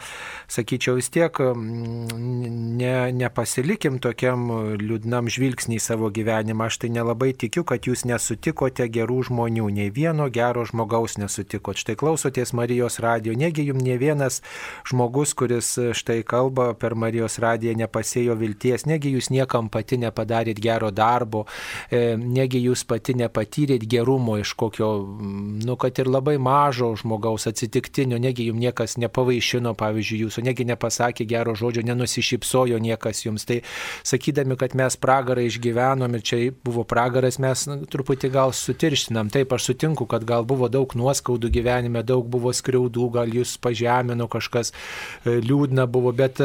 sakyčiau, 0.47 0.95
vis 1.01 1.11
tiek 1.11 1.41
ne, 1.43 2.93
nepasilikim 3.17 3.99
tokiam 4.05 4.47
liūdnam 4.79 5.27
žvilgsnį 5.27 5.81
į 5.81 5.83
savo 5.83 6.12
gyvenimą. 6.15 6.71
Aš 6.71 6.79
tai 6.85 6.93
nelabai 6.95 7.33
tikiu, 7.35 7.67
kad 7.67 7.91
jūs 7.91 8.07
nesutikote 8.07 8.87
gerų 8.87 9.25
žmonių, 9.33 9.67
nei 9.81 9.91
vieno 9.91 10.29
gero 10.31 10.62
žmogaus 10.69 11.19
nesutikot. 11.19 11.81
Štai 11.83 11.99
klausoties 11.99 12.55
Marijos 12.55 13.01
radijo, 13.03 13.35
negi 13.35 13.67
jums 13.67 13.83
ne 13.83 13.99
vienas 13.99 14.45
žmogus, 14.87 15.35
kuris 15.35 15.75
e, 15.75 15.91
štai 15.97 16.21
kalba 16.23 16.71
per 16.79 16.95
Marijos 16.95 17.41
radiją, 17.43 17.80
nepasėjo 17.81 18.36
vilties, 18.39 18.86
negi 18.86 19.15
jūs 19.16 19.31
niekam 19.35 19.70
pati 19.73 19.98
nepadarėt 20.01 20.61
gero 20.62 20.93
darbo, 20.94 21.47
e, 21.90 22.15
negi 22.16 22.62
jūs 22.62 22.85
pati 22.89 23.16
nepatyrėt 23.19 23.86
gerumo 23.90 24.39
iš 24.40 24.55
kokio, 24.59 24.93
mm, 25.02 25.61
nu, 25.66 25.77
kad 25.81 25.98
ir 25.98 26.11
labai 26.11 26.36
mažo 26.39 26.93
žmogaus 27.01 27.48
atsitiktinio, 27.51 28.20
negi 28.20 28.47
jums 28.48 28.61
niekas 28.61 28.97
nepavaišino, 29.01 29.74
pavyzdžiui, 29.78 30.20
jūsų, 30.27 30.44
negi 30.47 30.66
nepasakė 30.69 31.27
gero 31.28 31.55
žodžio, 31.59 31.85
nenusišypsojo 31.89 32.81
niekas 32.82 33.24
jums. 33.24 33.47
Tai 33.48 33.61
sakydami, 34.07 34.57
kad 34.61 34.77
mes 34.78 34.97
pragarą 35.01 35.44
išgyvenom 35.48 36.16
ir 36.19 36.24
čia 36.27 36.40
buvo 36.65 36.85
pragaras, 36.89 37.40
mes 37.43 37.66
nu, 37.70 37.81
truputį 37.90 38.32
gal 38.35 38.55
sutirštinam. 38.57 39.32
Taip, 39.32 39.52
aš 39.57 39.70
sutinku, 39.70 40.07
kad 40.11 40.27
gal 40.28 40.47
buvo 40.48 40.69
daug 40.73 40.93
nuoskaudų 40.97 41.52
gyvenime, 41.52 42.05
daug 42.07 42.28
buvo 42.31 42.52
skriaudų, 42.57 43.11
gal 43.16 43.32
jūs 43.40 43.57
pažemino 43.62 44.28
kažkas 44.31 44.73
e, 44.73 45.40
liūdna 45.40 45.89
buvo, 45.90 46.12
bet 46.16 46.43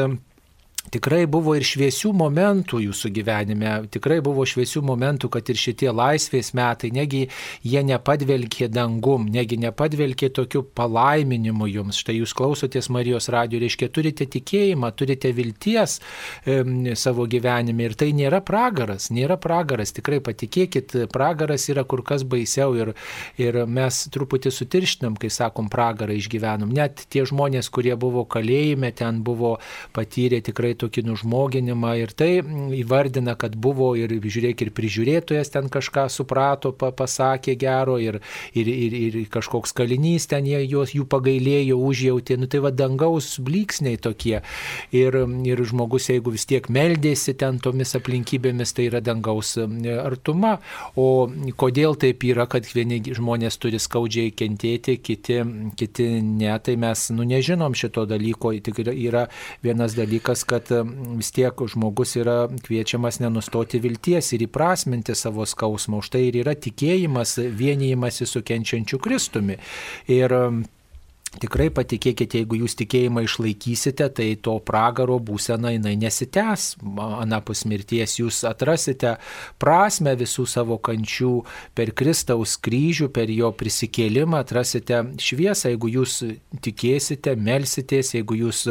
Tikrai 0.94 1.24
buvo 1.26 1.56
ir 1.58 1.64
šviesių 1.66 2.12
momentų 2.14 2.78
jūsų 2.84 3.10
gyvenime, 3.16 3.70
tikrai 3.90 4.20
buvo 4.24 4.44
šviesių 4.46 4.82
momentų, 4.86 5.30
kad 5.34 5.48
ir 5.50 5.58
šitie 5.58 5.90
laisvės 5.90 6.52
metai, 6.56 6.92
negi 6.94 7.24
jie 7.66 7.82
nepadvelkė 7.86 8.68
dangum, 8.70 9.26
negi 9.32 9.58
nepadvelkė 9.64 10.30
tokiu 10.36 10.62
palaiminimu 10.76 11.66
jums. 11.70 11.98
Štai 12.02 12.20
jūs 12.20 12.34
klausotės 12.36 12.88
Marijos 12.94 13.26
radio, 13.34 13.58
reiškia, 13.62 13.88
turite 13.90 14.28
tikėjimą, 14.30 14.92
turite 14.94 15.32
vilties 15.34 15.98
e, 15.98 16.60
savo 16.94 17.26
gyvenime 17.30 17.88
ir 17.88 17.96
tai 17.98 18.12
nėra 18.16 18.40
pragaras, 18.46 19.10
nėra 19.10 19.38
pragaras, 19.42 19.94
tikrai 19.96 20.20
patikėkit, 20.22 20.94
pragaras 21.12 21.66
yra 21.72 21.82
kur 21.88 22.04
kas 22.06 22.22
baisiau 22.22 22.76
ir, 22.78 22.94
ir 23.42 23.64
mes 23.66 24.04
truputį 24.14 24.54
sutirštinam, 24.54 25.18
kai 25.18 25.32
sakom 25.34 25.70
pragarą 25.72 26.14
išgyvenom. 26.14 26.70
Net 26.76 27.08
tie 27.10 27.26
žmonės, 27.26 27.72
kurie 27.74 27.96
buvo 27.98 28.22
kalėjime, 28.30 28.92
ten 28.94 29.22
buvo 29.26 29.56
patyrę 29.96 30.38
tikrai 30.46 30.75
tokį 30.78 31.06
nužmoginimą 31.08 31.94
ir 32.02 32.12
tai 32.16 32.30
įvardina, 32.76 33.36
kad 33.38 33.56
buvo 33.56 33.92
ir 33.98 34.12
žiūrėk 34.22 34.66
ir 34.66 34.72
prižiūrėtojas 34.76 35.52
ten 35.54 35.70
kažką 35.72 36.06
suprato, 36.12 36.72
pa, 36.76 36.92
pasakė 36.94 37.56
gero 37.60 37.96
ir, 38.02 38.20
ir, 38.54 38.68
ir, 38.70 38.96
ir 39.00 39.18
kažkoks 39.32 39.74
kalinys 39.76 40.28
ten 40.30 40.46
jie, 40.48 40.60
juos, 40.66 40.94
jų 40.96 41.06
pagailėjo, 41.10 41.78
užjautė, 41.88 42.38
nu 42.40 42.50
tai 42.50 42.62
va 42.64 42.72
dangaus 42.74 43.36
blyksniai 43.42 44.00
tokie. 44.02 44.40
Ir, 44.94 45.18
ir 45.46 45.62
žmogus, 45.66 46.10
jeigu 46.12 46.34
vis 46.34 46.46
tiek 46.48 46.68
meldėsi 46.72 47.36
ten 47.38 47.60
tomis 47.62 47.96
aplinkybėmis, 47.98 48.74
tai 48.76 48.88
yra 48.90 49.02
dangaus 49.04 49.56
artuma. 49.58 50.56
O 50.96 51.26
kodėl 51.58 51.96
taip 52.00 52.24
yra, 52.26 52.46
kad 52.50 52.66
vieni 52.68 53.00
žmonės 53.04 53.58
turi 53.62 53.80
skaudžiai 53.82 54.32
kentėti, 54.36 54.98
kiti, 55.02 55.40
kiti 55.78 56.08
ne, 56.22 56.52
tai 56.62 56.76
mes 56.80 57.06
nu, 57.14 57.26
nežinom 57.28 57.76
šito 57.76 58.06
dalyko. 58.08 58.54
Tik 58.66 58.82
yra 58.86 59.26
vienas 59.64 59.96
dalykas, 59.98 60.44
kad 60.48 60.65
vis 60.70 61.32
tiek 61.34 61.62
žmogus 61.72 62.16
yra 62.20 62.36
kviečiamas 62.66 63.20
nenustoti 63.22 63.80
vilties 63.82 64.32
ir 64.36 64.46
įprasminti 64.46 65.14
savo 65.16 65.46
skausmą. 65.46 66.00
Už 66.02 66.12
tai 66.14 66.26
ir 66.28 66.40
yra 66.42 66.56
tikėjimas, 66.58 67.36
vienijimas 67.56 68.22
su 68.26 68.42
kenčiančiu 68.46 69.00
Kristumi. 69.02 69.58
Ir 70.12 70.34
tikrai 71.40 71.68
patikėkite, 71.74 72.40
jeigu 72.40 72.60
jūs 72.62 72.76
tikėjimą 72.80 73.24
išlaikysite, 73.26 74.08
tai 74.16 74.28
to 74.40 74.56
pragaro 74.64 75.18
būsena 75.22 75.72
jinai 75.74 75.94
nesitęs. 76.00 76.76
Anapus 76.96 77.64
mirties 77.68 78.16
jūs 78.20 78.42
atrasite 78.48 79.16
prasme 79.60 80.14
visų 80.18 80.46
savo 80.48 80.78
kančių 80.82 81.32
per 81.76 81.92
Kristaus 81.96 82.56
kryžių, 82.62 83.10
per 83.14 83.32
jo 83.32 83.50
prisikėlimą, 83.56 84.40
atrasite 84.44 85.02
šviesą, 85.22 85.72
jeigu 85.74 85.90
jūs 85.98 86.18
tikėsite, 86.64 87.36
melsitės, 87.36 88.14
jeigu 88.16 88.40
jūs 88.40 88.64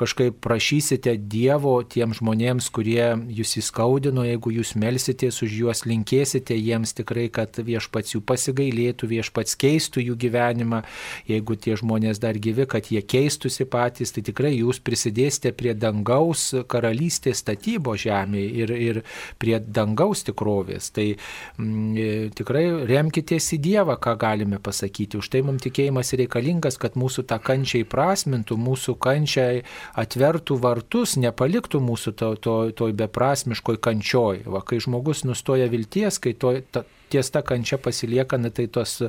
kažkaip 0.00 0.40
prašysite 0.44 1.16
Dievo 1.32 1.78
tiem 1.88 2.12
žmonėms, 2.16 2.68
kurie 2.74 3.12
jūs 3.32 3.56
įskaudino, 3.62 4.26
jeigu 4.28 4.52
jūs 4.58 4.74
melsitės 4.80 5.42
už 5.44 5.56
juos, 5.62 5.84
linkėsite 5.88 6.56
jiems 6.58 6.94
tikrai, 6.98 7.28
kad 7.32 7.56
viešpats 7.62 8.16
jų 8.16 8.22
pasigailėtų, 8.28 9.08
viešpats 9.16 9.56
keistų 9.60 10.06
jų 10.10 10.18
gyvenimą, 10.26 10.82
jeigu 11.30 11.56
tie 11.56 11.78
žmonės 11.80 12.01
žmonės 12.02 12.20
dar 12.20 12.36
gyvi, 12.38 12.66
kad 12.66 12.90
jie 12.90 13.02
keistųsi 13.02 13.64
patys, 13.64 14.12
tai 14.12 14.22
tikrai 14.22 14.56
jūs 14.56 14.80
prisidėsite 14.82 15.52
prie 15.54 15.74
dangaus 15.74 16.54
karalystės 16.68 17.42
statybo 17.42 17.94
žemėje 17.96 18.50
ir, 18.62 18.70
ir 18.70 19.02
prie 19.38 19.60
dangaus 19.60 20.24
tikrovės. 20.24 20.90
Tai 20.92 21.14
m, 21.58 21.94
mm, 21.94 22.32
tikrai 22.34 22.64
remkitės 22.86 23.52
į 23.54 23.60
Dievą, 23.62 23.96
ką 23.96 24.16
galime 24.18 24.58
pasakyti. 24.58 25.18
Už 25.18 25.30
tai 25.30 25.42
mums 25.42 25.62
tikėjimas 25.62 26.12
reikalingas, 26.18 26.78
kad 26.78 26.96
mūsų 26.96 27.26
tą 27.26 27.38
kančią 27.38 27.84
įprasmintų, 27.84 28.56
mūsų 28.58 28.96
kančiai 28.98 29.62
atvertų 29.94 30.58
vartus, 30.58 31.16
nepaliktų 31.16 31.80
mūsų 31.80 32.14
to, 32.18 32.34
to, 32.36 32.56
toj 32.74 32.92
beprasmiškoj 32.98 33.78
kančioj. 33.78 34.46
Va, 34.50 34.62
kai 34.62 34.80
žmogus 34.82 35.24
nustoja 35.24 35.70
vilties, 35.70 36.18
kai 36.18 36.34
to, 36.34 36.58
ta, 36.72 36.84
ties 37.12 37.30
ta 37.30 37.42
kančia 37.46 37.78
pasilieka, 37.78 38.40
na, 38.40 38.50
tai 38.50 38.66
tos 38.72 39.02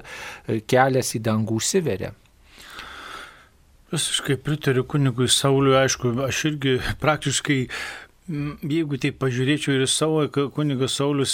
kelias 0.68 1.16
į 1.18 1.24
dangų 1.24 1.62
užsiveria. 1.62 2.14
Visiškai 3.94 4.40
pritariu 4.42 4.82
kunigui 4.90 5.28
Sauliui, 5.30 5.76
aišku, 5.78 6.16
aš 6.26 6.38
irgi 6.50 6.72
praktiškai 6.98 7.58
Jeigu 8.24 8.96
tai 9.04 9.10
pažiūrėčiau 9.20 9.74
ir 9.76 9.82
savo 9.92 10.22
kunigas 10.56 10.94
Saulis, 10.96 11.34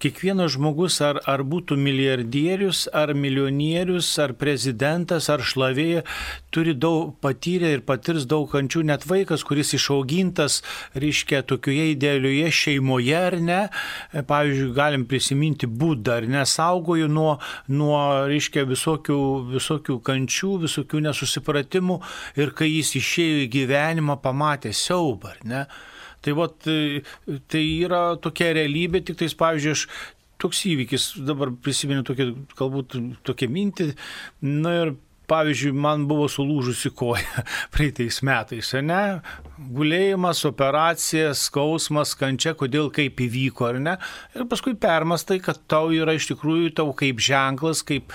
kiekvienas 0.00 0.54
žmogus, 0.54 0.94
ar, 1.04 1.18
ar 1.28 1.42
būtų 1.44 1.76
milijardierius, 1.76 2.86
ar 2.88 3.10
milijonierius, 3.12 4.08
ar 4.24 4.32
prezidentas, 4.40 5.26
ar 5.28 5.42
šlavėja, 5.44 6.06
turi 6.48 6.72
daug 6.72 7.10
patyrę 7.20 7.74
ir 7.74 7.82
patirs 7.84 8.24
daug 8.24 8.48
kančių. 8.48 8.86
Net 8.88 9.04
vaikas, 9.04 9.44
kuris 9.44 9.74
išaugintas, 9.76 10.62
reiškia, 10.96 11.42
tokioje 11.44 11.90
idealioje 11.92 12.48
šeimoje, 12.62 13.18
ar 13.18 13.36
ne, 13.36 13.58
pavyzdžiui, 14.16 14.70
galim 14.78 15.04
prisiminti 15.10 15.68
būdą, 15.68 16.22
ar 16.22 16.28
nesaugoju 16.32 17.10
nuo, 17.12 17.34
nuo 17.68 17.98
reiškia, 18.30 18.64
visokių, 18.70 19.18
visokių 19.52 19.98
kančių, 20.08 20.54
visokių 20.64 21.04
nesusipratimų 21.10 22.00
ir 22.40 22.56
kai 22.56 22.70
jis 22.72 22.94
išėjo 23.02 23.44
į 23.44 23.52
gyvenimą, 23.58 24.16
pamatė 24.24 24.72
siaubą, 24.72 25.36
ar 25.36 25.44
ne? 25.44 25.62
Tai, 26.26 26.36
vat, 26.40 26.58
tai, 26.66 27.38
tai 27.52 27.64
yra 27.86 28.04
tokia 28.22 28.52
realybė, 28.58 29.04
tik 29.06 29.20
tais, 29.22 29.36
pavyzdžiui, 29.38 29.74
aš 29.78 29.86
toks 30.42 30.66
įvykis, 30.68 31.10
dabar 31.26 31.54
prisimenu 31.64 32.04
tokia, 32.06 32.32
galbūt 32.58 32.98
tokia 33.26 33.48
mintį, 33.52 33.92
na 34.44 34.78
ir 34.82 34.96
pavyzdžiui, 35.30 35.72
man 35.74 36.04
buvo 36.06 36.26
sulūžusi 36.30 36.92
koja 36.96 37.44
praeitais 37.74 38.20
metais, 38.26 38.70
ne? 38.86 39.00
Gulėjimas, 39.56 40.42
operacija, 40.48 41.32
skausmas, 41.38 42.14
kančia, 42.18 42.54
kodėl 42.58 42.90
kaip 42.94 43.20
įvyko, 43.26 43.70
ar 43.70 43.80
ne? 43.82 43.96
Ir 44.36 44.46
paskui 44.50 44.76
permastai, 44.78 45.40
kad 45.42 45.62
tau 45.70 45.90
yra 45.94 46.16
iš 46.16 46.30
tikrųjų 46.32 46.74
tau 46.78 46.92
kaip 46.96 47.22
ženklas, 47.22 47.82
kaip, 47.86 48.14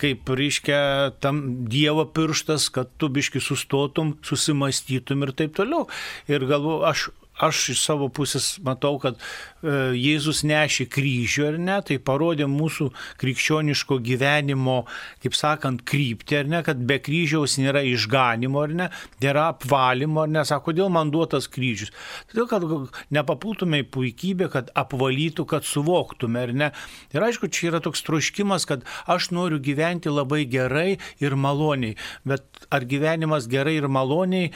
kaip 0.00 0.34
reiškia 0.42 0.82
tam 1.22 1.42
Dievo 1.72 2.06
pirštas, 2.10 2.68
kad 2.74 2.90
tu 2.98 3.10
biški 3.12 3.42
sustotum, 3.42 4.16
susimastytum 4.26 5.26
ir 5.26 5.36
taip 5.38 5.54
toliau. 5.58 5.86
Ir 6.30 6.48
galvoju, 6.48 6.82
aš 6.88 7.10
aš 7.42 7.62
iš 7.74 7.82
savo 7.84 8.08
pusės 8.12 8.54
matau, 8.64 8.98
kad 9.02 9.18
Jėzus 9.62 10.42
nešė 10.46 10.88
kryžių 10.90 11.46
ar 11.52 11.58
ne, 11.62 11.76
tai 11.86 11.98
parodė 12.02 12.48
mūsų 12.50 12.88
krikščioniško 13.22 14.00
gyvenimo, 14.02 14.82
kaip 15.22 15.36
sakant, 15.38 15.84
kryptį 15.86 16.40
ar 16.40 16.50
ne, 16.50 16.62
kad 16.66 16.80
be 16.82 16.98
kryžiaus 17.02 17.58
nėra 17.62 17.84
išganimo 17.86 18.64
ar 18.64 18.74
ne, 18.80 18.88
nėra 19.22 19.48
apvalymo 19.52 20.24
ar 20.24 20.32
ne, 20.34 20.42
sako, 20.48 20.72
kodėl 20.72 20.90
man 20.94 21.12
duotas 21.14 21.46
kryžius. 21.52 21.92
Todėl, 22.32 22.48
kad 22.50 22.66
nepapultume 23.14 23.84
į 23.84 23.88
puikybę, 23.94 24.50
kad 24.52 24.72
apvalytų, 24.78 25.46
kad 25.54 25.66
suvoktume 25.68 26.42
ar 26.42 26.54
ne. 26.56 26.70
Ir 27.14 27.22
aišku, 27.22 27.50
čia 27.52 27.70
yra 27.70 27.82
toks 27.84 28.02
troškimas, 28.06 28.66
kad 28.66 28.86
aš 29.06 29.30
noriu 29.30 29.62
gyventi 29.62 30.10
labai 30.10 30.42
gerai 30.50 30.98
ir 31.22 31.38
maloniai, 31.38 31.94
bet 32.26 32.66
ar 32.72 32.86
gyvenimas 32.88 33.46
gerai 33.50 33.76
ir 33.78 33.86
maloniai, 33.86 34.50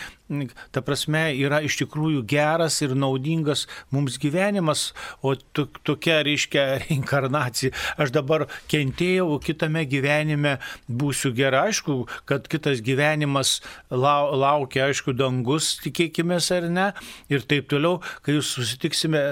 ta 0.74 0.82
prasme, 0.82 1.28
yra 1.38 1.60
iš 1.62 1.78
tikrųjų 1.84 2.24
geras 2.26 2.80
ir 2.82 2.96
naudingas 2.98 3.66
mums 3.94 4.18
gyvenimas, 4.22 4.88
o 5.22 5.34
tokia, 5.36 6.20
reiškia, 6.26 6.66
reinkarnacija. 6.86 7.72
Aš 8.00 8.12
dabar 8.14 8.46
kentėjau, 8.70 9.38
kitame 9.44 9.84
gyvenime 9.88 10.56
būsiu 10.88 11.32
gerai. 11.36 11.66
Aišku, 11.70 11.98
kad 12.28 12.46
kitas 12.50 12.82
gyvenimas 12.84 13.60
laukia, 13.90 14.86
aišku, 14.90 15.14
dangus, 15.16 15.76
tikėkime 15.82 16.38
ar 16.56 16.68
ne, 16.70 16.86
ir 17.32 17.44
taip 17.48 17.68
toliau, 17.70 18.00
kai 18.24 18.36
jūs 18.36 18.52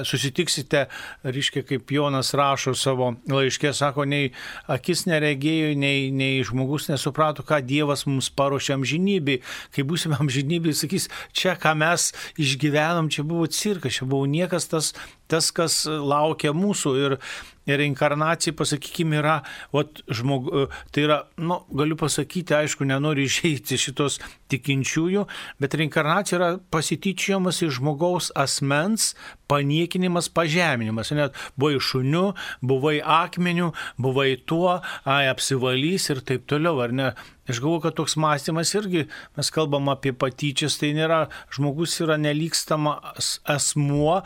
susitiksite, 0.08 0.84
reiškia, 1.24 1.64
kaip 1.68 1.92
Jonas 1.94 2.32
rašo 2.36 2.74
savo 2.78 3.12
laiškė, 3.30 3.72
sako, 3.76 4.06
nei 4.08 4.32
akis 4.70 5.04
neregėjo, 5.10 5.74
nei, 5.78 6.10
nei 6.14 6.42
žmogus 6.46 6.88
nesuprato, 6.90 7.44
ką 7.46 7.60
Dievas 7.64 8.06
mums 8.08 8.30
paruošė 8.34 8.76
amžinybei. 8.78 9.40
Kai 9.74 9.86
būsime 9.86 10.18
amžinybei, 10.20 10.74
sakys, 10.76 11.08
čia, 11.36 11.56
ką 11.60 11.74
mes 11.80 12.10
išgyvenom, 12.40 13.10
čia 13.12 13.26
buvo 13.26 13.48
cirkas, 13.50 14.00
čia 14.00 14.08
buvo 14.08 14.28
niekas 14.30 14.68
tas, 14.72 14.92
tas 15.34 15.50
kas 15.54 15.82
laukia 15.90 16.54
mūsų. 16.54 16.94
Ir 17.04 17.18
reinkarnacija, 17.66 18.52
pasakykime, 18.56 19.18
yra, 19.22 19.38
ot, 19.72 20.02
žmog, 20.12 20.50
tai 20.92 21.06
yra, 21.06 21.18
nu, 21.40 21.62
galiu 21.72 21.96
pasakyti, 21.96 22.56
aišku, 22.56 22.84
nenoriu 22.88 23.24
išeiti 23.24 23.78
šitos 23.80 24.18
tikinčiųjų, 24.52 25.24
bet 25.62 25.76
reinkarnacija 25.80 26.38
yra 26.38 26.50
pasityčiamas 26.74 27.62
iš 27.64 27.78
žmogaus 27.78 28.30
asmens 28.36 29.12
paniekinimas, 29.50 30.28
pažeminimas. 30.34 31.12
Net 31.16 31.38
buvai 31.60 31.80
šuniu, 31.80 32.26
buvai 32.64 32.98
akmeniu, 33.00 33.72
buvai 34.00 34.34
tuo, 34.44 34.80
ai, 35.08 35.24
apsivalys 35.32 36.10
ir 36.12 36.20
taip 36.26 36.44
toliau, 36.50 36.82
ar 36.84 36.92
ne? 36.92 37.14
Aš 37.48 37.60
galvoju, 37.60 37.82
kad 37.84 37.96
toks 37.98 38.16
mąstymas 38.20 38.72
irgi, 38.76 39.04
mes 39.36 39.50
kalbam 39.52 39.90
apie 39.92 40.14
patyčias, 40.16 40.78
tai 40.80 40.94
nėra, 40.96 41.26
žmogus 41.52 41.98
yra 42.00 42.16
nelykstamas 42.20 43.38
asmuo, 43.44 44.22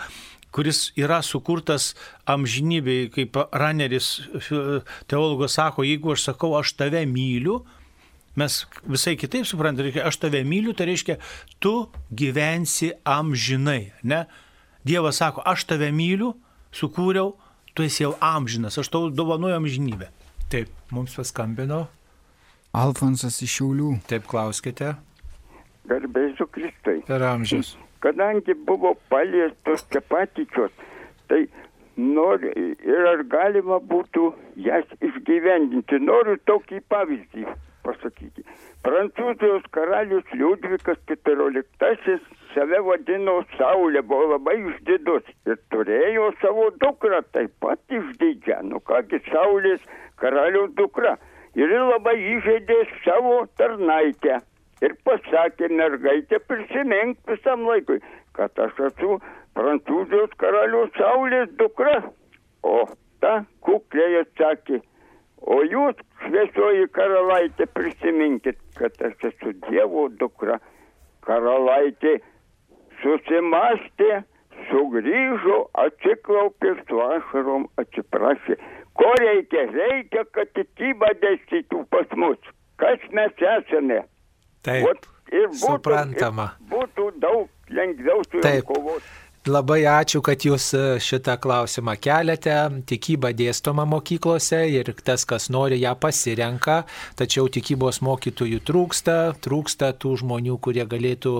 kuris 0.55 0.89
yra 0.99 1.21
sukurtas 1.25 1.93
amžinybėje, 2.29 3.09
kaip 3.15 3.39
Raneris 3.53 4.11
teologas 5.11 5.59
sako, 5.59 5.85
jeigu 5.87 6.15
aš 6.15 6.29
sakau, 6.31 6.55
aš 6.59 6.75
tave 6.79 7.05
myliu, 7.09 7.61
mes 8.39 8.61
visai 8.87 9.17
kitaip 9.21 9.49
suprantame, 9.49 9.93
aš 10.03 10.21
tave 10.23 10.45
myliu, 10.47 10.75
tai 10.77 10.89
reiškia, 10.91 11.19
tu 11.63 11.89
gyvensi 12.15 12.93
amžinai, 13.05 13.93
ne? 14.03 14.25
Dievas 14.87 15.21
sako, 15.21 15.45
aš 15.49 15.67
tave 15.69 15.91
myliu, 15.93 16.33
sukūriau, 16.73 17.35
tu 17.75 17.85
esi 17.85 18.05
jau 18.05 18.15
amžinas, 18.25 18.79
aš 18.81 18.93
tau 18.95 19.11
dovanoju 19.13 19.59
amžinybę. 19.59 20.09
Taip, 20.49 20.73
mums 20.95 21.19
paskambino. 21.19 21.85
Alfonsas 22.79 23.37
iš 23.45 23.59
Šiaulių. 23.59 23.91
Taip, 24.09 24.25
klauskite. 24.29 24.95
Garbėsiu 25.89 26.47
Kristai. 26.53 27.01
Per 27.09 27.25
amžius 27.25 27.75
kadangi 28.05 28.55
buvo 28.69 28.95
paliestos 29.13 29.87
čia 29.93 30.03
patyčios, 30.13 30.73
tai 31.29 31.47
noriu 31.99 32.53
ir 32.57 33.07
ar 33.13 33.25
galima 33.37 33.81
būtų 33.93 34.33
jas 34.69 34.87
išgyvendinti. 35.01 35.99
Noriu 36.05 36.39
tokį 36.47 36.83
pavyzdį 36.93 37.47
pasakyti. 37.89 38.45
Prancūzijos 38.87 39.65
karalius 39.75 40.27
Liudvikas 40.33 41.01
XIV 41.11 42.19
save 42.55 42.81
vadino 42.87 43.41
Saulė, 43.57 44.03
buvo 44.03 44.35
labai 44.35 44.57
išdidus 44.61 45.27
ir 45.49 45.59
turėjo 45.73 46.31
savo 46.43 46.69
dukrą 46.83 47.23
taip 47.35 47.55
pat 47.65 47.81
išdidžią. 48.01 48.63
Nu 48.71 48.81
kągi 48.81 49.21
Saulės 49.31 49.83
karaliaus 50.23 50.75
dukra. 50.79 51.17
Ir 51.59 51.73
labai 51.75 52.15
įžeidė 52.37 52.79
savo 53.03 53.41
tarnaitę 53.59 54.39
ir 54.85 54.95
pasakė 55.07 55.71
mergaitė 55.81 56.39
prisimink 56.51 57.19
visam 57.31 57.67
laikui, 57.69 57.99
kad 58.37 58.59
aš 58.65 58.79
esu 58.91 59.19
Prancūzijos 59.59 60.35
karalius 60.39 60.93
Saulės 60.99 61.51
dukra. 61.59 61.99
O 62.63 62.85
ta 63.23 63.43
kukliai 63.67 64.21
atsakė, 64.23 64.81
o 65.43 65.61
jūs, 65.67 65.99
šviesioji 66.25 66.89
karalaitė, 66.95 67.67
prisiminkit, 67.75 68.59
kad 68.79 68.99
aš 69.09 69.31
esu 69.33 69.55
Dievo 69.67 70.09
dukra. 70.21 70.59
Karalaitė 71.27 72.19
susimastė, 73.03 74.23
sugrįžo, 74.71 75.59
atsiklaupė 75.87 76.75
su 76.85 77.01
ašarom, 77.05 77.67
atsiprašė. 77.83 78.59
Ko 78.99 79.11
reikia? 79.23 79.67
Reikia, 79.75 80.25
kad 80.35 80.55
tikybą 80.59 81.13
dėstytų 81.23 81.85
pas 81.95 82.15
mus. 82.19 82.39
kas 82.79 83.03
mes 83.11 83.43
esame. 83.43 84.03
Taip. 84.69 84.89
Ot, 84.91 85.09
ir 85.33 85.47
būtų, 85.49 85.61
Suprantama. 85.65 86.51
ir 86.61 86.71
būtų 86.75 87.09
daug 87.23 87.73
lengviau 87.81 88.23
su 88.29 88.43
jom 88.43 88.63
kovoti. 88.69 89.17
Labai 89.49 89.87
ačiū, 89.89 90.21
kad 90.21 90.43
jūs 90.45 90.65
e, 90.77 90.81
šitą 91.01 91.39
klausimą 91.41 91.95
keliate. 92.05 92.53
Tikyba 92.91 93.31
dėstoma 93.33 93.87
mokyklose 93.89 94.59
ir 94.69 94.91
tas, 95.07 95.23
kas 95.29 95.47
nori, 95.49 95.79
ją 95.81 95.95
pasirenka. 95.97 96.83
Tačiau 97.17 97.49
tikybos 97.49 98.03
mokytojų 98.05 98.59
trūksta, 98.69 99.15
trūksta 99.45 99.95
tų 100.03 100.13
žmonių, 100.21 100.59
kurie 100.61 100.85
galėtų 100.91 101.33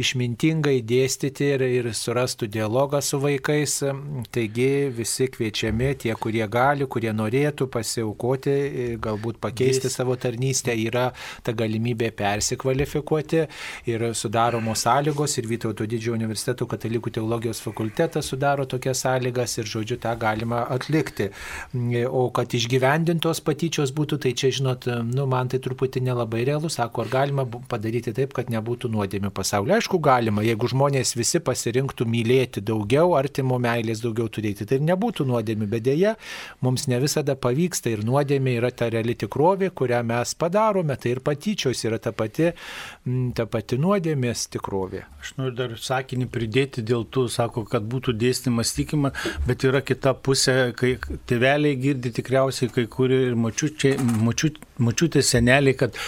išmintingai 0.00 0.78
dėstyti 0.88 1.50
ir, 1.58 1.64
ir 1.80 1.90
surastų 1.98 2.48
dialogą 2.54 3.02
su 3.04 3.20
vaikais. 3.20 3.76
Taigi 4.32 4.70
visi 4.96 5.28
kviečiami, 5.34 5.92
tie, 6.06 6.14
kurie 6.16 6.46
gali, 6.48 6.88
kurie 6.88 7.12
norėtų 7.12 7.68
pasiaukoti, 7.76 8.56
e, 8.56 8.88
galbūt 8.96 9.42
pakeisti 9.44 9.90
Dės- 9.90 9.98
savo 10.00 10.16
tarnystę, 10.16 10.72
yra 10.86 11.10
ta 11.44 11.52
galimybė 11.52 12.14
persikvalifikuoti 12.16 13.44
ir 13.92 14.08
sudaromos 14.16 14.86
sąlygos 14.88 15.36
ir 15.36 15.50
Vytauto 15.52 15.84
didžiojo 15.84 16.16
universiteto 16.16 16.64
katalikų 16.70 17.12
teologijos 17.12 17.40
fakultetas 17.64 18.28
sudaro 18.30 18.66
tokias 18.70 19.02
sąlygas 19.02 19.58
ir, 19.58 19.66
žodžiu, 19.66 19.98
tą 20.02 20.14
galima 20.20 20.62
atlikti. 20.70 21.30
O 22.08 22.28
kad 22.34 22.54
išgyvendintos 22.54 23.42
patyčios 23.44 23.92
būtų, 23.96 24.20
tai 24.22 24.32
čia, 24.38 24.52
žinot, 24.54 24.86
nu, 25.08 25.26
man 25.30 25.50
tai 25.50 25.58
truputį 25.62 26.04
nelabai 26.06 26.44
realu, 26.48 26.70
sako, 26.72 27.04
ar 27.04 27.12
galima 27.12 27.46
padaryti 27.46 28.14
taip, 28.16 28.34
kad 28.36 28.50
nebūtų 28.52 28.90
nuodėmių 28.92 29.32
pasaulyje. 29.34 29.80
Aišku, 29.80 30.00
galima, 30.02 30.44
jeigu 30.46 30.70
žmonės 30.72 31.14
visi 31.18 31.42
pasirinktų 31.44 32.06
mylėti 32.08 32.62
daugiau, 32.64 33.16
artimo 33.18 33.58
meilės 33.62 34.02
daugiau 34.04 34.28
turėti, 34.32 34.66
tai 34.68 34.80
ir 34.80 34.86
nebūtų 34.88 35.26
nuodėmių, 35.28 35.68
bet 35.72 35.86
dėja, 35.88 36.14
mums 36.64 36.86
ne 36.90 37.00
visada 37.02 37.36
pavyksta 37.38 37.92
ir 37.92 38.04
nuodėmė 38.06 38.56
yra 38.60 38.72
ta 38.74 38.90
reali 38.92 39.16
tikrovė, 39.18 39.72
kurią 39.76 40.02
mes 40.06 40.34
padarome, 40.38 40.96
tai 41.00 41.16
ir 41.16 41.22
patyčios 41.24 41.84
yra 41.88 41.98
ta 42.02 42.12
pati, 42.16 42.52
ta 43.36 43.46
pati 43.50 43.78
nuodėmės 43.80 44.46
tikrovė. 44.52 45.04
Aš 45.22 45.34
noriu 45.38 45.56
dar 45.56 45.76
sakinį 45.78 46.28
pridėti 46.32 46.84
dėl 46.86 47.06
tų, 47.12 47.21
sako, 47.30 47.64
kad 47.68 47.86
būtų 47.88 48.14
dėstymas 48.18 48.74
tikima, 48.76 49.12
bet 49.46 49.66
yra 49.68 49.82
kita 49.84 50.14
pusė, 50.14 50.72
kai 50.78 50.96
tėveliai 51.30 51.78
girdi 51.80 52.12
tikriausiai 52.18 52.72
kai 52.72 52.86
kurie 52.90 53.20
ir 53.28 53.38
močiutė, 53.38 53.96
močiutė 54.82 55.22
seneliai, 55.26 55.76
kad 55.78 55.98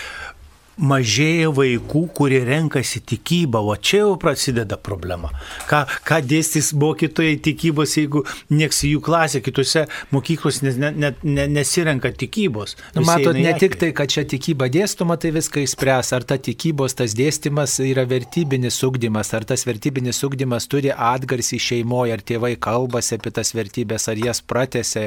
mažėja 0.79 1.51
vaikų, 1.55 2.05
kurie 2.17 2.41
renkasi 2.47 3.01
tikybą, 3.05 3.61
o 3.63 3.77
čia 3.77 4.03
jau 4.05 4.15
prasideda 4.21 4.79
problema. 4.81 5.31
Ką, 5.71 5.85
ką 6.07 6.21
dėstys 6.27 6.73
mokytojai 6.79 7.39
tikybos, 7.45 7.97
jeigu 7.99 8.25
nieks 8.51 8.83
į 8.87 8.95
jų 8.95 9.03
klasę, 9.07 9.43
kitose 9.45 9.87
mokyklos 10.15 10.63
nes, 10.65 10.79
ne, 10.81 10.91
ne, 10.91 11.13
ne, 11.23 11.47
nesirenka 11.51 12.11
tikybos. 12.15 12.77
Nu, 12.97 13.05
matot, 13.07 13.37
ne 13.39 13.55
tik 13.61 13.79
tai, 13.81 13.93
kad 13.97 14.11
čia 14.11 14.27
tikyba 14.29 14.69
dėstoma, 14.73 15.19
tai 15.21 15.33
viską 15.37 15.63
įspręs. 15.65 16.13
Ar 16.17 16.27
ta 16.27 16.39
tikybos, 16.43 16.97
tas 16.99 17.15
dėstymas 17.17 17.79
yra 17.85 18.07
vertybinis 18.11 18.81
ugdymas, 18.87 19.33
ar 19.37 19.47
tas 19.49 19.67
vertybinis 19.69 20.23
ugdymas 20.27 20.69
turi 20.71 20.93
atgarsį 20.95 21.61
šeimoje, 21.63 22.17
ar 22.17 22.25
tėvai 22.27 22.55
kalbasi 22.61 23.19
apie 23.19 23.35
tas 23.35 23.55
vertybės, 23.57 24.09
ar 24.11 24.21
jas 24.21 24.43
pratėse. 24.43 25.07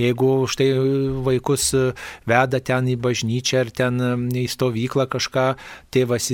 Jeigu 0.00 0.32
štai 0.50 0.70
vaikus 1.26 1.70
veda 2.28 2.60
ten 2.60 2.90
į 2.90 2.98
bažnyčią, 3.04 3.64
ar 3.64 3.72
ten 3.74 4.02
į 4.34 4.46
stovyklą 4.50 5.03
kažką, 5.10 5.46
tėvas 5.94 6.30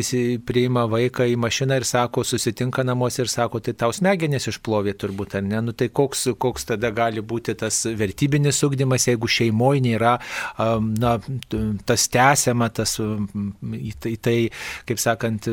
priima 0.47 0.87
vaiką 0.91 1.27
į 1.31 1.37
mašiną 1.41 1.81
ir 1.81 1.87
sako, 1.89 2.25
susitinka 2.25 2.85
namuose 2.87 3.23
ir 3.25 3.31
sako, 3.33 3.61
tai 3.65 3.75
tau 3.79 3.93
smegenys 3.95 4.49
išplovė 4.51 4.95
turbūt, 4.99 5.37
ar 5.39 5.45
ne? 5.47 5.61
Nu, 5.65 5.75
tai 5.77 5.91
koks, 5.93 6.29
koks 6.41 6.69
tada 6.73 6.91
gali 6.95 7.23
būti 7.23 7.55
tas 7.59 7.83
vertybinis 7.85 8.63
ugdymas, 8.67 9.09
jeigu 9.11 9.29
šeimoje 9.31 9.85
nėra 9.85 10.17
na, 10.59 11.17
tas 11.87 12.07
tęsiama, 12.13 12.71
tas 12.75 12.97
į 13.01 13.93
tai, 14.01 14.15
tai, 14.23 14.37
kaip 14.89 15.01
sakant, 15.03 15.49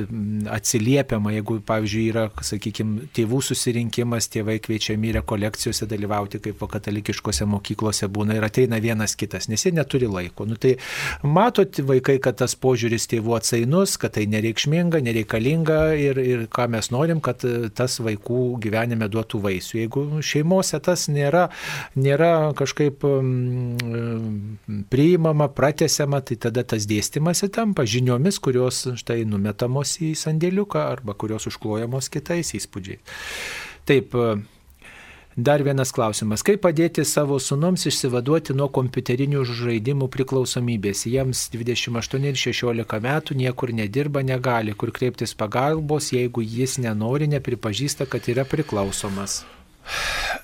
atsiliepiama, 0.53 1.34
jeigu, 1.38 1.60
pavyzdžiui, 1.68 2.06
yra, 2.11 2.27
sakykime, 2.45 3.10
tėvų 3.15 3.41
susirinkimas, 3.49 4.30
tėvai 4.34 4.57
kviečiami 4.64 5.15
rekolekcijose 5.19 5.88
dalyvauti, 5.89 6.41
kaip 6.44 6.64
katalikiškose 6.72 7.48
mokyklose 7.49 8.10
būna 8.11 8.38
ir 8.38 8.48
ateina 8.48 8.80
vienas 8.84 9.15
kitas, 9.19 9.49
nes 9.52 9.64
jie 9.65 9.73
neturi 9.76 10.10
laiko. 10.11 10.48
Nu, 10.48 10.57
tai 10.60 10.76
matot 11.23 11.81
vaikai, 11.88 12.18
kad 12.23 12.39
tas 12.41 12.56
požiūris 12.57 13.07
tėvų 13.12 13.36
atsainus, 13.38 13.96
kad 14.02 14.16
tai 14.18 14.26
nereikšminga, 14.32 15.02
nereikalinga 15.06 15.80
ir, 16.00 16.20
ir 16.22 16.46
ką 16.54 16.68
mes 16.74 16.92
norim, 16.94 17.22
kad 17.24 17.44
e, 17.48 17.70
tas 17.74 18.00
vaikų 18.04 18.42
gyvenime 18.64 19.10
duotų 19.12 19.42
vaisių. 19.46 19.80
Jeigu 19.82 20.06
šeimose 20.26 20.80
tas 20.84 21.08
nėra, 21.12 21.48
nėra 22.00 22.52
kažkaip 22.58 23.06
priimama, 24.92 25.50
pratesiama, 25.58 26.22
tai 26.26 26.40
tada 26.48 26.66
tas 26.68 26.88
dėstymas 26.90 27.46
tampa 27.54 27.86
žiniomis, 27.88 28.42
kurios 28.44 28.84
štai 29.00 29.24
numetamos 29.30 29.98
į 30.04 30.14
sandėliuką 30.20 30.84
arba 30.84 31.16
kurios 31.18 31.48
užklojamos 31.50 32.12
kitais 32.14 32.54
įspūdžiais. 32.58 33.02
Taip, 33.88 34.16
e, 34.16 34.57
Dar 35.38 35.61
vienas 35.61 35.91
klausimas. 35.93 36.41
Kaip 36.41 36.64
padėti 36.64 37.03
savo 37.05 37.35
sunoms 37.38 37.84
išsivaduoti 37.85 38.55
nuo 38.57 38.65
kompiuterinių 38.73 39.43
žaidimų 39.45 40.07
priklausomybės? 40.15 41.03
Jiems 41.05 41.43
28 41.53 42.26
ir 42.26 42.39
16 42.41 42.97
metų 43.05 43.38
niekur 43.38 43.69
nedirba, 43.69 44.23
negali, 44.26 44.73
kur 44.73 44.89
kreiptis 44.95 45.35
pagalbos, 45.38 46.09
jeigu 46.15 46.41
jis 46.41 46.80
nenori, 46.81 47.30
nepripažįsta, 47.35 48.07
kad 48.09 48.26
yra 48.34 48.47
priklausomas. 48.49 49.43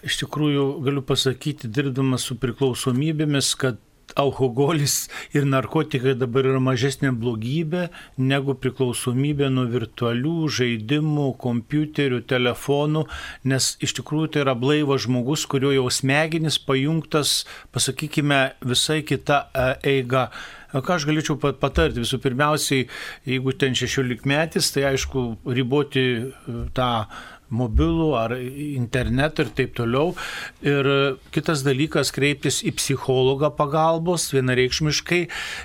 Iš 0.06 0.20
tikrųjų, 0.22 0.68
galiu 0.86 1.02
pasakyti, 1.02 1.74
dirbdamas 1.74 2.30
su 2.30 2.38
priklausomybėmis, 2.38 3.50
kad 3.58 3.82
alkoholis 4.20 5.08
ir 5.36 5.46
narkotikai 5.50 6.16
dabar 6.18 6.48
yra 6.50 6.62
mažesnė 6.64 7.12
blogybė 7.20 7.88
negu 8.18 8.56
priklausomybė 8.60 9.50
nuo 9.54 9.66
virtualių 9.72 10.36
žaidimų, 10.58 11.30
kompiuterių, 11.44 12.24
telefonų, 12.30 13.06
nes 13.50 13.74
iš 13.84 13.98
tikrųjų 14.00 14.34
tai 14.34 14.44
yra 14.46 14.58
blaivas 14.58 15.06
žmogus, 15.08 15.46
kurio 15.50 15.74
jau 15.76 15.88
smegenis 15.92 16.60
pajungtas, 16.62 17.44
pasakykime, 17.76 18.42
visai 18.66 19.02
kita 19.08 19.48
e, 19.54 19.70
eiga. 19.98 20.30
Ką 20.74 20.96
aš 20.96 21.04
galėčiau 21.06 21.36
pa- 21.38 21.54
patarti? 21.54 22.02
Visų 22.02 22.18
pirmiausiai, 22.24 22.88
jeigu 23.30 23.54
ten 23.62 23.76
16 23.78 24.26
metis, 24.30 24.72
tai 24.74 24.88
aišku, 24.90 25.26
riboti 25.54 26.06
e, 26.18 26.32
tą 26.74 26.90
mobilų 27.54 28.10
ar 28.20 28.36
internetą 28.40 29.48
ir 29.48 29.54
taip 29.60 29.76
toliau. 29.78 30.14
Ir 30.66 30.90
kitas 31.36 31.64
dalykas- 31.66 32.14
kreiptis 32.16 32.62
į 32.66 32.76
psichologą 32.80 33.54
pagalbos 33.56 34.32
vienareikšmiškai 34.34 35.22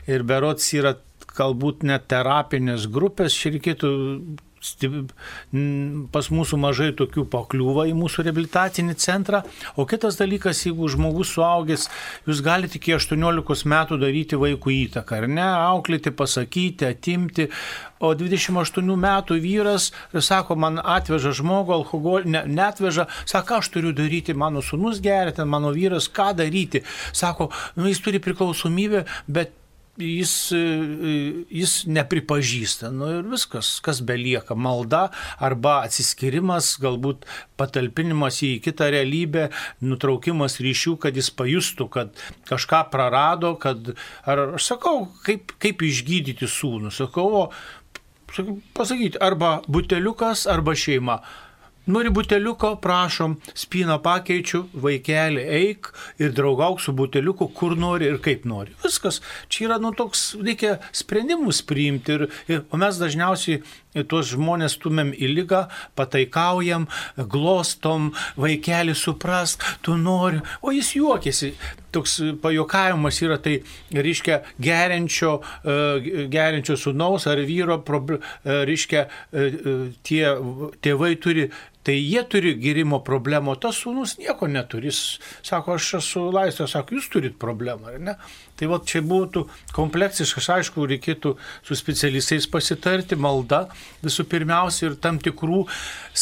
ir 0.08 0.22
berots 0.22 0.72
yra 0.74 0.96
galbūt 1.38 1.84
net 1.86 2.08
terapinės 2.10 2.88
grupės, 2.90 3.36
čia 3.36 3.54
reikėtų 3.54 3.90
pas 6.12 6.28
mūsų 6.34 6.58
mažai 6.60 6.90
tokių 6.98 7.24
pakliūva 7.30 7.86
į 7.90 7.94
mūsų 7.98 8.24
rehabilitacinį 8.26 8.96
centrą. 8.98 9.42
O 9.78 9.86
kitas 9.88 10.18
dalykas, 10.18 10.64
jeigu 10.66 10.88
žmogus 10.90 11.32
suaugęs, 11.36 11.88
jūs 12.26 12.42
galite 12.44 12.78
iki 12.80 12.96
18 12.96 13.68
metų 13.70 14.00
daryti 14.02 14.38
vaikų 14.40 14.74
įtaką, 14.84 15.22
ar 15.22 15.28
ne, 15.30 15.46
auklėti, 15.46 16.14
pasakyti, 16.14 16.88
atimti. 16.88 17.48
O 17.98 18.12
28 18.14 18.90
metų 19.02 19.38
vyras 19.42 19.90
sako, 20.14 20.54
man 20.58 20.78
atveža 20.78 21.32
žmogų, 21.38 21.74
alkoholį, 21.80 22.34
ne, 22.34 22.42
netveža, 22.58 23.08
sako, 23.26 23.58
aš 23.62 23.72
turiu 23.74 23.94
daryti, 23.96 24.36
mano 24.38 24.62
sunus 24.62 25.02
geria, 25.02 25.34
ten 25.34 25.50
mano 25.50 25.72
vyras, 25.74 26.10
ką 26.10 26.30
daryti. 26.38 26.84
Sako, 27.12 27.50
nu, 27.78 27.88
jis 27.90 28.02
turi 28.04 28.22
priklausomybę, 28.22 29.06
bet 29.26 29.54
jis, 29.98 30.32
e, 30.52 31.44
jis 31.50 31.74
nepripažįsta. 31.90 32.90
Nu 32.94 33.10
ir 33.18 33.26
viskas, 33.28 33.78
kas 33.84 34.00
belieka. 34.04 34.56
Malda 34.58 35.08
arba 35.42 35.82
atsiskirimas, 35.86 36.76
galbūt 36.82 37.26
patalpinimas 37.58 38.40
į 38.46 38.52
kitą 38.64 38.90
realybę, 38.94 39.48
nutraukimas 39.82 40.60
ryšių, 40.62 40.96
kad 41.02 41.18
jis 41.18 41.30
pajustų, 41.34 41.88
kad 41.90 42.22
kažką 42.48 42.84
prarado, 42.92 43.54
kad, 43.60 43.94
ar 44.24 44.44
aš 44.58 44.70
sakau, 44.74 45.08
kaip, 45.26 45.54
kaip 45.62 45.82
išgydyti 45.82 46.48
sūnų. 46.48 46.94
Sakau, 46.94 47.28
o, 47.42 47.44
pasakyti, 48.78 49.18
arba 49.20 49.58
buteliukas, 49.68 50.46
arba 50.50 50.76
šeima. 50.78 51.20
Nori 51.88 52.10
buteliuko, 52.12 52.74
prašom, 52.84 53.38
spyną 53.56 53.94
pakeičiu, 54.04 54.66
vaikeli, 54.76 55.40
eik 55.58 55.88
ir 56.20 56.34
draugauk 56.36 56.82
su 56.84 56.92
buteliuku, 56.92 57.48
kur 57.56 57.76
nori 57.80 58.10
ir 58.10 58.18
kaip 58.20 58.44
nori. 58.44 58.74
Viskas. 58.82 59.22
Čia 59.48 59.70
yra, 59.70 59.78
nu, 59.80 59.94
toks, 59.96 60.34
reikia 60.36 60.76
sprendimus 60.92 61.62
priimti. 61.64 62.18
Ir, 62.18 62.26
ir, 62.52 62.60
o 62.68 62.80
mes 62.80 63.00
dažniausiai 63.00 63.62
tuos 64.08 64.32
žmonės 64.34 64.76
stumėm 64.78 65.12
į 65.16 65.30
lygą, 65.32 65.64
pataikaujam, 65.98 66.86
glostom, 67.16 68.12
vaikeli 68.36 68.94
suprask, 68.98 69.64
tu 69.82 69.96
nori, 69.96 70.42
o 70.62 70.74
jis 70.74 70.94
juokiasi. 70.98 71.54
toks 71.90 72.18
pajokavimas 72.42 73.16
yra, 73.24 73.38
tai 73.40 73.62
reiškia 73.92 74.42
geriančio, 74.60 75.38
e, 75.64 76.26
geriančio 76.28 76.76
sunaus 76.76 77.26
ar 77.26 77.40
vyro, 77.48 77.80
e, 77.80 78.18
reiškia 78.68 79.06
e, 79.32 79.48
tie 80.04 80.36
tėvai 80.84 81.16
turi 81.16 81.48
Tai 81.88 81.94
jie 81.96 82.20
turi 82.28 82.50
gyrimo 82.60 82.98
problemą, 83.00 83.54
o 83.54 83.56
tas 83.56 83.78
sūnus 83.80 84.18
nieko 84.20 84.44
neturi. 84.50 84.90
Jis 84.90 84.98
sako, 85.46 85.78
aš 85.78 85.94
esu 86.02 86.26
laisvas, 86.34 86.74
sako, 86.74 86.98
jūs 86.98 87.06
turit 87.08 87.38
problemą, 87.40 87.94
ar 87.94 88.02
ne? 88.02 88.14
Tai 88.58 88.70
va 88.72 88.80
čia 88.82 89.02
būtų 89.06 89.44
kompleksiškas, 89.76 90.48
aišku, 90.56 90.86
reikėtų 90.90 91.36
su 91.66 91.78
specialistais 91.78 92.48
pasitarti, 92.50 93.18
malda 93.18 93.66
visų 94.02 94.26
pirmiausia 94.30 94.88
ir 94.90 94.98
tam 95.02 95.20
tikrų 95.22 95.64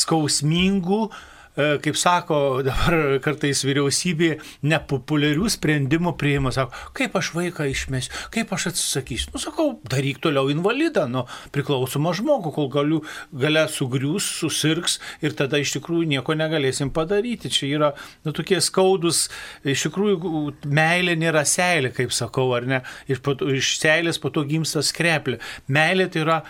skausmingų, 0.04 1.00
e, 1.08 1.35
kaip 1.56 1.96
sako 1.96 2.38
dabar 2.66 3.16
kartais 3.24 3.62
vyriausybė, 3.64 4.36
nepopuliarių 4.66 5.48
sprendimų 5.52 6.12
priima, 6.20 6.52
sako, 6.54 6.76
kaip 6.96 7.16
aš 7.16 7.32
vaiką 7.36 7.68
išmesiu, 7.70 8.12
kaip 8.34 8.52
aš 8.52 8.68
atsisakysiu. 8.72 9.32
Nu, 9.34 9.40
sakau, 9.42 9.68
daryk 9.88 10.20
toliau 10.24 10.50
invalidą, 10.52 11.06
nu, 11.10 11.24
priklausomą 11.54 12.12
žmogų, 12.18 12.52
kol 12.56 12.68
galiu, 12.72 13.00
galia 13.32 13.66
sugrius, 13.72 14.28
susirgs 14.42 14.98
ir 15.24 15.36
tada 15.38 15.60
iš 15.62 15.76
tikrųjų 15.78 16.10
nieko 16.12 16.36
negalėsim 16.36 16.92
padaryti. 16.94 17.52
Čia 17.52 17.70
yra, 17.70 17.90
nu, 18.26 18.34
tokie 18.36 18.60
skaudus, 18.64 19.26
iš 19.64 19.88
tikrųjų, 19.88 20.34
meilė 20.68 21.16
nėra 21.18 21.46
seilė, 21.48 21.92
kaip 21.96 22.12
sakau, 22.14 22.50
ar 22.56 22.68
ne, 22.68 22.82
iš, 23.08 23.24
po 23.24 23.36
iš 23.56 23.76
seilės 23.80 24.20
po 24.20 24.32
to 24.34 24.44
gimsta 24.48 24.84
skreplė. 24.84 25.40
Meilė 25.72 26.10
tai 26.12 26.24
yra 26.26 26.40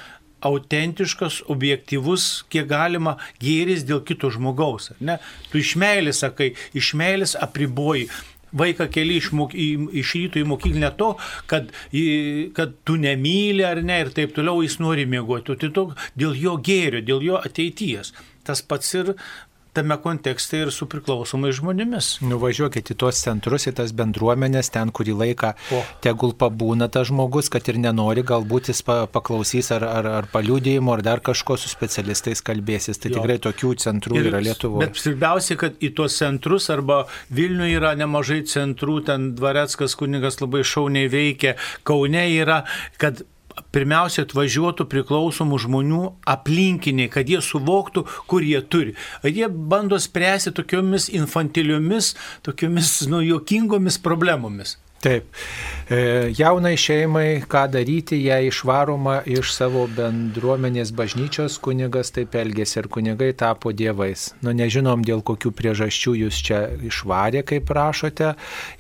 autentiškas, 0.44 1.42
objektivus, 1.52 2.44
kiek 2.52 2.68
galima 2.70 3.16
gėris 3.42 3.84
dėl 3.88 4.02
kito 4.06 4.30
žmogaus. 4.32 4.92
Ne? 5.00 5.18
Tu 5.50 5.62
iš 5.62 5.76
meilės 5.80 6.22
sakai, 6.24 6.52
iš 6.76 6.94
meilės 6.98 7.36
apriboji. 7.40 8.08
Vaiką 8.56 8.86
keli 8.88 9.18
iš, 9.20 9.32
mok, 9.36 9.52
į, 9.58 9.90
iš 10.00 10.14
ryto 10.16 10.40
į 10.40 10.46
mokyklę 10.48 10.92
to, 10.96 11.10
kad, 11.50 11.72
į, 11.92 12.04
kad 12.56 12.76
tu 12.86 12.94
nemyli 13.00 13.66
ar 13.66 13.82
ne 13.84 13.98
ir 14.04 14.12
taip 14.16 14.32
toliau 14.36 14.62
jis 14.64 14.78
nori 14.80 15.04
mėgoti. 15.10 15.58
Tai 15.60 15.72
to, 15.76 15.84
dėl 16.16 16.38
jo 16.40 16.54
gėrio, 16.64 17.02
dėl 17.04 17.26
jo 17.26 17.40
ateities. 17.42 18.14
Tas 18.46 18.62
pats 18.62 18.94
ir 18.94 19.12
tame 19.77 19.97
kontekste 20.03 20.62
ir 20.65 20.70
su 20.74 20.86
priklausomais 20.90 21.59
žmonėmis. 21.61 22.09
Nuvažiuokit 22.27 22.90
į 22.94 22.97
tuos 23.03 23.20
centrus, 23.23 23.66
į 23.70 23.74
tas 23.78 23.93
bendruomenės, 23.97 24.70
ten 24.74 24.90
kurį 24.97 25.15
laiką 25.23 25.53
o. 25.77 25.82
tegul 26.05 26.32
pabūna 26.40 26.89
tas 26.93 27.11
žmogus, 27.11 27.51
kad 27.53 27.69
ir 27.69 27.78
nenori, 27.82 28.24
galbūt 28.27 28.73
jis 28.73 28.82
pa, 28.86 28.98
paklausys 29.11 29.70
ar, 29.77 29.85
ar, 29.86 30.09
ar 30.23 30.28
paliūdėjimo, 30.32 30.94
ar 30.97 31.05
dar 31.07 31.23
kažko 31.24 31.59
su 31.61 31.69
specialistais 31.73 32.43
kalbėsis. 32.47 32.98
Tai 33.03 33.12
Jo. 33.12 33.20
tikrai 33.20 33.39
tokių 33.47 33.74
centrų 33.85 34.19
Ir- 34.23 34.31
yra 34.32 34.40
Lietuvoje. 34.47 34.86
Bet 34.89 35.01
svarbiausia, 35.01 35.57
kad 35.61 35.77
į 35.85 35.93
tuos 35.98 36.16
centrus 36.19 36.70
arba 36.73 37.03
Vilniuje 37.31 37.77
yra 37.78 37.94
nemažai 37.98 38.43
centrų, 38.48 38.98
ten 39.07 39.31
Dvareckas 39.36 39.94
kunigas 40.01 40.40
labai 40.40 40.65
šauniai 40.66 41.09
veikia, 41.12 41.57
Kaune 41.86 42.24
yra, 42.40 42.62
kad 42.98 43.23
pirmiausia 43.74 44.24
atvažiuotų 44.26 44.86
priklausomų 44.90 45.60
žmonių 45.66 46.02
aplinkiniai, 46.28 47.10
kad 47.12 47.28
jie 47.30 47.42
suvoktų, 47.44 48.06
kur 48.30 48.44
jie 48.46 48.60
turi. 48.62 48.96
Jie 49.24 49.48
bando 49.48 49.98
spręsti 50.00 50.54
tokiomis 50.56 51.10
infantiliomis, 51.12 52.14
tokiomis 52.46 52.98
nu, 53.10 53.22
juokingomis 53.24 54.00
problemomis. 54.02 54.76
Taip. 55.06 55.26
E, 55.86 55.98
jaunai 56.34 56.72
šeimai, 56.74 57.44
ką 57.46 57.60
daryti, 57.70 58.16
jei 58.26 58.48
išvaroma 58.48 59.20
iš 59.30 59.52
savo 59.54 59.84
bendruomenės 59.94 60.90
bažnyčios, 60.98 61.60
kunigas 61.62 62.10
taip 62.16 62.34
elgėsi 62.34 62.80
ir 62.80 62.88
kunigai 62.90 63.28
tapo 63.38 63.70
dievais. 63.70 64.32
Nu, 64.42 64.50
nežinom, 64.50 65.04
dėl 65.06 65.22
kokių 65.22 65.52
priežasčių 65.54 66.16
jūs 66.24 66.40
čia 66.48 66.58
išvarė, 66.90 67.44
kaip 67.46 67.68
prašote, 67.70 68.32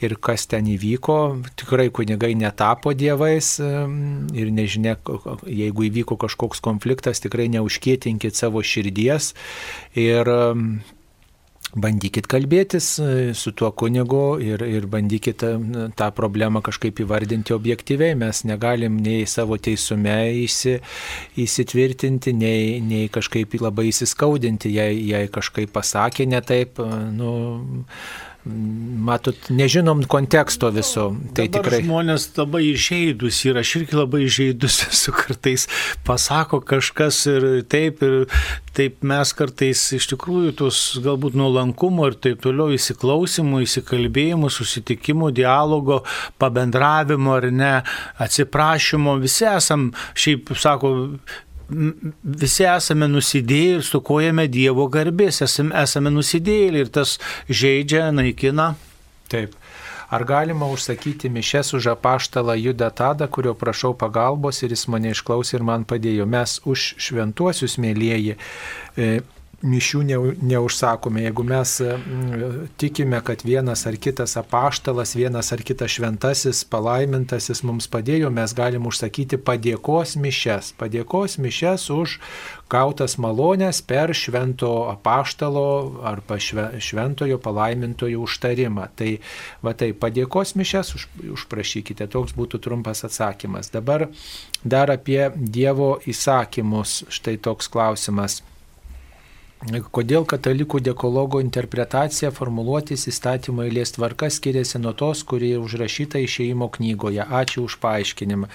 ir 0.02 0.16
kas 0.18 0.48
ten 0.50 0.66
įvyko. 0.72 1.20
Tikrai 1.62 1.92
kunigai 1.94 2.32
netapo 2.34 2.90
dievais 2.90 3.52
em, 3.62 4.26
ir 4.34 4.50
nežinia, 4.50 4.98
jeigu 5.46 5.86
įvyko 5.86 6.18
kažkoks 6.26 6.64
konfliktas, 6.64 7.22
tikrai 7.22 7.46
neužkėtinkit 7.54 8.34
savo 8.34 8.66
širdies. 8.66 9.30
Ir 9.94 10.34
bandykit 11.76 12.26
kalbėtis 12.30 12.88
e, 13.02 13.08
su 13.36 13.52
tuo 13.56 13.70
kunigu 13.76 14.38
ir, 14.42 14.62
ir 14.64 14.86
bandykit 14.90 15.44
e, 15.46 15.52
tą 15.98 16.08
problemą 16.16 16.62
kažkaip 16.66 17.02
įvardinti 17.04 17.54
objektyviai. 17.56 18.16
Mes 18.18 18.42
negalim 18.48 18.98
nei 19.04 19.26
savo 19.30 19.58
teisume 19.60 20.16
įsi, 20.42 20.78
įsitvirtinti, 21.42 22.34
nei, 22.36 22.80
nei 22.84 23.10
kažkaip 23.12 23.58
labai 23.60 23.90
įsiskaudinti, 23.92 24.72
jei, 24.76 25.02
jei 25.12 25.30
kažkaip 25.32 25.72
pasakė 25.76 26.28
ne 26.30 26.42
taip. 26.44 26.80
e, 26.80 27.04
Nu, 27.16 27.30
matot, 28.46 29.48
nežinom 29.50 30.04
konteksto 30.10 30.70
viso. 30.70 31.08
Tai 31.34 31.46
Dabar 31.48 31.66
tikrai. 31.66 31.80
žmonės 31.82 32.28
labai 32.36 32.62
įžeidus 32.70 33.40
ir 33.48 33.58
aš 33.58 33.72
irgi 33.80 33.98
labai 33.98 34.22
įžeidus 34.26 34.78
esu 34.90 35.14
kartais 35.16 35.66
pasako 36.06 36.60
kažkas 36.62 37.24
ir 37.32 37.46
taip 37.70 38.02
ir 38.06 38.26
taip 38.76 39.02
mes 39.06 39.32
kartais 39.36 39.82
iš 39.96 40.06
tikrųjų 40.12 40.52
tos 40.60 40.80
galbūt 41.02 41.36
nuolankumo 41.38 42.10
ir 42.10 42.18
taip 42.22 42.42
toliau 42.44 42.74
įsiklausimų, 42.76 43.62
įsikalbėjimų, 43.64 44.52
susitikimų, 44.52 45.32
dialogo, 45.36 46.02
pabendravimo 46.38 47.34
ar 47.38 47.48
ne, 47.50 47.72
atsiprašymo, 48.22 49.16
visi 49.22 49.48
esam, 49.48 49.90
šiaip 50.14 50.52
sako, 50.60 50.92
visi 51.68 52.66
esame 52.70 53.08
nusidėję 53.10 53.78
ir 53.78 53.84
sukojame 53.86 54.46
Dievo 54.48 54.86
garbės, 54.92 55.42
esame, 55.46 55.74
esame 55.82 56.12
nusidėję 56.14 56.72
ir 56.84 56.90
tas 56.94 57.16
žaidžia, 57.50 58.10
naikina. 58.14 58.74
Taip. 59.32 59.56
Ar 60.06 60.22
galima 60.22 60.68
užsakyti 60.70 61.28
mišes 61.28 61.72
už 61.74 61.88
apaštalą 61.96 62.54
Judą 62.54 62.90
Tadą, 62.94 63.26
kurio 63.26 63.54
prašau 63.58 63.90
pagalbos 63.98 64.62
ir 64.62 64.70
jis 64.70 64.86
mane 64.86 65.10
išklausė 65.10 65.58
ir 65.58 65.64
man 65.66 65.82
padėjo? 65.82 66.28
Mes 66.30 66.60
už 66.62 66.92
šventuosius, 67.02 67.74
mėlyjeji, 67.82 68.36
e, 68.94 69.08
mišių 69.64 70.00
neu- 70.04 70.34
neužsakome. 70.42 71.22
Jeigu 71.24 71.44
mes 71.44 71.80
e, 71.80 71.96
tikime, 72.76 73.20
kad 73.24 73.42
vienas 73.44 73.86
ar 73.86 73.96
kitas 73.96 74.36
apaštalas, 74.36 75.14
vienas 75.16 75.52
ar 75.52 75.62
kitas 75.64 75.90
šventasis, 75.96 76.64
palaimintasis 76.68 77.62
mums 77.64 77.88
padėjo, 77.88 78.30
mes 78.30 78.52
galim 78.54 78.86
užsakyti 78.86 79.38
padėkos 79.40 80.16
mišes. 80.20 80.74
Padėkos 80.76 81.38
mišes 81.40 81.88
už 81.90 82.18
gautas 82.68 83.16
malonės 83.22 83.80
per 83.86 84.12
švento 84.14 84.90
apaštalo 84.90 85.66
arba 86.04 86.36
šve- 86.42 86.80
šventojo 86.82 87.38
palaimintojo 87.38 88.24
užtarimą. 88.26 88.88
Tai 88.96 89.12
va 89.62 89.72
tai 89.72 89.92
padėkos 89.92 90.52
mišes 90.58 90.94
už, 90.98 91.06
užprašykite, 91.38 92.06
toks 92.12 92.36
būtų 92.36 92.60
trumpas 92.60 93.04
atsakymas. 93.08 93.70
Dabar 93.72 94.08
dar 94.64 94.90
apie 94.92 95.30
Dievo 95.36 95.96
įsakymus. 96.06 97.04
Štai 97.08 97.38
toks 97.38 97.68
klausimas. 97.72 98.42
Kodėl 99.64 100.26
katalikų 100.28 100.82
dekologo 100.84 101.40
interpretacija 101.40 102.28
formuluotis 102.30 103.08
įstatymo 103.08 103.64
eilės 103.64 103.94
tvarka 103.96 104.28
skiriasi 104.30 104.78
nuo 104.78 104.92
tos, 104.92 105.24
kurie 105.24 105.56
užrašyta 105.58 106.20
išeimo 106.20 106.68
knygoje? 106.76 107.24
Ačiū 107.24 107.64
už 107.64 107.78
paaiškinimą. 107.80 108.50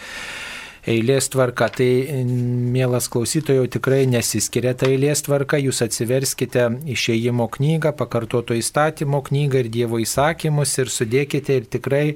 Eilės 0.90 1.28
tvarka, 1.30 1.68
tai 1.78 1.90
mielas 2.26 3.06
klausytojų 3.12 3.68
tikrai 3.76 4.08
nesiskiria 4.10 4.74
ta 4.74 4.88
eilės 4.90 5.22
tvarka, 5.28 5.60
jūs 5.62 5.84
atsiverskite 5.86 6.64
išeimo 6.90 7.46
knygą, 7.54 7.92
pakartoto 8.00 8.58
įstatymo 8.58 9.20
knygą 9.28 9.62
ir 9.62 9.70
Dievo 9.74 10.00
įsakymus 10.02 10.74
ir 10.82 10.90
sudėkite 10.90 11.60
ir 11.60 11.68
tikrai 11.72 12.06
e, 12.12 12.16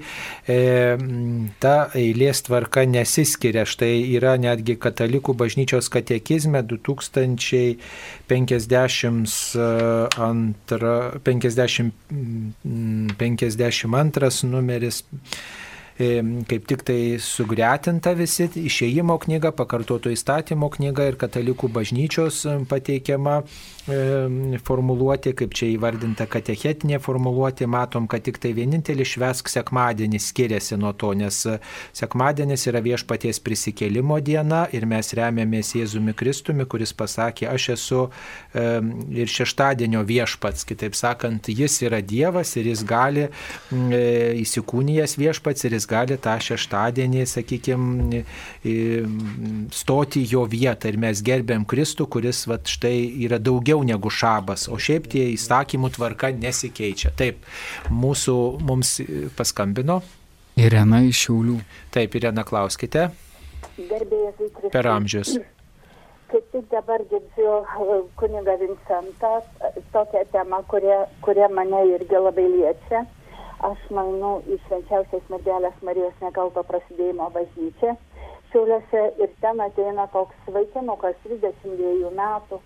ta 1.62 1.76
eilės 1.94 2.42
tvarka 2.48 2.88
nesiskiria. 2.90 3.68
Štai 3.70 3.94
yra 4.18 4.34
netgi 4.42 4.76
katalikų 4.82 5.38
bažnyčios 5.38 5.92
katekizme 5.94 6.66
2000. 6.66 7.78
52, 8.28 11.20
50, 11.24 11.92
52 13.18 14.44
numeris 14.50 15.02
e, 15.02 15.04
kaip 15.96 16.66
tik 16.68 16.82
tai 16.84 17.16
sugretinta 17.24 18.12
visi 18.20 18.50
išėjimo 18.60 19.16
knyga, 19.24 19.54
pakartoto 19.56 20.12
įstatymo 20.12 20.68
knyga 20.74 21.06
ir 21.08 21.16
katalikų 21.20 21.70
bažnyčios 21.72 22.42
e, 22.44 22.56
pateikiama 22.68 23.38
e, 23.40 24.60
formuluoti, 24.68 25.32
kaip 25.40 25.56
čia 25.56 25.70
įvardinta 25.72 26.28
katechetinė 26.28 27.00
formuluoti, 27.00 27.68
matom, 27.72 28.10
kad 28.12 28.26
tik 28.28 28.42
tai 28.44 28.52
vienintelis 28.58 29.14
švesk 29.14 29.48
sekmadienis 29.54 30.28
skiriasi 30.34 30.76
nuo 30.82 30.92
to, 31.00 31.14
nes 31.16 31.40
e, 31.48 31.56
sekmadienis 31.96 32.68
yra 32.68 32.84
viešpaties 32.84 33.40
prisikėlimo 33.46 34.20
diena 34.20 34.66
ir 34.76 34.84
mes 34.92 35.14
remiamės 35.16 35.72
Jėzumi 35.80 36.12
Kristumi, 36.18 36.68
kuris 36.68 36.92
pasakė, 36.92 37.48
aš 37.54 37.70
esu 37.78 38.02
e, 38.52 38.68
ir 39.16 39.32
šeštadienio 39.32 40.04
viešpats, 40.12 40.68
kitaip 40.68 41.00
sakant, 41.00 41.48
jis 41.48 41.80
yra 41.88 42.04
Dievas 42.04 42.52
ir 42.60 42.68
jis 42.74 42.84
gali 42.84 43.30
e, 43.30 43.32
įsikūnijęs 44.44 45.16
viešpats 45.24 45.70
ir 45.70 45.80
jis 45.80 45.85
jis 45.86 45.90
gali 45.90 46.18
tą 46.18 46.36
šeštadienį, 46.42 47.26
sakykime, 47.30 48.24
stoti 49.72 50.26
jo 50.26 50.46
vietą 50.50 50.90
ir 50.90 50.98
mes 50.98 51.22
gerbėm 51.22 51.66
Kristų, 51.66 52.08
kuris 52.10 52.48
va, 52.48 52.58
štai 52.58 53.24
yra 53.26 53.40
daugiau 53.40 53.84
negu 53.84 54.10
šabas, 54.10 54.68
o 54.70 54.78
šiaip 54.78 55.08
tie 55.12 55.30
įstatymų 55.34 55.94
tvarka 55.96 56.32
nesikeičia. 56.34 57.14
Taip, 57.16 57.46
mūsų 57.90 58.60
mums 58.66 59.00
paskambino. 59.38 60.02
Irena 60.56 61.02
iš 61.04 61.26
Šiaulių. 61.26 61.60
Taip, 61.92 62.16
Irena, 62.16 62.46
klauskite. 62.48 63.10
Gerbėjas 63.76 64.38
Kristus. 64.40 64.72
Per 64.72 64.88
amžius. 64.88 65.34
Kaip 66.32 66.46
tik 66.54 66.70
dabar 66.72 67.04
girdžiu 67.12 67.50
e, 67.60 67.98
kuniga 68.18 68.56
Vincentą 68.58 69.34
tokią 69.92 70.24
temą, 70.32 70.62
kurie, 70.72 70.96
kurie 71.22 71.50
mane 71.52 71.84
irgi 71.92 72.22
labai 72.24 72.48
liečia. 72.54 73.04
Aš 73.66 73.82
manau 73.96 74.36
į 74.46 74.60
švenčiausios 74.68 75.26
mergelės 75.32 75.78
Marijos 75.86 76.16
nekalto 76.22 76.62
prasidėjimo 76.68 77.30
bažnyčią. 77.34 77.96
Šiauliuose 78.52 79.04
ir 79.24 79.32
ten 79.42 79.62
ateina 79.64 80.06
toks 80.14 80.52
vaikinukas 80.58 81.16
22 81.26 82.12
metų. 82.20 82.60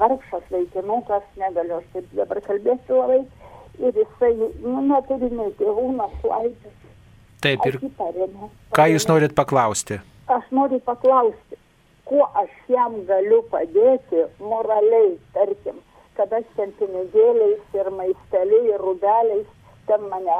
Vargšas 0.00 0.48
vaikinukas, 0.52 1.24
negaliu 1.40 1.78
aš 1.78 1.86
taip 1.94 2.10
dabar 2.18 2.40
kalbėti 2.48 2.96
labai. 2.98 3.20
Ir 3.80 3.96
jisai 3.96 4.32
nu, 4.36 4.80
neturi 4.88 5.30
nei 5.32 5.52
tėvų, 5.60 5.86
našlaidžių. 6.00 6.72
Taip, 7.42 7.64
ir 7.66 7.78
ką 8.76 8.88
jūs 8.92 9.08
norit 9.08 9.32
paklausti? 9.38 9.98
Aš 10.30 10.44
noriu 10.54 10.78
paklausti, 10.86 11.56
kuo 12.06 12.26
aš 12.38 12.52
jam 12.70 13.00
galiu 13.08 13.40
padėti 13.50 14.26
moraliai, 14.38 15.16
tarkim, 15.34 15.80
kad 16.16 16.32
aš 16.36 16.46
ten 16.56 16.72
pinigėliais 16.78 17.76
ir 17.78 17.90
maisteliai 17.98 18.74
ir 18.74 18.84
rubeliais 18.84 19.48
ten 19.88 20.08
mane, 20.10 20.38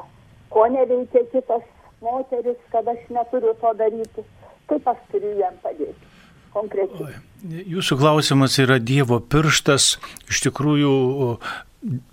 ko 0.52 0.66
neveikia 0.70 1.24
kitos 1.32 1.66
moteris, 2.02 2.58
kad 2.72 2.88
aš 2.88 3.02
neturiu 3.10 3.54
to 3.60 3.74
daryti, 3.78 4.24
kaip 4.70 4.88
aš 4.94 5.04
turiu 5.12 5.36
jam 5.38 5.56
padėti. 5.64 6.10
Konkrečiai. 6.52 7.16
Jūsų 7.48 7.96
klausimas 7.96 8.58
yra 8.60 8.76
Dievo 8.76 9.16
pirštas. 9.24 9.96
Iš 10.28 10.42
tikrųjų, 10.46 10.90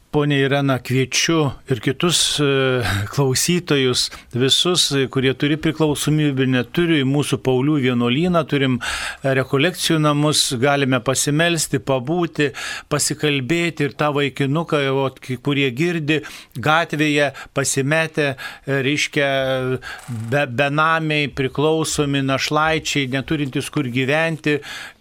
Pone 0.10 0.40
Irena, 0.42 0.80
kviečiu 0.82 1.52
ir 1.70 1.80
kitus 1.86 2.40
e, 2.42 2.46
klausytojus, 3.14 4.08
visus, 4.34 4.88
kurie 5.14 5.36
turi 5.38 5.54
priklausomybę, 5.62 6.48
neturi 6.50 7.04
į 7.04 7.06
mūsų 7.06 7.38
Paulių 7.46 7.76
vienuolyną, 7.84 8.42
turim 8.50 8.80
rekolekcijų 9.22 10.00
namus, 10.02 10.42
galime 10.58 10.98
pasimelsti, 11.06 11.78
pabūti, 11.78 12.50
pasikalbėti 12.90 13.86
ir 13.86 13.94
tą 14.02 14.10
vaikinuką, 14.18 14.82
kurie 15.46 15.70
girdi 15.78 16.24
gatvėje, 16.58 17.30
pasimetę, 17.54 18.32
e, 18.34 18.82
reiškia, 18.90 19.32
be, 20.10 20.48
benamiai, 20.50 21.30
priklausomi 21.30 22.26
našlaičiai, 22.26 23.12
neturintys 23.14 23.70
kur 23.70 23.86
gyventi, 23.94 24.58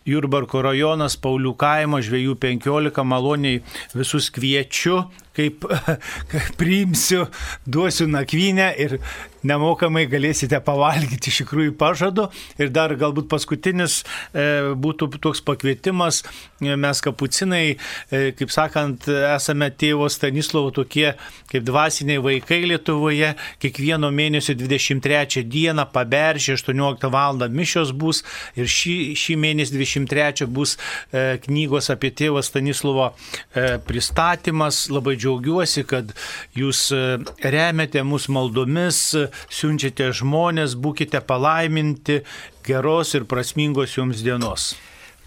Jurbarko 0.09 0.63
rajonas, 0.65 1.19
Paulių 1.21 1.53
kaimo, 1.61 2.01
žvėjų 2.05 2.39
15, 2.41 3.05
maloniai 3.05 3.63
visus 3.97 4.31
kviečiu 4.33 5.03
kaip, 5.39 5.67
kaip 6.33 6.55
priimsiu, 6.59 7.27
duosiu 7.69 8.09
nakvynę 8.11 8.73
ir 8.81 8.99
nemokamai 9.47 10.07
galėsite 10.11 10.61
pavalgyti, 10.65 11.31
iš 11.31 11.43
tikrųjų 11.43 11.75
pažadu. 11.79 12.29
Ir 12.59 12.73
dar 12.75 12.95
galbūt 12.99 13.29
paskutinis 13.31 14.03
e, 14.33 14.75
būtų 14.75 15.11
toks 15.23 15.43
pakvietimas, 15.47 16.23
mes 16.61 17.03
kapucinai, 17.05 17.65
e, 17.75 18.23
kaip 18.39 18.53
sakant, 18.55 19.09
esame 19.09 19.71
tėvo 19.71 20.09
Stanislovo 20.13 20.73
tokie 20.75 21.13
kaip 21.49 21.65
dvasiniai 21.65 22.23
vaikai 22.23 22.61
Lietuvoje, 22.69 23.35
kiekvieno 23.63 24.11
mėnesio 24.15 24.57
23 24.59 25.45
dieną 25.49 25.89
paberžė 25.93 26.59
18 26.59 27.11
val. 27.13 27.39
mišios 27.49 27.93
bus 27.93 28.23
ir 28.57 28.67
šį, 28.67 29.15
šį 29.17 29.37
mėnesį 29.39 29.79
23 29.79 30.47
bus 30.47 30.77
e, 30.77 31.39
knygos 31.45 31.91
apie 31.95 32.11
tėvą 32.11 32.43
Stanislovo 32.45 33.13
e, 33.55 33.79
pristatymas. 33.87 34.89
Labai 34.93 35.15
džiaugiuosi 35.17 35.39
džiaugiuosi, 35.39 35.85
kad 35.89 36.13
jūs 36.57 36.91
e, 36.93 37.19
remiate 37.43 38.03
mus 38.03 38.29
maldomis, 38.29 39.17
siunčiate 39.49 40.13
žmonės, 40.17 40.77
būkite 40.79 41.23
palaiminti, 41.25 42.23
geros 42.67 43.15
ir 43.19 43.29
prasmingos 43.31 43.99
jums 43.99 44.25
dienos. 44.27 44.73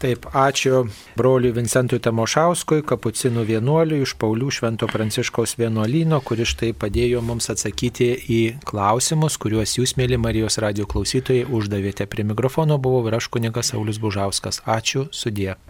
Taip, 0.02 0.24
ačiū 0.34 0.88
broliui 1.14 1.52
Vincentui 1.54 2.00
Tamošauskui, 2.02 2.82
kapucinų 2.90 3.44
vienuoliui 3.46 4.00
iš 4.02 4.16
Paulių 4.18 4.50
Švento 4.50 4.90
Pranciškaus 4.90 5.54
vienuolyno, 5.60 6.18
kuris 6.26 6.56
štai 6.56 6.72
padėjo 6.74 7.22
mums 7.22 7.52
atsakyti 7.54 8.10
į 8.26 8.40
klausimus, 8.66 9.38
kuriuos 9.38 9.78
jūs, 9.78 9.94
mėly 10.02 10.18
Marijos 10.18 10.58
radio 10.64 10.90
klausytojai, 10.90 11.46
uždavėte. 11.46 12.10
Prie 12.10 12.26
mikrofono 12.26 12.82
buvau 12.82 13.06
ir 13.12 13.22
aš 13.22 13.30
kunigas 13.30 13.76
Saulis 13.76 14.02
Bužauskas. 14.02 14.64
Ačiū, 14.66 15.06
sudė. 15.14 15.62